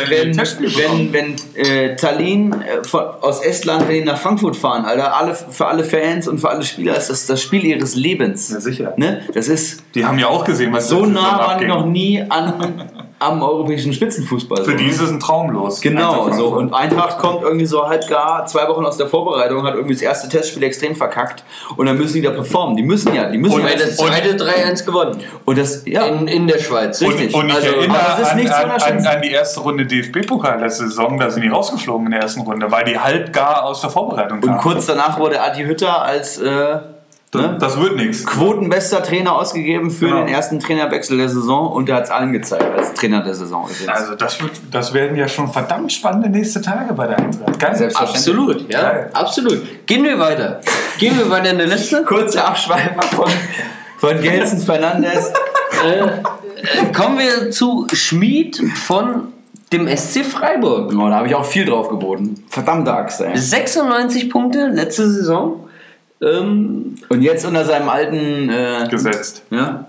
[0.10, 1.10] wenn, wenn, bekommen.
[1.12, 5.66] wenn äh, Tallinn äh, von, aus Estland, wenn die nach Frankfurt fahren, Alter, alle, für
[5.68, 8.50] alle Fans und für alle Spieler ist das das Spiel ihres Lebens.
[8.52, 8.94] Ja, sicher.
[8.98, 9.22] Ne?
[9.34, 11.68] Das ist Die haben ja auch gesehen, was so nah waren die abging.
[11.68, 12.84] noch nie an,
[13.18, 14.64] am europäischen Spitzenfußball.
[14.64, 14.90] Für so, die ne?
[14.90, 15.80] ist es ein Traum los.
[15.82, 16.48] Genau, Eintracht so.
[16.48, 20.02] Und Eintracht kommt irgendwie so halb gar zwei Wochen aus der Vorbereitung, hat irgendwie das
[20.02, 21.44] erste Testspiel extrem verkackt
[21.78, 22.76] und dann müssen die da performen.
[22.76, 23.68] Die müssen ja, die müssen Und ja.
[23.70, 25.18] Weil das zweite 3-1 gewonnen.
[25.46, 26.04] Und das, ja.
[26.06, 27.02] In, in der Schweiz.
[27.02, 27.34] Richtig.
[27.34, 29.60] Und, und ich Also, erinnere aber das ist an, nichts an, an, an die erste
[29.62, 33.32] Runde DFB-Pokal letzte Saison, da sind die rausgeflogen in der ersten Runde, weil die halb
[33.32, 34.60] gar aus der Vorbereitung Und kamen.
[34.60, 36.80] kurz danach wurde Adi Hütter als äh,
[37.32, 37.58] das, ne?
[37.60, 38.26] das wird nichts.
[38.26, 40.20] quotenbester Trainer ausgegeben für Genau.
[40.20, 43.64] den ersten Trainerwechsel der Saison und er hat es allen gezeigt als Trainer der Saison.
[43.70, 43.90] übrigens.
[43.90, 47.60] Also das, wird, das werden ja schon verdammt spannende nächste Tage bei der Eintracht.
[47.60, 47.76] Geil.
[47.76, 48.36] Selbstverständlich.
[48.36, 49.10] Absolut, ja, Geil.
[49.14, 49.86] absolut.
[49.86, 50.62] Gehen wir weiter.
[50.98, 52.04] Gehen wir weiter in der Liste.
[52.04, 53.30] Kurzer Abschweifer von,
[53.98, 55.32] von Gelson Fernandes.
[55.86, 59.34] Äh, kommen wir zu Schmied von
[59.74, 60.94] dem SC Freiburg.
[60.96, 62.44] Oh, da habe ich auch viel drauf geboten.
[62.50, 63.36] Verdammte Axt, ey.
[63.38, 65.65] 96 Punkte letzte Saison.
[66.22, 69.44] Ähm, Und jetzt unter seinem alten äh, Gesetzt.
[69.50, 69.88] ja?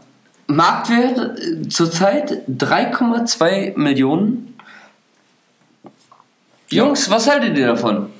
[0.48, 4.55] Marktwert äh, zurzeit 3,2 Millionen.
[6.70, 8.11] Jungs, was haltet ihr davon?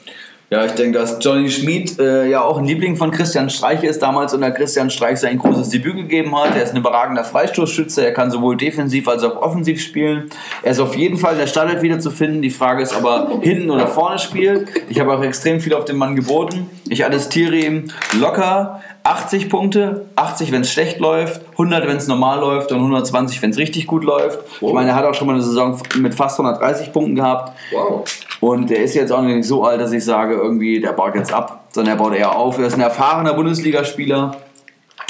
[0.49, 4.01] Ja, ich denke, dass Johnny Schmid äh, ja auch ein Liebling von Christian Streich ist,
[4.01, 6.55] damals unter Christian Streich sein großes Debüt gegeben hat.
[6.55, 10.31] Er ist ein überragender Freistoßschütze, er kann sowohl defensiv als auch offensiv spielen.
[10.63, 12.43] Er ist auf jeden Fall in der Startelf wiederzufinden.
[12.43, 14.69] Die Frage ist, ob er hinten oder vorne spielt.
[14.89, 16.71] Ich habe auch extrem viel auf den Mann geboten.
[16.89, 22.41] Ich attestiere ihm locker 80 Punkte, 80, wenn es schlecht läuft, 100, wenn es normal
[22.41, 24.41] läuft und 120, wenn es richtig gut läuft.
[24.61, 27.57] Ich meine, er hat auch schon mal eine Saison mit fast 130 Punkten gehabt.
[27.71, 28.05] Wow.
[28.41, 31.33] Und der ist jetzt auch nicht so alt, dass ich sage, irgendwie, der baut jetzt
[31.33, 32.59] ab, sondern er baut eher auf.
[32.59, 34.37] Er ist ein erfahrener Bundesligaspieler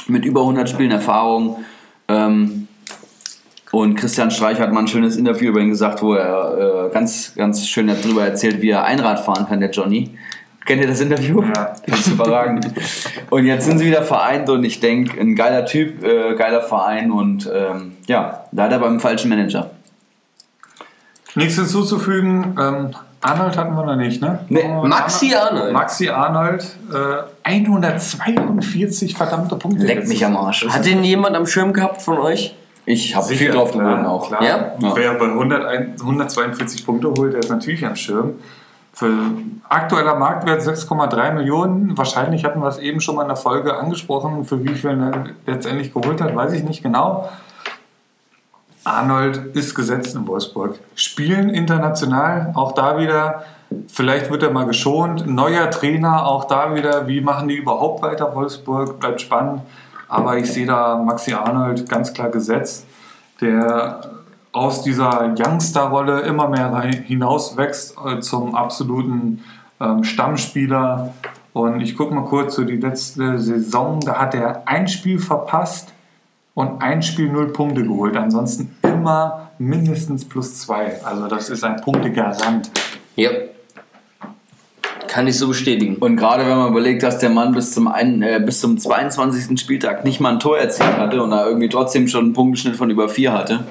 [0.09, 1.65] mit über 100 Spielen Erfahrung.
[2.09, 2.69] Ähm,
[3.73, 7.35] und Christian Streich hat mal ein schönes Interview über ihn gesagt, wo er äh, ganz,
[7.35, 10.11] ganz schön darüber erzählt, wie er Einrad fahren kann, der Johnny.
[10.67, 11.43] Kennt ihr das Interview?
[11.43, 11.75] Ja.
[11.87, 12.67] Das ist überragend.
[13.31, 17.13] Und jetzt sind sie wieder vereint und ich denke, ein geiler Typ, äh, geiler Verein
[17.13, 19.71] und ähm, ja, leider beim falschen Manager.
[21.37, 22.57] Nichts hinzuzufügen.
[22.59, 22.91] Ähm,
[23.21, 24.41] Arnold hatten wir noch nicht, ne?
[24.49, 25.73] Nee, Maxi Arnold.
[25.73, 29.85] Maxi Arnold, äh, 142 verdammte Punkte.
[29.85, 30.67] Leck mich am Arsch.
[30.69, 32.57] Hat den jemand am Schirm gehabt von euch?
[32.87, 34.29] Ich habe viel drauf geboten auch.
[34.29, 34.43] Klar.
[34.45, 34.75] Ja?
[34.79, 38.35] Wer bei 101 142 Punkte holt, der ist natürlich am Schirm.
[38.97, 39.13] Für
[39.69, 41.99] aktueller Marktwert 6,3 Millionen.
[41.99, 44.47] Wahrscheinlich hatten wir es eben schon mal in der Folge angesprochen.
[44.47, 47.29] Für wie viel er letztendlich geholt hat, weiß ich nicht genau.
[48.85, 50.79] Arnold ist gesetzt in Wolfsburg.
[50.95, 53.45] Spielen international, auch da wieder.
[53.87, 55.27] Vielleicht wird er mal geschont.
[55.27, 57.07] Neuer Trainer, auch da wieder.
[57.07, 58.35] Wie machen die überhaupt weiter?
[58.35, 59.61] Wolfsburg bleibt spannend.
[60.09, 62.87] Aber ich sehe da Maxi Arnold ganz klar gesetzt,
[63.43, 64.16] der
[64.57, 69.45] aus dieser Youngster-Rolle immer mehr rein- hinauswächst äh, zum absoluten
[69.81, 71.13] ähm, Stammspieler.
[71.53, 74.01] Und ich gucke mal kurz so die letzte Saison.
[74.01, 75.93] Da hat er ein Spiel verpasst
[76.55, 78.17] und ein Spiel null Punkte geholt.
[78.17, 81.03] Ansonsten immer mindestens plus zwei.
[81.05, 82.71] Also das ist ein Punktegarant.
[83.15, 83.31] Ja.
[85.07, 85.97] Kann ich so bestätigen.
[85.97, 89.59] Und gerade wenn man überlegt, dass der Mann bis zum, einen, äh, bis zum 22.
[89.61, 92.89] Spieltag nicht mal ein Tor erzielt hatte und da irgendwie trotzdem schon einen Punktenschnitt von
[92.89, 93.65] über vier hatte.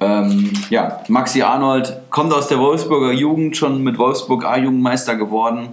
[0.00, 5.70] Ähm, ja, Maxi Arnold kommt aus der Wolfsburger Jugend, schon mit Wolfsburg A-Jugendmeister geworden,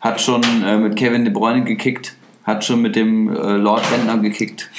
[0.00, 4.18] hat schon äh, mit Kevin De Bruyne gekickt, hat schon mit dem äh, Lord Bentner
[4.18, 4.70] gekickt.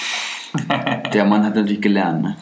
[1.14, 2.22] der Mann hat natürlich gelernt.
[2.22, 2.38] Ne?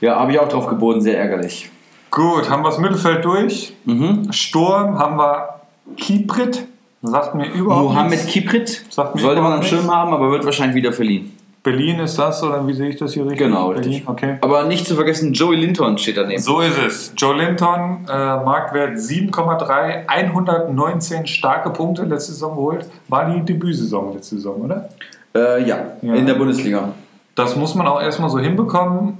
[0.00, 1.70] Ja, habe ich auch drauf geboten, sehr ärgerlich.
[2.10, 3.74] Gut, haben wir das Mittelfeld durch.
[3.84, 4.32] Mhm.
[4.32, 5.60] Sturm haben wir
[5.96, 6.66] Kiprit.
[7.02, 8.26] Sagt mir überhaupt Mohamed nichts.
[8.26, 11.35] Kiprit Sagt mir sollte man am Schirm haben, aber wird wahrscheinlich wieder verliehen.
[11.66, 13.40] Berlin ist das, oder wie sehe ich das hier richtig?
[13.40, 14.08] Genau, Berlin, richtig.
[14.08, 14.36] Okay.
[14.40, 16.40] Aber nicht zu vergessen, Joey Linton steht daneben.
[16.40, 17.12] So ist es.
[17.16, 18.12] Joe Linton, äh,
[18.44, 22.86] Marktwert 7,3, 119 starke Punkte letzte Saison geholt.
[23.08, 24.88] War die Debütsaison letzte Saison, oder?
[25.34, 26.14] Äh, ja, Ja.
[26.14, 26.90] in der Bundesliga.
[27.34, 29.18] Das muss man auch erstmal so hinbekommen.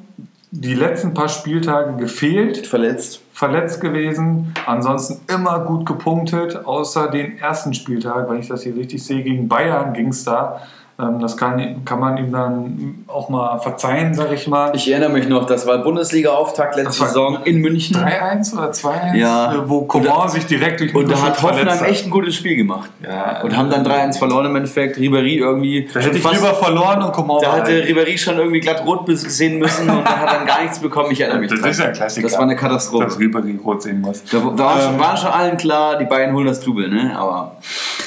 [0.52, 3.20] Die letzten paar Spieltage gefehlt, Verletzt.
[3.32, 4.55] verletzt gewesen.
[4.66, 9.48] Ansonsten immer gut gepunktet, außer den ersten Spieltag, wenn ich das hier richtig sehe, gegen
[9.48, 10.62] Bayern ging es da.
[10.98, 14.74] Ähm, das kann, kann man ihm dann auch mal verzeihen, sag ich mal.
[14.74, 17.97] Ich erinnere mich noch, das war Bundesliga-Auftakt letzte Saison in München.
[17.97, 19.52] 3-1 oder 2-1, Ja.
[19.52, 22.56] äh, wo Coman sich direkt durch den Und da hat Hoffenheim echt ein gutes Spiel
[22.56, 22.89] gemacht.
[23.02, 24.97] Ja, Und haben dann 3-1 verloren im Endeffekt.
[24.97, 25.86] Ribéry irgendwie.
[25.93, 29.59] Da hätte ich lieber verloren und Coman Da hatte Ribéry schon irgendwie glatt rot sehen
[29.59, 31.10] müssen und er hat dann gar nichts bekommen.
[31.10, 31.70] Ich erinnere mich Das dran.
[31.73, 32.27] ist ja ein Klassiker.
[32.28, 33.05] Das war eine Katastrophe.
[33.05, 34.24] dass Ribéry rot sehen muss.
[34.24, 37.14] Da da Ähm, war schon allen klar, die beiden holen das Double, ne?
[37.18, 37.56] Aber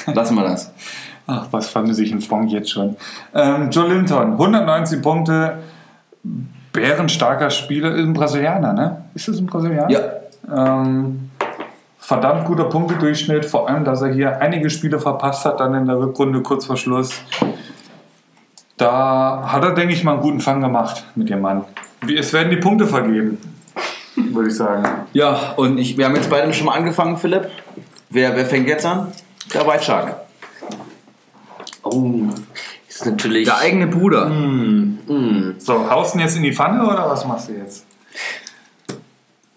[0.08, 0.72] lassen wir das.
[1.30, 2.96] Ach, was vermisse ich in Frank jetzt schon.
[3.36, 5.60] Ähm, Joe Linton, 119 Punkte,
[6.74, 9.06] bärenstarker Spieler, ist ein Brasilianer, ne?
[9.14, 9.92] Ist das ein Brasilianer?
[9.92, 10.02] Ja.
[10.52, 11.30] Ähm,
[12.00, 16.00] verdammt guter Punktedurchschnitt, vor allem, dass er hier einige Spiele verpasst hat, dann in der
[16.00, 17.22] Rückrunde kurz vor Schluss.
[18.78, 21.66] Da hat er, denke ich, mal einen guten Fang gemacht mit dem Mann.
[22.18, 23.38] Es werden die Punkte vergeben,
[24.16, 24.84] würde ich sagen.
[25.14, 27.50] Ja, und ich, wir haben jetzt beide schon mal angefangen, Philipp.
[28.10, 29.12] Wer, wer fängt jetzt an?
[29.54, 30.29] Der White Shark.
[31.84, 32.14] Oh,
[32.88, 33.46] ist natürlich.
[33.46, 34.26] Der eigene Bruder.
[34.28, 37.86] Mm, So, haust du ihn jetzt in die Pfanne oder was machst du jetzt?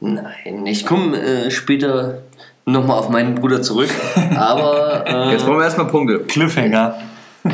[0.01, 2.23] nein, ich komme äh, später
[2.65, 3.91] nochmal auf meinen Bruder zurück.
[4.37, 6.21] Aber äh, Jetzt brauchen wir erstmal Punkte.
[6.21, 6.97] Cliffhanger.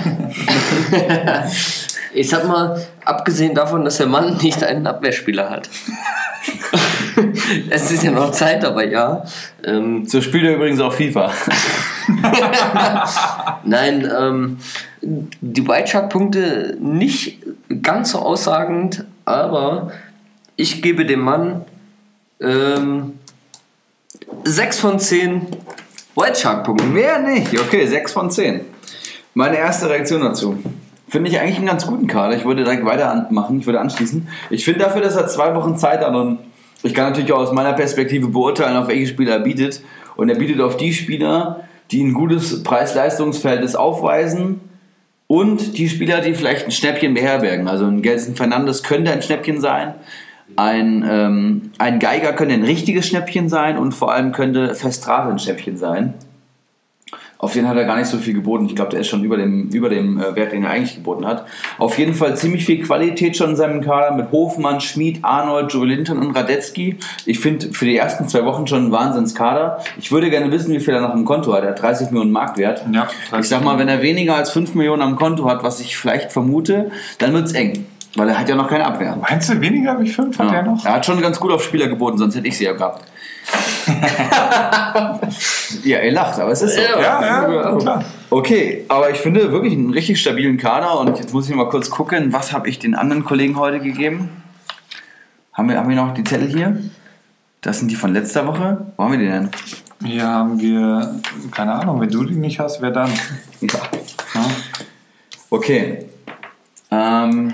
[2.15, 5.69] ich sag mal, abgesehen davon, dass der Mann nicht einen Abwehrspieler hat.
[7.71, 9.25] es ist ja noch Zeit, aber ja.
[9.65, 11.31] Ähm, So spielt er übrigens auch FIFA.
[13.65, 14.59] Nein, ähm,
[15.03, 17.39] die White Shark-Punkte nicht
[17.83, 19.93] ganz so aussagend, aber
[20.57, 21.65] ich gebe dem Mann
[22.41, 23.19] ähm,
[24.45, 25.47] 6 von 10
[26.17, 26.93] White Shark-Punkten.
[26.93, 27.59] Mehr nicht.
[27.59, 28.61] Okay, 6 von 10.
[29.35, 30.59] Meine erste Reaktion dazu.
[31.09, 32.37] Finde ich eigentlich einen ganz guten Kader.
[32.37, 33.61] Ich würde direkt weitermachen.
[33.61, 34.29] Ich würde anschließen.
[34.51, 36.41] Ich finde dafür, dass er zwei Wochen Zeit hat und
[36.83, 39.83] ich kann natürlich auch aus meiner Perspektive beurteilen, auf welche Spieler er bietet.
[40.17, 44.61] Und er bietet auf die Spieler, die ein gutes Preis-Leistungs-Verhältnis aufweisen
[45.27, 47.69] und die Spieler, die vielleicht ein Schnäppchen beherbergen.
[47.69, 49.95] Also ein Gelson Fernandes könnte ein Schnäppchen sein.
[50.57, 55.39] Ein, ähm, ein Geiger könnte ein richtiges Schnäppchen sein und vor allem könnte Festrate ein
[55.39, 56.15] Schnäppchen sein.
[57.41, 58.67] Auf den hat er gar nicht so viel geboten.
[58.67, 61.25] Ich glaube, der ist schon über dem, über dem äh, Wert, den er eigentlich geboten
[61.25, 61.47] hat.
[61.79, 65.87] Auf jeden Fall ziemlich viel Qualität schon in seinem Kader mit Hofmann, Schmid, Arnold, Joe
[65.87, 66.97] Linton und Radetzky.
[67.27, 69.79] Ich finde für die ersten zwei Wochen schon ein Wahnsinnskader.
[70.01, 71.63] Ich würde gerne wissen, wie viel er noch im Konto hat.
[71.63, 72.85] Er hat 30 Millionen Marktwert.
[72.93, 73.07] Ja,
[73.39, 76.33] ich sag mal, wenn er weniger als 5 Millionen am Konto hat, was ich vielleicht
[76.33, 77.87] vermute, dann wird es eng.
[78.17, 79.17] Weil er hat ja noch keine Abwehr.
[79.21, 80.55] Meinst du weniger wie fünf hat Ja.
[80.59, 80.85] er noch?
[80.85, 83.05] Er hat schon ganz gut auf Spieler geboten, sonst hätte ich sie ja gehabt.
[85.85, 86.81] Ja, ihr lacht, aber es ist so.
[86.81, 88.05] Ja, ja, klar.
[88.31, 91.91] Okay, aber ich finde wirklich einen richtig stabilen Kader und jetzt muss ich mal kurz
[91.91, 94.31] gucken, was habe ich den anderen Kollegen heute gegeben?
[95.53, 96.79] Haben wir, haben wir noch die Zettel hier?
[97.61, 98.87] Das sind die von letzter Woche.
[98.97, 99.51] Wo haben wir die denn?
[100.05, 101.21] Hier haben wir,
[101.51, 103.11] keine Ahnung, wenn du die nicht hast, wer dann?
[103.61, 103.69] Ja.
[104.35, 104.45] Ja.
[105.49, 106.05] Okay.
[106.91, 107.51] Ähm,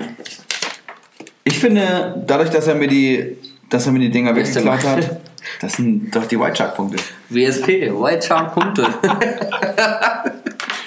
[1.45, 3.37] ich finde, dadurch, dass er mir die,
[3.69, 5.21] dass er mir die Dinger weggeklaut hat,
[5.61, 6.97] das sind doch die White Shark Punkte.
[7.29, 8.85] WSP, White Shark-Punkte.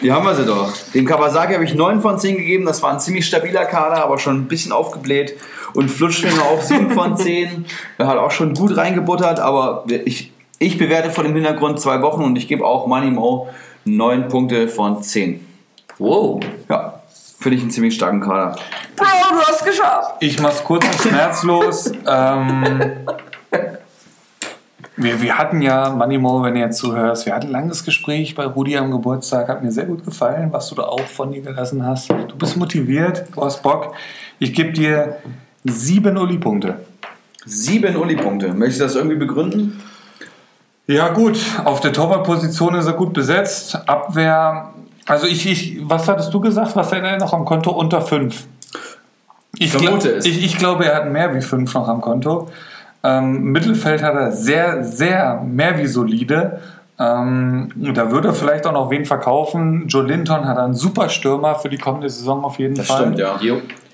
[0.03, 0.73] Die haben wir sie doch.
[0.95, 2.65] Dem Kawasaki habe ich 9 von 10 gegeben.
[2.65, 5.37] Das war ein ziemlich stabiler Kader, aber schon ein bisschen aufgebläht.
[5.75, 7.67] Und Flutschfinger auch 7 von 10.
[7.99, 12.23] Er hat auch schon gut reingebuttert, aber ich, ich bewerte vor dem Hintergrund zwei Wochen
[12.23, 13.49] und ich gebe auch Money Mo
[13.85, 15.45] 9 Punkte von 10.
[15.99, 16.41] wow.
[16.69, 17.03] Ja,
[17.41, 18.57] finde ich einen ziemlich starken Kader.
[18.97, 20.15] Bro, du hast geschafft.
[20.21, 21.91] Ich mach's kurz und schmerzlos.
[22.07, 22.65] ähm,
[24.99, 28.45] wir, wir hatten ja, Manimo, wenn du jetzt zuhörst, wir hatten ein langes Gespräch bei
[28.45, 29.49] Rudi am Geburtstag.
[29.49, 32.11] Hat mir sehr gut gefallen, was du da auch von dir gelassen hast.
[32.11, 33.95] Du bist motiviert, du hast Bock.
[34.39, 35.17] Ich gebe dir
[35.65, 36.77] sieben Uli-Punkte.
[37.49, 38.53] 7 Uli-Punkte.
[38.53, 39.81] Möchtest du das irgendwie begründen?
[40.87, 41.39] Ja, gut.
[41.65, 43.89] Auf der Torwartposition ist er gut besetzt.
[43.89, 44.71] Abwehr.
[45.07, 46.77] Also, ich, ich, was hattest du gesagt?
[46.77, 47.71] Was hat er noch am Konto?
[47.71, 48.45] Unter fünf.
[49.59, 50.27] Ich, Vermute glaub- es.
[50.27, 52.49] ich, ich glaube, er hat mehr wie fünf noch am Konto.
[53.05, 56.61] Ähm, Mittelfeld hat er sehr, sehr mehr wie solide.
[56.99, 59.87] Ähm, da würde er vielleicht auch noch wen verkaufen.
[59.87, 63.17] Joe Linton hat einen super Stürmer für die kommende Saison auf jeden Fall.
[63.19, 63.39] ja.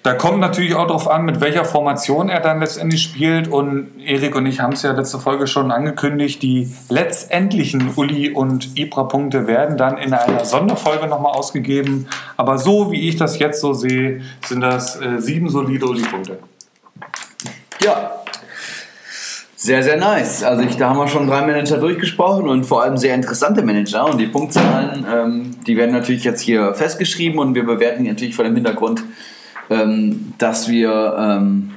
[0.03, 3.49] Da kommt natürlich auch darauf an, mit welcher Formation er dann letztendlich spielt.
[3.49, 8.79] Und Erik und ich haben es ja letzte Folge schon angekündigt, die letztendlichen Uli und
[8.79, 12.07] Ibra-Punkte werden dann in einer Sonderfolge nochmal ausgegeben.
[12.37, 16.39] Aber so wie ich das jetzt so sehe, sind das äh, sieben solide Uli-Punkte.
[17.83, 18.24] Ja.
[19.65, 20.45] Sehr, sehr nice.
[20.45, 24.05] Also ich, da haben wir schon drei Manager durchgesprochen und vor allem sehr interessante Manager.
[24.05, 28.45] Und die Punktzahlen, ähm, die werden natürlich jetzt hier festgeschrieben und wir bewerten natürlich vor
[28.45, 29.03] dem Hintergrund,
[29.71, 31.71] ähm, dass wir ähm,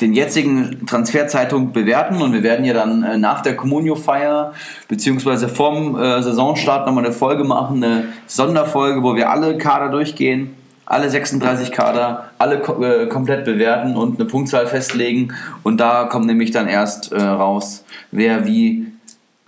[0.00, 4.54] den jetzigen Transferzeitpunkt bewerten und wir werden ja dann äh, nach der Communio-Feier
[4.88, 10.54] beziehungsweise vorm äh, Saisonstart nochmal eine Folge machen, eine Sonderfolge, wo wir alle Kader durchgehen
[10.86, 15.34] alle 36 Kader, alle äh, komplett bewerten und eine Punktzahl festlegen.
[15.64, 18.86] Und da kommt nämlich dann erst äh, raus, wer wie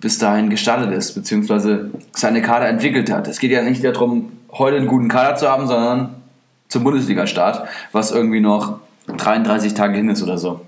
[0.01, 3.27] bis dahin gestartet ist, beziehungsweise seine Kader entwickelt hat.
[3.27, 6.15] Es geht ja nicht darum, heute einen guten Kader zu haben, sondern
[6.67, 10.61] zum Bundesliga-Start, was irgendwie noch 33 Tage hin ist oder so.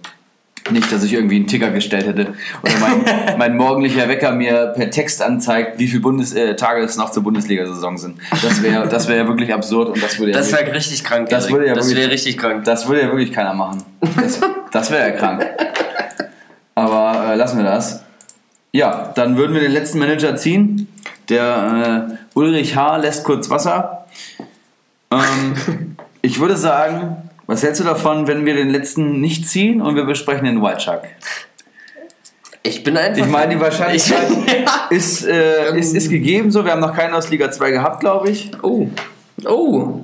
[0.70, 3.04] Nicht, dass ich irgendwie einen Ticker gestellt hätte oder mein,
[3.38, 7.24] mein morgendlicher Wecker mir per Text anzeigt, wie viele Bundes äh, Tage es noch zur
[7.24, 8.20] Bundesliga-Saison sind.
[8.44, 11.30] Das wäre das wär ja wirklich absurd und das würde ja Das wäre richtig krank.
[11.30, 12.64] Das würde ja das wirklich- wäre richtig krank.
[12.66, 13.84] das würde ja wirklich keiner machen.
[14.22, 14.40] Das,
[14.72, 15.46] das wäre ja krank.
[16.76, 18.04] Aber äh, lassen wir das.
[18.72, 20.88] Ja, dann würden wir den letzten Manager ziehen.
[21.30, 22.98] Der äh, Ulrich H.
[22.98, 24.06] lässt kurz Wasser.
[25.12, 27.18] Ähm, ich würde sagen,
[27.52, 30.80] was hältst du davon, wenn wir den letzten nicht ziehen und wir besprechen den White
[30.80, 31.04] Shark?
[32.64, 33.26] Ich bin einfach.
[33.26, 34.30] Ich meine, die Wahrscheinlichkeit
[34.90, 36.64] Ich, ist, äh, ist, ist gegeben so.
[36.64, 38.52] Wir haben noch keinen aus Liga 2 gehabt, glaube ich.
[38.62, 38.88] oh.
[39.46, 40.02] Oh.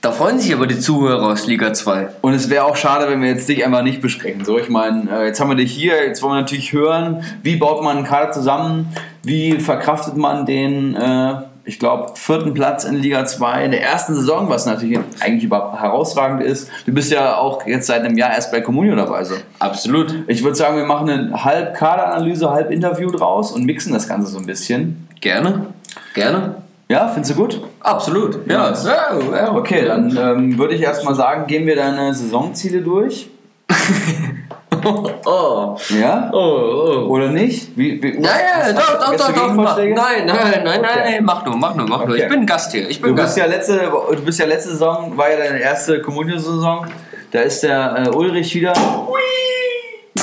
[0.00, 2.08] Da freuen sich aber die Zuhörer aus Liga 2.
[2.22, 4.46] Und es wäre auch schade, wenn wir jetzt dich einfach nicht besprechen.
[4.46, 7.56] So, ich meine, äh, jetzt haben wir dich hier, jetzt wollen wir natürlich hören, wie
[7.56, 11.34] baut man einen Kader zusammen, wie verkraftet man den, äh,
[11.70, 15.80] ich glaube, vierten Platz in Liga 2 in der ersten Saison, was natürlich eigentlich über
[15.80, 16.68] herausragend ist.
[16.84, 19.22] Du bist ja auch jetzt seit einem Jahr erst bei Comunio dabei.
[19.22, 19.36] So.
[19.60, 20.12] Absolut.
[20.26, 24.32] Ich würde sagen, wir machen eine halb Kaderanalyse, halb Interview draus und mixen das Ganze
[24.32, 25.06] so ein bisschen.
[25.20, 25.66] Gerne.
[26.12, 26.56] Gerne.
[26.88, 27.60] Ja, findest du gut?
[27.78, 28.48] Absolut.
[28.48, 28.72] Ja.
[28.72, 29.54] ja, ja.
[29.54, 33.30] Okay, dann ähm, würde ich erstmal sagen, gehen wir deine Saisonziele durch.
[35.26, 35.76] Oh.
[35.90, 36.30] Ja?
[36.32, 37.06] Oh, oh.
[37.10, 37.76] Oder nicht?
[37.76, 38.30] Wie, wie, Ja, ja,
[38.62, 39.42] hast- doch, hast- doch, doch, doch.
[39.42, 39.94] Gegenvorschläge?
[39.94, 40.88] Nein, nein, nein, Okay.
[41.04, 42.14] nein, mach nur, mach nur, mach nur.
[42.14, 42.22] Okay.
[42.24, 42.88] Ich bin Gast hier.
[42.88, 43.34] Ich bin Du Gast.
[43.34, 46.86] bist ja letzte, du bist ja letzte Saison, war ja deine erste Kommunio-Saison.
[47.30, 48.72] Da ist der äh, Ulrich wieder.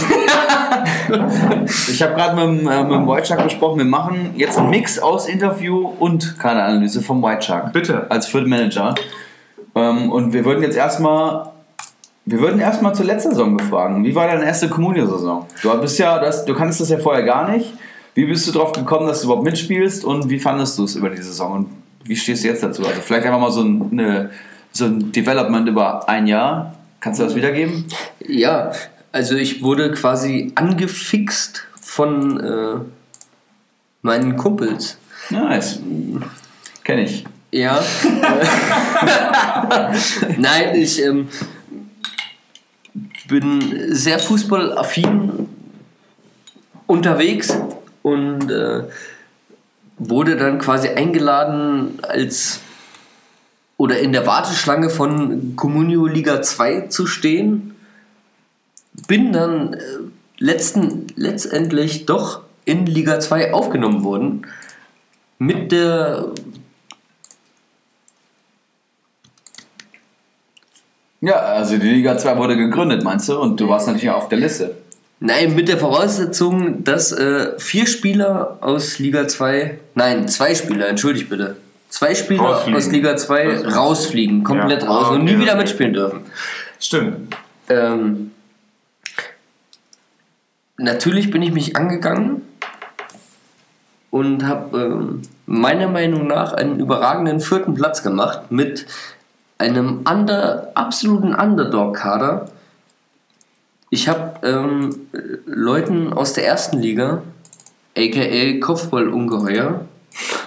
[1.89, 4.69] ich habe gerade mit, dem, äh, mit dem White Shark besprochen, wir machen jetzt einen
[4.69, 7.73] Mix aus Interview und Kaderanalyse vom White Shark.
[7.73, 8.05] Bitte.
[8.09, 8.95] Als Third Manager.
[9.75, 11.51] Ähm, und wir würden jetzt erstmal.
[12.29, 14.03] Wir würden erstmal zur letzten Saison befragen.
[14.03, 15.45] Wie war deine erste Kommunio-Saison?
[15.61, 17.73] Du bist ja, das, du kannst das ja vorher gar nicht.
[18.15, 21.09] Wie bist du drauf gekommen, dass du überhaupt mitspielst und wie fandest du es über
[21.09, 21.69] die Saison und
[22.03, 22.85] wie stehst du jetzt dazu?
[22.85, 24.29] Also vielleicht einfach mal so ein, eine,
[24.73, 26.75] so ein Development über ein Jahr.
[26.99, 27.85] Kannst du das wiedergeben?
[28.27, 28.71] Ja,
[29.13, 32.79] also ich wurde quasi angefixt von äh,
[34.01, 34.97] meinen Kumpels.
[35.29, 35.79] Nice.
[36.83, 37.23] Kenn ich.
[37.51, 37.79] Ja.
[40.37, 41.29] Nein, ich ähm,
[43.27, 45.47] bin sehr fußballaffin
[46.85, 47.57] unterwegs
[48.01, 48.83] und äh,
[49.97, 52.61] wurde dann quasi eingeladen als
[53.77, 57.75] oder in der Warteschlange von Comunio Liga 2 zu stehen.
[59.07, 59.79] Bin dann äh,
[60.39, 64.47] letzten, letztendlich doch in Liga 2 aufgenommen worden.
[65.37, 66.31] Mit der
[71.27, 73.37] Ja, also die Liga 2 wurde gegründet, meinst du?
[73.39, 74.76] Und du warst natürlich auf der Liste.
[75.19, 81.29] Nein, mit der Voraussetzung, dass äh, vier Spieler aus Liga 2, nein, zwei Spieler, entschuldigt
[81.29, 81.57] bitte.
[81.89, 82.77] Zwei Spieler Rausfliegen.
[82.77, 84.89] aus Liga 2 rausfliegen, komplett Ja.
[84.89, 86.19] raus Ah, und nie wieder mitspielen dürfen.
[86.79, 87.35] Stimmt.
[87.69, 88.31] Ähm,
[90.77, 92.41] natürlich bin ich mich angegangen
[94.11, 98.85] und habe ähm, meiner Meinung nach einen überragenden vierten Platz gemacht mit
[99.57, 102.49] einem under, absoluten Underdog-Kader.
[103.89, 105.07] Ich habe ähm,
[105.45, 107.21] Leuten aus der ersten Liga,
[107.97, 109.86] aka Kopfballungeheuer,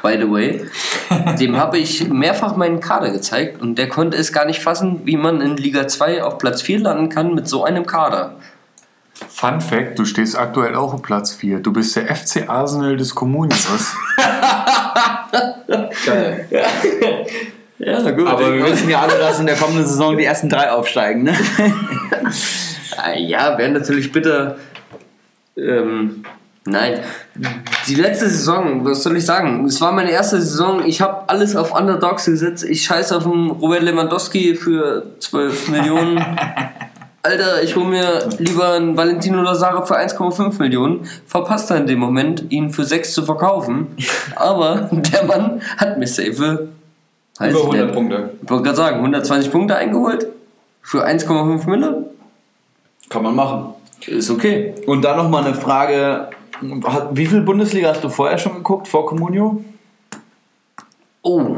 [0.03, 0.67] by the way,
[1.41, 5.17] dem habe ich mehrfach meinen Kader gezeigt und der konnte es gar nicht fassen, wie
[5.17, 8.37] man in Liga 2 auf Platz 4 landen kann mit so einem Kader.
[9.29, 11.61] Fun Fact: Du stehst aktuell auch auf Platz 4.
[11.61, 13.95] Du bist der FC Arsenal des Kommunios.
[16.07, 16.49] Geil.
[17.81, 18.27] Ja, gut.
[18.27, 21.35] Aber wir wissen ja alle, dass in der kommenden Saison die ersten drei aufsteigen, ne?
[23.17, 24.57] Ja, wäre natürlich bitter.
[25.57, 26.23] Ähm,
[26.67, 27.01] nein.
[27.87, 29.65] Die letzte Saison, was soll ich sagen?
[29.65, 30.85] Es war meine erste Saison.
[30.85, 32.65] Ich habe alles auf Underdogs gesetzt.
[32.65, 36.23] Ich scheiße auf den Robert Lewandowski für 12 Millionen.
[37.23, 41.09] Alter, ich hole mir lieber einen Valentino Lazare für 1,5 Millionen.
[41.27, 43.89] Verpasst er in dem Moment, ihn für 6 zu verkaufen.
[44.37, 46.69] Aber der Mann hat mir safe.
[47.41, 47.93] Weiß ich nicht.
[47.93, 48.31] Punkte.
[48.43, 50.27] Ich wollte gerade sagen, 120 Punkte eingeholt.
[50.83, 52.11] Für 1,5 Mille.
[53.09, 53.75] Kann man machen.
[54.07, 54.75] Ist okay.
[54.87, 56.31] Und dann nochmal eine Frage.
[57.13, 59.65] Wie viel Bundesliga hast du vorher schon geguckt, vor Comunio?
[61.23, 61.57] Oh.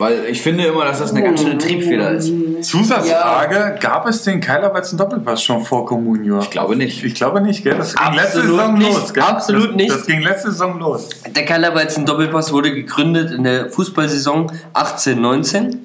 [0.00, 2.32] Weil ich finde immer, dass das eine ganz schöne Triebfeder ist.
[2.62, 6.38] Zusatzfrage: Gab es den Keilerweizen Doppelpass schon vor Comunio?
[6.38, 7.02] Ich glaube nicht.
[7.02, 7.76] Ich glaube nicht, gell?
[7.76, 8.92] Das ging letzte Absolut Saison nicht.
[8.94, 9.22] los, gell?
[9.24, 9.90] Absolut das, nicht.
[9.90, 11.08] Das ging letzte Saison los.
[11.34, 15.78] Der Kellerweizen Doppelpass wurde gegründet in der Fußballsaison 18-19.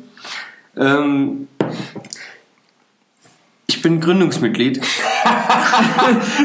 [0.78, 1.48] Ähm,
[3.74, 4.82] ich bin Gründungsmitglied.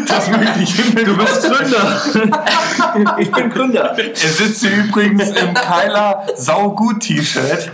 [0.06, 3.14] Das möchte ich immer Du bist Gründer.
[3.18, 3.96] ich bin Gründer.
[3.98, 7.70] Er sitzt hier übrigens im Keiler Saugut-T-Shirt.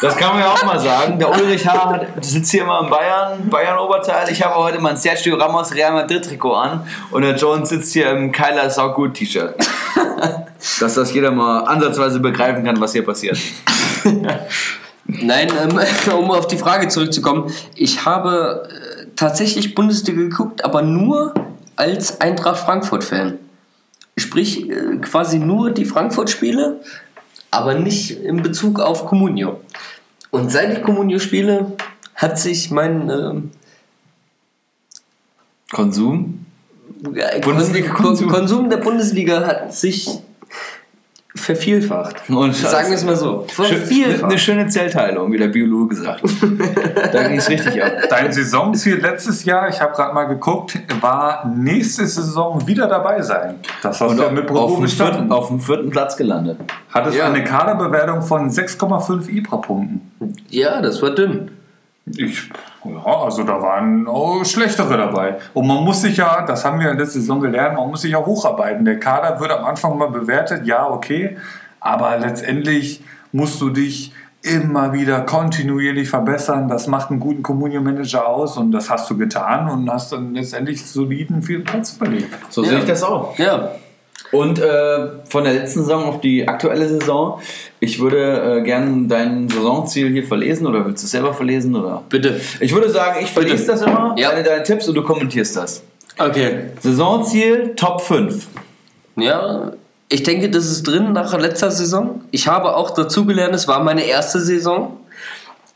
[0.00, 1.18] Das kann man ja auch mal sagen.
[1.18, 2.00] Der Ulrich H.
[2.20, 4.30] Sitzt hier immer in Bayern, Bayern-Oberteil.
[4.30, 8.30] Ich habe heute mein Sergio Ramos Real Madrid-Trikot an und der Jones sitzt hier im
[8.30, 9.54] Keiler Saugut-T-Shirt.
[10.80, 13.38] Dass das jeder mal ansatzweise begreifen kann, was hier passiert.
[15.20, 15.78] Nein, ähm,
[16.18, 17.52] um auf die Frage zurückzukommen.
[17.74, 21.34] Ich habe äh, tatsächlich Bundesliga geguckt, aber nur
[21.76, 23.38] als Eintracht Frankfurt-Fan.
[24.16, 26.80] Sprich, äh, quasi nur die Frankfurt-Spiele,
[27.50, 29.60] aber nicht in Bezug auf Comunio.
[30.30, 31.72] Und seit ich Comunio spiele,
[32.14, 33.50] hat sich mein ähm,
[35.72, 36.46] Konsum?
[37.14, 38.28] äh, Bundesliga-Konsum.
[38.28, 40.08] Kon Konsum der Bundesliga hat sich
[41.34, 42.28] vervielfacht.
[42.28, 43.46] Und Sagen wir es mal so.
[43.54, 44.24] Schön, Vervielfacht.
[44.24, 46.30] eine schöne Zellteilung, wie der Biologe gesagt hat.
[47.14, 47.90] da ging es richtig ab.
[48.10, 53.56] Dein Saisonziel letztes Jahr, ich habe gerade mal geguckt, war nächste Saison wieder dabei sein.
[53.82, 55.32] Das hast Und du ja mit auf, dem vierten, bestanden.
[55.32, 56.58] auf dem vierten Platz gelandet.
[56.92, 57.26] Hattest Ja.
[57.26, 60.00] eine Kaderbewertung von 6,5 IBRA-Punkten.
[60.50, 61.50] Ja, das war dünn.
[62.06, 62.50] Ich,
[62.84, 65.38] ja, also da waren auch schlechtere dabei.
[65.54, 68.12] Und man muss sich ja, das haben wir in letzter Saison gelernt, man muss sich
[68.12, 68.84] ja hocharbeiten.
[68.84, 71.36] Der Kader wird am Anfang mal bewertet, ja, okay,
[71.80, 73.02] aber letztendlich
[73.32, 74.12] musst du dich
[74.42, 76.68] immer wieder kontinuierlich verbessern.
[76.68, 80.84] Das macht einen guten Communio-Manager aus und das hast du getan und hast dann letztendlich
[80.84, 82.34] soliden vierten Platz belegt.
[82.50, 82.70] So Ja.
[82.70, 83.38] sehe ich das auch.
[83.38, 83.70] Ja,
[84.32, 87.38] Und äh, von der letzten Saison auf die aktuelle Saison,
[87.80, 91.76] ich würde äh, gerne dein Saisonziel hier verlesen oder willst du es selber verlesen?
[91.76, 92.02] Oder?
[92.08, 92.40] bitte.
[92.60, 94.30] Ich würde sagen, ich verlese das immer, Ja.
[94.30, 95.82] deine, deine Tipps und du kommentierst das.
[96.18, 96.70] Okay.
[96.80, 98.48] Saisonziel Top 5.
[99.16, 99.72] Ja,
[100.08, 102.22] ich denke, das ist drin nach letzter Saison.
[102.30, 104.96] Ich habe auch dazugelernt, es war meine erste Saison.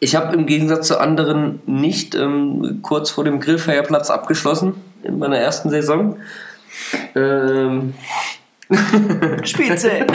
[0.00, 5.38] Ich habe im Gegensatz zu anderen nicht ähm, kurz vor dem Grillfeierplatz abgeschlossen in meiner
[5.38, 6.16] ersten Saison.
[7.14, 7.94] Ähm,
[9.44, 10.06] Spitze.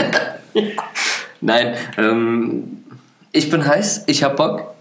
[1.41, 2.83] Nein, ähm,
[3.31, 4.73] ich bin heiß, ich hab Bock.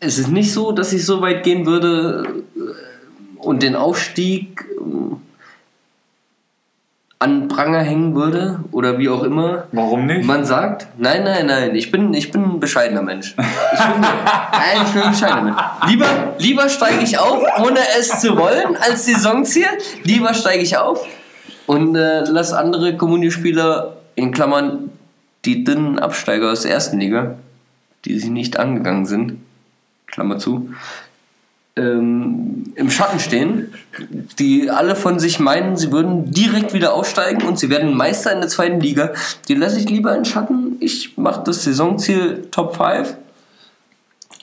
[0.00, 5.20] Es ist nicht so, dass ich so weit gehen würde äh, und den Aufstieg ähm,
[7.18, 9.66] an Pranger hängen würde oder wie auch immer.
[9.72, 10.26] Warum nicht?
[10.26, 13.30] Man sagt, nein, nein, nein, ich bin, ich bin ein bescheidener Mensch.
[13.30, 15.56] Ich bin, nein, ich bin ein bescheidener Mensch.
[15.86, 19.68] Lieber, lieber steige ich auf, ohne es zu wollen, als Saisonziel.
[20.02, 21.06] Lieber steige ich auf
[21.66, 24.90] und äh, lass andere Kommuniospieler, in Klammern
[25.44, 27.36] die dünnen Absteiger aus der ersten Liga,
[28.04, 29.38] die sich nicht angegangen sind,
[30.06, 30.70] Klammer zu,
[31.76, 33.74] ähm, im Schatten stehen,
[34.38, 38.40] die alle von sich meinen, sie würden direkt wieder aufsteigen und sie werden Meister in
[38.40, 39.12] der zweiten Liga.
[39.48, 40.76] Die lasse ich lieber in Schatten.
[40.80, 43.16] Ich mache das Saisonziel Top 5,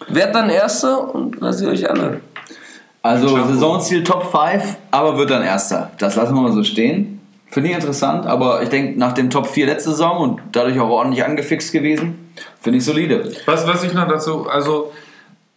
[0.09, 2.22] werd dann Erster und lasse euch alle.
[3.04, 5.92] Also Saisonziel Top 5, aber wird dann Erster.
[5.98, 7.20] Das lassen wir mal so stehen.
[7.48, 10.90] Finde ich interessant, aber ich denke, nach dem Top 4 letzte Saison und dadurch auch
[10.90, 12.32] ordentlich angefixt gewesen,
[12.62, 13.30] finde ich solide.
[13.46, 14.94] Was, was ich noch dazu, also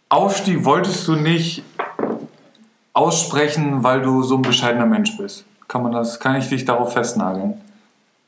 [0.09, 1.63] Aufstieg wolltest du nicht
[2.91, 5.45] aussprechen, weil du so ein bescheidener Mensch bist.
[5.67, 7.61] Kann man das, kann ich dich darauf festnageln?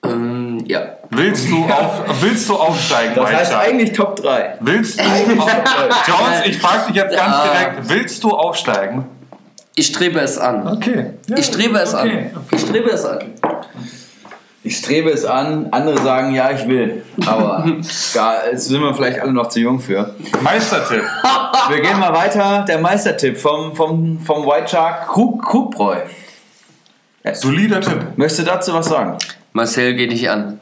[0.04, 0.82] Ähm, ja.
[1.10, 3.68] Willst du, auf, willst du aufsteigen, Das heißt Waldschak?
[3.70, 4.58] eigentlich Top 3.
[4.60, 7.44] Willst du, Jones, ich frage dich jetzt ganz Ja.
[7.52, 9.06] direkt, willst du aufsteigen?
[9.76, 10.68] Ich strebe es an.
[10.68, 11.14] Okay.
[11.28, 12.32] Ja, Ich strebe es okay.
[12.36, 12.42] an.
[12.52, 13.20] Ich strebe es an.
[14.64, 17.04] Ich strebe es an, andere sagen, ja, ich will.
[17.26, 17.64] Aber
[18.14, 20.14] da sind wir vielleicht alle noch zu jung für.
[20.42, 21.04] Meistertipp.
[21.70, 22.64] Wir gehen mal weiter.
[22.68, 25.98] Der Meistertipp vom, vom, vom White Shark Krug, Krugbräu.
[27.34, 28.00] Solider Tipp.
[28.16, 29.18] Möchtest du dazu was sagen?
[29.54, 30.60] Marcel geht nicht an.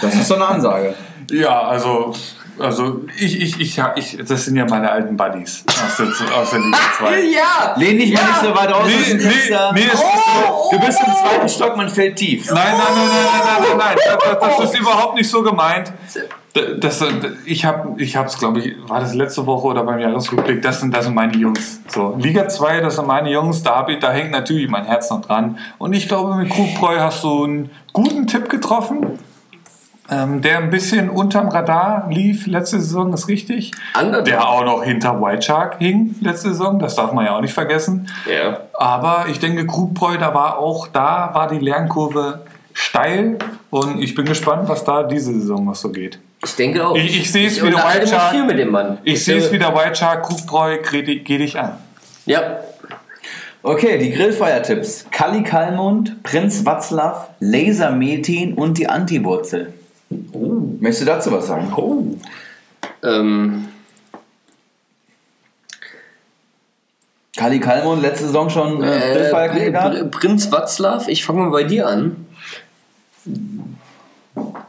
[0.00, 0.94] Das ist so eine Ansage.
[1.30, 2.14] Ja, also,
[2.58, 6.60] also ich, ich, ich, ich, das sind ja meine alten Buddies aus der, aus der
[6.60, 7.20] Liga 2.
[7.24, 7.74] Ja!
[7.76, 9.72] Lehn dich mal nicht so weit raus Nee, aus nee, Fenster.
[9.74, 10.70] nee, es ist so.
[10.70, 12.50] Du bist im zweiten Stock, man fällt tief.
[12.50, 14.38] Nein, nein, nein, nein, nein, nein, nein, nein.
[14.40, 15.92] Das, das ist überhaupt nicht so gemeint.
[16.54, 17.04] Das,
[17.44, 20.94] ich habe ich es, glaube ich, war das letzte Woche oder beim Jahresrückblick, das sind,
[20.94, 21.80] das sind meine Jungs.
[21.88, 25.10] So, Liga 2, das sind meine Jungs, da, hab ich, da hängt natürlich mein Herz
[25.10, 25.58] noch dran.
[25.78, 29.18] Und ich glaube, mit Krugbräu hast du einen guten Tipp getroffen,
[30.10, 33.72] ähm, der ein bisschen unterm Radar lief letzte Saison, ist richtig.
[33.98, 34.24] Underdog.
[34.24, 37.52] Der auch noch hinter White Shark hing letzte Saison, das darf man ja auch nicht
[37.52, 38.08] vergessen.
[38.26, 38.60] Ja.
[38.72, 42.40] Aber ich denke, Krugbräu, da war auch da war die Lernkurve
[42.72, 43.38] steil
[43.70, 46.20] und ich bin gespannt, was da diese Saison noch so geht.
[46.44, 46.96] Ich denke auch.
[46.96, 48.30] Ich- ich sehe es Ich wieder White Shark.
[48.32, 48.98] viel mit dem Mann.
[49.04, 51.78] Ich sehe es wieder White Shark, Krugbräu, geh, geh dich an.
[52.26, 52.60] Ja.
[53.62, 55.06] Okay, die Grillfeiertipps.
[55.10, 59.72] Kali Kalmund, Prinz Watzlaw, Laser Metin und die Antiwurzel.
[60.10, 61.72] Möchtest du dazu was sagen?
[61.76, 62.04] Oh.
[63.02, 63.68] Ähm,
[67.36, 69.94] Kali Kalmund, letzte Saison schon äh, äh, Grillfeierkandidat?
[69.94, 72.26] Pr- Prinz Václav, ich fange mal bei dir an.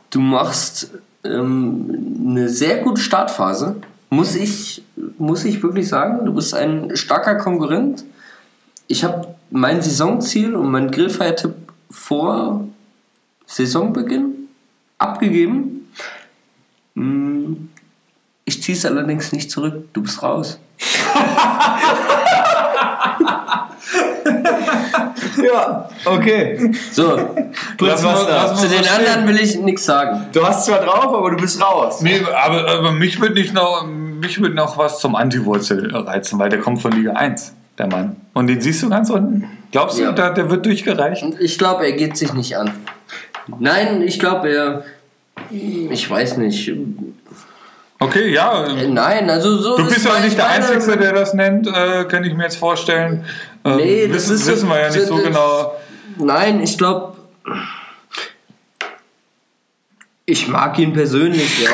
[0.10, 0.92] Du machst
[1.24, 3.76] ähm, eine sehr gute Startphase.
[4.10, 4.84] Muss ich,
[5.18, 8.04] muss ich wirklich sagen, du bist ein starker Konkurrent.
[8.88, 11.54] Ich habe mein Saisonziel und mein Grillfeiertipp
[11.92, 12.66] vor
[13.46, 14.48] Saisonbeginn
[14.98, 15.88] abgegeben.
[16.96, 17.70] Hm,
[18.46, 19.86] Ich ziehe es allerdings nicht zurück.
[19.94, 20.60] Du bist raus.
[25.44, 26.72] Ja, okay.
[26.92, 27.18] So,
[27.80, 28.44] Lass was da.
[28.44, 28.98] lass zu den so stehen.
[29.08, 30.26] anderen will ich nichts sagen.
[30.34, 32.02] Du hast zwar drauf, aber du bist raus.
[32.02, 36.50] Nee, aber, aber mich würde nicht noch, mich würde noch was zum Anti-Wurzel reizen, weil
[36.50, 38.16] der kommt von Liga 1, der Mann.
[38.34, 39.46] Und den siehst du ganz unten.
[39.72, 40.12] Glaubst du, Ja.
[40.12, 41.24] der, der wird durchgereicht?
[41.40, 42.72] Ich glaube, er geht sich nicht an.
[43.60, 44.84] Nein, ich glaube, er.
[45.52, 46.72] Ich weiß nicht.
[48.02, 48.66] Okay, ja.
[48.88, 49.76] Nein, also so.
[49.78, 52.58] Du ist bist ja nicht der Einzige, der das nennt, äh, kann ich mir jetzt
[52.58, 53.26] vorstellen.
[53.66, 55.76] Ähm, Nee, das wissen, ist so- wissen wir ja nicht so das- genau.
[56.18, 57.14] Nein, ich glaube.
[60.32, 61.72] Ich mag ihn persönlich, ja.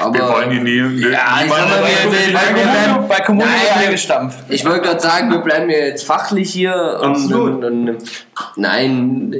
[0.00, 0.14] Aber.
[0.14, 0.76] Wir wollen ihn nie.
[1.10, 4.38] Ja, ich sag mal, wir- wir- Bei wir- bei Kommune Nein, eingestampft.
[4.48, 6.98] Ich wollte gerade sagen, wir bleiben ja jetzt fachlich hier.
[7.02, 7.62] Und, Absolut.
[7.64, 7.98] Und, und,
[8.56, 9.34] nein,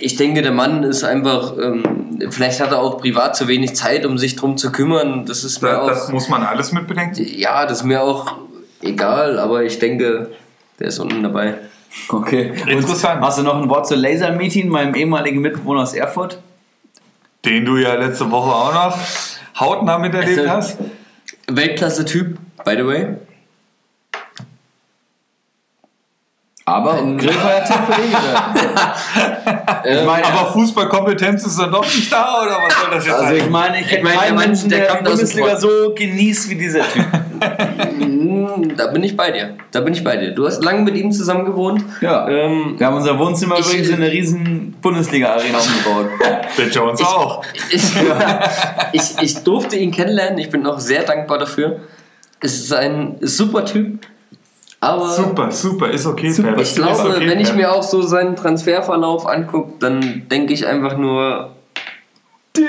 [0.00, 1.82] ich denke, der Mann ist einfach, ähm,
[2.30, 5.24] vielleicht hat er auch privat zu wenig Zeit, um sich drum zu kümmern.
[5.26, 7.24] Das ist mir Das, auch, das muss man alles mit bedenken.
[7.36, 8.32] ja, das ist mir auch
[8.82, 10.30] egal, aber ich denke,
[10.80, 11.54] der ist unten dabei.
[12.08, 12.52] Okay.
[12.68, 13.20] Interessant.
[13.20, 16.38] Und hast du noch ein Wort zu Laser Meeting, meinem ehemaligen Mitbewohner aus Erfurt?
[17.44, 18.98] Den du ja letzte Woche auch noch
[19.58, 20.78] hautnah miterlebt Also- hast.
[21.48, 23.06] Weltklasse-Typ, by the way.
[26.66, 28.54] Aber ein Grillfeiertipp für oder?
[30.00, 33.26] ich meine, Aber Fußballkompetenz ist dann doch nicht da, oder was soll das jetzt also
[33.26, 33.36] sein?
[33.38, 36.88] ich meine, ich meine, keinen der Menschen, der der, dem Bundesliga so genießt wie dieser
[36.88, 37.06] Typ.
[38.76, 39.56] Da bin ich bei dir.
[39.72, 40.32] Da bin ich bei dir.
[40.32, 41.84] Du hast lange mit ihm zusammen gewohnt.
[42.00, 42.28] Ja.
[42.28, 46.10] Ähm, Wir haben unser Wohnzimmer Ich- übrigens in eine riesen Bundesliga-Arena umgebaut.
[46.58, 47.44] Der Jones auch.
[47.72, 47.82] Ich,
[48.92, 51.80] ich, ich durfte ihn kennenlernen, ich bin auch sehr dankbar dafür.
[52.40, 54.06] Es ist ein super Typ,
[54.80, 56.30] aber Super, super, ist okay.
[56.30, 56.58] Super.
[56.58, 61.50] ich glaube, wenn ich mir auch so seinen Transferverlauf angucke, dann denke ich einfach nur.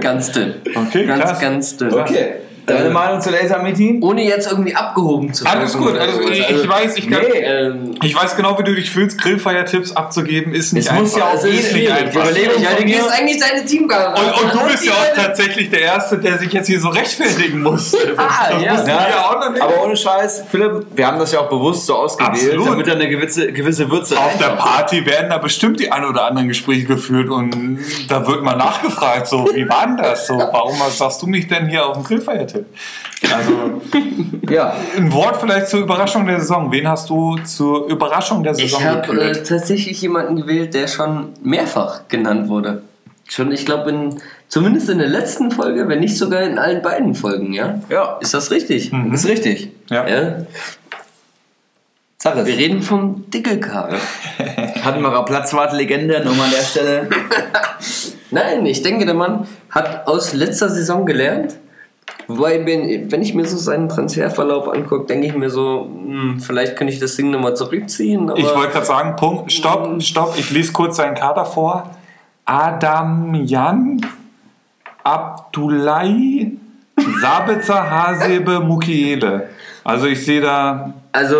[0.00, 0.54] ganz dünn.
[0.74, 1.40] Okay, ganz, krass.
[1.40, 1.92] ganz dünn.
[1.94, 2.32] Okay.
[2.68, 4.02] Deine Meinung zu Laser Meeting?
[4.02, 6.24] Ohne jetzt irgendwie abgehoben zu Alles gut, oder alles gut.
[6.26, 6.38] sowas.
[6.38, 7.22] Ich, Also, ich weiß, ich kann.
[7.32, 7.38] Nee.
[7.40, 9.20] ähm, Ich weiß genau, wie du dich fühlst.
[9.20, 11.32] Grillfeiertipps abzugeben ist nicht Es muss einfach.
[11.34, 12.24] ja auch ist nicht einfach.
[12.26, 14.14] Von du mir- gehst eigentlich deine Teamkamera.
[14.20, 17.62] Und, und du bist ja auch tatsächlich der Erste, der sich jetzt hier so rechtfertigen
[17.62, 17.94] muss.
[18.16, 18.74] Ah, das ja.
[18.86, 19.62] Ja, ja auch noch nicht.
[19.62, 22.66] Aber ohne Scheiß, Philipp, wir haben das ja auch bewusst so ausgewählt, Absolut.
[22.66, 24.48] damit da eine gewisse, gewisse Würze Auf der.
[24.56, 29.28] Party werden da bestimmt die ein oder anderen Gespräche geführt und da wird mal nachgefragt,
[29.28, 30.26] so, wie war denn das?
[30.26, 32.57] So, warum sagst du mich denn hier auf dem Grillfeiertipp?
[33.34, 33.82] Also,
[34.50, 34.74] Ja.
[34.96, 36.70] ein Wort vielleicht zur Überraschung der Saison.
[36.72, 41.32] Wen hast du zur Überraschung der Saison Ich habe äh, tatsächlich jemanden gewählt, der schon
[41.42, 42.82] mehrfach genannt wurde.
[43.28, 47.14] Schon, ich glaube, in, zumindest in der letzten Folge, wenn nicht sogar in allen beiden
[47.14, 47.80] Folgen, ja?
[47.90, 48.90] Ja, Ist das richtig?
[48.90, 49.12] Hm.
[49.12, 49.70] ist richtig.
[49.90, 50.08] Ja.
[50.08, 50.46] Ja?
[52.20, 52.46] Sag es.
[52.46, 53.96] Wir reden vom Dickelkarl.
[54.82, 57.08] Hatten wir Platzwart-Legende nochmal an der Stelle.
[58.30, 61.56] Nein, ich denke, der Mann hat aus letzter Saison gelernt.
[62.28, 66.76] Wobei, wenn, wenn ich mir so seinen Transferverlauf angucke, denke ich mir so, hm, vielleicht
[66.76, 68.30] könnte ich das Ding nochmal zurückziehen.
[68.36, 71.90] Ich wollte gerade sagen, Punkt, stopp, stopp, ich lese kurz seinen Kader vor.
[72.44, 74.00] Adam Jan,
[75.02, 76.58] Abdullahi,
[77.20, 79.48] Sabitzer, Hasebe, Mukiele.
[79.84, 81.36] Also ich sehe da, also,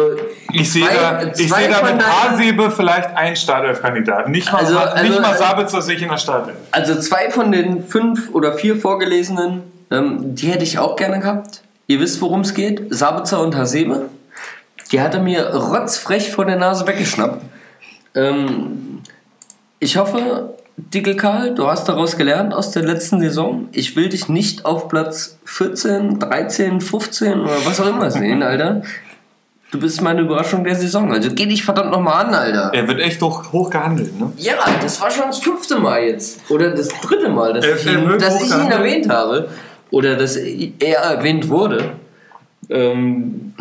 [0.52, 4.30] ich sehe da, ich sehe da mit Hasebe vielleicht einen Startelf-Kandidaten.
[4.30, 6.56] Nicht mal, Also- nicht also- mal Sabitzer sehe ich in der Startelf.
[6.70, 11.62] also zwei von den fünf oder vier vorgelesenen, ähm, die hätte ich auch gerne gehabt.
[11.86, 12.86] Ihr wisst, worum es geht.
[12.90, 14.08] Sabitzer und Hasebe.
[14.92, 17.42] Die hat er mir rotzfrech vor der Nase weggeschnappt.
[18.14, 19.00] Ähm,
[19.80, 23.68] ich hoffe, Dickel Karl, du hast daraus gelernt aus der letzten Saison.
[23.72, 28.82] Ich will dich nicht auf Platz 14, 13, 15 oder was auch immer sehen, Alter.
[29.70, 31.12] Du bist meine Überraschung der Saison.
[31.12, 32.70] Also geh dich verdammt nochmal an, Alter.
[32.72, 34.32] Er wird echt hoch, hoch gehandelt, ne?
[34.38, 36.40] Ja, das war schon das fünfte Mal jetzt.
[36.50, 39.50] Oder das dritte Mal, dass Er- ich ihn, dass ich ihn erwähnt habe.
[39.90, 41.92] Oder dass er erwähnt wurde.
[42.68, 43.54] Ähm,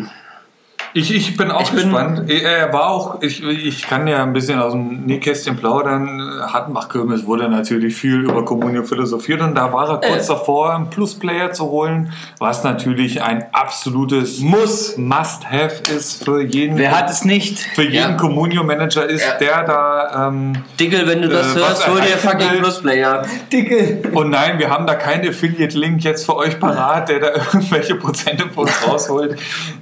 [0.94, 2.30] Ich, ich bin auch Ich bin- gespannt.
[2.30, 6.40] er war auch, ich, ich kann ja ein bisschen aus dem Nähkästchen plaudern.
[6.52, 10.32] Hattenbach-Kirmes wurde natürlich viel über Kommunio philosophiert und da war er kurz Äh.
[10.32, 16.96] davor, einen Plus-Player zu holen, was natürlich ein absolutes Muss, Must-Have ist für jeden, Wer
[16.98, 17.58] hat es nicht?
[17.58, 18.16] für jeden Ja.
[18.16, 19.34] Kommunio-Manager ist, Ja.
[19.38, 22.48] der da ähm, Dickel, wenn du das Äh, hörst, hol dir fucking.
[22.60, 23.22] Plusplayer.
[23.52, 24.08] Dicke.
[24.12, 28.48] Und nein, wir haben da keinen Affiliate-Link jetzt für euch parat, der da irgendwelche Prozente
[28.48, 29.36] für uns rausholt.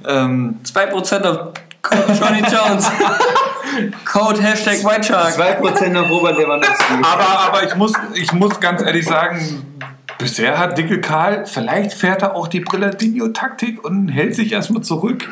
[0.07, 0.57] Ähm,
[1.01, 2.89] 2% auf Code Johnny Jones.
[4.05, 5.35] Code Hashtag White Shark.
[5.35, 6.93] 2% auf Robert Lewandowski.
[7.01, 9.65] aber, aber ich, muss, ich muss ganz ehrlich sagen,
[10.17, 15.27] bisher hat Dicke Karl, vielleicht fährt er auch die Brillardinho-Taktik und hält sich erstmal zurück.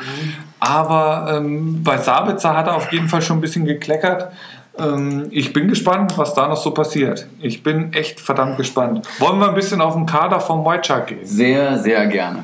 [0.60, 4.32] Aber ähm, bei Sabitzer hat er auf jeden Fall schon ein bisschen gekleckert.
[4.78, 7.28] Ähm, ich bin gespannt, was da noch so passiert.
[7.40, 9.08] Ich bin echt verdammt gespannt.
[9.20, 11.20] Wollen wir ein bisschen auf den Kader vom White Shark gehen?
[11.24, 12.44] Sehr, sehr gerne.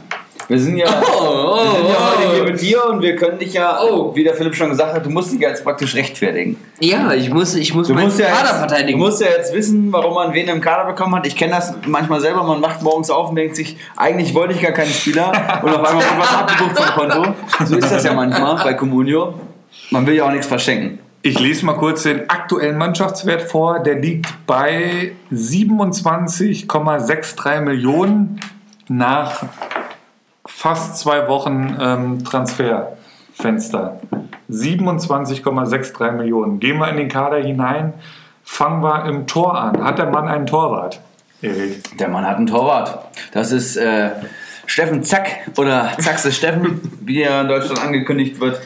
[0.52, 3.40] Wir sind ja, Oh, wir sind ja heute hier oh, mit dir und wir können
[3.40, 4.14] dich ja, Oh.
[4.14, 6.58] wie der Philipp schon gesagt hat, du musst dich jetzt praktisch rechtfertigen.
[6.82, 9.00] Ja, ich muss, ich muss Du meinen musst, ja Kader jetzt, du verteidigen.
[9.00, 11.26] musst ja jetzt wissen, warum man wen im Kader bekommen hat.
[11.26, 12.44] Ich kenne das manchmal selber.
[12.44, 15.30] Man wacht morgens auf und denkt sich, eigentlich wollte ich gar keinen Spieler
[15.64, 17.34] und auf einmal wird was abgebucht vom Konto.
[17.66, 19.36] So ist das ja manchmal bei Comunio.
[19.90, 21.00] Man will ja auch nichts verschenken.
[21.22, 23.80] Ich lese mal kurz den aktuellen Mannschaftswert vor.
[23.80, 28.38] Der liegt bei 27,63 Millionen
[28.90, 29.44] nach
[30.46, 34.00] fast zwei Wochen ähm, Transferfenster.
[34.50, 36.60] 27,63 Millionen.
[36.60, 37.94] Gehen wir in den Kader hinein.
[38.44, 39.84] Fangen wir im Tor an.
[39.84, 41.00] Hat der Mann einen Torwart?
[41.42, 41.98] Erik.
[41.98, 43.06] Der Mann hat einen Torwart.
[43.32, 44.10] Das ist äh,
[44.66, 48.62] Steffen Zack oder Zackse Steffen, wie er in Deutschland angekündigt wird.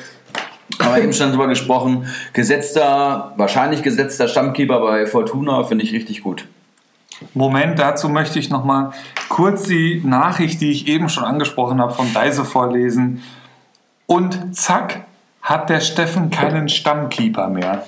[0.79, 2.07] Aber eben schon drüber gesprochen.
[2.33, 6.47] Gesetzter, wahrscheinlich gesetzter Stammkeeper bei Fortuna finde ich richtig gut.
[7.33, 8.91] Moment, dazu möchte ich noch mal
[9.29, 13.23] kurz die Nachricht, die ich eben schon angesprochen habe, von Deise vorlesen.
[14.05, 15.05] Und zack,
[15.41, 17.85] hat der Steffen keinen Stammkeeper mehr.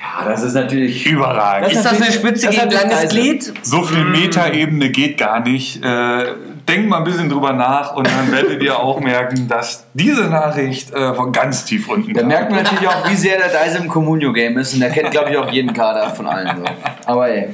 [0.00, 1.06] Ja, das ist natürlich.
[1.06, 1.70] Überragend.
[1.70, 3.08] Ist das eine Spitze Das gegen Preise.
[3.08, 3.52] Glied?
[3.62, 5.82] So viel Metaebene geht gar nicht.
[5.84, 6.34] Äh,
[6.68, 10.92] denkt mal ein bisschen drüber nach und dann werdet ihr auch merken, dass diese Nachricht
[10.92, 12.28] äh, von ganz tief unten Da kam.
[12.28, 14.74] merkt man natürlich auch, wie sehr der Deise im Communio-Game ist.
[14.74, 16.58] Und der kennt, glaube ich, auch jeden Kader von allen.
[16.58, 16.64] So.
[17.06, 17.48] Aber ey,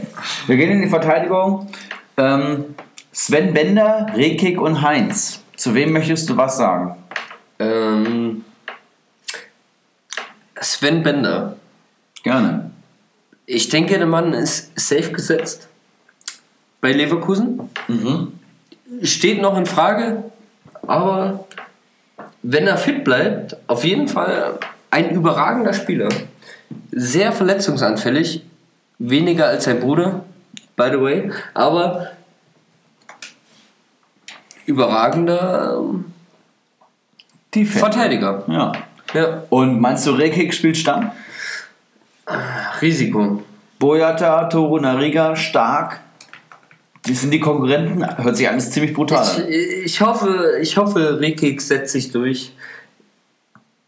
[0.46, 1.68] wir gehen in die Verteidigung.
[2.16, 2.74] Ähm,
[3.12, 5.42] Sven Bender, Rekik und Heinz.
[5.56, 6.96] Zu wem möchtest du was sagen?
[7.60, 8.44] Ähm,
[10.60, 11.56] Sven Bender.
[12.22, 12.70] Gerne.
[13.46, 15.68] Ich denke, der Mann ist safe gesetzt
[16.80, 17.68] bei Leverkusen.
[17.88, 18.32] Mhm.
[19.04, 20.24] Steht noch in Frage,
[20.86, 21.46] aber
[22.42, 24.58] wenn er fit bleibt, auf jeden Fall
[24.90, 26.08] ein überragender Spieler.
[26.90, 28.42] Sehr verletzungsanfällig,
[28.98, 30.24] weniger als sein Bruder,
[30.76, 32.10] by the way, aber
[34.66, 36.06] überragender ähm,
[37.54, 37.78] Defense.
[37.78, 38.44] Verteidiger.
[38.48, 38.72] Ja.
[39.12, 41.12] Ja, Und meinst du, Rekik spielt Stamm?
[42.80, 43.42] Risiko.
[43.78, 46.00] Boyata, Toro Nariga, stark.
[47.06, 48.04] Die sind die Konkurrenten.
[48.22, 49.48] Hört sich alles ziemlich brutal Ich, an.
[49.84, 52.52] ich hoffe, ich hoffe, Rekik setzt sich durch.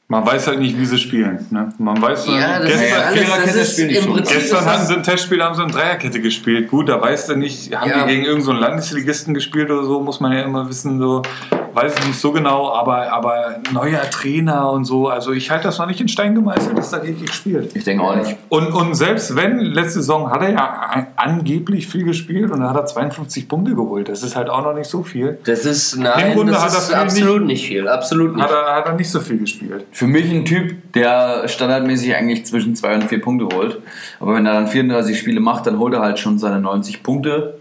[0.09, 1.47] Man weiß halt nicht, wie sie spielen.
[1.51, 1.69] Ne?
[1.79, 4.13] Man weiß, Ja, gestern, ist alles, Viererkette das ist spielen die im schon.
[4.15, 6.69] Prinzip Gestern ist hatten sie ein Testspiel, haben sie eine Dreierkette gespielt.
[6.69, 8.05] Gut, da weißt du nicht, haben Ja.
[8.05, 11.23] die gegen irgendeinen so Landesligisten gespielt oder so, muss man ja immer wissen, so,
[11.77, 15.79] weiß ich nicht so genau, aber, aber neuer Trainer und so, also ich halte das
[15.79, 17.77] noch nicht in Stein gemeißelt, dass da richtig spielt.
[17.77, 18.37] Ich denke auch nicht.
[18.49, 22.71] Und, und selbst wenn, letzte Saison hat er ja an- angeblich viel gespielt und da
[22.71, 24.09] hat er 52 Punkte geholt.
[24.09, 25.39] Das ist halt auch noch nicht so viel.
[25.45, 27.87] das ist, nein, Hinrunde das hat ist absolut nicht viel.
[27.89, 28.43] Absolut nicht.
[28.45, 29.85] Hat er, hat er nicht so viel gespielt.
[29.93, 33.79] Für mich ein Typ, der standardmäßig eigentlich zwischen 2 und 4 Punkte holt.
[34.19, 37.59] Aber wenn er dann 34 Spiele macht, dann holt er halt schon seine 90 Punkte.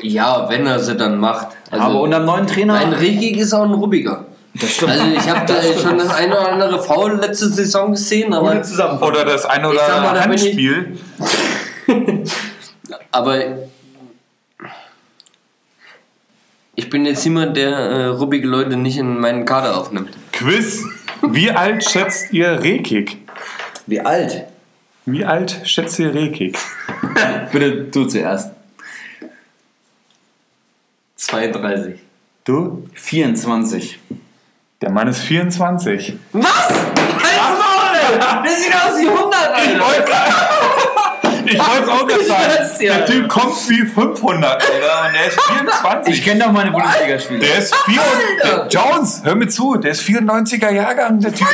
[0.00, 1.48] Ja, wenn er sie dann macht.
[1.70, 2.74] Also, Aber unter dem neuen Trainer.
[2.74, 4.26] ein Regig ist auch ein Rubbiger.
[4.54, 4.92] das stimmt.
[4.92, 9.14] Also ich habe da schon das eine oder andere Foul letzte Saison gesehen, aber, Zusammenfassung.
[9.14, 10.98] Oder das eine Ich oder andere Handspiel.
[13.10, 13.40] aber
[16.74, 20.10] ich bin jetzt jemand, der äh, rubbige Leute nicht in meinen Kader aufnimmt.
[20.32, 20.84] Quiz.
[21.22, 23.18] Wie alt schätzt ihr Rekik?
[23.86, 24.44] Wie alt?
[25.04, 26.58] Wie alt schätzt ihr Rekik?
[27.52, 28.50] Bitte du zuerst.
[31.20, 32.00] 32.
[32.44, 32.88] Du?
[32.94, 33.98] 24.
[34.80, 36.16] Der Mann ist 24.
[36.32, 36.46] Was?
[36.48, 38.42] Halt's Maul!
[38.44, 39.72] Der sieht aus wie 100, Alter!
[39.72, 40.59] Ich wollte
[41.58, 42.42] es auch gerade Ich sagen.
[42.58, 42.94] weiß ja.
[42.98, 45.06] Der Typ kommt wie 500, Alter.
[45.06, 46.14] Und der ist 24.
[46.14, 47.40] Ich kenne doch meine Bundesligaspiele.
[47.40, 48.00] der ist 4
[48.42, 48.68] Alter.
[48.68, 49.76] Jones, hör mir zu.
[49.76, 51.46] Der ist 94er Jahrgang, der Typ.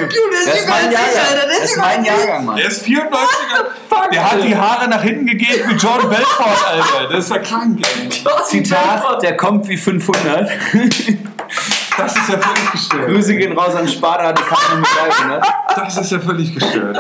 [0.47, 1.49] Das ist mein Jahrgang.
[1.49, 2.57] Das ist mein Jahrgang, Mann.
[2.57, 4.11] Der ist 94er.
[4.13, 7.13] Der hat die Haare nach hinten gegeben wie Jordan Belfort, Alter.
[7.15, 8.09] Das ist ja krank, ey.
[8.47, 10.49] Zitat, der kommt wie 500.
[11.97, 13.07] Das ist ja völlig gestört.
[13.09, 15.41] Grüße gehen raus an Sparta, die keine Medaille, ne?
[15.75, 16.99] Das ist ja völlig gestört.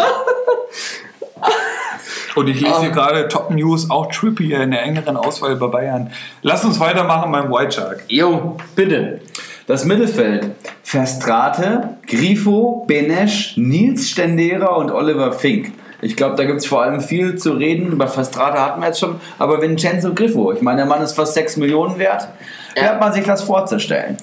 [2.34, 6.10] Und ich lese hier gerade Top News, auch Trippier in der engeren Auswahl bei Bayern.
[6.42, 8.04] Lass uns weitermachen beim White Shark.
[8.08, 9.20] Jo, bitte.
[9.66, 10.50] Das Mittelfeld.
[10.82, 15.72] Verstrate, Grifo, Benesch, Nils Stendera und Oliver Fink.
[16.02, 17.90] Ich glaube, da gibt es vor allem viel zu reden.
[17.92, 19.18] Über Verstrate hatten wir jetzt schon.
[19.38, 22.28] Aber Vincenzo Grifo, ich meine, der Mann ist fast 6 Millionen wert.
[22.74, 22.88] Wie Ja.
[22.90, 24.18] hat man sich das vorzustellen?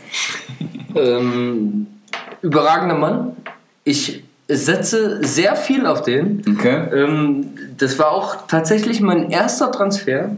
[0.96, 1.88] Ähm,
[2.42, 3.36] überragender Mann.
[3.84, 6.44] Ich setze sehr viel auf den.
[6.58, 6.88] Okay.
[6.94, 10.32] Ähm, das war auch tatsächlich mein erster Transfer.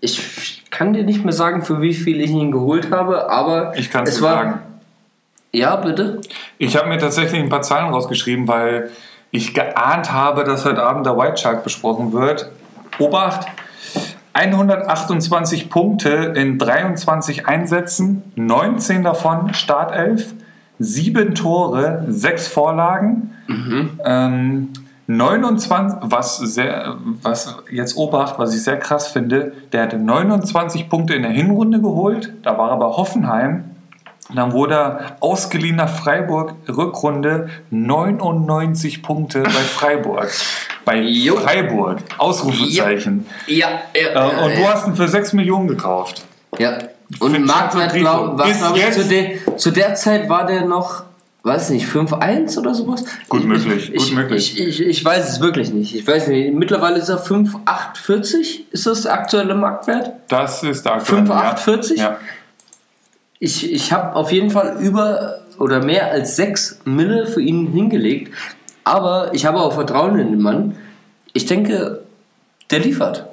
[0.00, 3.90] Ich kann dir nicht mehr sagen, für wie viel ich ihn geholt habe, aber Ich
[3.90, 4.34] kann es war.
[4.34, 4.58] sagen.
[5.52, 6.20] Ja, bitte.
[6.58, 8.90] Ich habe mir tatsächlich ein paar Zahlen rausgeschrieben, weil
[9.30, 12.50] ich geahnt habe, dass heute Abend der White Shark besprochen wird.
[12.98, 13.46] Obacht!
[14.34, 20.32] 128 Punkte in 23 Einsätzen, 19 davon Startelf,
[20.82, 23.30] 7 Tore, 6 Vorlagen,
[24.04, 24.68] ähm,
[25.06, 31.14] 29, was, sehr, was jetzt Obacht, was ich sehr krass finde, der hatte 29 Punkte
[31.14, 33.64] in der Hinrunde geholt, da war er bei Hoffenheim,
[34.34, 40.30] dann wurde er ausgeliehen nach Freiburg, Rückrunde 99 Punkte bei Freiburg.
[40.84, 41.36] Bei Jo.
[41.36, 43.26] Freiburg, Ausrufezeichen.
[43.46, 44.26] Ja, Äh, ja.
[44.44, 46.24] und du hast ihn für 6 Millionen gekauft.
[46.58, 46.72] Ja.
[47.20, 48.34] Und Marktwert, Grifo.
[48.36, 51.04] glaub, ich, zu, der, zu der Zeit war der noch,
[51.42, 53.04] weiß nicht, 5-1 oder sowas?
[53.28, 54.58] Gut Ich- möglich, Ich, gut möglich.
[54.58, 55.94] Ich, ich, ich weiß es wirklich nicht.
[55.94, 56.54] Ich weiß nicht.
[56.54, 58.72] Mittlerweile ist er 5,840.
[58.72, 60.12] Ist das der aktuelle Marktwert?
[60.28, 61.26] Das ist der aktuelle.
[61.28, 61.94] 5,48?
[61.96, 62.16] Ja.
[63.38, 68.32] Ich, ich habe auf jeden Fall über oder mehr als 6 Mille für ihn hingelegt.
[68.84, 70.76] Aber ich habe auch Vertrauen in den Mann.
[71.32, 72.02] Ich denke,
[72.70, 73.26] der liefert.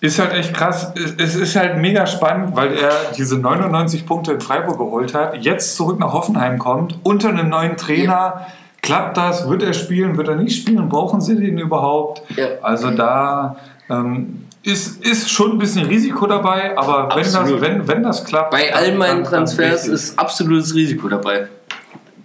[0.00, 0.92] Ist halt echt krass.
[1.18, 5.76] Es- ist halt mega spannend, weil er diese 99 Punkte in Freiburg geholt hat, jetzt
[5.76, 8.46] zurück nach Hoffenheim kommt, unter einem neuen Trainer.
[8.82, 9.46] Klappt das?
[9.48, 10.16] Wird er spielen?
[10.16, 10.88] Wird er nicht spielen?
[10.88, 12.22] Brauchen sie den überhaupt?
[12.34, 12.46] Ja.
[12.62, 13.56] Also da
[13.90, 18.52] ähm, ist, ist schon ein bisschen Risiko dabei, aber wenn das, wenn, wenn das klappt.
[18.52, 21.48] Bei all meinen Transfers ist absolutes Risiko dabei.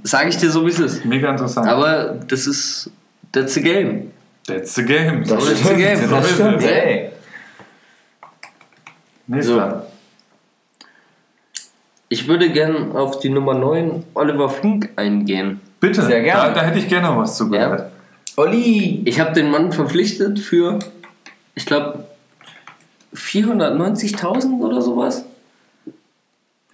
[0.04, 1.04] Sage ich dir so, wie es ist.
[1.04, 1.68] mega interessant.
[1.68, 2.90] Aber das ist,
[3.34, 4.12] that's the game.
[4.48, 5.26] That's the game.
[5.28, 6.10] Das So ist stimmt, es.
[6.10, 6.28] das
[9.28, 9.34] So.
[9.36, 9.88] Nächster.
[12.10, 15.60] Ich würde gern auf die Nummer 9 Oliver Fink eingehen.
[15.80, 16.54] Bitte, Sehr gerne.
[16.54, 17.66] Da, da hätte ich gerne was zu Ja.
[17.70, 17.92] gehört.
[18.38, 19.02] Olli!
[19.06, 20.80] Ich habe den Mann verpflichtet für,
[21.56, 22.06] ich glaube,
[23.16, 25.26] 490.000 oder sowas.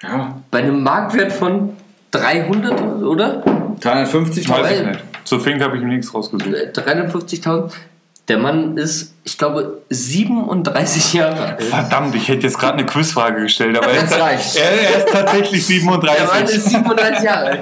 [0.02, 0.42] Ja.
[0.50, 1.78] Bei einem Marktwert von
[2.12, 3.44] 300, oder?
[3.80, 5.00] 350 Weiß Weil- ich nicht.
[5.24, 6.52] Zu Fink habe ich mir nichts rausgesucht.
[6.54, 7.72] Äh, 350.000.
[8.32, 11.64] Der Mann ist, ich glaube, 37 Jahre alt.
[11.64, 15.68] Verdammt, ich hätte jetzt gerade eine Quizfrage gestellt, aber er ist, Das er, ist tatsächlich
[15.68, 16.56] Der Mann 37.
[16.56, 17.60] ist 37 Jahre alt.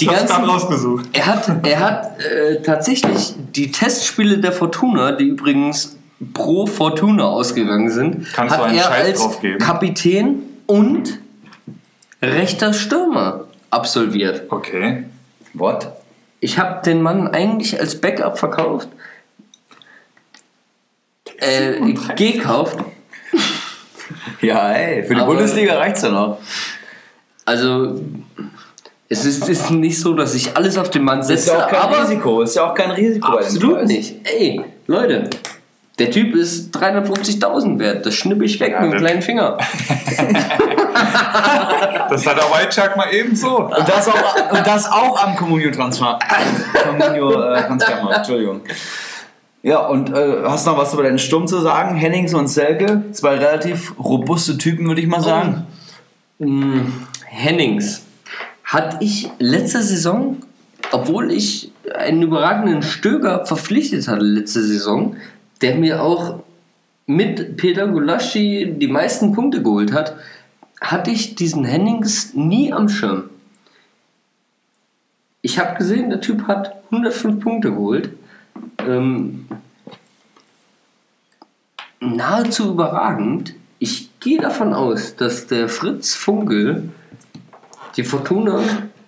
[0.00, 1.06] Die hab's ganzen, rausgesucht.
[1.12, 5.96] Er hat, er hat äh, tatsächlich die Testspiele der Fortuna, die übrigens
[6.34, 9.58] pro Fortuna ausgegangen sind, Kannst du hat einen er Scheiß als drauf geben?
[9.60, 11.20] Kapitän und
[12.20, 14.42] rechter Stürmer absolviert.
[14.50, 15.04] Okay.
[15.54, 15.92] What?
[16.40, 18.88] Ich habe den Mann eigentlich als Backup verkauft,
[21.38, 22.76] äh, gekauft.
[24.40, 26.38] Ja, ey, für die Aber- Bundesliga reicht's ja noch.
[27.44, 28.00] Also
[29.08, 31.68] es ist, ist nicht so, dass ich alles auf den Mann Ist setze, ja auch
[31.68, 32.42] kein aber Risiko.
[32.42, 34.16] Ist ja auch kein Risiko Absolut nicht.
[34.24, 35.30] Ey, Leute,
[35.98, 38.04] der Typ ist 350.000 wert.
[38.06, 39.56] Das schnippe ich weg Ja, mit dem kleinen Finger.
[42.10, 43.58] Das hat der White Shark mal ebenso.
[43.58, 46.18] Und das auch, und das auch am Communio-Transfer.
[46.84, 48.62] Communio-Transfermarkt, Entschuldigung.
[49.62, 51.96] Ja, und äh, hast noch was über deinen Sturm zu sagen?
[51.96, 55.66] Hennings und Selke, zwei relativ robuste Typen, würde ich mal sagen.
[56.38, 56.92] Hm,
[57.26, 58.02] Hennings
[58.64, 60.36] hatte ich letzte Saison,
[60.92, 65.16] obwohl ich einen überragenden Stöger verpflichtet hatte letzte Saison,
[65.60, 66.40] der mir auch
[67.06, 70.16] mit Peter Gulaschi die meisten Punkte geholt hat,
[70.80, 73.30] hatte ich diesen Hennings nie am Schirm.
[75.40, 78.10] Ich habe gesehen, der Typ hat 105 Punkte geholt.
[78.78, 79.46] Ähm,
[82.00, 83.54] nahezu überragend.
[83.78, 86.90] Ich gehe davon aus, dass der Fritz Funkel
[87.96, 88.62] die Fortuna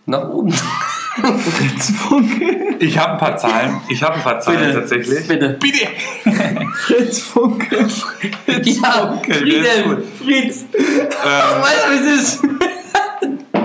[0.07, 0.53] nach oben.
[1.21, 2.77] Fritz Funke.
[2.79, 3.81] Ich habe ein paar Zahlen.
[3.89, 5.27] Ich habe ein paar Zahlen tatsächlich.
[5.27, 5.59] Bitte.
[5.61, 5.87] Bitte.
[6.75, 7.87] Fritz Funke.
[8.47, 10.03] Ja, Funkel, Frieden.
[10.19, 10.65] Fritz.
[10.73, 12.43] Ähm, Weißt du, wie es ist?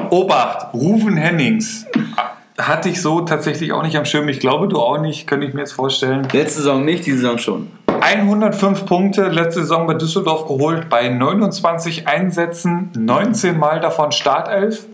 [0.10, 1.86] Obacht, Rufen Hennings.
[2.58, 4.30] Hatte ich so tatsächlich auch nicht am Schirm.
[4.30, 6.28] Ich glaube, du auch nicht, könnte ich mir jetzt vorstellen.
[6.32, 7.72] Letzte Saison nicht, diese Saison schon.
[8.00, 14.86] 105 Punkte letzte Saison bei Düsseldorf geholt, bei 29 Einsätzen, 19 Mal davon Startelf.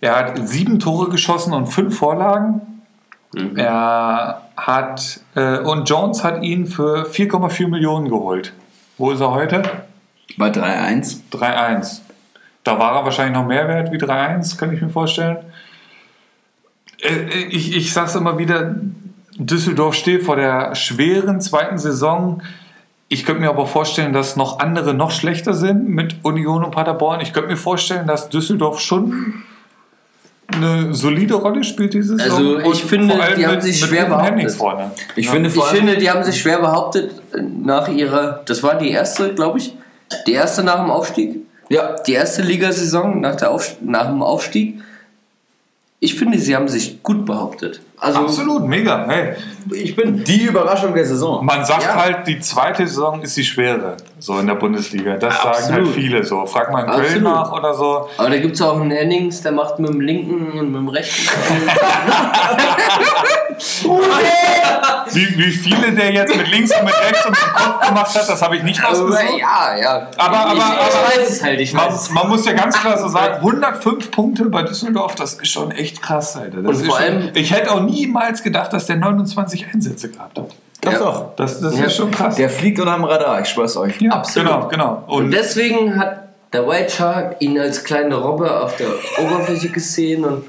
[0.00, 2.60] Er hat sieben Tore geschossen und fünf Vorlagen.
[3.34, 3.56] Mhm.
[3.56, 8.52] Er hat äh, und Jones hat ihn für 4,4 Millionen geholt.
[8.98, 9.62] Wo ist er heute?
[10.36, 11.20] Bei 3-1.
[11.32, 12.00] 3-1.
[12.64, 15.38] Da war er wahrscheinlich noch mehr wert wie 3-1, kann ich mir vorstellen.
[17.02, 18.74] Äh, Ich, ich sage es immer wieder,
[19.36, 22.42] Düsseldorf steht vor der schweren zweiten Saison.
[23.08, 27.20] Ich könnte mir aber vorstellen, dass noch andere noch schlechter sind mit Union und Paderborn.
[27.20, 29.42] Ich könnte mir vorstellen, dass Düsseldorf schon
[30.52, 32.38] eine solide Rolle spielt diese Saison.
[32.38, 34.50] Also ich Und finde, die haben mit- sich schwer behauptet.
[34.52, 34.90] vorne.
[35.16, 35.32] Ich Ja.
[35.32, 39.34] finde Ich finde, die haben sich schwer behauptet äh, nach ihrer, das war die erste,
[39.34, 39.74] glaube ich,
[40.26, 41.36] die erste nach dem Aufstieg.
[41.70, 44.80] ja, Die erste Ligasaison nach, der Aufst nach dem Aufstieg.
[46.04, 47.80] Ich finde, sie haben sich gut behauptet.
[48.02, 49.04] Also, Absolut, mega.
[49.06, 49.34] Hey,
[49.70, 51.44] ich bin die Überraschung der Saison.
[51.46, 51.94] man sagt Ja.
[51.94, 55.14] halt, die zweite Saison ist die schwere, so in der Bundesliga.
[55.18, 55.94] Das sagen halt Absolut.
[55.94, 56.44] viele so.
[56.46, 57.22] Frag mal in Köln Absolut.
[57.22, 58.08] nach oder so.
[58.18, 60.88] aber da gibt es auch einen Hennings, der macht mit dem linken und mit dem
[60.88, 61.28] rechten.
[65.12, 68.14] Wie, wie viele der jetzt mit links und mit rechts und mit dem Kopf gemacht
[68.14, 69.38] hat, das habe ich nicht Aber rausgesucht.
[69.38, 70.08] ja, ja.
[70.16, 72.80] Aber- aber- ich, ich aber- weiß es halt, ich Man, weiß man muss ja ganz
[72.80, 76.62] klar so sagen, 105 Punkte bei Düsseldorf, das ist schon echt krass, Alter.
[76.62, 80.10] Das Und ist vor schon, allem- ich hätte auch niemals gedacht, dass der 29 Einsätze
[80.10, 80.54] gehabt hat.
[80.80, 80.98] Doch, Ja.
[80.98, 81.36] doch.
[81.36, 81.84] Das, das Ja.
[81.86, 82.34] ist schon krass.
[82.36, 84.00] Der fliegt unterm Radar, ich schwör's euch.
[84.00, 84.48] ja, Absolut.
[84.50, 85.04] Genau, genau.
[85.06, 88.88] Und Und deswegen hat der White Shark ihn als kleine Robbe auf der
[89.24, 90.44] Oberfläche gesehen und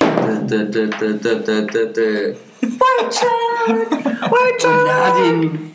[0.00, 0.86] der, der, der
[2.60, 4.82] White Shark, White Shark.
[4.82, 5.72] Und er hat ihn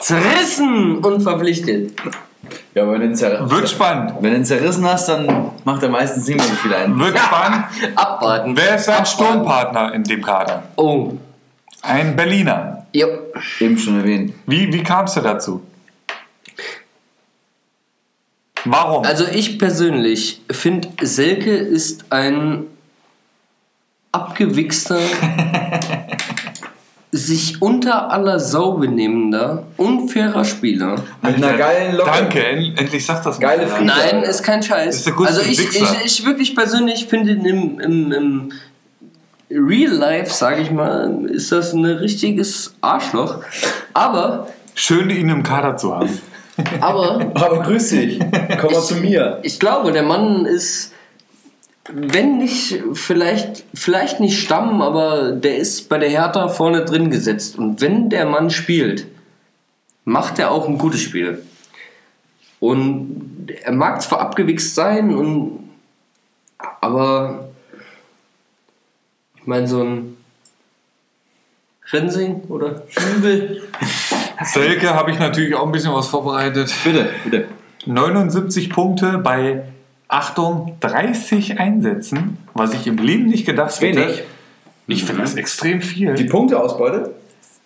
[0.00, 1.92] zerrissen und verpflichtet.
[2.74, 4.14] Ja, wenn du ihn, zer wird spannend.
[4.20, 6.98] wenn du ihn zerrissen hast, dann macht er meistens nicht mehr so viel ein.
[6.98, 7.64] Wird spannend.
[7.96, 8.56] Abwarten.
[8.56, 9.06] Wer ist Abwarten.
[9.06, 10.62] Sturmpartner in dem Kader?
[10.76, 11.14] Oh,
[11.82, 12.86] Ein Berliner.
[12.92, 13.06] ja.
[13.60, 14.34] Eben schon erwähnt.
[14.46, 15.62] Wie, wie kamst du dazu?
[18.64, 19.04] Warum?
[19.04, 22.64] Also ich persönlich finde, Selke ist ein
[24.12, 24.98] abgewichster,
[27.10, 30.96] sich unter aller Sau benehmender, unfairer Spieler.
[31.22, 32.10] Mit einer geilen Locke.
[32.10, 33.76] Danke, end- endlich sagt das Geile mal.
[33.76, 33.86] Friede.
[33.86, 35.06] Nein, ist kein Scheiß.
[35.06, 38.52] Ist also ich, ich, ich wirklich persönlich finde im, im, im
[39.50, 43.36] Real Life, sage ich mal, ist das ein richtiges Arschloch.
[43.94, 46.10] Aber, Schön, ihn im Kader zu haben.
[46.80, 48.18] aber Aber grüß dich.
[48.60, 49.38] Komm mal zu mir.
[49.42, 50.92] ich glaube, der Mann ist,
[51.92, 57.58] wenn nicht, vielleicht, vielleicht nicht Stamm, aber der ist bei der Hertha vorne drin gesetzt.
[57.58, 59.06] Und wenn der Mann spielt,
[60.04, 61.42] macht er auch ein gutes Spiel.
[62.60, 65.70] Und er mag zwar abgewichst sein, und,
[66.80, 67.48] aber
[69.36, 70.16] ich meine, so ein
[71.90, 72.82] Rensing oder
[73.16, 73.62] Übel.
[74.44, 76.72] Selke habe ich natürlich auch ein bisschen was vorbereitet.
[76.84, 77.48] Bitte, bitte.
[77.86, 79.62] 79 Punkte bei,
[80.08, 84.00] Achtung, 30 Einsätzen, was ich im Leben nicht gedacht hätte.
[84.00, 84.22] Wenig.
[84.86, 86.14] Ich finde das extrem viel.
[86.14, 87.14] Die Punkteausbeute?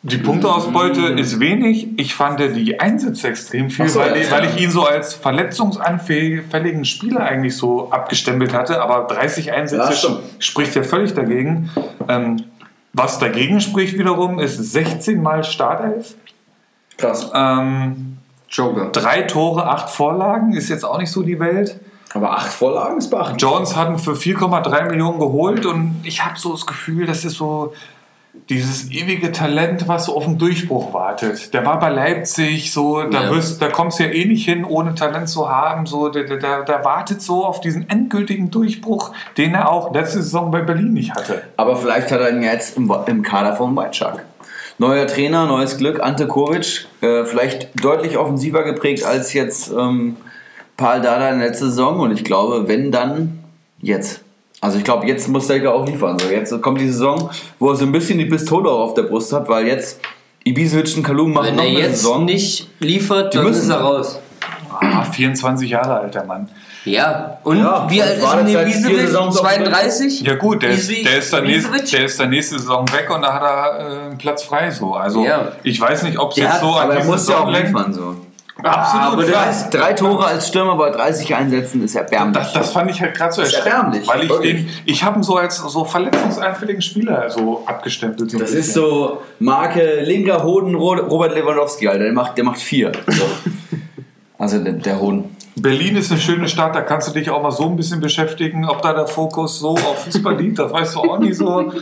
[0.05, 1.87] Die Punkteausbeute ist wenig.
[1.97, 4.23] Ich fand die Einsätze extrem viel, so, weil, ja.
[4.23, 8.83] ich, weil ich ihn so als verletzungsanfälligen Spieler eigentlich so abgestempelt hatte.
[8.83, 10.19] Aber 30 Ja, Einsätze stimmt.
[10.41, 11.71] spricht ja völlig dagegen.
[12.09, 12.43] Ähm,
[12.93, 16.17] was dagegen spricht wiederum, ist 16 Mal Startelf.
[16.99, 17.31] Krass.
[17.33, 18.19] Ähm,
[18.51, 18.91] Joker.
[18.91, 21.79] drei Tore, acht Vorlagen, ist jetzt auch nicht so die Welt.
[22.15, 23.41] Aber acht Vorlagen ist beachtlich.
[23.43, 27.37] Jones hat ihn für 4,3 Millionen geholt und ich habe so das Gefühl, das ist
[27.37, 27.73] so
[28.49, 31.53] dieses ewige Talent, was so auf den Durchbruch wartet.
[31.53, 33.31] Der war bei Leipzig, so, da, Ja.
[33.31, 35.85] wirst, da kommst du ja eh nicht hin, ohne Talent zu haben.
[35.87, 40.23] So, der, der- der, der wartet so auf diesen endgültigen Durchbruch, den er auch letzte
[40.23, 41.43] Saison bei Berlin nicht hatte.
[41.59, 44.25] Aber vielleicht hat er ihn jetzt im, im Kader von White Shark.
[44.79, 46.87] Neuer Trainer, neues Glück, Ante Kovic.
[47.03, 50.17] Äh, vielleicht deutlich offensiver geprägt als jetzt ähm,
[50.77, 52.01] Paul Dada in der letzten Saison.
[52.01, 53.39] Und ich glaube, wenn dann,
[53.81, 54.21] jetzt.
[54.61, 56.19] Also ich glaube, jetzt muss Selke auch liefern.
[56.19, 59.03] So, jetzt kommt die Saison, wo er so ein bisschen die Pistole auch auf der
[59.03, 60.01] Brust hat, weil jetzt
[60.45, 62.25] Ibisevic und Kalum machen Wenn noch er eine jetzt Saison.
[62.25, 64.19] nicht liefert, dann müssen ist er raus.
[64.81, 66.49] Ah, 24 Jahre alt, der Mann.
[66.85, 70.23] Ja, und Ja, wie alt war ist auf dem 32?
[70.23, 71.91] Ja gut, der ist, der, ist dann nächst, Ibisevic?
[71.93, 74.71] der ist dann nächste Saison weg und da hat er äh, einen Platz frei.
[74.71, 74.95] So.
[74.95, 75.53] Also Ja.
[75.63, 77.69] ich weiß nicht, ob es Der jetzt hat- so an er ja Saison lenkt.
[77.69, 77.93] liefern.
[77.93, 78.17] So.
[78.63, 82.37] Absolut, aber der Drei Tore als Stürmer bei 30 Einsätzen ist erbärmlich.
[82.43, 84.67] Das, das fand ich halt gerade so erbärmlich, weil ich wirklich.
[84.67, 88.31] den, ich habe ihn so als so verletzungsanfälligen Spieler so abgestempelt.
[88.31, 88.61] So Das bisschen.
[88.61, 92.05] ist so Marke linker Hoden Ro- Robert Lewandowski, Alter.
[92.05, 92.93] Der macht, der macht vier.
[93.09, 93.25] So.
[94.39, 95.37] Also der, der Hoden.
[95.57, 98.67] Berlin ist eine schöne Stadt, da kannst du dich auch mal so ein bisschen beschäftigen,
[98.69, 101.73] ob da der Fokus so auf Fußball liegt, das weißt du auch nicht so.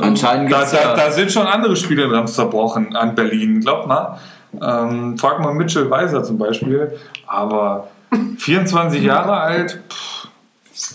[0.00, 4.18] Anscheinend Da, da, da sind schon andere Spieler dran zerbrochen an Berlin, glaub mal.
[4.60, 6.96] Ähm, frag mal Mitchell Weiser zum Beispiel.
[7.26, 7.88] Aber
[8.38, 10.27] 24 Jahre alt, pff,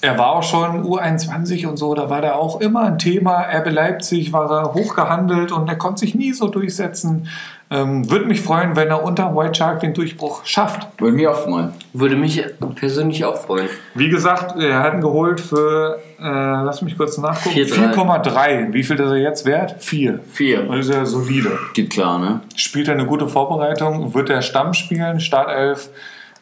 [0.01, 3.41] er war auch schon U21 und so, da war der auch immer ein Thema.
[3.41, 7.27] RB Leipzig war er hochgehandelt und er konnte sich nie so durchsetzen.
[7.69, 10.87] Ähm, Würde mich freuen, wenn er unter White Shark den Durchbruch schafft.
[10.99, 11.73] Würde mich auch freuen.
[11.91, 12.43] Würde mich
[12.75, 13.67] persönlich auch freuen.
[13.95, 17.93] Wie gesagt, er hat ihn geholt für, äh, lass mich kurz nachgucken, 4,3.
[17.93, 18.73] 4,3.
[18.73, 19.75] Wie viel ist er jetzt wert?
[19.79, 20.19] 4.
[20.31, 20.63] Vier.
[20.63, 21.57] Das ist ja solide.
[21.73, 22.41] Geht klar, ne?
[22.55, 25.89] Spielt er eine gute Vorbereitung, wird er Stamm spielen, Startelf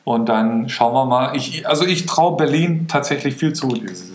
[0.03, 1.35] und dann schauen wir mal.
[1.35, 4.11] Ich, also ich traue Berlin tatsächlich viel zu diese Saison.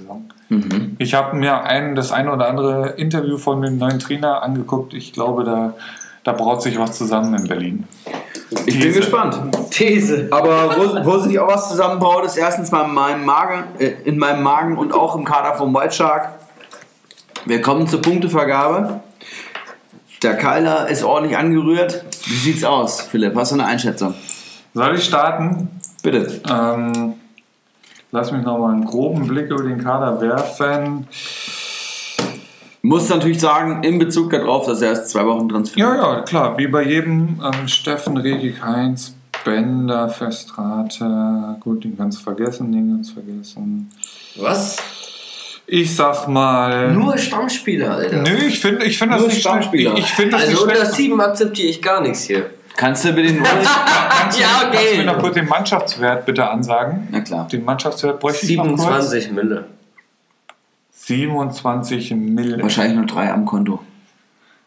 [0.99, 4.95] Ich habe mir ein, das eine oder andere Interview von dem neuen Trainer angeguckt.
[4.95, 5.75] Ich glaube, da,
[6.23, 7.85] da braut sich was zusammen in Berlin.
[8.51, 9.01] Ich bin These.
[9.01, 9.39] gespannt.
[9.71, 10.29] These.
[10.31, 14.19] Aber wo, wo sich auch was zusammenbaut, ist erstens mal in meinem Magen, äh, in
[14.19, 16.29] meinem Magen und auch im Kader vom White Shark.
[17.45, 19.01] Wir kommen zur Punktevergabe.
[20.23, 22.05] Der Keiler ist ordentlich angerührt.
[22.27, 23.35] Wie sieht's aus, Philipp?
[23.37, 24.15] Hast du eine Einschätzung?
[24.75, 25.76] Soll ich starten?
[26.07, 26.41] Bitte.
[26.49, 27.15] Ähm,
[28.13, 31.09] lass mich noch mal einen groben Blick über den Kader werfen.
[32.81, 35.97] Muss natürlich sagen, in Bezug darauf, dass er erst zwei Wochen transferiert.
[35.97, 36.57] Ja, ja, klar.
[36.59, 41.57] Wie bei jedem ähm, Steffen, Regik, Heinz, Bender, Festrate.
[41.59, 43.91] Gut, den kannst du vergessen, den du vergessen.
[44.37, 44.77] Was?
[45.67, 46.93] Ich sag mal.
[46.95, 48.23] Nur Stammspieler, Alter.
[48.23, 49.91] Nö, ich finde ich find das Nur nicht Stammspieler.
[49.91, 50.07] schlecht.
[50.07, 52.49] Ich, ich finde das Also unter sieben akzeptiere ich gar nichts hier.
[52.77, 53.43] Kannst du bitte den
[54.19, 54.71] Kannst Ja, okay.
[54.73, 57.09] Kannst du mir noch kurz den Mannschaftswert bitte ansagen?
[57.11, 57.49] Na klar.
[57.51, 59.11] Den Mannschaftswert bräuchte ich noch kurz.
[59.11, 59.65] 27 Mille.
[60.93, 62.63] 27 Mille.
[62.63, 63.81] Wahrscheinlich nur drei am Konto.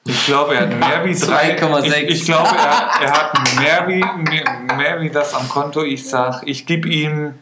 [0.05, 1.55] Ich glaube, er hat mehr wie drei.
[1.57, 1.85] 2,6.
[1.85, 5.83] Ich, ich glaube, er, er hat mehr wie, mehr, mehr wie das am Konto.
[5.83, 7.35] Ich sag, ich gebe ihm.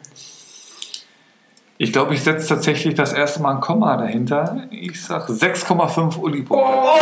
[1.80, 4.64] Ich glaube, ich setze tatsächlich das erste Mal ein Komma dahinter.
[4.72, 6.68] Ich sag 6,5 Uli Punkte.
[6.68, 6.98] Oh!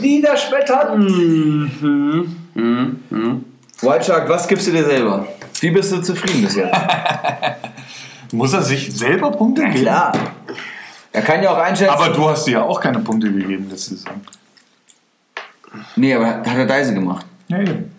[0.00, 0.98] Niederschmettert!
[0.98, 2.36] Mhm.
[3.80, 5.26] White Shark, was gibst du dir selber?
[5.60, 6.74] Wie bist du zufrieden bis jetzt?
[8.32, 9.82] Muss er sich selber Punkte geben?
[9.82, 10.12] Klar.
[11.12, 11.94] Er kann ja auch einschätzen.
[11.94, 14.20] Aber du hast dir ja auch keine Punkte gegeben letzte Saison.
[15.94, 17.24] nee, aber hat er Deise gemacht.
[17.46, 17.93] Ja, eben.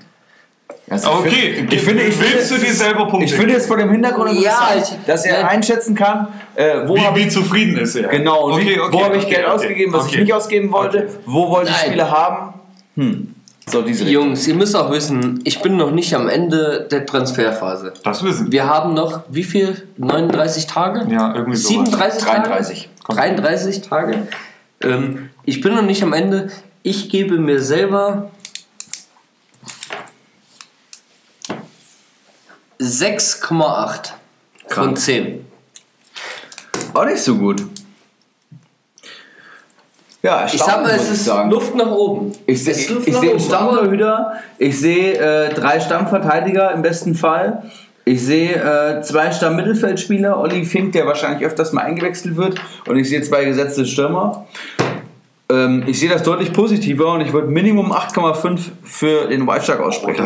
[0.87, 3.77] Also Okay, ich finde, ich willst finde, du dir selber Punkte Ich finde jetzt vor
[3.77, 7.77] dem Hintergrund Ja, ich- dass er einschätzen kann, äh, wo habe wie, ich wie zufrieden
[7.77, 8.07] ist er?
[8.07, 9.53] genau und wie, Okay, okay, wo habe ich okay, Geld okay.
[9.55, 11.77] ausgegeben, was ich nicht ausgeben wollte, wo wollte ich.
[11.77, 12.53] Spiele haben.
[12.95, 13.31] Hm.
[13.67, 13.81] So.
[13.81, 17.93] Jungs, ihr müsst auch wissen, ich bin noch nicht am Ende der Transferphase.
[18.03, 18.51] Das wissen wir.
[18.51, 19.87] Wir haben noch, wie viel?
[19.97, 21.07] 39 Tage?
[21.11, 21.69] Ja, irgendwie sowas.
[21.87, 22.41] 37 Tage?
[22.43, 22.89] 33.
[23.09, 24.27] 33 Tage.
[24.83, 26.51] Ähm, ich bin noch nicht am Ende.
[26.83, 28.29] Ich gebe mir selber
[32.79, 34.13] 6,8 von
[34.67, 34.97] Krank.
[34.97, 35.45] 10.
[36.93, 37.63] Auch nicht so gut.
[40.21, 41.51] Ja, Ich sag mal, es ist sagen.
[41.51, 42.31] Luft nach oben.
[42.47, 47.69] Ich sehe einen Stammtorhüter, ich sehe äh, drei Stammverteidiger im besten Fall.
[48.05, 52.59] Ich sehe äh, zwei Stammmittelfeldspieler, Olli Fink, der wahrscheinlich öfters mal eingewechselt wird.
[52.87, 54.47] Und ich sehe zwei gesetzte Stürmer.
[55.49, 59.79] Ähm, ich sehe das deutlich positiver und ich würde Minimum 8,5 für den White Shark
[59.79, 60.25] aussprechen.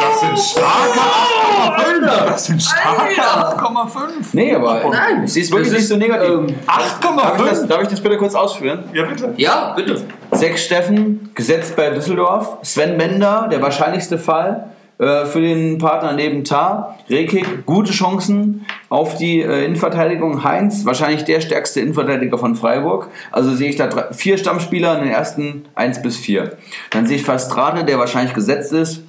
[0.00, 2.26] Das sind starke 8,5.
[2.28, 3.98] Das sind starke 8,5.
[4.32, 6.28] Nee, aber Nein, ich sehe es wirklich das nicht so negativ.
[6.28, 7.66] ähm, darf, ich das, 8,5?
[7.66, 8.84] darf ich das bitte kurz ausführen?
[8.92, 9.34] Ja, bitte.
[9.36, 10.02] Ja, bitte.
[10.30, 12.58] Sechs Steffen, gesetzt bei Düsseldorf.
[12.62, 16.98] Sven Mender, der wahrscheinlichste Fall äh, für den Partner neben Tar.
[17.08, 20.44] Rekik, gute Chancen auf die äh, Innenverteidigung.
[20.44, 23.08] Heinz, wahrscheinlich der stärkste Innenverteidiger von Freiburg.
[23.30, 26.56] Also sehe ich da drei, vier Stammspieler in den ersten 1 bis 4.
[26.90, 29.02] Dann sehe ich Fastrate, der wahrscheinlich gesetzt ist.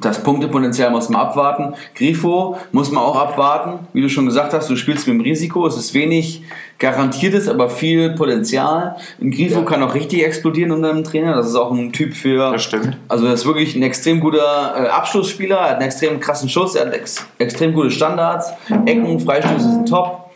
[0.00, 1.74] Das Punktepotenzial muss man abwarten.
[1.94, 3.86] Grifo muss man auch abwarten.
[3.92, 5.66] Wie du schon gesagt hast, du spielst mit dem Risiko.
[5.66, 6.42] Es ist wenig
[6.78, 8.96] garantiertes, aber viel Potenzial.
[9.20, 11.34] Ein Grifo kann auch richtig explodieren unter einem Trainer.
[11.34, 12.52] Das ist auch ein Typ für.
[12.52, 12.96] Das stimmt.
[13.08, 15.56] Also, das ist wirklich ein extrem guter äh, Abschlussspieler.
[15.56, 16.74] Er hat einen extrem krassen Schuss.
[16.74, 18.50] Er hat ex extrem gute Standards.
[18.86, 20.30] Ecken, Freistöße sind top.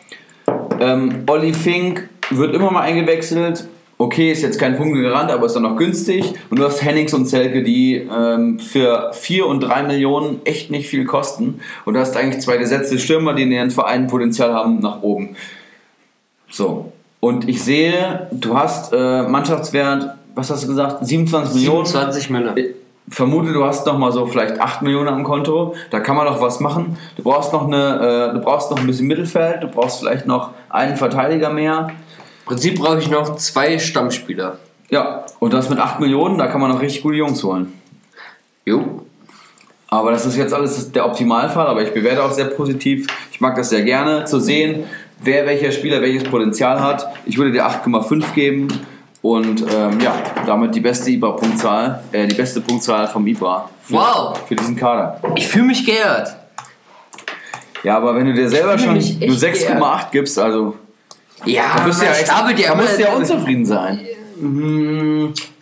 [0.80, 3.66] Ähm, Olli Fink wird immer mal eingewechselt.
[3.96, 6.34] Okay, ist jetzt kein Punktegarant, aber ist dann noch günstig.
[6.50, 10.88] Und du hast Hennings und Zelke, die ähm, für 4 und 3 Millionen echt nicht
[10.88, 11.60] viel kosten.
[11.84, 15.36] Und du hast eigentlich zwei gesetzte Stürmer, die in ihren Vereinen Potenzial haben nach oben.
[16.50, 16.92] So.
[17.20, 21.86] Und ich sehe, du hast äh, Mannschaftswert, was hast du gesagt, 27 Millionen.
[21.86, 22.52] 27 Mille.
[22.56, 22.74] Ich
[23.08, 25.74] vermute, du hast noch mal so vielleicht 8 Millionen am Konto.
[25.90, 26.98] Da kann man noch was machen.
[27.16, 29.62] Du brauchst noch eine, äh, du brauchst noch ein bisschen Mittelfeld.
[29.62, 31.90] Du brauchst vielleicht noch einen Verteidiger mehr.
[32.44, 34.58] Im Prinzip brauche ich noch zwei Stammspieler.
[34.90, 37.72] Ja, und das mit 8 Millionen, da kann man noch richtig gute Jungs holen.
[38.66, 39.02] Jo.
[39.88, 43.06] Aber das ist jetzt alles der Optimalfall, aber ich bewerte auch sehr positiv.
[43.32, 44.84] Ich mag das sehr gerne zu sehen,
[45.22, 47.06] wer welcher Spieler welches Potenzial hat.
[47.24, 48.68] Ich würde dir 8,5 geben
[49.22, 50.14] und ähm, ja,
[50.44, 54.38] damit die beste IBA-Punktzahl, äh, die beste Punktzahl vom IBA für, Wow.
[54.46, 55.18] für diesen Kader.
[55.36, 56.36] Ich fühle mich geehrt.
[57.84, 60.76] Ja, aber wenn du dir selber schon nur echt 6,8 gibst, also
[61.46, 64.00] Ja, da bist du ja, ja da musst du ja unzufrieden sein.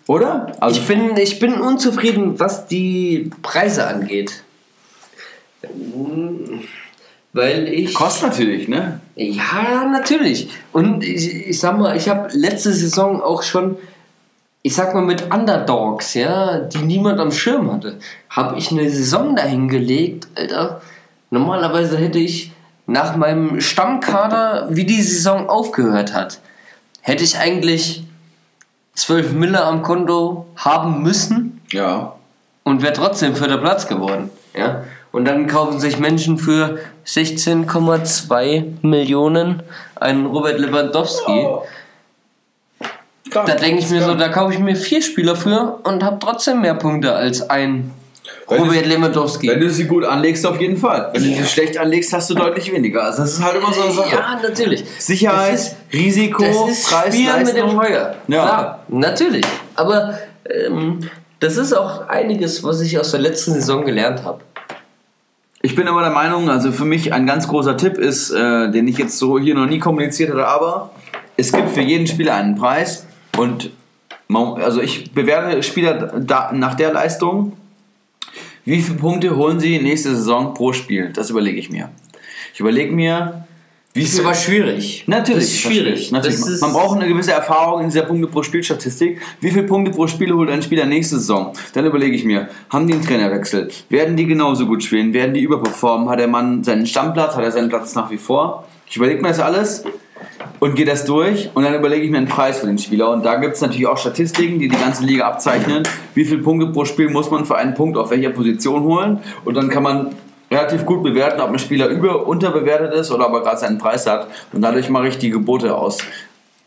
[0.07, 0.53] Oder?
[0.61, 4.43] Also Ich bin, ich bin unzufrieden, was die Preise angeht.
[7.33, 7.95] Weil ich.
[7.95, 9.01] kostet natürlich, ne?
[9.15, 10.49] Ja, natürlich.
[10.73, 13.77] Und ich, ich sag mal, ich habe letzte Saison auch schon,
[14.63, 19.35] ich sag mal, mit Underdogs, ja, die niemand am Schirm hatte, habe ich eine Saison
[19.37, 20.83] dahingelegt, Alter.
[21.31, 22.53] Normalerweise hätte ich
[22.87, 26.41] nach meinem Stammkader, wie die Saison aufgehört hat,
[27.01, 28.05] hätte ich eigentlich
[28.95, 32.15] 12 Mille am Konto haben müssen Ja.
[32.65, 34.31] und wäre trotzdem vierter Platz geworden.
[34.57, 34.85] Ja?
[35.13, 39.63] Und dann kaufen sich Menschen für 16,2 Millionen
[39.97, 41.47] einen Robert Lewandowski.
[43.31, 46.61] Da denke ich mir so, da kaufe ich mir vier Spieler für und habe trotzdem
[46.61, 47.93] mehr Punkte als ein
[48.51, 49.49] Robert Lewandowski.
[49.49, 51.11] Wenn du sie gut anlegst, auf jeden Fall.
[51.13, 53.05] Wenn du sie schlecht anlegst, hast du deutlich weniger.
[53.05, 54.11] Also das ist halt immer so eine Sache.
[54.17, 54.85] ja, natürlich.
[54.99, 57.81] Sicherheit, Das ist- Risiko, Das ist Preis, Spielen mit dem Leistung.
[57.81, 58.15] Feuer.
[58.29, 58.43] Ja.
[58.45, 59.45] Klar, natürlich.
[59.77, 61.01] Aber ähm,
[61.41, 64.41] das ist auch einiges, was ich aus der letzten Saison gelernt habe.
[65.63, 68.89] Ich bin aber der Meinung, also für mich ein ganz großer Tipp ist, äh, den
[68.89, 70.91] ich jetzt so hier noch nie kommuniziert hatte, aber
[71.37, 73.07] es gibt für jeden Spieler einen Preis
[73.39, 73.71] und
[74.27, 77.53] man, also ich bewerte Spieler da, nach der Leistung,
[78.65, 81.11] wie viele Punkte holen sie nächste Saison pro Spiel.
[81.15, 81.91] Das überlege ich mir.
[82.55, 83.47] Ich überlege mir,
[83.95, 85.05] wie Das ist aber schwierig.
[85.07, 86.13] Natürlich, Das ist schwierig.
[86.13, 86.39] Natürlich.
[86.41, 89.21] Das ist- man braucht eine gewisse Erfahrung in dieser Punkte pro Spielstatistik.
[89.41, 91.53] Wie viele Punkte pro Spiel holt ein Spieler nächste Saison?
[91.75, 93.69] Dann überlege ich mir, haben die einen Trainerwechsel?
[93.91, 95.13] Werden die genauso gut spielen?
[95.13, 96.09] Werden die überperformen?
[96.09, 97.37] Hat der Mann seinen Stammplatz?
[97.37, 98.65] Hat er seinen Platz nach wie vor?
[98.89, 99.85] Ich überlege mir das alles
[100.63, 103.11] und gehe das durch und dann überlege ich mir einen Preis für den Spieler.
[103.11, 105.83] Und da gibt es natürlich auch Statistiken, die die ganze Liga abzeichnen.
[106.15, 109.19] Wie viele Punkte pro Spiel muss man für einen Punkt auf welcher Position holen?
[109.45, 110.15] Und dann kann man
[110.53, 114.07] relativ gut bewerten, ob ein Spieler über unterbewertet ist oder ob er gerade seinen Preis
[114.07, 114.29] hat.
[114.53, 115.99] Und dadurch mache ich die Gebote aus,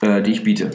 [0.01, 0.71] äh, die ich biete.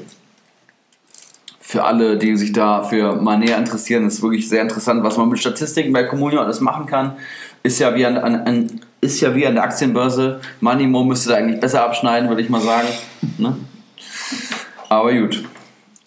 [1.60, 5.38] Für alle, die sich dafür mal näher interessieren, ist wirklich sehr interessant, was man mit
[5.38, 7.18] Statistiken bei Comunio alles machen kann.
[7.62, 10.40] Ist ja wie an, an, an, ist ja wie an der Aktienbörse.
[10.60, 12.88] Moneymo müsste da eigentlich besser abschneiden, würde ich mal sagen.
[13.38, 13.56] Ne?
[14.88, 15.44] Aber gut.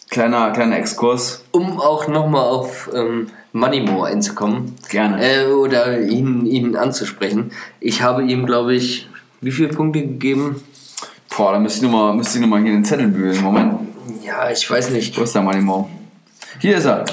[0.10, 1.44] Kleiner, kleiner Exkurs.
[1.52, 4.76] Um auch nochmal auf ähm, Moneymo einzukommen.
[4.90, 5.24] Gerne.
[5.24, 7.52] Äh, oder ihn, ihn anzusprechen.
[7.80, 9.08] Ich habe ihm, glaube ich,
[9.42, 10.62] wie viele Punkte gegeben?
[11.36, 13.42] Boah, da müsste ich nochmal noch mal hier den Zettel bühlen.
[13.42, 13.74] Moment.
[14.24, 15.18] Ja, ich weiß nicht.
[15.18, 15.90] Wo ist der Moneymo?
[16.60, 17.06] Hier ist er.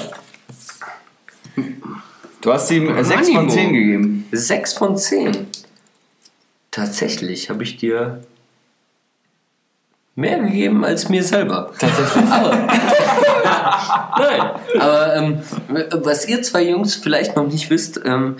[2.41, 3.49] Du hast ihm 6 von Moneymo.
[3.51, 4.27] 10 gegeben.
[4.31, 5.47] 6 von 10.
[6.71, 8.21] Tatsächlich habe ich dir
[10.15, 11.71] mehr gegeben als mir selber.
[11.77, 12.25] Tatsächlich.
[12.31, 12.51] Aber,
[14.17, 14.51] nein.
[14.79, 15.39] Aber ähm,
[15.91, 18.37] was ihr zwei Jungs vielleicht noch nicht wisst, ähm,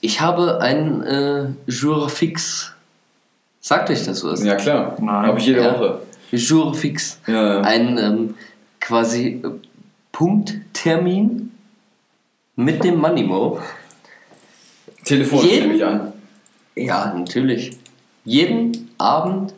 [0.00, 2.72] ich habe ein äh, Jour fix.
[3.60, 4.42] Sagt euch das was?
[4.44, 4.96] Ja, klar.
[5.00, 5.26] Nein.
[5.26, 5.74] Habe ich jede Ja.
[5.74, 6.02] Woche.
[6.30, 7.18] Jour fix.
[7.26, 7.60] Ja, ja.
[7.62, 8.34] Ein ähm,
[8.80, 9.50] quasi äh,
[10.12, 11.50] Punkttermin
[12.54, 13.60] mit dem Moneymo.
[15.08, 16.12] Telefon Jeden- nehme ich an.
[16.76, 17.72] Ja, natürlich.
[18.24, 19.54] Jeden Abend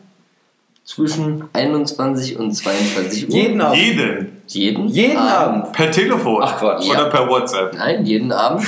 [0.85, 3.35] zwischen 21 und 22 Uhr.
[3.35, 3.77] Jeden Abend.
[3.79, 4.43] Jeden.
[4.47, 5.73] Jeden, Jeden Abend.
[5.73, 6.43] Per Telefon.
[6.43, 6.89] Ach, Quatsch.
[6.89, 7.09] Oder Ja.
[7.09, 7.75] per WhatsApp.
[7.77, 8.67] Nein, jeden Abend.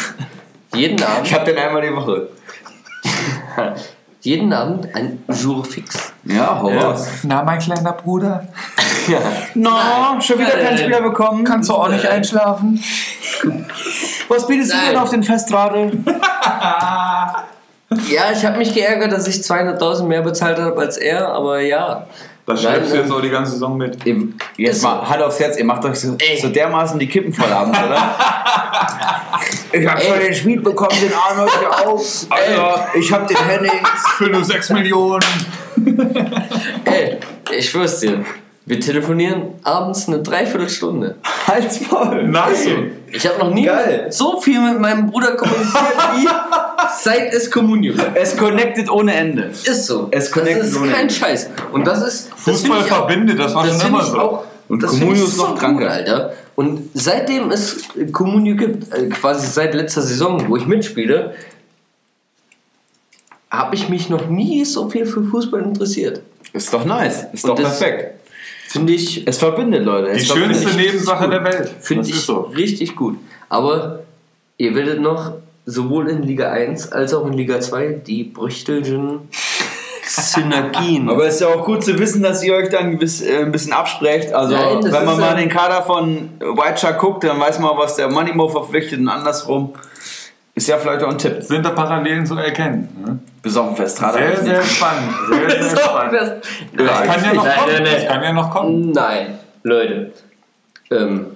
[0.75, 1.27] Jeden Abend.
[1.27, 2.29] Ich habe den einmal die Woche.
[4.23, 6.13] jeden Abend ein Jour fix.
[6.25, 7.07] Ja, raus.
[7.25, 8.49] Na, mein kleiner Bruder.
[9.55, 9.71] No,
[10.21, 11.43] schon wieder keinen Spieler bekommen.
[11.43, 12.81] Kannst du auch nicht einschlafen?
[14.29, 14.87] Was bietest du Nein.
[14.91, 15.91] denn auf den Festrate?
[18.11, 22.07] Ja, ich habe mich geärgert, dass ich 200.000 mehr bezahlt habe als er, aber ja.
[22.45, 24.05] Das Nein, schreibst du ähm, jetzt auch die ganze Saison mit.
[24.05, 26.41] Ihr, jetzt mal, Hand aufs Herz, ihr macht euch so, Ey.
[26.41, 28.17] so dermaßen die Kippen voll abends, oder?
[29.73, 30.25] ich hab schon Ey.
[30.27, 32.27] den Schmied bekommen, den Arnold hier auf.
[32.31, 33.89] Alter, ich hab den Hennings.
[34.17, 35.25] Für nur 6 Millionen.
[36.85, 37.19] Ey,
[37.57, 38.25] ich schwör's dir.
[38.65, 41.17] Wir telefonieren abends eine Dreiviertelstunde.
[41.49, 42.29] Halt's Maul.
[42.29, 42.93] Nein.
[43.11, 44.07] Ich habe noch nie Geil.
[44.11, 45.75] so viel mit meinem Bruder kommuniziert
[46.17, 46.29] wie
[47.03, 48.17] seit es Communio gibt.
[48.17, 49.43] Es connected ohne Ende.
[49.47, 50.09] Ist so.
[50.13, 51.15] Es das connected ist ohne kein Ende.
[51.15, 51.51] Scheiß.
[51.73, 52.31] Und das ist.
[52.31, 54.19] das Fußball find ich auch- verbindet, das war schon find immer so.
[54.19, 55.81] Auch, Und das Communio ist noch so kranker.
[55.85, 56.33] Gut, Alter.
[56.55, 57.79] Und seitdem es
[58.13, 61.35] Communio gibt, äh, quasi seit letzter Saison, wo ich mitspiele,
[63.51, 66.23] habe ich mich noch nie so viel für Fußball interessiert.
[66.53, 67.27] Ist doch nice.
[67.33, 68.19] Ist Und doch das- perfekt.
[68.73, 70.13] Finde ich, Es verbindet, Leute.
[70.13, 70.93] Die Es schönste verbindet.
[70.93, 71.75] Nebensache der Welt.
[71.81, 72.41] Finde ich so.
[72.57, 73.19] richtig gut.
[73.51, 74.01] Aber
[74.57, 75.33] ihr werdet noch
[75.67, 79.29] sowohl in Liga 1 als auch in Liga 2 die Brüchtelchen
[80.05, 81.09] Synergien.
[81.11, 83.73] Aber es ist ja auch gut zu wissen, dass ihr euch dann äh, ein bisschen
[83.73, 84.33] absprecht.
[84.33, 87.77] Also, Nein, wenn man mal ja- den Kader von White Shark guckt, dann weiß man,
[87.77, 89.75] was der Moneymo verpflichtet und andersrum.
[90.55, 91.43] Ist ja vielleicht auch ein Tipp.
[91.43, 92.89] Sind da Parallelen zu erkennen?
[93.05, 93.19] Ne?
[93.43, 94.15] Bis auf den Festrad.
[94.15, 95.13] Sehr, sehr spannend.
[95.31, 96.43] Sehr, sehr spannend.
[96.77, 97.73] Das kann ja noch Nein, kommen.
[97.73, 97.95] nein, nein.
[97.95, 98.91] Das kann ja noch kommen.
[98.93, 100.13] Nein, Leute.
[100.91, 101.27] Ähm,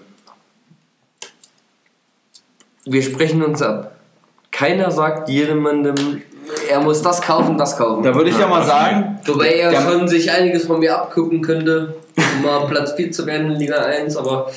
[2.85, 3.93] wir sprechen uns ab.
[4.53, 6.23] Keiner sagt jemandem,
[6.70, 8.03] er muss das kaufen, das kaufen.
[8.03, 11.43] Da würde ich ja mal sagen, Wobei er Der- schon sich einiges von mir abgucken
[11.43, 14.51] könnte, um mal Platz 4 zu werden in Liga 1, aber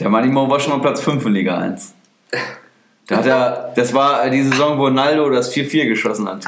[0.00, 1.94] der Manimo war schon mal Platz 5 in Liga 1.
[3.08, 6.44] Da hat er, das war die Saison, wo Ronaldo das 4-4 geschossen hat.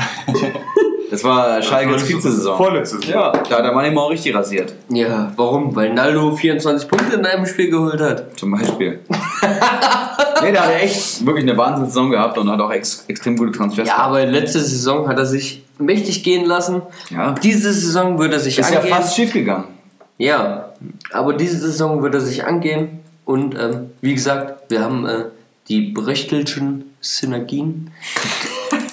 [1.11, 2.57] Das war Schalkes Vizesaison.
[2.57, 3.13] Vorletzte Saison.
[3.15, 4.75] Ja, da hat der Manimo auch richtig rasiert.
[4.91, 5.75] ja, warum?
[5.75, 8.39] Weil Naldo 24 Punkte in einem Spiel geholt hat.
[8.39, 9.01] Zum Beispiel.
[9.09, 13.53] nee, da hat er echt wirklich eine Wahnsinnssaison gehabt und hat auch ex extrem gute
[13.53, 14.09] Transfers Ja, gehabt.
[14.09, 16.83] aber letzte Saison hat er sich mächtig gehen lassen.
[17.11, 17.33] Ja.
[17.43, 18.95] Diese Saison wird er sich Ist ja angehen.
[18.95, 19.65] fast schief gegangen.
[20.19, 20.73] Ja,
[21.13, 23.01] aber diese Saison wird er sich angehen.
[23.25, 25.25] Und ähm, wie gesagt, wir haben äh,
[25.71, 27.93] die Brechtelschen Synergien.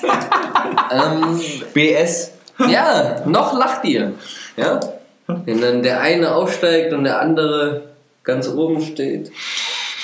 [0.91, 1.41] ähm,
[1.73, 2.31] BS.
[2.69, 4.13] ja, noch lacht ihr.
[4.55, 4.79] Ja?
[5.27, 7.81] Wenn dann der eine aufsteigt und der andere
[8.23, 9.31] ganz oben steht.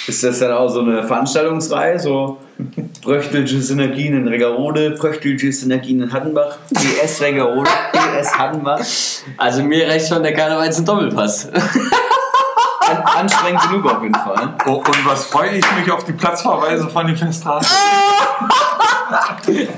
[0.07, 1.97] Ist das dann auch so eine Veranstaltungsreihe?
[1.99, 2.39] So
[3.03, 8.81] Bröchtelsche Synergien in Reggerode, Bröchtelsche Synergien in Hattenbach, BS Reggerode, BS Hattenbach.
[9.37, 11.49] Also mir reicht schon der Karneval zum Doppelpass.
[13.23, 14.53] An anstrengend genug auf jeden Fall.
[14.65, 17.65] Oh, und was freue ich mich auf die Platzverweise von den Festraten?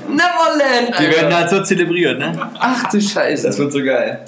[0.08, 0.98] Neverland!
[0.98, 2.32] Die werden halt so zelebriert, ne?
[2.58, 3.46] Ach du Scheiße.
[3.46, 4.24] Das wird so geil.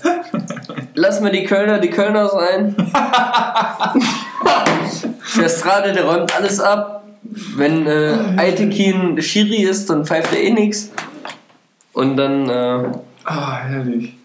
[0.94, 2.76] Lass mal die Kölner die Kölner sein.
[5.36, 7.02] der Strade, der räumt alles ab.
[7.56, 10.92] Wenn äh, Aitekin Schiri ist, dann pfeift er eh nix.
[11.92, 12.84] Und dann, äh,
[13.24, 14.17] Ah, herrlich.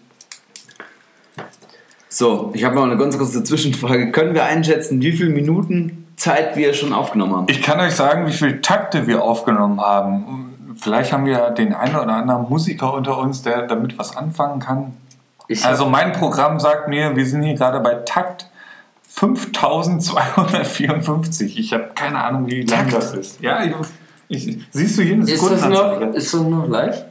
[2.14, 4.12] So, ich habe noch eine ganz kurze Zwischenfrage.
[4.12, 7.46] Können wir einschätzen, wie viele Minuten Zeit wir schon aufgenommen haben?
[7.48, 10.76] Ich kann euch sagen, wie viele Takte wir aufgenommen haben.
[10.80, 14.92] Vielleicht haben wir den einen oder anderen Musiker unter uns, der damit was anfangen kann.
[15.48, 18.48] ich Also mein Programm sagt mir, wir sind hier gerade bei Takt
[19.08, 21.58] 5254.
[21.58, 23.42] Ich habe keine Ahnung, wie lang das ist.
[23.42, 23.74] Ja, ich,
[24.28, 27.06] ich, siehst du hier eine ist, das noch, ist das noch live?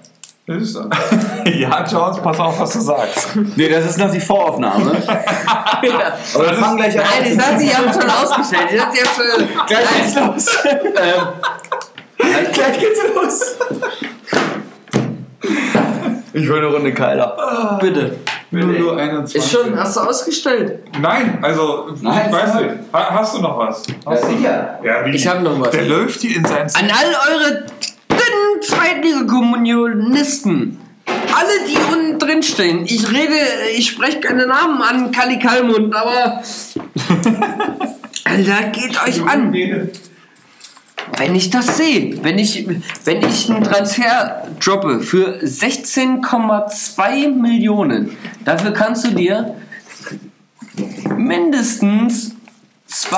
[0.46, 0.76] Das ist,
[1.56, 3.30] ja, Jones, pass auf, was du sagst.
[3.56, 4.92] Nee, das ist noch die Voraufnahme.
[5.08, 6.14] ja.
[6.36, 7.06] Aber wir fangen gleich an.
[7.22, 8.68] Nein, ich dachte, ihr habt schon ausgestellt.
[8.70, 9.48] Ich ihr habt schon.
[9.68, 10.58] Gleich geht's los.
[12.26, 13.56] Ähm, Gleich geht's los.
[16.34, 17.78] Ich will eine Runde Keiler.
[17.80, 18.18] bitte.
[18.52, 19.36] 0021.
[19.36, 20.80] Ist schon, hast du ausgestellt?
[21.00, 22.70] Nein, also, Nein, ich weiß nicht.
[22.94, 23.82] Ha- Hast du noch was?
[24.06, 24.28] Hast du?
[24.28, 24.80] sicher.
[24.84, 25.16] Ja, wie?
[25.16, 25.72] Ich hab noch was.
[25.72, 27.66] Der läuft hier in seinen An all eure
[28.64, 30.78] dünnen Zweitliga-Kommunionisten.
[31.06, 32.86] Alle, die unten drin stehen.
[32.86, 33.36] Ich rede,
[33.76, 36.42] ich spreche keine Namen an, Kali Kalmund, aber.
[38.26, 39.54] Alter, geht euch an.
[41.18, 42.66] Wenn ich das sehe, wenn ich,
[43.04, 49.56] wenn ich einen Transfer droppe für 16,2 Millionen, dafür kannst du dir
[51.18, 52.36] mindestens
[52.88, 53.18] zwei,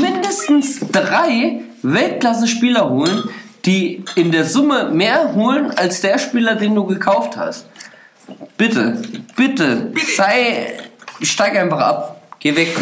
[0.00, 3.28] mindestens drei Weltklasse-Spieler holen,
[3.66, 7.66] die in der Summe mehr holen als der Spieler, den du gekauft hast.
[8.56, 9.02] Bitte,
[9.36, 10.74] bitte, sei,
[11.22, 12.14] steig einfach ab.
[12.38, 12.76] Geh weg.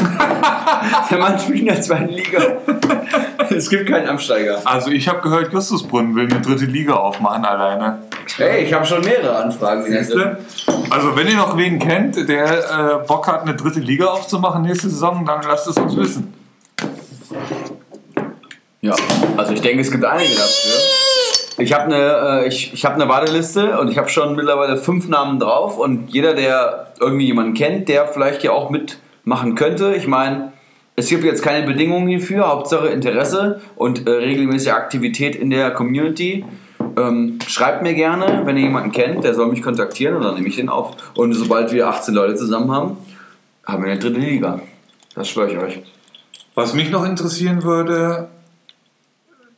[1.11, 2.43] Der Mann spielt in der zweiten Liga.
[3.49, 4.61] Es gibt keinen Absteiger.
[4.65, 8.01] Also ich habe gehört, Justusbrunn will eine dritte Liga aufmachen alleine.
[8.37, 9.85] Hey, ich habe schon mehrere Anfragen.
[9.87, 10.37] Siehst du?
[10.91, 14.91] Also wenn ihr noch wen kennt, der äh, Bock hat, eine dritte Liga aufzumachen nächste
[14.91, 16.35] Saison, dann lasst es uns wissen.
[18.85, 18.97] Ja,
[19.37, 20.73] also ich denke, es gibt einige dafür.
[21.59, 25.09] Ich habe eine, äh, ich, ich hab eine Warteliste und ich habe schon mittlerweile fünf
[25.09, 29.95] Namen drauf und jeder, der irgendwie jemanden kennt, der vielleicht hier auch mitmachen könnte.
[29.95, 30.53] Ich meine,
[30.97, 36.45] es gibt jetzt keine Bedingungen hierfür, Hauptsache Interesse und äh, regelmäßige Aktivität in der Community.
[36.99, 40.49] Ähm, schreibt mir gerne, wenn ihr jemanden kennt, der soll mich kontaktieren und dann nehme
[40.49, 40.97] ich den auf.
[41.15, 42.97] Und sobald wir 18 Leute zusammen haben,
[43.65, 44.61] haben wir eine dritte Liga.
[45.15, 45.83] Das schwöre ich euch.
[46.57, 48.29] Was mich noch interessieren würde,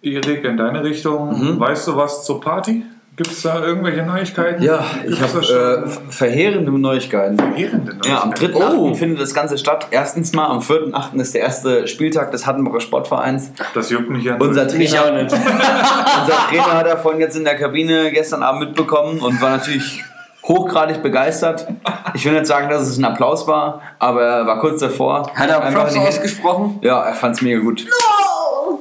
[0.05, 2.85] Erik, in deine Richtung, weißt du was zur Party?
[3.17, 4.61] Gibt es da irgendwelche Neuigkeiten?
[4.61, 7.39] Ja, ich habe äh, verheerende Neuigkeiten.
[7.39, 8.55] verheerende Ja, am Neuigkeiten?
[8.57, 8.95] 3.8.
[8.97, 9.87] findet das Ganze statt.
[9.93, 11.15] Erstens mal, am 4.8.
[11.21, 13.53] ist der erste Spieltag des Hattenbacher Sportvereins.
[13.73, 15.33] Das juckt mich ja Unser Ich Trainer, auch nicht.
[15.33, 20.03] unser Trainer hat davon jetzt in der Kabine gestern Abend mitbekommen und war natürlich
[20.43, 21.67] hochgradig begeistert.
[22.15, 25.31] Ich will nicht sagen, dass es ein Applaus war, aber er war kurz davor.
[25.35, 26.79] Hat er Einfach Props ausgesprochen?
[26.83, 27.87] Ja, er fand es mega gut.
[27.89, 28.14] Oh,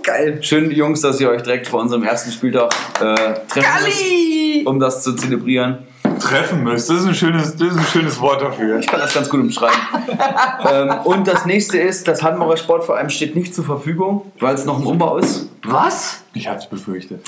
[0.03, 0.37] geil.
[0.41, 3.15] Schön, Jungs, dass ihr euch direkt vor unserem ersten Spieltag äh,
[3.47, 4.63] treffen müsst, Kali!
[4.65, 5.79] um das zu zelebrieren.
[6.19, 6.89] treffen müsst.
[6.89, 8.79] Das ist ein schönes, das ist ein schönes Wort dafür.
[8.79, 9.79] Ich kann das ganz gut umschreiben.
[10.71, 14.79] ähm, und das nächste ist, das Hannover Sportverein steht nicht zur Verfügung, weil es noch
[14.79, 15.49] im Umbau ist.
[15.63, 16.23] Was?
[16.33, 17.25] Ich hatte es befürchtet.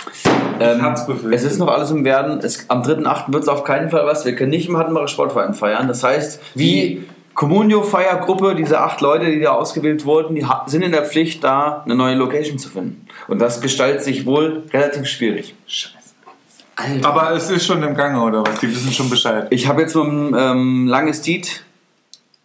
[0.59, 1.33] Ähm, hab's befürchtet.
[1.33, 2.39] es ist noch alles im Werden.
[2.39, 3.31] Es, am 3.8.
[3.31, 4.25] wird es auf keinen Fall was.
[4.25, 5.87] Wir können nicht im Hannover Sportverein feiern.
[5.87, 7.05] Das heißt, die
[7.35, 11.93] Communio-Feiergruppe, diese acht Leute, die da ausgewählt wurden, die sind in der Pflicht, da eine
[11.93, 13.07] neue Location zu finden.
[13.27, 15.53] Und das gestaltet sich wohl relativ schwierig.
[16.77, 17.07] Alter.
[17.07, 18.59] Aber es ist schon im Gange, oder was?
[18.59, 19.47] Die wissen schon Bescheid.
[19.49, 21.63] Ich habe jetzt mit dem ähm, Langes Diet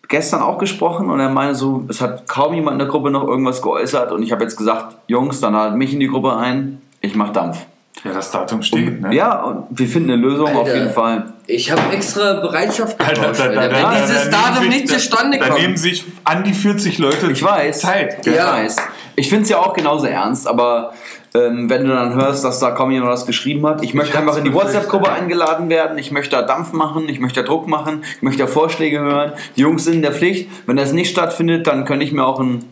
[0.08, 3.26] gestern auch gesprochen und er meinte so, es hat kaum jemand in der Gruppe noch
[3.26, 6.82] irgendwas geäußert und ich habe jetzt gesagt, Jungs, dann halt mich in die Gruppe ein,
[7.00, 7.64] ich mach Dampf.
[8.04, 9.14] Ja, das Datum steht, ne?
[9.14, 10.74] Ja, und wir finden eine Lösung auf Alter.
[10.78, 11.34] jeden Fall.
[11.46, 15.38] Ich habe extra Bereitschaft getauscht, Alter, wenn da- dieses da nehmen Datum sich- nicht zustande
[15.38, 15.78] da, Da nehmen kommt.
[15.80, 17.80] sich an die 40 Leute Ich weiß.
[17.80, 18.26] Zeit.
[18.26, 18.52] Ich Ja.
[18.54, 18.76] weiß.
[19.16, 20.94] Ich finde es ja auch genauso ernst, aber
[21.34, 24.22] ähm, wenn du dann hörst, dass da kaum jemand was geschrieben hat, ich möchte hab's
[24.26, 24.54] einfach in die.
[24.54, 28.42] WhatsApp-Gruppe eingeladen werden, ich möchte da Dampf machen, ich möchte da Druck machen, ich möchte
[28.44, 29.32] da Vorschläge hören.
[29.56, 30.48] Die Jungs sind in der Pflicht.
[30.66, 32.64] Wenn das nicht stattfindet, dann könnte ich mir auch einen,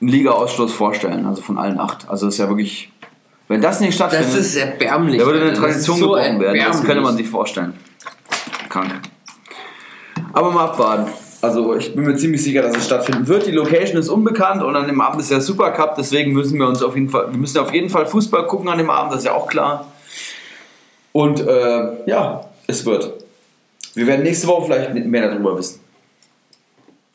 [0.00, 2.08] einen Liga-Ausschluss vorstellen, also von allen acht.
[2.08, 2.90] Also ist ja wirklich,
[3.48, 5.18] wenn das nicht stattfindet, Das ist erbärmlich.
[5.20, 6.60] da würde eine Tradition so gebrochen werden.
[6.66, 7.74] Das könnte man sich vorstellen.
[8.68, 8.92] Krank.
[10.32, 11.10] Aber mal abwarten.
[11.42, 13.46] Also ich bin mir ziemlich sicher, dass es stattfinden wird.
[13.46, 16.82] Die Location ist unbekannt und an dem Abend ist der Supercup, deswegen müssen wir uns
[16.82, 19.26] auf jeden Fall, wir müssen auf jeden Fall Fußball gucken an dem Abend, das ist
[19.26, 19.92] ja auch klar.
[21.12, 23.12] Und äh, ja, es wird.
[23.94, 25.80] Wir werden nächste Woche vielleicht mehr darüber wissen.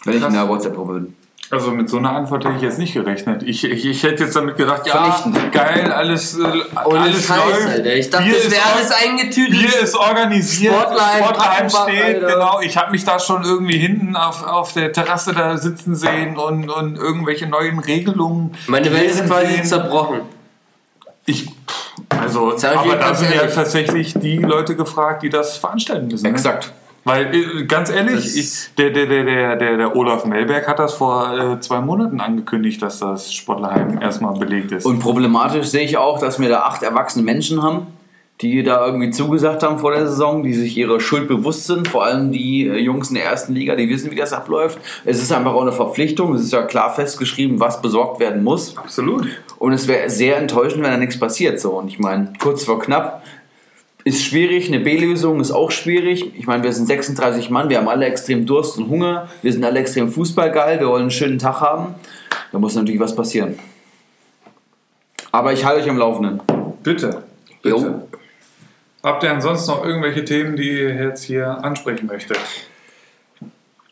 [0.05, 1.15] Wenn ich in der WhatsApp-Gruppe bin.
[1.51, 3.41] Also mit so einer Antwort hätte ich jetzt nicht gerechnet.
[3.41, 5.51] Ich, ich, ich hätte jetzt damit gedacht, ja, Vernichtend.
[5.51, 6.43] geil, alles, äh,
[6.75, 7.67] alles Scheiß, läuft.
[7.67, 7.95] Alter.
[7.95, 9.51] Ich dachte, Bier das ist wäre alles eingetütet.
[9.51, 12.27] Bier ist organisiert, Sportlein Brackenbach, steht, Alter.
[12.27, 12.59] genau.
[12.61, 16.69] Ich habe mich da schon irgendwie hinten auf, auf der Terrasse da sitzen sehen und,
[16.69, 18.51] und irgendwelche neuen Regelungen.
[18.67, 19.65] Meine Welt ist quasi sehen.
[19.65, 20.21] zerbrochen.
[21.25, 21.49] Ich,
[22.09, 26.31] also, aber da sind ja tatsächlich die Leute gefragt, die das veranstalten müssen.
[26.31, 26.39] Ne?
[27.09, 30.93] Weil, äh, ganz ehrlich, ich, der, der, der, der, der, der Olaf Melberg hat das
[30.93, 34.85] vor äh, zwei Monaten angekündigt, dass das Sportlerheim erstmal belegt ist.
[34.85, 37.87] Und problematisch sehe ich auch, dass wir da acht erwachsene Menschen haben,
[38.41, 41.87] die da irgendwie zugesagt haben vor der Saison, die sich ihrer Schuld bewusst sind.
[41.87, 44.77] Vor allem die äh, Jungs in der ersten Liga, die wissen, wie das abläuft.
[45.03, 46.35] Es ist einfach auch eine Verpflichtung.
[46.35, 48.77] Es ist ja klar festgeschrieben, was besorgt werden muss.
[48.77, 49.27] Absolut.
[49.57, 51.59] Und es wäre sehr enttäuschend, wenn da nichts passiert.
[51.59, 51.71] So.
[51.71, 53.23] Und ich meine, kurz vor knapp
[54.09, 54.67] ist schwierig.
[54.67, 56.33] Eine B-Lösung ist auch schwierig.
[56.37, 59.29] Ich meine, wir sind 36 Mann, wir haben alle extrem Durst und Hunger.
[59.41, 61.95] Wir sind alle extrem fußballgeil, wir wollen einen schönen Tag haben.
[62.51, 63.57] Da muss natürlich was passieren.
[65.31, 66.41] Aber ich halte euch am Laufenden.
[66.83, 67.23] Bitte.
[67.61, 67.75] Bitte.
[67.75, 68.07] Jo.
[69.03, 72.39] Habt ihr ansonsten noch irgendwelche Themen, die ihr jetzt hier ansprechen möchtet?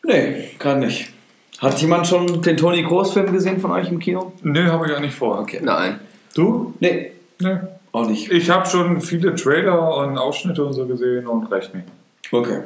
[0.02, 1.10] Nee, gerade nicht.
[1.58, 4.32] Hat jemand schon den Toni Kroos-Film gesehen von euch im Kino?
[4.42, 5.38] Nö, habe ich auch nicht vor.
[5.40, 5.60] Okay.
[5.62, 6.00] Nein.
[6.34, 6.74] Du?
[6.80, 7.56] Nee, Nö.
[7.92, 8.30] Auch nicht.
[8.30, 11.84] Ich habe schon viele Trailer und Ausschnitte und so gesehen und reicht mir.
[12.30, 12.62] Okay.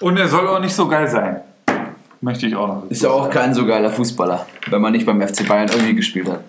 [0.00, 1.40] Und er soll auch nicht so geil sein.
[2.20, 2.90] Möchte ich auch noch.
[2.90, 6.28] Ist ja auch kein so geiler Fußballer, wenn man nicht beim FC Bayern irgendwie gespielt
[6.28, 6.40] hat.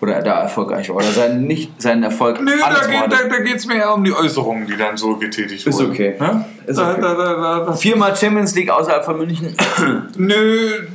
[0.00, 0.96] Oder da erfolgreich war.
[0.96, 4.66] Oder seinen, nicht, seinen Erfolg Nö, da, geht, da, da mir eher um die Äußerungen,
[4.66, 5.92] die dann so getätigt Ist wurden.
[5.92, 6.16] okay.
[6.18, 6.44] Ne?
[6.66, 7.00] Ist Da, okay.
[7.00, 9.54] da, da, da, das, Viermal Champions League außerhalb von München.
[10.16, 10.88] nö,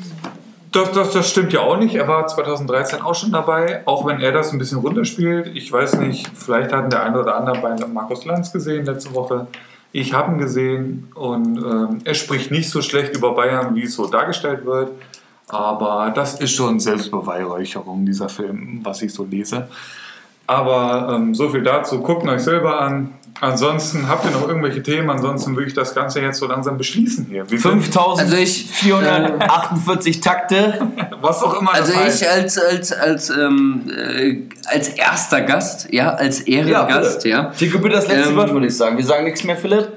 [0.71, 1.95] das, das, das stimmt ja auch nicht.
[1.95, 5.47] Er war 2013 auch schon dabei, auch wenn er das ein bisschen runterspielt.
[5.55, 9.47] Ich weiß nicht, vielleicht hatten der eine oder andere bei Markus Lanz gesehen letzte Woche.
[9.91, 13.95] Ich habe ihn gesehen und ähm, er spricht nicht so schlecht über Bayern, wie es
[13.95, 14.91] so dargestellt wird.
[15.47, 19.69] Aber das ist schon Selbstbeweihräucherung, dieser Film, was ich so lese.
[20.45, 22.01] Aber ähm, so viel dazu.
[22.01, 23.13] Guckt euch selber an.
[23.39, 25.09] Ansonsten habt ihr noch irgendwelche Themen?
[25.09, 27.49] Ansonsten würde ich das Ganze jetzt so langsam beschließen hier.
[27.49, 30.87] Wir sind- 5448 Takte.
[31.21, 32.21] was auch immer Also das heißt.
[32.23, 37.51] ich als, als, als, ähm, äh, als erster Gast, ja, als Ehrengast, ja.
[37.57, 38.97] Tico, bitte das letzte Ähm, Wort, würde ich sagen.
[38.97, 39.89] Wir sagen nichts mehr, Philipp.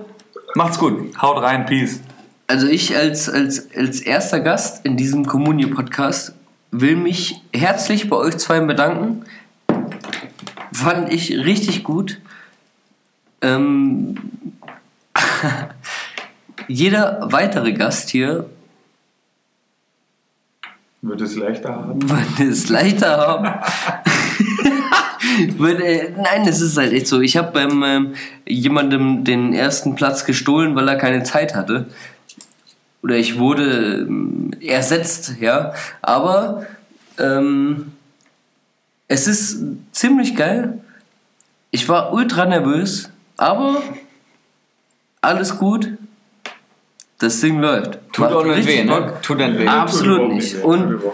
[0.54, 1.10] Macht's gut.
[1.20, 2.00] Haut rein, Peace.
[2.46, 6.34] Also ich als, als, als erster Gast in diesem Kommunio-Podcast
[6.72, 9.24] will mich herzlich bei euch zwei bedanken.
[10.72, 12.18] Fand ich richtig gut.
[13.42, 14.16] Ähm,
[16.68, 18.46] jeder weitere Gast hier
[21.02, 22.02] Wird es leichter haben?
[22.10, 23.48] würde es leichter haben.
[25.58, 27.20] Würde, äh, nein, es ist halt echt so.
[27.20, 28.14] Ich habe beim ähm,
[28.46, 31.86] jemandem den ersten Platz gestohlen, weil er keine Zeit hatte.
[33.02, 35.72] Oder ich wurde ähm, ersetzt, ja.
[36.02, 36.66] Aber
[37.18, 37.92] ähm,
[39.08, 39.62] es ist
[39.92, 40.80] ziemlich geil.
[41.70, 43.09] Ich war ultra nervös,
[43.40, 43.76] aber
[45.20, 45.88] alles gut.
[47.18, 47.98] Das Ding läuft.
[48.12, 48.92] Tut Macht auch nicht weh, ne?
[48.92, 49.22] Bock.
[49.22, 49.66] Tut nicht weh.
[49.66, 50.62] Absolut nicht.
[50.64, 51.08] Und- nicht weh.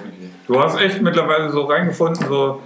[0.47, 2.63] Du hast echt mittlerweile so reingefunden, so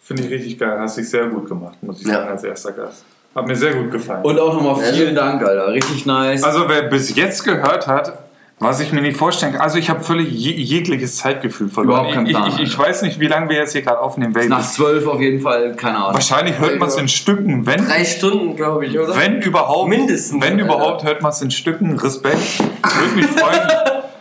[0.00, 0.78] finde ich richtig geil.
[0.78, 2.14] Hast dich sehr gut gemacht, muss ich Ja.
[2.14, 3.04] sagen, als erster Gast.
[3.34, 4.22] Hat mir sehr gut gefallen.
[4.24, 5.68] Und auch nochmal vielen Dank, Alter.
[5.72, 6.42] Richtig nice.
[6.44, 8.12] Also wer bis jetzt gehört hat,
[8.60, 12.00] was ich mir nicht vorstellen kann, also ich habe völlig je, jegliches Zeitgefühl verloren.
[12.00, 14.34] Überhaupt keinen ich, Plan, ich, ich weiß nicht, wie lange wir jetzt hier gerade aufnehmen.
[14.34, 16.14] Weil Nach zwölf auf jeden Fall, keine Ahnung.
[16.14, 19.16] wahrscheinlich hört man es in Stücken, wenn, Drei Stunden, glaube ich, oder?
[19.16, 19.88] wenn überhaupt.
[19.88, 20.64] Mindestens, Wenn Alter.
[20.64, 21.98] überhaupt, hört man es in Stücken.
[21.98, 22.58] Respekt.
[22.58, 23.68] Würde mich freuen.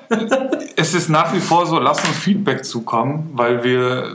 [0.75, 4.05] es ist nach wie vor so, lasst uns Feedback zukommen, weil wir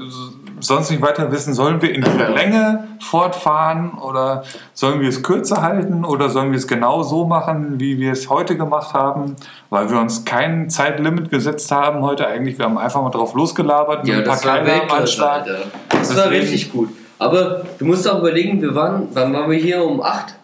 [0.62, 5.60] sonst nicht weiter wissen, sollen wir in dieser Länge fortfahren oder sollen wir es kürzer
[5.62, 9.36] halten oder sollen wir es genau so machen, wie wir es heute gemacht haben,
[9.70, 12.58] weil wir uns kein Zeitlimit gesetzt haben heute eigentlich.
[12.58, 15.32] Wir haben einfach mal drauf losgelabert, Ja, mit das war Keile am Weltklasse, Anschlag.
[15.46, 15.58] Alter.
[15.90, 16.88] Das war Deswegen- richtig gut.
[17.18, 20.34] Aber du musst auch überlegen, wir waren, wann waren wir hier um 8?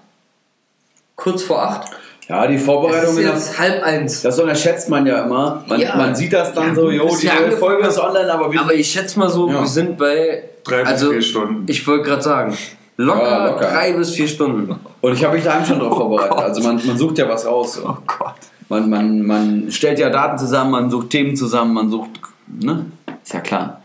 [1.16, 1.90] Kurz vor 8?
[2.28, 4.20] Ja, die Vorbereitung ist jetzt halb eins.
[4.22, 5.64] Das unterschätzt man ja immer.
[5.66, 5.96] Man, Ja.
[5.96, 7.52] man sieht das dann Ja, so, jo, die neue.
[7.56, 9.60] Folge ist online, aber wir Aber ich schätze mal so, Ja.
[9.60, 10.42] wir sind bei.
[10.64, 11.64] Drei bis also, vier Stunden.
[11.66, 12.58] Ich wollte gerade sagen,
[12.98, 13.66] locker, Ja, locker.
[13.70, 14.78] drei bis vier Stunden.
[15.00, 16.36] Und ich habe mich daheim schon drauf vorbereitet.
[16.36, 17.74] Also man, man sucht ja was raus.
[17.74, 17.88] So.
[17.88, 18.34] Oh Gott.
[18.68, 22.10] Man, man, man stellt ja Daten zusammen, man sucht Themen zusammen, man sucht.
[22.46, 22.84] Ne?
[23.24, 23.80] Ist ja klar.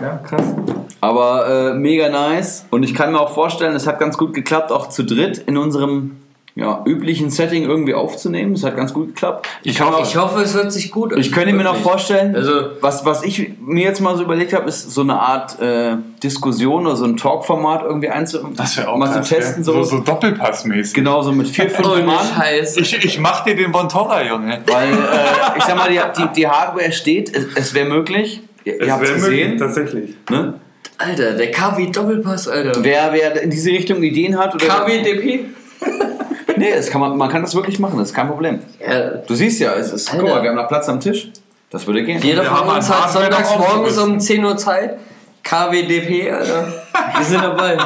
[0.00, 0.44] Ja, krass.
[1.02, 2.64] Aber äh, mega nice.
[2.70, 5.58] Und ich kann mir auch vorstellen, es hat ganz gut geklappt, auch zu dritt in
[5.58, 6.16] unserem
[6.54, 8.52] ja, üblichen Setting irgendwie aufzunehmen.
[8.52, 9.48] Es hat ganz gut geklappt.
[9.62, 11.18] Ich hoffe- auch- Ich hoffe, es hört sich gut an.
[11.20, 11.86] Ich könnte mir noch Wirklich.
[11.90, 15.58] vorstellen, Also- was, was ich mir jetzt mal so überlegt habe, ist so eine Art
[15.62, 19.64] äh, Diskussion oder so ein Talkformat irgendwie einzu Das wäre auch mal krass, zu testen.
[19.64, 20.92] So, so, so Doppelpassmäßig.
[20.94, 22.18] Genau, so mit vier, fünf Ohne Mann.
[22.36, 22.76] Scheiß.
[22.76, 24.60] Ich, ich mach dir den Bontora, Junge.
[24.66, 28.42] Weil, äh, ich sag mal, die, die, die Hardware steht, es, es wäre möglich.
[28.64, 29.58] Ihr, ihr habt es wär möglich, gesehen.
[29.58, 30.10] Tatsächlich.
[30.30, 30.54] Ne?
[30.98, 32.84] Alter, der KW Doppelpass, Alter.
[32.84, 34.66] Wer, wer in diese Richtung Ideen hat oder.
[34.66, 35.46] KWDP?
[36.62, 38.60] Nee, das kann man, man kann das wirklich machen, das ist kein Problem.
[38.80, 40.08] Ja, Du siehst ja, es ist.
[40.10, 40.34] Guck Alter.
[40.34, 41.28] mal, wir haben noch Platz am Tisch.
[41.70, 42.20] Das würde gehen.
[42.22, 44.98] jeder von haben uns hat sonntags morgens um 10 Uhr Zeit.
[45.42, 46.72] KWDP, Alter.
[47.16, 47.76] Wir sind dabei.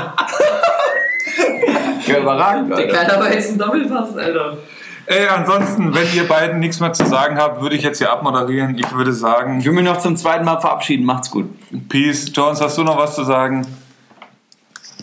[2.07, 2.71] Ja, überragend.
[2.71, 2.89] Der Alter.
[2.89, 4.59] Kleiner war jetzt ein Doppelpass, Alter.
[5.07, 8.77] Ey, ansonsten, wenn ihr beiden nichts mehr zu sagen habt, würde ich jetzt hier abmoderieren.
[8.77, 11.07] Ich würde sagen, Ich will mich noch zum zweiten Mal verabschieden.
[11.07, 11.47] Macht's gut.
[11.89, 12.31] Peace.
[12.35, 13.67] Jones, hast du noch was zu sagen?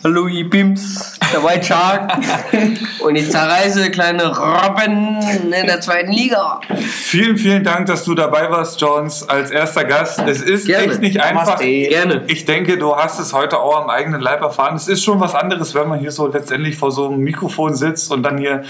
[0.06, 2.12] Hallo, ihr Bims, der White Shark.
[3.00, 6.60] Und ich zerreiße kleine Robben in der zweiten Liga.
[6.76, 10.18] Vielen, vielen Dank, dass du dabei warst, Jones, als erster Gast.
[10.18, 10.92] Es ist Gerne.
[10.92, 11.58] echt nicht einfach.
[11.58, 12.22] Gerne.
[12.26, 14.76] Ich denke, du hast es heute auch am eigenen Leib erfahren.
[14.76, 18.12] Es ist schon was anderes, wenn man hier so letztendlich vor so einem Mikrofon sitzt
[18.12, 18.62] und dann hier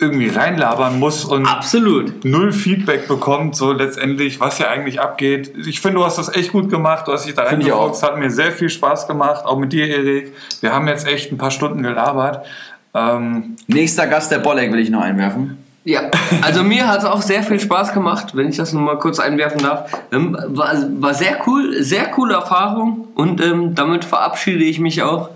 [0.00, 2.24] irgendwie reinlabern muss und Absolut.
[2.24, 5.52] null Feedback bekommt, so letztendlich, was hier eigentlich abgeht.
[5.66, 7.08] Ich finde, du hast das echt gut gemacht.
[7.08, 8.02] Du hast dich da reingefuchst.
[8.02, 10.32] Hat mir sehr viel Spaß gemacht, auch mit dir, Erik.
[10.60, 12.46] Wir haben jetzt echt ein paar Stunden gelabert.
[12.94, 15.58] Ähm, Nächster Gast der Bolleck will ich noch einwerfen.
[15.84, 16.02] Ja,
[16.42, 19.18] also mir hat es auch sehr viel Spaß gemacht, wenn ich das nur mal kurz
[19.18, 19.90] einwerfen darf.
[20.12, 25.30] Ähm, war, war sehr cool, sehr coole Erfahrung und ähm, damit verabschiede ich mich auch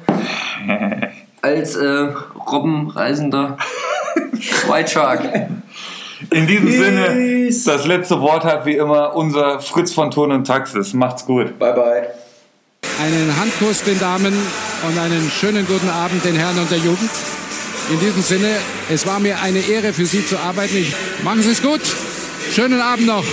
[1.42, 2.08] als äh,
[2.50, 3.56] Robbenreisender
[4.68, 5.24] White Shark.
[6.30, 10.92] in diesem Sinne, das letzte Wort hat wie immer unser Fritz von Ton und Taxis.
[10.94, 11.58] Macht's gut.
[11.58, 12.08] Bye, bye.
[13.00, 14.34] Einen Handkuss den Damen
[14.86, 17.10] und einen schönen guten Abend den Herren und der Jugend.
[17.90, 18.56] In diesem Sinne,
[18.90, 20.76] es war mir eine Ehre für Sie zu arbeiten.
[20.76, 21.80] Ich, machen Sie es gut.
[22.52, 23.24] Schönen Abend noch.